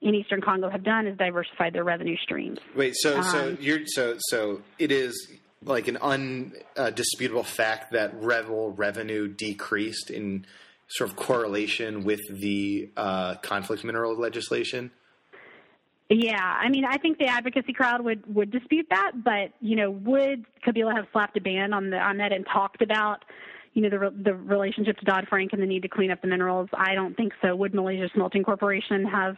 in 0.01 0.15
Eastern 0.15 0.41
Congo 0.41 0.69
have 0.69 0.83
done 0.83 1.05
is 1.05 1.17
diversified 1.17 1.73
their 1.73 1.83
revenue 1.83 2.17
streams. 2.23 2.57
Wait, 2.75 2.95
so 2.95 3.17
um, 3.17 3.23
so 3.23 3.57
you're 3.59 3.85
so 3.85 4.15
so 4.29 4.61
it 4.79 4.91
is 4.91 5.31
like 5.63 5.87
an 5.87 5.97
undisputable 5.97 7.43
fact 7.43 7.91
that 7.91 8.19
rebel 8.21 8.71
revenue 8.71 9.27
decreased 9.27 10.09
in 10.09 10.45
sort 10.87 11.09
of 11.09 11.15
correlation 11.15 12.03
with 12.03 12.21
the 12.29 12.89
uh, 12.97 13.35
conflict 13.35 13.83
mineral 13.83 14.17
legislation. 14.17 14.89
Yeah, 16.09 16.41
I 16.41 16.69
mean, 16.69 16.85
I 16.85 16.97
think 16.97 17.19
the 17.19 17.27
advocacy 17.27 17.71
crowd 17.71 18.03
would 18.03 18.23
would 18.33 18.49
dispute 18.49 18.87
that, 18.89 19.11
but 19.23 19.51
you 19.61 19.75
know, 19.75 19.91
would 19.91 20.43
Kabila 20.65 20.95
have 20.95 21.05
slapped 21.11 21.37
a 21.37 21.41
ban 21.41 21.71
on 21.71 21.91
the 21.91 21.97
on 21.97 22.17
that 22.17 22.33
and 22.33 22.47
talked 22.51 22.81
about, 22.81 23.23
you 23.73 23.83
know, 23.83 23.89
the 23.89 24.23
the 24.23 24.33
relationship 24.33 24.97
to 24.97 25.05
Dodd 25.05 25.27
Frank 25.29 25.53
and 25.53 25.61
the 25.61 25.67
need 25.67 25.83
to 25.83 25.87
clean 25.87 26.09
up 26.09 26.21
the 26.21 26.27
minerals? 26.27 26.67
I 26.73 26.95
don't 26.95 27.15
think 27.15 27.33
so. 27.43 27.55
Would 27.55 27.75
Malaysia 27.75 28.09
Smelting 28.13 28.43
Corporation 28.43 29.05
have? 29.05 29.37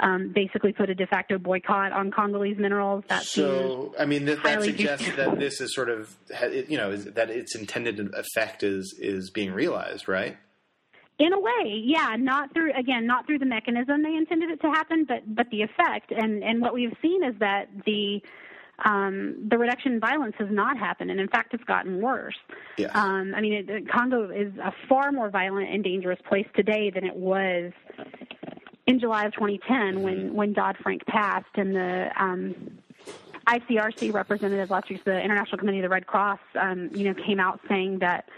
Um, 0.00 0.32
basically, 0.32 0.72
put 0.72 0.88
a 0.90 0.94
de 0.94 1.08
facto 1.08 1.38
boycott 1.38 1.90
on 1.90 2.12
Congolese 2.12 2.56
minerals. 2.56 3.02
That 3.08 3.24
so, 3.24 3.92
I 3.98 4.04
mean, 4.06 4.26
that, 4.26 4.44
that 4.44 4.62
suggests 4.62 5.10
that 5.16 5.40
this 5.40 5.60
is 5.60 5.74
sort 5.74 5.90
of, 5.90 6.16
you 6.68 6.76
know, 6.76 6.96
that 6.96 7.30
its 7.30 7.56
intended 7.56 7.98
effect 8.14 8.62
is 8.62 8.96
is 9.00 9.30
being 9.30 9.52
realized, 9.52 10.06
right? 10.06 10.38
In 11.18 11.32
a 11.32 11.40
way, 11.40 11.82
yeah, 11.84 12.14
not 12.16 12.52
through 12.54 12.72
again, 12.74 13.04
not 13.06 13.26
through 13.26 13.40
the 13.40 13.46
mechanism 13.46 14.02
they 14.02 14.14
intended 14.14 14.50
it 14.50 14.60
to 14.60 14.68
happen, 14.68 15.04
but 15.04 15.34
but 15.34 15.50
the 15.50 15.62
effect. 15.62 16.12
And 16.12 16.44
and 16.44 16.60
what 16.60 16.74
we've 16.74 16.96
seen 17.02 17.24
is 17.24 17.34
that 17.40 17.68
the 17.84 18.22
um, 18.84 19.48
the 19.50 19.58
reduction 19.58 19.94
in 19.94 20.00
violence 20.00 20.36
has 20.38 20.48
not 20.50 20.78
happened, 20.78 21.10
and 21.10 21.18
in 21.18 21.28
fact, 21.28 21.54
it's 21.54 21.64
gotten 21.64 22.00
worse. 22.00 22.38
Yeah. 22.76 22.88
Um, 22.94 23.34
I 23.34 23.40
mean, 23.40 23.68
it, 23.68 23.88
Congo 23.90 24.30
is 24.30 24.52
a 24.58 24.72
far 24.88 25.10
more 25.10 25.30
violent 25.30 25.68
and 25.70 25.82
dangerous 25.82 26.20
place 26.28 26.46
today 26.54 26.90
than 26.90 27.04
it 27.04 27.16
was 27.16 27.72
in 28.86 29.00
July 29.00 29.24
of 29.26 29.32
2010 29.32 29.76
mm-hmm. 29.76 30.02
when 30.02 30.34
when 30.34 30.52
Dodd 30.52 30.76
Frank 30.80 31.04
passed, 31.06 31.46
and 31.56 31.74
the 31.74 32.10
um, 32.16 32.78
ICRC 33.48 34.12
representative 34.12 34.70
last 34.70 34.88
week, 34.90 35.02
the 35.04 35.20
International 35.20 35.58
Committee 35.58 35.78
of 35.78 35.82
the 35.82 35.88
Red 35.88 36.06
Cross, 36.06 36.40
um, 36.60 36.90
you 36.92 37.04
know, 37.04 37.14
came 37.14 37.40
out 37.40 37.60
saying 37.68 37.98
that 38.00 38.28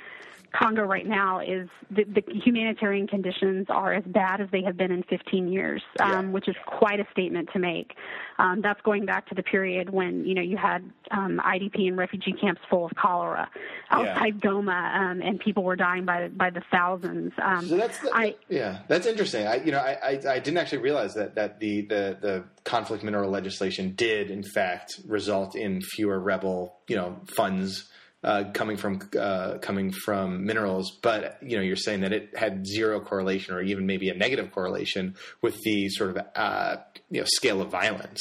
Congo 0.53 0.83
right 0.83 1.07
now 1.07 1.41
is 1.41 1.69
the, 1.91 2.05
the, 2.05 2.23
humanitarian 2.33 3.07
conditions 3.07 3.67
are 3.69 3.93
as 3.93 4.05
bad 4.07 4.41
as 4.41 4.49
they 4.51 4.63
have 4.63 4.77
been 4.77 4.91
in 4.91 5.03
15 5.05 5.53
years, 5.53 5.83
um, 6.01 6.33
which 6.33 6.49
is 6.49 6.57
quite 6.67 6.99
a 7.01 7.07
statement 7.13 7.49
to 7.53 7.59
make. 7.59 7.95
Um, 8.39 8.61
that's 8.63 8.81
going 8.83 9.05
back 9.07 9.29
to 9.29 9.35
the 9.35 9.43
period 9.43 9.91
when 9.91 10.25
you 10.25 10.35
know 10.35 10.43
you 10.43 10.57
had 10.57 10.83
um, 11.11 11.41
IDP 11.45 11.89
and 11.89 11.97
refugee 11.97 12.33
camps 12.33 12.61
full 12.71 12.87
of 12.87 12.93
cholera 12.97 13.49
outside 13.91 14.35
yeah. 14.43 14.51
Goma, 14.51 14.95
um, 14.95 15.21
and 15.21 15.39
people 15.39 15.63
were 15.63 15.77
dying 15.77 16.05
by 16.05 16.29
by 16.29 16.51
the 16.51 16.63
thousands. 16.71 17.33
Um, 17.43 17.69
so 17.69 17.77
that's 17.77 17.99
the, 17.99 18.11
I, 18.15 18.35
yeah, 18.49 18.81
that's 18.89 19.07
interesting. 19.07 19.47
I 19.47 19.57
you 19.57 19.73
know 19.73 19.79
I, 19.79 19.93
I, 20.03 20.21
I 20.29 20.39
didn't 20.39 20.59
actually 20.59 20.79
realize 20.79 21.15
that 21.15 21.35
that 21.35 21.61
the 21.61 21.83
the 21.83 22.19
the 22.21 22.45
conflict 22.65 23.05
mineral 23.05 23.31
legislation 23.31 23.95
did 23.95 24.31
in 24.31 24.43
fact 24.43 25.01
result 25.07 25.55
in 25.55 25.81
fewer 25.83 26.19
rebel 26.19 26.77
you 26.89 26.97
know 26.97 27.21
funds 27.37 27.91
uh, 28.23 28.45
coming 28.53 28.77
from 28.77 29.01
uh, 29.19 29.59
coming 29.59 29.91
from 29.91 30.45
minerals, 30.45 30.99
but 31.03 31.39
you 31.43 31.57
know 31.57 31.63
you're 31.63 31.77
saying 31.77 32.01
that 32.01 32.13
it 32.13 32.37
had 32.37 32.67
zero 32.67 33.01
correlation 33.01 33.55
or 33.55 33.63
even 33.63 33.87
maybe 33.87 34.11
a 34.11 34.15
negative 34.15 34.53
correlation 34.53 35.15
with 35.41 35.59
the 35.63 35.89
sort 35.89 36.11
of 36.11 36.27
uh, 36.37 36.77
you 37.11 37.21
know 37.21 37.27
scale 37.27 37.63
of 37.63 37.71
violence. 37.71 38.21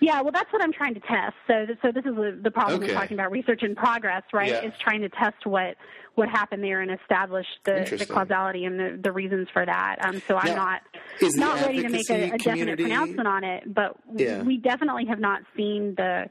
Yeah, 0.00 0.22
well, 0.22 0.32
that's 0.32 0.52
what 0.52 0.62
I'm 0.62 0.72
trying 0.72 0.94
to 0.94 1.00
test. 1.00 1.34
So, 1.46 1.66
so 1.82 1.92
this 1.92 2.04
is 2.06 2.42
the 2.42 2.50
problem 2.50 2.82
okay. 2.82 2.92
we're 2.92 2.98
talking 2.98 3.18
about 3.18 3.32
research 3.32 3.62
in 3.62 3.74
progress, 3.74 4.22
right? 4.32 4.48
Yeah. 4.48 4.64
Is 4.64 4.72
trying 4.82 5.02
to 5.02 5.08
test 5.10 5.44
what 5.44 5.76
what 6.14 6.28
happened 6.28 6.62
there 6.62 6.80
and 6.80 6.90
establish 6.92 7.46
the, 7.64 7.96
the 7.98 8.06
causality 8.06 8.64
and 8.64 8.78
the, 8.78 9.00
the 9.02 9.10
reasons 9.12 9.48
for 9.52 9.66
that. 9.66 9.96
Um, 10.00 10.22
so 10.28 10.36
I'm 10.36 10.54
now, 10.54 10.54
not 10.54 10.82
not 11.20 11.60
ready 11.60 11.82
to 11.82 11.88
make 11.88 12.08
a, 12.08 12.30
a 12.30 12.38
definite 12.38 12.78
pronouncement 12.78 13.26
on 13.26 13.44
it, 13.44 13.74
but 13.74 13.96
yeah. 14.14 14.42
we 14.42 14.58
definitely 14.58 15.06
have 15.06 15.18
not 15.18 15.42
seen 15.56 15.94
the 15.96 16.30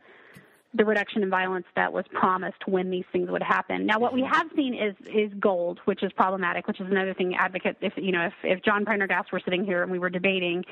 the 0.76 0.86
reduction 0.86 1.22
in 1.22 1.30
violence 1.30 1.66
that 1.76 1.92
was 1.92 2.06
promised 2.12 2.68
when 2.68 2.90
these 2.90 3.06
things 3.12 3.30
would 3.30 3.44
happen. 3.44 3.86
Now, 3.86 4.00
what 4.00 4.14
we 4.14 4.28
have 4.30 4.48
seen 4.56 4.74
is 4.74 4.96
is 5.08 5.32
gold, 5.40 5.80
which 5.86 6.04
is 6.04 6.12
problematic, 6.14 6.68
which 6.68 6.80
is 6.80 6.88
another 6.90 7.14
thing. 7.14 7.36
Advocate, 7.36 7.78
if 7.82 7.94
you 7.96 8.12
know, 8.12 8.26
if, 8.26 8.34
if 8.44 8.64
John 8.64 8.86
Prendergast 8.86 9.32
were 9.32 9.42
sitting 9.44 9.64
here 9.64 9.84
and 9.84 9.92
we 9.92 10.00
were 10.00 10.10
debating, 10.10 10.64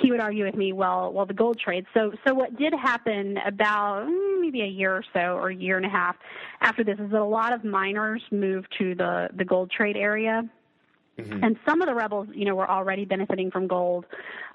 he 0.00 0.10
would 0.10 0.20
argue 0.20 0.44
with 0.44 0.54
me, 0.54 0.72
well, 0.72 1.12
well, 1.12 1.26
the 1.26 1.34
gold 1.34 1.58
trade. 1.58 1.84
So, 1.94 2.12
so 2.26 2.34
what 2.34 2.56
did 2.56 2.72
happen 2.72 3.38
about 3.46 4.06
mm, 4.06 4.40
maybe 4.40 4.62
a 4.62 4.66
year 4.66 4.94
or 4.94 5.04
so, 5.12 5.36
or 5.36 5.50
a 5.50 5.54
year 5.54 5.76
and 5.76 5.86
a 5.86 5.90
half 5.90 6.16
after 6.60 6.82
this, 6.82 6.98
is 6.98 7.10
that 7.10 7.20
a 7.20 7.24
lot 7.24 7.52
of 7.52 7.64
miners 7.64 8.22
moved 8.30 8.68
to 8.78 8.94
the 8.94 9.28
the 9.36 9.44
gold 9.44 9.70
trade 9.70 9.96
area 9.96 10.48
Mm-hmm. 11.18 11.44
And 11.44 11.58
some 11.66 11.82
of 11.82 11.88
the 11.88 11.94
rebels, 11.94 12.28
you 12.32 12.44
know, 12.44 12.54
were 12.54 12.70
already 12.70 13.04
benefiting 13.04 13.50
from 13.50 13.66
gold. 13.66 14.06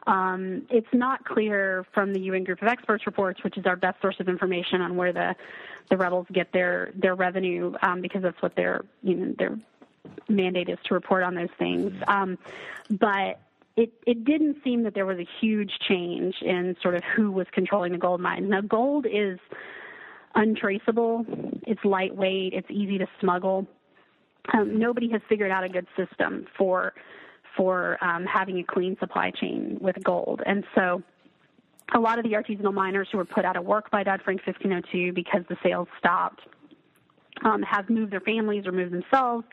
Um, 0.08 0.66
it's 0.70 0.88
not 0.91 1.24
clear 1.26 1.86
from 1.93 2.14
the 2.14 2.20
UN 2.22 2.43
Group 2.43 2.62
of 2.62 2.68
Experts 2.68 3.05
reports, 3.05 3.43
which 3.43 3.58
is 3.58 3.66
our 3.66 3.76
best 3.76 4.01
source 4.01 4.20
of 4.20 4.28
information 4.28 4.82
on 4.82 4.95
where 4.95 5.14
the 5.14 5.36
the 5.89 5.97
rebels 5.97 6.28
get 6.32 6.51
their 6.51 6.91
their 6.95 7.16
revenue, 7.16 7.74
um, 7.82 8.01
because 8.01 8.24
that's 8.24 8.41
what 8.41 8.55
their 8.55 8.84
you 9.03 9.16
know 9.16 9.36
their 9.38 9.58
mandate 10.28 10.70
is 10.70 10.78
to 10.86 10.93
report 10.93 11.24
on 11.24 11.36
those 11.36 11.49
things. 11.60 11.91
Mm-hmm. 11.91 12.10
Um, 12.10 12.38
but 12.89 13.39
it, 13.76 13.93
it 14.08 14.26
didn't 14.26 14.58
seem 14.64 14.84
that 14.84 14.95
there 14.95 15.05
was 15.05 15.20
a 15.20 15.28
huge 15.39 15.72
change 15.88 16.36
in 16.41 16.76
sort 16.82 16.95
of 16.95 17.03
who 17.16 17.32
was 17.32 17.45
controlling 17.51 17.91
the 17.91 17.97
gold 17.99 18.20
mines. 18.20 18.49
Now, 18.49 18.62
gold 18.62 19.05
is 19.05 19.39
untraceable, 20.34 21.26
it's 21.68 21.84
lightweight, 21.86 22.53
it's 22.53 22.70
easy 22.72 22.97
to 22.97 23.08
smuggle. 23.20 23.68
Um, 24.53 24.77
nobody 24.77 25.09
has 25.09 25.21
figured 25.27 25.51
out 25.51 25.63
a 25.63 25.69
good 25.69 25.87
system 25.95 26.47
for 26.57 26.93
for 27.55 27.97
um, 28.03 28.25
having 28.25 28.59
a 28.59 28.63
clean 28.63 28.95
supply 28.99 29.31
chain 29.31 29.77
with 29.81 29.95
gold, 30.03 30.41
and 30.45 30.63
so 30.75 31.01
a 31.95 31.99
lot 31.99 32.19
of 32.19 32.23
the 32.23 32.31
artisanal 32.31 32.73
miners 32.73 33.07
who 33.11 33.17
were 33.17 33.25
put 33.25 33.45
out 33.45 33.55
of 33.55 33.65
work 33.65 33.89
by 33.89 34.03
Dodd 34.03 34.21
Frank 34.23 34.41
1502 34.45 35.13
because 35.13 35.41
the 35.49 35.55
sales 35.63 35.87
stopped 35.97 36.41
um, 37.45 37.61
have 37.61 37.89
moved 37.89 38.11
their 38.11 38.19
families 38.21 38.65
or 38.67 38.71
moved 38.71 38.91
themselves 38.91 39.45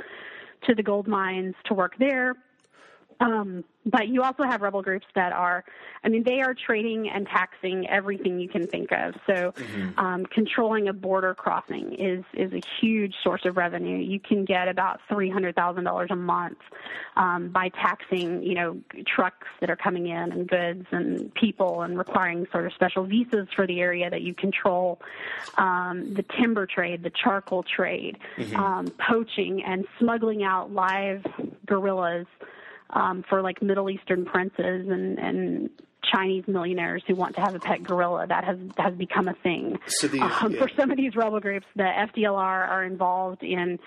to 0.66 0.74
the 0.74 0.82
gold 0.82 1.06
mines 1.06 1.54
to 1.66 1.74
work 1.74 1.92
there. 1.98 2.34
Um, 3.20 3.64
but 3.86 4.08
you 4.08 4.22
also 4.22 4.44
have 4.44 4.62
rebel 4.62 4.82
groups 4.82 5.06
that 5.14 5.32
are, 5.32 5.64
I 6.02 6.08
mean, 6.08 6.22
they 6.24 6.40
are 6.40 6.54
trading 6.54 7.08
and 7.10 7.26
taxing 7.26 7.86
everything 7.88 8.40
you 8.40 8.48
can 8.48 8.66
think 8.66 8.92
of. 8.92 9.14
So, 9.26 9.52
mm-hmm. 9.52 9.98
um, 9.98 10.26
controlling 10.26 10.88
a 10.88 10.92
border 10.92 11.34
crossing 11.34 11.94
is 11.94 12.24
is 12.32 12.52
a 12.52 12.62
huge 12.80 13.14
source 13.22 13.44
of 13.44 13.56
revenue. 13.56 13.98
You 13.98 14.20
can 14.20 14.44
get 14.44 14.68
about 14.68 15.00
three 15.08 15.28
hundred 15.28 15.54
thousand 15.54 15.84
dollars 15.84 16.08
a 16.10 16.16
month 16.16 16.58
um, 17.16 17.50
by 17.50 17.68
taxing, 17.68 18.42
you 18.42 18.54
know, 18.54 18.80
trucks 19.06 19.48
that 19.60 19.68
are 19.68 19.76
coming 19.76 20.08
in 20.08 20.32
and 20.32 20.48
goods 20.48 20.86
and 20.90 21.32
people 21.34 21.82
and 21.82 21.98
requiring 21.98 22.46
sort 22.52 22.66
of 22.66 22.72
special 22.72 23.04
visas 23.04 23.48
for 23.54 23.66
the 23.66 23.80
area 23.80 24.08
that 24.08 24.22
you 24.22 24.32
control. 24.34 25.00
Um, 25.58 26.14
the 26.14 26.24
timber 26.38 26.66
trade, 26.66 27.02
the 27.02 27.10
charcoal 27.10 27.64
trade, 27.64 28.16
mm-hmm. 28.38 28.56
um, 28.56 28.86
poaching 29.08 29.62
and 29.62 29.84
smuggling 29.98 30.42
out 30.42 30.72
live 30.72 31.22
gorillas 31.66 32.26
um, 32.90 33.24
for 33.28 33.42
like 33.42 33.62
Middle 33.62 33.90
Eastern 33.90 34.24
princes 34.24 34.88
and 34.88 35.18
and 35.18 35.70
Chinese 36.12 36.44
millionaires 36.46 37.02
who 37.06 37.14
want 37.14 37.34
to 37.36 37.40
have 37.40 37.54
a 37.54 37.58
pet 37.58 37.82
gorilla. 37.82 38.26
That 38.26 38.44
has 38.44 38.58
has 38.78 38.94
become 38.94 39.28
a 39.28 39.34
thing. 39.34 39.78
So 39.86 40.08
the, 40.08 40.20
um, 40.20 40.52
yeah. 40.52 40.60
For 40.60 40.68
some 40.76 40.90
of 40.90 40.96
these 40.96 41.16
rebel 41.16 41.40
groups, 41.40 41.66
the 41.76 41.84
FDLR 41.84 42.68
are 42.68 42.84
involved 42.84 43.42
in 43.42 43.78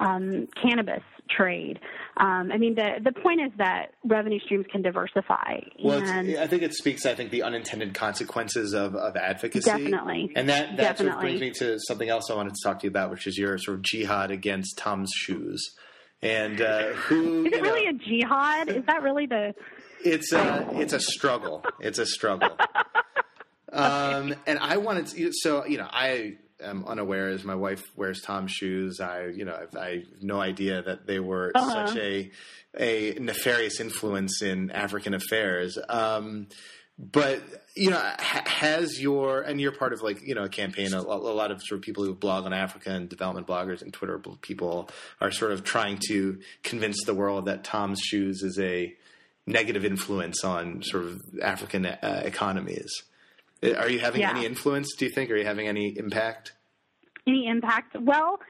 um, 0.00 0.48
cannabis 0.60 1.02
trade. 1.28 1.78
Um, 2.16 2.50
I 2.52 2.58
mean, 2.58 2.74
the 2.74 2.98
the 3.02 3.12
point 3.12 3.40
is 3.40 3.52
that 3.58 3.92
revenue 4.04 4.40
streams 4.40 4.66
can 4.70 4.82
diversify. 4.82 5.60
Well, 5.82 6.02
I 6.02 6.46
think 6.46 6.62
it 6.62 6.74
speaks. 6.74 7.06
I 7.06 7.14
think 7.14 7.30
the 7.30 7.42
unintended 7.42 7.94
consequences 7.94 8.72
of, 8.72 8.94
of 8.94 9.16
advocacy. 9.16 9.64
Definitely, 9.64 10.32
and 10.34 10.48
that 10.48 10.76
that 10.76 10.98
Sort 10.98 11.12
of 11.12 11.20
brings 11.20 11.40
me 11.40 11.50
to 11.58 11.78
something 11.80 12.08
else 12.08 12.30
I 12.30 12.34
wanted 12.34 12.54
to 12.54 12.60
talk 12.64 12.80
to 12.80 12.84
you 12.84 12.90
about, 12.90 13.10
which 13.10 13.26
is 13.26 13.36
your 13.36 13.58
sort 13.58 13.76
of 13.78 13.82
jihad 13.82 14.30
against 14.30 14.78
Tom's 14.78 15.12
shoes. 15.14 15.76
And 16.22 16.60
uh, 16.60 16.88
who 16.88 17.44
is 17.46 17.52
it 17.52 17.62
really 17.62 17.84
know, 17.84 17.90
a 17.90 18.04
jihad? 18.04 18.68
Is 18.68 18.84
that 18.86 19.02
really 19.02 19.26
the? 19.26 19.54
It's 20.04 20.32
a 20.32 20.68
it's 20.74 20.92
a 20.92 21.00
struggle. 21.00 21.64
It's 21.80 21.98
a 21.98 22.06
struggle. 22.06 22.56
um, 23.72 24.34
and 24.46 24.58
I 24.60 24.76
wanted 24.78 25.06
to, 25.08 25.30
so 25.32 25.64
you 25.66 25.78
know 25.78 25.88
I 25.90 26.36
am 26.60 26.84
unaware 26.86 27.28
as 27.28 27.44
my 27.44 27.54
wife 27.54 27.84
wears 27.96 28.20
Tom's 28.20 28.52
shoes. 28.52 29.00
I 29.00 29.26
you 29.26 29.44
know 29.44 29.56
I've, 29.60 29.76
I 29.76 29.90
have 29.96 30.22
no 30.22 30.40
idea 30.40 30.82
that 30.82 31.06
they 31.06 31.20
were 31.20 31.52
uh-huh. 31.54 31.86
such 31.86 31.96
a 31.98 32.30
a 32.78 33.16
nefarious 33.20 33.80
influence 33.80 34.42
in 34.42 34.70
African 34.70 35.14
affairs. 35.14 35.78
Um, 35.88 36.48
but 36.98 37.42
you 37.76 37.90
know, 37.90 38.02
has 38.18 39.00
your 39.00 39.40
and 39.40 39.60
you're 39.60 39.72
part 39.72 39.92
of 39.92 40.02
like 40.02 40.26
you 40.26 40.34
know 40.34 40.44
a 40.44 40.48
campaign. 40.48 40.92
A, 40.92 41.00
a, 41.00 41.00
lot 41.00 41.52
of 41.52 41.62
sort 41.62 41.78
of 41.78 41.82
people 41.82 42.04
who 42.04 42.12
blog 42.12 42.44
on 42.44 42.52
Africa 42.52 42.90
and 42.90 43.08
development 43.08 43.46
bloggers 43.46 43.82
and 43.82 43.92
Twitter 43.92 44.18
people 44.42 44.90
are 45.20 45.30
sort 45.30 45.52
of 45.52 45.62
trying 45.62 45.98
to 46.08 46.40
convince 46.64 47.04
the 47.04 47.14
world 47.14 47.46
that 47.46 47.62
Tom's 47.62 48.00
shoes 48.00 48.42
is 48.42 48.58
a 48.58 48.94
negative 49.46 49.84
influence 49.84 50.42
on 50.42 50.82
sort 50.82 51.04
of 51.04 51.20
African 51.40 51.86
uh, 51.86 52.22
economies. 52.24 52.90
Are 53.62 53.88
you 53.88 54.00
having 54.00 54.22
yeah. 54.22 54.30
any 54.30 54.44
influence? 54.44 54.94
Do 54.96 55.04
you 55.04 55.10
think? 55.12 55.30
Are 55.30 55.36
you 55.36 55.44
having 55.44 55.68
any 55.68 55.94
impact? 55.96 56.52
Any 57.26 57.46
impact? 57.46 57.96
Well, 58.00 58.40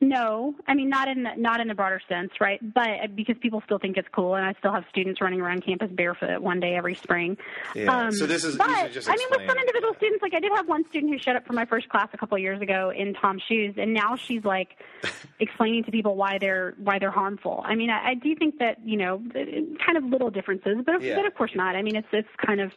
no, 0.00 0.54
I 0.66 0.74
mean 0.74 0.88
not 0.88 1.08
in 1.08 1.22
the, 1.22 1.30
not 1.36 1.60
in 1.60 1.68
the 1.68 1.74
broader 1.74 2.00
sense, 2.08 2.32
right? 2.40 2.60
But 2.74 2.88
uh, 2.88 3.06
because 3.14 3.36
people 3.40 3.62
still 3.64 3.78
think 3.78 3.96
it's 3.96 4.08
cool, 4.12 4.34
and 4.34 4.44
I 4.44 4.52
still 4.58 4.72
have 4.72 4.84
students 4.90 5.20
running 5.20 5.40
around 5.40 5.64
campus 5.64 5.90
barefoot 5.90 6.42
one 6.42 6.60
day 6.60 6.74
every 6.74 6.94
spring. 6.94 7.36
Yeah. 7.74 8.06
Um, 8.06 8.12
so 8.12 8.26
this 8.26 8.44
is. 8.44 8.56
But 8.56 8.68
I 8.68 8.82
mean, 8.84 9.28
with 9.30 9.46
some 9.46 9.56
individual 9.56 9.94
students, 9.96 10.22
like 10.22 10.34
I 10.34 10.40
did 10.40 10.52
have 10.54 10.68
one 10.68 10.86
student 10.90 11.12
who 11.12 11.18
showed 11.18 11.36
up 11.36 11.46
for 11.46 11.52
my 11.52 11.64
first 11.64 11.88
class 11.88 12.08
a 12.12 12.18
couple 12.18 12.36
of 12.36 12.42
years 12.42 12.60
ago 12.60 12.92
in 12.94 13.14
Tom's 13.14 13.42
shoes, 13.48 13.74
and 13.78 13.94
now 13.94 14.16
she's 14.16 14.44
like 14.44 14.76
explaining 15.40 15.84
to 15.84 15.90
people 15.90 16.16
why 16.16 16.38
they're 16.38 16.74
why 16.78 16.98
they're 16.98 17.10
harmful. 17.10 17.62
I 17.64 17.74
mean, 17.74 17.90
I, 17.90 18.10
I 18.10 18.14
do 18.14 18.34
think 18.34 18.58
that 18.58 18.78
you 18.84 18.96
know, 18.96 19.22
kind 19.32 19.96
of 19.96 20.04
little 20.04 20.30
differences, 20.30 20.78
but 20.84 21.00
yeah. 21.02 21.14
but 21.14 21.26
of 21.26 21.34
course 21.34 21.52
not. 21.54 21.76
I 21.76 21.82
mean, 21.82 21.96
it's 21.96 22.08
it's 22.12 22.28
kind 22.44 22.60
of 22.60 22.72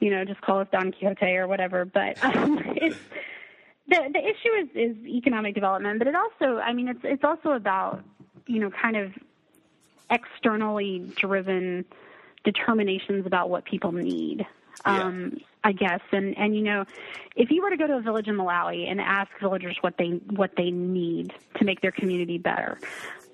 you 0.00 0.10
know, 0.10 0.24
just 0.24 0.40
call 0.42 0.60
us 0.60 0.68
Don 0.70 0.92
Quixote 0.92 1.36
or 1.36 1.48
whatever, 1.48 1.84
but 1.84 2.22
um, 2.24 2.60
it's 2.76 2.96
the 3.88 4.10
the 4.12 4.18
issue 4.18 4.52
is 4.60 4.68
is 4.74 5.06
economic 5.06 5.54
development, 5.54 5.98
but 5.98 6.08
it 6.08 6.14
also, 6.14 6.58
I 6.58 6.72
mean, 6.72 6.88
it's 6.88 7.00
it's 7.02 7.24
also 7.24 7.50
about 7.50 8.02
you 8.46 8.60
know 8.60 8.70
kind 8.70 8.96
of 8.96 9.12
externally 10.10 11.10
driven 11.16 11.84
determinations 12.44 13.26
about 13.26 13.50
what 13.50 13.64
people 13.64 13.92
need. 13.92 14.46
Um, 14.84 15.32
yeah. 15.34 15.44
I 15.66 15.72
guess, 15.72 16.00
and 16.12 16.38
and 16.38 16.54
you 16.54 16.62
know, 16.62 16.84
if 17.34 17.50
you 17.50 17.60
were 17.60 17.70
to 17.70 17.76
go 17.76 17.88
to 17.88 17.94
a 17.94 18.00
village 18.00 18.28
in 18.28 18.36
Malawi 18.36 18.88
and 18.88 19.00
ask 19.00 19.28
villagers 19.40 19.76
what 19.80 19.94
they 19.98 20.20
what 20.30 20.52
they 20.56 20.70
need 20.70 21.34
to 21.56 21.64
make 21.64 21.80
their 21.80 21.90
community 21.90 22.38
better, 22.38 22.78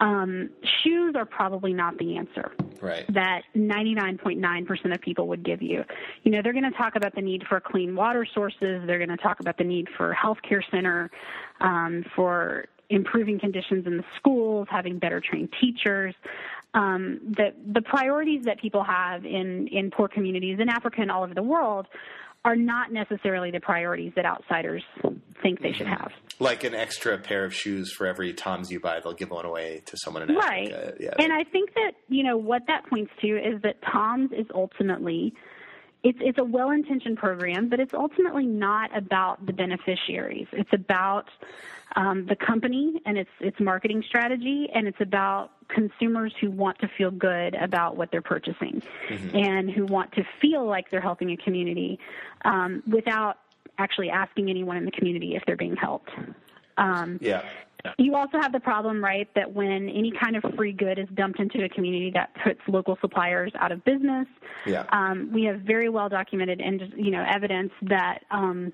um, 0.00 0.48
shoes 0.82 1.14
are 1.14 1.26
probably 1.26 1.74
not 1.74 1.98
the 1.98 2.16
answer. 2.16 2.50
Right. 2.80 3.04
That 3.12 3.42
99.9% 3.54 4.94
of 4.94 5.00
people 5.02 5.28
would 5.28 5.44
give 5.44 5.60
you. 5.60 5.84
You 6.22 6.32
know, 6.32 6.40
they're 6.42 6.54
going 6.54 6.64
to 6.64 6.76
talk 6.76 6.96
about 6.96 7.14
the 7.14 7.20
need 7.20 7.44
for 7.46 7.60
clean 7.60 7.94
water 7.94 8.26
sources. 8.32 8.82
They're 8.86 8.98
going 8.98 9.10
to 9.10 9.18
talk 9.18 9.40
about 9.40 9.58
the 9.58 9.64
need 9.64 9.88
for 9.94 10.14
healthcare 10.14 10.62
center, 10.70 11.10
um, 11.60 12.02
for 12.16 12.64
improving 12.88 13.40
conditions 13.40 13.86
in 13.86 13.98
the 13.98 14.04
schools, 14.16 14.68
having 14.70 14.98
better 14.98 15.20
trained 15.20 15.52
teachers. 15.60 16.14
Um, 16.74 17.20
the 17.36 17.52
the 17.70 17.82
priorities 17.82 18.44
that 18.44 18.58
people 18.60 18.82
have 18.82 19.26
in 19.26 19.68
in 19.68 19.90
poor 19.90 20.08
communities 20.08 20.58
in 20.58 20.68
Africa 20.68 21.02
and 21.02 21.10
all 21.10 21.22
over 21.22 21.34
the 21.34 21.42
world 21.42 21.86
are 22.44 22.56
not 22.56 22.90
necessarily 22.90 23.50
the 23.50 23.60
priorities 23.60 24.12
that 24.16 24.24
outsiders 24.24 24.82
think 25.42 25.60
they 25.60 25.72
should 25.72 25.86
have. 25.86 26.10
Like 26.40 26.64
an 26.64 26.74
extra 26.74 27.16
pair 27.18 27.44
of 27.44 27.54
shoes 27.54 27.92
for 27.92 28.06
every 28.06 28.32
Tom's 28.32 28.70
you 28.70 28.80
buy, 28.80 29.00
they'll 29.00 29.12
give 29.12 29.30
one 29.30 29.44
away 29.44 29.82
to 29.86 29.96
someone 29.96 30.28
in 30.28 30.34
right. 30.34 30.72
Africa. 30.72 30.94
Yeah. 30.98 31.14
And 31.18 31.32
I 31.32 31.44
think 31.44 31.74
that, 31.74 31.92
you 32.08 32.24
know, 32.24 32.36
what 32.36 32.62
that 32.66 32.86
points 32.88 33.12
to 33.20 33.28
is 33.28 33.62
that 33.62 33.76
Tom's 33.82 34.32
is 34.32 34.46
ultimately 34.54 35.34
it's 36.02 36.18
it's 36.20 36.38
a 36.38 36.44
well-intentioned 36.44 37.16
program, 37.16 37.68
but 37.68 37.78
it's 37.78 37.94
ultimately 37.94 38.46
not 38.46 38.96
about 38.96 39.46
the 39.46 39.52
beneficiaries. 39.52 40.48
It's 40.52 40.72
about 40.72 41.26
um, 41.96 42.26
the 42.26 42.36
company 42.36 43.00
and 43.06 43.18
its 43.18 43.30
its 43.40 43.58
marketing 43.60 44.02
strategy, 44.06 44.68
and 44.74 44.86
it's 44.86 45.00
about 45.00 45.50
consumers 45.68 46.32
who 46.40 46.50
want 46.50 46.78
to 46.80 46.88
feel 46.96 47.10
good 47.10 47.54
about 47.54 47.96
what 47.96 48.10
they're 48.10 48.22
purchasing, 48.22 48.82
mm-hmm. 49.08 49.36
and 49.36 49.70
who 49.70 49.84
want 49.86 50.12
to 50.12 50.24
feel 50.40 50.64
like 50.66 50.90
they're 50.90 51.00
helping 51.00 51.30
a 51.30 51.36
community 51.36 51.98
um, 52.44 52.82
without 52.86 53.38
actually 53.78 54.10
asking 54.10 54.50
anyone 54.50 54.76
in 54.76 54.84
the 54.84 54.90
community 54.90 55.34
if 55.34 55.42
they're 55.46 55.56
being 55.56 55.76
helped. 55.76 56.10
Um, 56.76 57.18
yeah. 57.20 57.42
You 57.98 58.14
also 58.14 58.38
have 58.40 58.52
the 58.52 58.60
problem, 58.60 59.02
right, 59.02 59.28
that 59.34 59.52
when 59.52 59.88
any 59.88 60.12
kind 60.12 60.36
of 60.36 60.44
free 60.54 60.72
good 60.72 61.00
is 61.00 61.08
dumped 61.14 61.40
into 61.40 61.64
a 61.64 61.68
community, 61.68 62.12
that 62.14 62.30
puts 62.44 62.60
local 62.68 62.96
suppliers 63.00 63.52
out 63.58 63.72
of 63.72 63.84
business. 63.84 64.28
Yeah. 64.66 64.84
Um, 64.92 65.30
we 65.32 65.44
have 65.44 65.62
very 65.62 65.88
well 65.88 66.08
documented 66.08 66.60
and 66.60 66.92
you 66.96 67.10
know 67.10 67.24
evidence 67.28 67.72
that 67.82 68.20
um, 68.30 68.72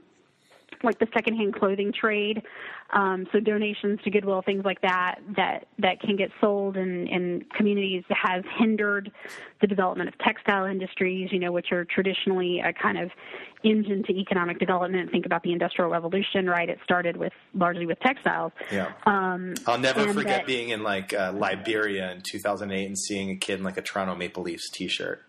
like 0.83 0.99
the 0.99 1.09
secondhand 1.13 1.55
clothing 1.55 1.93
trade, 1.93 2.43
um, 2.91 3.27
so 3.33 3.41
donations 3.41 4.01
to 4.05 4.11
Goodwill, 4.11 4.43
things 4.43 4.65
like 4.65 4.81
that, 4.81 5.17
that 5.37 5.67
that 5.79 6.01
can 6.01 6.17
get 6.17 6.31
sold 6.41 6.77
in, 6.77 7.07
in 7.09 7.45
communities 7.55 8.05
has 8.09 8.45
hindered 8.59 9.11
the 9.61 9.67
development 9.67 10.09
of 10.09 10.17
textile 10.19 10.65
industries, 10.65 11.31
you 11.33 11.39
know, 11.39 11.53
which 11.53 11.73
are 11.73 11.85
traditionally 11.85 12.61
a 12.61 12.73
kind 12.73 12.99
of 12.99 13.11
engine 13.65 14.05
to 14.05 14.13
economic 14.13 14.59
development. 14.59 15.11
Think 15.11 15.27
about 15.27 15.43
the 15.43 15.53
Industrial 15.53 15.91
Revolution, 15.91 16.49
right? 16.49 16.69
It 16.69 16.79
started 16.85 17.17
with 17.17 17.33
largely 17.55 17.87
with 17.87 17.99
textiles. 18.01 18.53
Yeah. 18.71 18.93
Um, 19.05 19.55
I'll 19.67 19.79
never 19.79 20.13
forget 20.13 20.39
that, 20.39 20.47
being 20.47 20.71
in 20.71 20.83
like 20.83 21.13
uh, 21.13 21.33
Liberia 21.35 22.13
in 22.13 22.23
2008 22.23 22.87
and 22.87 22.99
seeing 22.99 23.31
a 23.31 23.37
kid 23.37 23.59
in 23.59 23.65
like 23.65 23.77
a 23.77 23.83
Toronto 23.83 24.15
Maple 24.15 24.43
Leafs 24.43 24.71
T-shirt. 24.71 25.23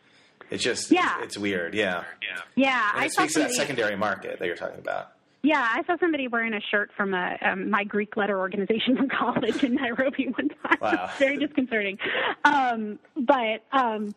It's 0.50 0.64
just 0.64 0.92
yeah. 0.92 1.18
it's, 1.18 1.26
it's 1.26 1.38
weird. 1.38 1.74
Yeah. 1.74 2.04
Yeah. 2.22 2.42
Yeah. 2.56 2.90
And 2.96 3.04
it 3.04 3.06
I 3.06 3.08
speaks 3.10 3.34
to 3.34 3.40
that 3.40 3.52
secondary 3.52 3.96
market 3.96 4.40
that 4.40 4.46
you're 4.46 4.56
talking 4.56 4.80
about. 4.80 5.12
Yeah, 5.42 5.62
I 5.62 5.84
saw 5.86 5.96
somebody 6.00 6.28
wearing 6.28 6.54
a 6.54 6.60
shirt 6.60 6.92
from 6.98 7.14
a 7.14 7.38
um, 7.42 7.70
my 7.70 7.84
Greek 7.84 8.18
letter 8.18 8.38
organization 8.38 8.98
from 8.98 9.10
college 9.10 9.64
in 9.64 9.76
Nairobi 9.76 10.28
one 10.28 10.50
time. 10.50 10.78
Wow. 10.82 11.10
very 11.18 11.38
disconcerting. 11.38 11.98
Um, 12.44 13.00
but 13.16 13.64
um, 13.72 14.14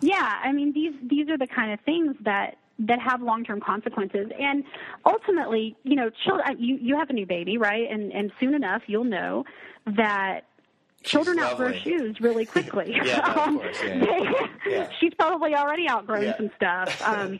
yeah, 0.00 0.40
I 0.42 0.52
mean 0.52 0.72
these 0.72 0.94
these 1.02 1.28
are 1.28 1.38
the 1.38 1.46
kind 1.46 1.72
of 1.72 1.80
things 1.80 2.16
that 2.22 2.56
that 2.78 3.00
have 3.00 3.22
long 3.22 3.44
term 3.44 3.60
consequences, 3.60 4.28
and 4.38 4.64
ultimately, 5.04 5.76
you 5.84 5.96
know, 5.96 6.10
children. 6.24 6.56
You 6.58 6.76
you 6.80 6.96
have 6.96 7.10
a 7.10 7.12
new 7.12 7.26
baby, 7.26 7.58
right? 7.58 7.88
And 7.90 8.12
and 8.12 8.32
soon 8.40 8.54
enough, 8.54 8.82
you'll 8.86 9.04
know 9.04 9.44
that 9.86 10.46
children 11.02 11.38
outgrow 11.38 11.72
shoes 11.72 12.20
really 12.20 12.46
quickly. 12.46 12.98
yeah, 13.04 13.18
um, 13.20 13.56
of 13.56 13.62
course. 13.62 13.82
Yeah, 13.82 13.94
yeah. 13.94 14.46
yeah. 14.66 14.88
She's 14.98 15.14
probably 15.14 15.54
already 15.54 15.88
outgrown 15.88 16.24
yeah. 16.24 16.36
some 16.36 16.50
stuff, 16.56 17.02
um, 17.02 17.38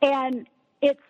and 0.00 0.46
it's 0.80 1.00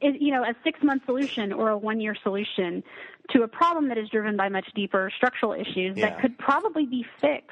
you 0.00 0.32
know, 0.32 0.42
a 0.42 0.54
six 0.64 0.80
month 0.82 1.02
solution 1.06 1.52
or 1.52 1.70
a 1.70 1.78
one 1.78 2.00
year 2.00 2.16
solution 2.22 2.82
to 3.30 3.42
a 3.42 3.48
problem 3.48 3.88
that 3.88 3.98
is 3.98 4.08
driven 4.08 4.36
by 4.36 4.48
much 4.48 4.66
deeper 4.74 5.10
structural 5.16 5.52
issues 5.52 5.96
Yeah. 5.96 6.10
that 6.10 6.20
could 6.20 6.36
probably 6.38 6.86
be 6.86 7.04
fixed 7.20 7.50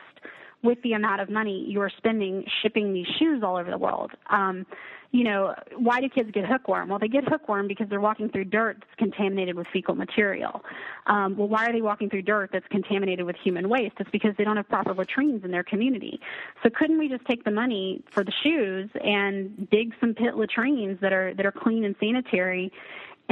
with 0.63 0.81
the 0.83 0.93
amount 0.93 1.21
of 1.21 1.29
money 1.29 1.65
you're 1.69 1.91
spending 1.97 2.45
shipping 2.63 2.93
these 2.93 3.07
shoes 3.19 3.43
all 3.43 3.57
over 3.57 3.71
the 3.71 3.79
world. 3.79 4.13
Um, 4.31 4.67
you 5.13 5.25
know, 5.25 5.55
why 5.77 6.01
do 6.01 6.09
kids 6.09 6.31
get 6.33 6.47
hookworm? 6.47 6.89
Well, 6.89 6.99
they 6.99 7.09
get 7.09 7.25
hookworm 7.29 7.69
because 7.69 7.87
they're 7.91 8.01
walking 8.01 8.31
through 8.31 8.47
dirt 8.47 8.79
that's 8.81 8.95
contaminated 8.97 9.55
with 9.55 9.67
fecal 9.71 9.95
material. 9.95 10.65
Um, 11.07 11.37
well, 11.37 11.49
why 11.49 11.67
are 11.67 11.73
they 11.73 11.83
walking 11.83 12.09
through 12.09 12.23
dirt 12.23 12.49
that's 12.51 12.67
contaminated 12.69 13.27
with 13.27 13.37
human 13.37 13.69
waste? 13.69 13.97
It's 14.01 14.11
because 14.11 14.35
they 14.39 14.45
don't 14.45 14.57
have 14.57 14.69
proper 14.71 14.95
latrines 14.95 15.45
in 15.45 15.51
their 15.51 15.65
community. 15.65 16.19
So 16.63 16.71
couldn't 16.71 16.99
we 16.99 17.09
just 17.09 17.27
take 17.27 17.45
the 17.45 17.51
money 17.51 18.03
for 18.11 18.25
the 18.25 18.33
shoes 18.43 18.89
and 19.05 19.69
dig 19.71 19.93
some 20.01 20.15
pit 20.15 20.35
latrines 20.35 20.99
that 21.03 21.13
are 21.13 21.35
that 21.35 21.45
are 21.45 21.53
clean 21.53 21.85
and 21.85 21.95
sanitary? 22.01 22.73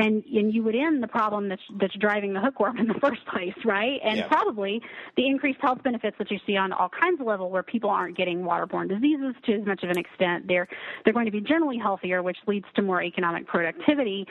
And, 0.00 0.24
and 0.24 0.52
you 0.54 0.62
would 0.62 0.74
end 0.74 1.02
the 1.02 1.08
problem 1.08 1.48
that's 1.48 1.62
that's 1.80 1.94
driving 1.94 2.32
the 2.32 2.40
hookworm 2.40 2.78
in 2.78 2.88
the 2.88 2.94
first 2.94 3.24
place, 3.26 3.54
right? 3.64 4.00
And 4.02 4.18
Yeah. 4.18 4.28
probably 4.28 4.80
the 5.16 5.26
increased 5.26 5.60
health 5.60 5.82
benefits 5.82 6.16
that 6.18 6.30
you 6.30 6.38
see 6.46 6.56
on 6.56 6.72
all 6.72 6.88
kinds 6.88 7.20
of 7.20 7.26
level 7.26 7.50
where 7.50 7.62
people 7.62 7.90
aren't 7.90 8.16
getting 8.16 8.42
waterborne 8.42 8.88
diseases 8.88 9.34
to 9.44 9.54
as 9.54 9.66
much 9.66 9.82
of 9.82 9.90
an 9.90 9.98
extent. 9.98 10.46
They're 10.48 10.68
they're 11.04 11.12
going 11.12 11.26
to 11.26 11.32
be 11.32 11.40
generally 11.40 11.78
healthier, 11.78 12.22
which 12.22 12.38
leads 12.46 12.66
to 12.76 12.82
more 12.82 13.02
economic 13.02 13.46
productivity. 13.46 14.26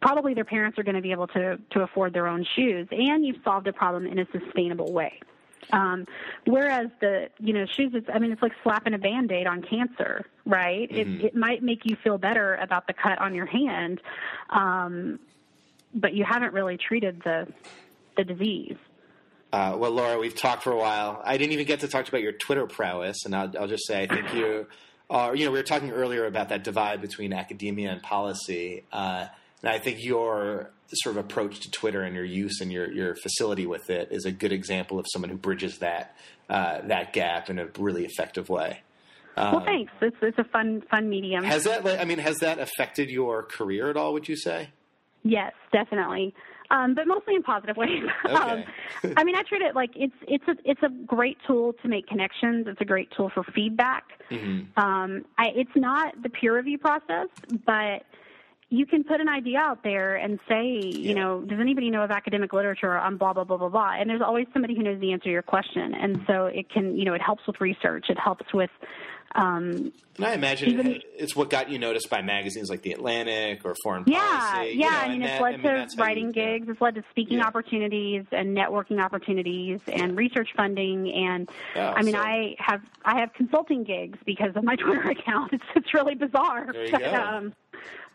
Probably 0.00 0.32
their 0.34 0.44
parents 0.44 0.78
are 0.78 0.84
going 0.84 0.94
to 0.96 1.02
be 1.02 1.12
able 1.12 1.26
to 1.28 1.58
to 1.70 1.80
afford 1.82 2.12
their 2.12 2.26
own 2.26 2.44
shoes, 2.56 2.86
and 2.90 3.24
you've 3.24 3.42
solved 3.44 3.66
a 3.66 3.72
problem 3.72 4.06
in 4.06 4.18
a 4.18 4.26
sustainable 4.32 4.92
way. 4.92 5.20
Um, 5.72 6.06
whereas 6.46 6.88
the 7.00 7.28
you 7.38 7.52
know 7.52 7.66
shoes, 7.66 7.92
it's 7.94 8.08
I 8.12 8.18
mean 8.18 8.32
it's 8.32 8.42
like 8.42 8.52
slapping 8.62 8.94
a 8.94 8.98
band 8.98 9.30
aid 9.32 9.46
on 9.46 9.62
cancer, 9.62 10.24
right? 10.46 10.90
It 10.90 11.08
it 11.24 11.34
might 11.34 11.62
make 11.62 11.84
you 11.84 11.96
feel 12.02 12.18
better 12.18 12.54
about 12.56 12.86
the 12.86 12.94
cut 12.94 13.20
on 13.20 13.34
your 13.34 13.46
hand, 13.46 14.00
um, 14.50 15.18
but 15.94 16.14
you 16.14 16.24
haven't 16.24 16.52
really 16.52 16.76
treated 16.76 17.20
the 17.24 17.46
the 18.16 18.24
disease. 18.24 18.76
Uh, 19.52 19.74
well, 19.78 19.90
Laura, 19.90 20.18
we've 20.18 20.34
talked 20.34 20.62
for 20.62 20.72
a 20.72 20.76
while. 20.76 21.22
I 21.24 21.38
didn't 21.38 21.52
even 21.52 21.66
get 21.66 21.80
to 21.80 21.88
talk 21.88 22.06
about 22.06 22.20
your 22.20 22.32
Twitter 22.32 22.66
prowess, 22.66 23.24
and 23.24 23.34
I'll, 23.34 23.50
I'll 23.58 23.68
just 23.68 23.86
say 23.86 24.02
I 24.02 24.06
think 24.06 24.34
you 24.34 24.66
are. 25.08 25.34
You 25.34 25.46
know, 25.46 25.52
we 25.52 25.58
were 25.58 25.64
talking 25.64 25.90
earlier 25.90 26.26
about 26.26 26.50
that 26.50 26.64
divide 26.64 27.00
between 27.00 27.32
academia 27.32 27.90
and 27.90 28.02
policy, 28.02 28.84
uh, 28.92 29.26
and 29.62 29.70
I 29.70 29.78
think 29.78 30.04
your 30.04 30.70
sort 30.96 31.16
of 31.16 31.24
approach 31.24 31.60
to 31.60 31.70
Twitter 31.70 32.02
and 32.02 32.14
your 32.14 32.24
use 32.24 32.60
and 32.60 32.72
your 32.72 32.90
your 32.90 33.14
facility 33.16 33.66
with 33.66 33.90
it 33.90 34.08
is 34.10 34.24
a 34.24 34.32
good 34.32 34.52
example 34.52 34.98
of 34.98 35.06
someone 35.12 35.30
who 35.30 35.36
bridges 35.36 35.78
that 35.78 36.16
uh, 36.48 36.80
that 36.84 37.12
gap 37.12 37.50
in 37.50 37.58
a 37.58 37.68
really 37.78 38.04
effective 38.04 38.48
way. 38.48 38.80
well, 39.36 39.64
thanks. 39.64 39.92
It's 40.00 40.16
it's 40.22 40.38
a 40.38 40.44
fun 40.44 40.82
fun 40.90 41.08
medium. 41.08 41.44
Has 41.44 41.64
that? 41.64 41.86
I 41.86 42.04
mean, 42.04 42.18
has 42.18 42.38
that 42.38 42.58
affected 42.58 43.10
your 43.10 43.42
career 43.42 43.90
at 43.90 43.96
all? 43.96 44.12
Would 44.12 44.28
you 44.28 44.36
say? 44.36 44.70
Yes, 45.22 45.52
definitely. 45.72 46.34
Um, 46.70 46.94
but 46.94 47.06
mostly 47.06 47.34
in 47.34 47.42
positive 47.42 47.76
ways. 47.76 48.04
um, 48.28 48.62
I 49.16 49.24
mean, 49.24 49.36
I 49.36 49.42
treat 49.42 49.62
it 49.62 49.74
like 49.74 49.90
it's 49.94 50.14
it's 50.26 50.46
a 50.48 50.54
it's 50.64 50.82
a 50.82 50.90
great 51.06 51.38
tool 51.46 51.74
to 51.82 51.88
make 51.88 52.06
connections. 52.06 52.66
It's 52.68 52.80
a 52.80 52.84
great 52.84 53.10
tool 53.16 53.30
for 53.32 53.42
feedback. 53.42 54.04
Um, 54.76 55.24
I, 55.38 55.48
it's 55.54 55.74
not 55.74 56.22
the 56.22 56.28
peer 56.28 56.54
review 56.56 56.78
process, 56.78 57.28
but 57.64 58.04
you 58.70 58.84
can 58.84 59.02
put 59.02 59.20
an 59.20 59.28
idea 59.28 59.58
out 59.58 59.82
there 59.82 60.16
and 60.16 60.38
say, 60.46 60.66
you 60.66 61.14
know, 61.14 61.40
does 61.40 61.58
anybody 61.58 61.90
know 61.90 62.02
of 62.02 62.10
academic 62.10 62.52
literature 62.52 62.98
on 62.98 63.16
blah 63.16 63.32
blah 63.32 63.44
blah 63.44 63.56
blah 63.56 63.70
blah? 63.70 63.92
And 63.98 64.10
there's 64.10 64.20
always 64.20 64.46
somebody 64.52 64.76
who 64.76 64.82
knows 64.82 65.00
the 65.00 65.12
answer 65.12 65.24
to 65.24 65.30
your 65.30 65.42
question, 65.42 65.94
and 65.94 66.22
so 66.26 66.46
it 66.46 66.68
can, 66.70 66.96
you 66.96 67.04
know, 67.04 67.14
it 67.14 67.22
helps 67.22 67.46
with 67.46 67.60
research. 67.60 68.06
It 68.10 68.18
helps 68.18 68.52
with 68.52 68.70
um, 69.34 69.92
And 70.16 70.26
I 70.26 70.32
imagine 70.34 70.70
Even- 70.70 71.00
it's 71.16 71.36
what 71.36 71.48
got 71.50 71.70
you 71.70 71.78
noticed 71.78 72.10
by 72.10 72.22
magazines 72.22 72.70
like 72.70 72.82
The 72.82 72.92
Atlantic 72.92 73.60
or 73.64 73.74
Foreign 73.84 74.04
Yeah, 74.06 74.18
Policy. 74.18 74.70
you 74.72 74.80
yeah. 74.80 74.88
know, 74.90 74.96
I 74.96 75.08
mean, 75.08 75.22
it's 75.22 75.32
that- 75.32 75.42
led 75.42 75.48
I 75.48 75.56
mean, 75.58 75.62
to 75.62 75.68
that's 75.68 75.96
you- 75.96 76.02
writing 76.02 76.26
yeah. 76.34 76.44
gigs. 76.52 76.68
It's 76.68 76.80
led 76.80 76.94
to 76.96 77.04
speaking 77.10 77.38
Yeah. 77.38 77.46
opportunities 77.46 78.24
and 78.32 78.56
networking 78.56 79.00
opportunities 79.04 79.80
and 79.86 80.16
research 80.16 80.48
funding. 80.56 81.12
And 81.12 81.48
Yeah, 81.76 81.92
I 81.94 82.02
mean, 82.02 82.14
so- 82.14 82.20
I 82.20 82.56
have 82.58 82.80
I 83.04 83.20
have 83.20 83.32
consulting 83.34 83.84
gigs 83.84 84.18
because 84.26 84.56
of 84.56 84.64
my 84.64 84.74
Twitter 84.82 85.08
account. 85.10 85.52
It's 85.52 85.64
it's 85.76 85.94
really 85.94 86.14
bizarre. 86.14 86.66
There 86.72 86.86
you 86.86 86.90
but, 86.92 87.00
go. 87.00 87.12
Um, 87.14 87.52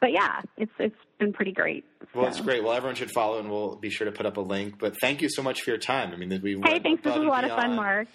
but 0.01 0.11
yeah, 0.11 0.41
it's 0.57 0.73
it's 0.79 0.95
been 1.19 1.31
pretty 1.31 1.53
great. 1.53 1.85
Well, 2.13 2.25
So. 2.25 2.29
it's 2.31 2.41
great. 2.41 2.63
Well, 2.63 2.73
everyone 2.73 2.95
should 2.95 3.11
follow, 3.11 3.39
and 3.39 3.49
we'll 3.49 3.75
be 3.77 3.89
sure 3.89 4.05
to 4.05 4.11
put 4.11 4.25
up 4.25 4.35
a 4.37 4.41
link. 4.41 4.77
But 4.77 4.99
thank 4.99 5.21
you 5.21 5.29
so 5.29 5.41
much 5.41 5.61
for 5.61 5.69
your 5.69 5.79
time. 5.79 6.11
I 6.11 6.17
mean, 6.17 6.41
we 6.43 6.59
Hey, 6.65 6.79
thanks. 6.79 7.01
This 7.03 7.15
was 7.15 7.23
a 7.23 7.27
lot 7.27 7.43
of 7.45 7.51
fun. 7.51 7.75
Mark. 7.75 8.07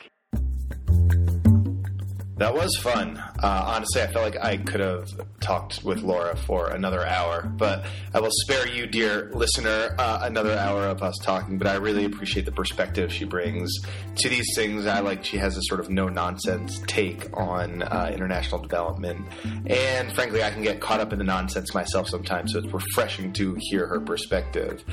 That 2.39 2.55
was 2.55 2.77
fun. 2.77 3.17
Uh, 3.43 3.65
honestly, 3.67 4.01
I 4.01 4.07
felt 4.07 4.25
like 4.25 4.45
I 4.45 4.59
could 4.59 4.79
have 4.79 5.09
talked 5.41 5.83
with 5.83 6.03
Laura 6.03 6.37
for 6.37 6.71
another 6.71 7.05
hour, 7.05 7.43
but 7.43 7.85
I 8.15 8.21
will 8.21 8.31
spare 8.31 8.69
you, 8.69 8.87
dear 8.87 9.29
listener, 9.35 9.97
uh, 9.99 10.21
another 10.23 10.57
hour 10.57 10.87
of 10.87 11.03
us 11.03 11.19
talking. 11.21 11.59
But 11.59 11.67
I 11.67 11.75
really 11.75 12.05
appreciate 12.05 12.45
the 12.47 12.53
perspective 12.53 13.13
she 13.13 13.25
brings 13.25 13.73
to 14.19 14.29
these 14.29 14.47
things. 14.55 14.87
I 14.87 15.01
like 15.01 15.25
she 15.25 15.37
has 15.39 15.57
a 15.57 15.63
sort 15.63 15.81
of 15.81 15.91
no 15.91 16.09
nonsense 16.09 16.81
take 16.87 17.29
on 17.37 17.83
uh, 17.83 18.13
international 18.15 18.63
development, 18.63 19.27
and 19.67 20.13
frankly, 20.13 20.45
I 20.45 20.51
can 20.51 20.63
get 20.63 20.81
caught 20.81 21.01
up 21.01 21.13
in 21.13 21.19
the 21.19 21.25
nonsense 21.25 21.75
myself 21.75 22.07
sometimes. 22.07 22.53
So 22.53 22.61
it's 22.61 22.73
refreshing 22.73 23.33
to 23.33 23.57
hear 23.59 23.89
her 23.89 23.99
perspective. 23.99 24.85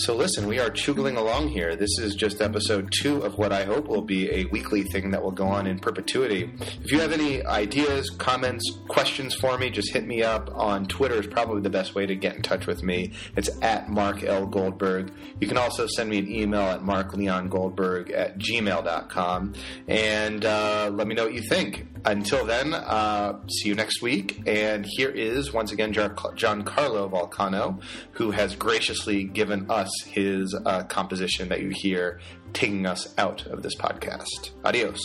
So 0.00 0.16
listen, 0.16 0.46
we 0.46 0.58
are 0.58 0.70
chugging 0.70 1.18
along 1.18 1.48
here. 1.48 1.76
This 1.76 1.98
is 1.98 2.14
just 2.14 2.40
episode 2.40 2.90
two 2.90 3.18
of 3.22 3.36
what 3.36 3.52
I 3.52 3.64
hope 3.64 3.86
will 3.86 4.00
be 4.00 4.30
a 4.30 4.46
weekly 4.46 4.82
thing 4.82 5.10
that 5.10 5.22
will 5.22 5.30
go 5.30 5.44
on 5.44 5.66
in 5.66 5.78
perpetuity. 5.78 6.50
If 6.82 6.90
you 6.90 7.00
have 7.00 7.12
any 7.12 7.44
ideas, 7.44 8.08
comments, 8.08 8.64
questions 8.88 9.34
for 9.34 9.58
me, 9.58 9.68
just 9.68 9.92
hit 9.92 10.06
me 10.06 10.22
up 10.22 10.48
on 10.54 10.86
Twitter 10.86 11.16
is 11.16 11.26
probably 11.26 11.60
the 11.60 11.68
best 11.68 11.94
way 11.94 12.06
to 12.06 12.14
get 12.14 12.34
in 12.34 12.40
touch 12.40 12.66
with 12.66 12.82
me. 12.82 13.12
It's 13.36 13.50
at 13.60 13.90
Mark 13.90 14.22
L. 14.22 14.46
Goldberg. 14.46 15.12
You 15.38 15.46
can 15.46 15.58
also 15.58 15.86
send 15.86 16.08
me 16.08 16.16
an 16.16 16.30
email 16.30 16.62
at 16.62 16.80
markleongoldberg 16.80 18.10
at 18.16 18.38
gmail.com 18.38 19.52
and 19.86 20.44
uh, 20.46 20.90
let 20.94 21.08
me 21.08 21.14
know 21.14 21.24
what 21.24 21.34
you 21.34 21.42
think. 21.42 21.88
Until 22.06 22.46
then, 22.46 22.72
uh, 22.72 23.38
see 23.48 23.68
you 23.68 23.74
next 23.74 24.00
week. 24.00 24.40
And 24.46 24.86
here 24.86 25.10
is, 25.10 25.52
once 25.52 25.72
again, 25.72 25.92
John 25.92 26.62
Carlo 26.62 27.06
Volcano, 27.08 27.80
who 28.12 28.30
has 28.30 28.56
graciously 28.56 29.24
given 29.24 29.70
us 29.70 29.89
his 30.06 30.54
uh, 30.66 30.84
composition 30.84 31.48
that 31.48 31.62
you 31.62 31.70
hear 31.70 32.20
taking 32.52 32.86
us 32.86 33.14
out 33.18 33.46
of 33.46 33.62
this 33.62 33.74
podcast. 33.74 34.50
Adios. 34.64 35.00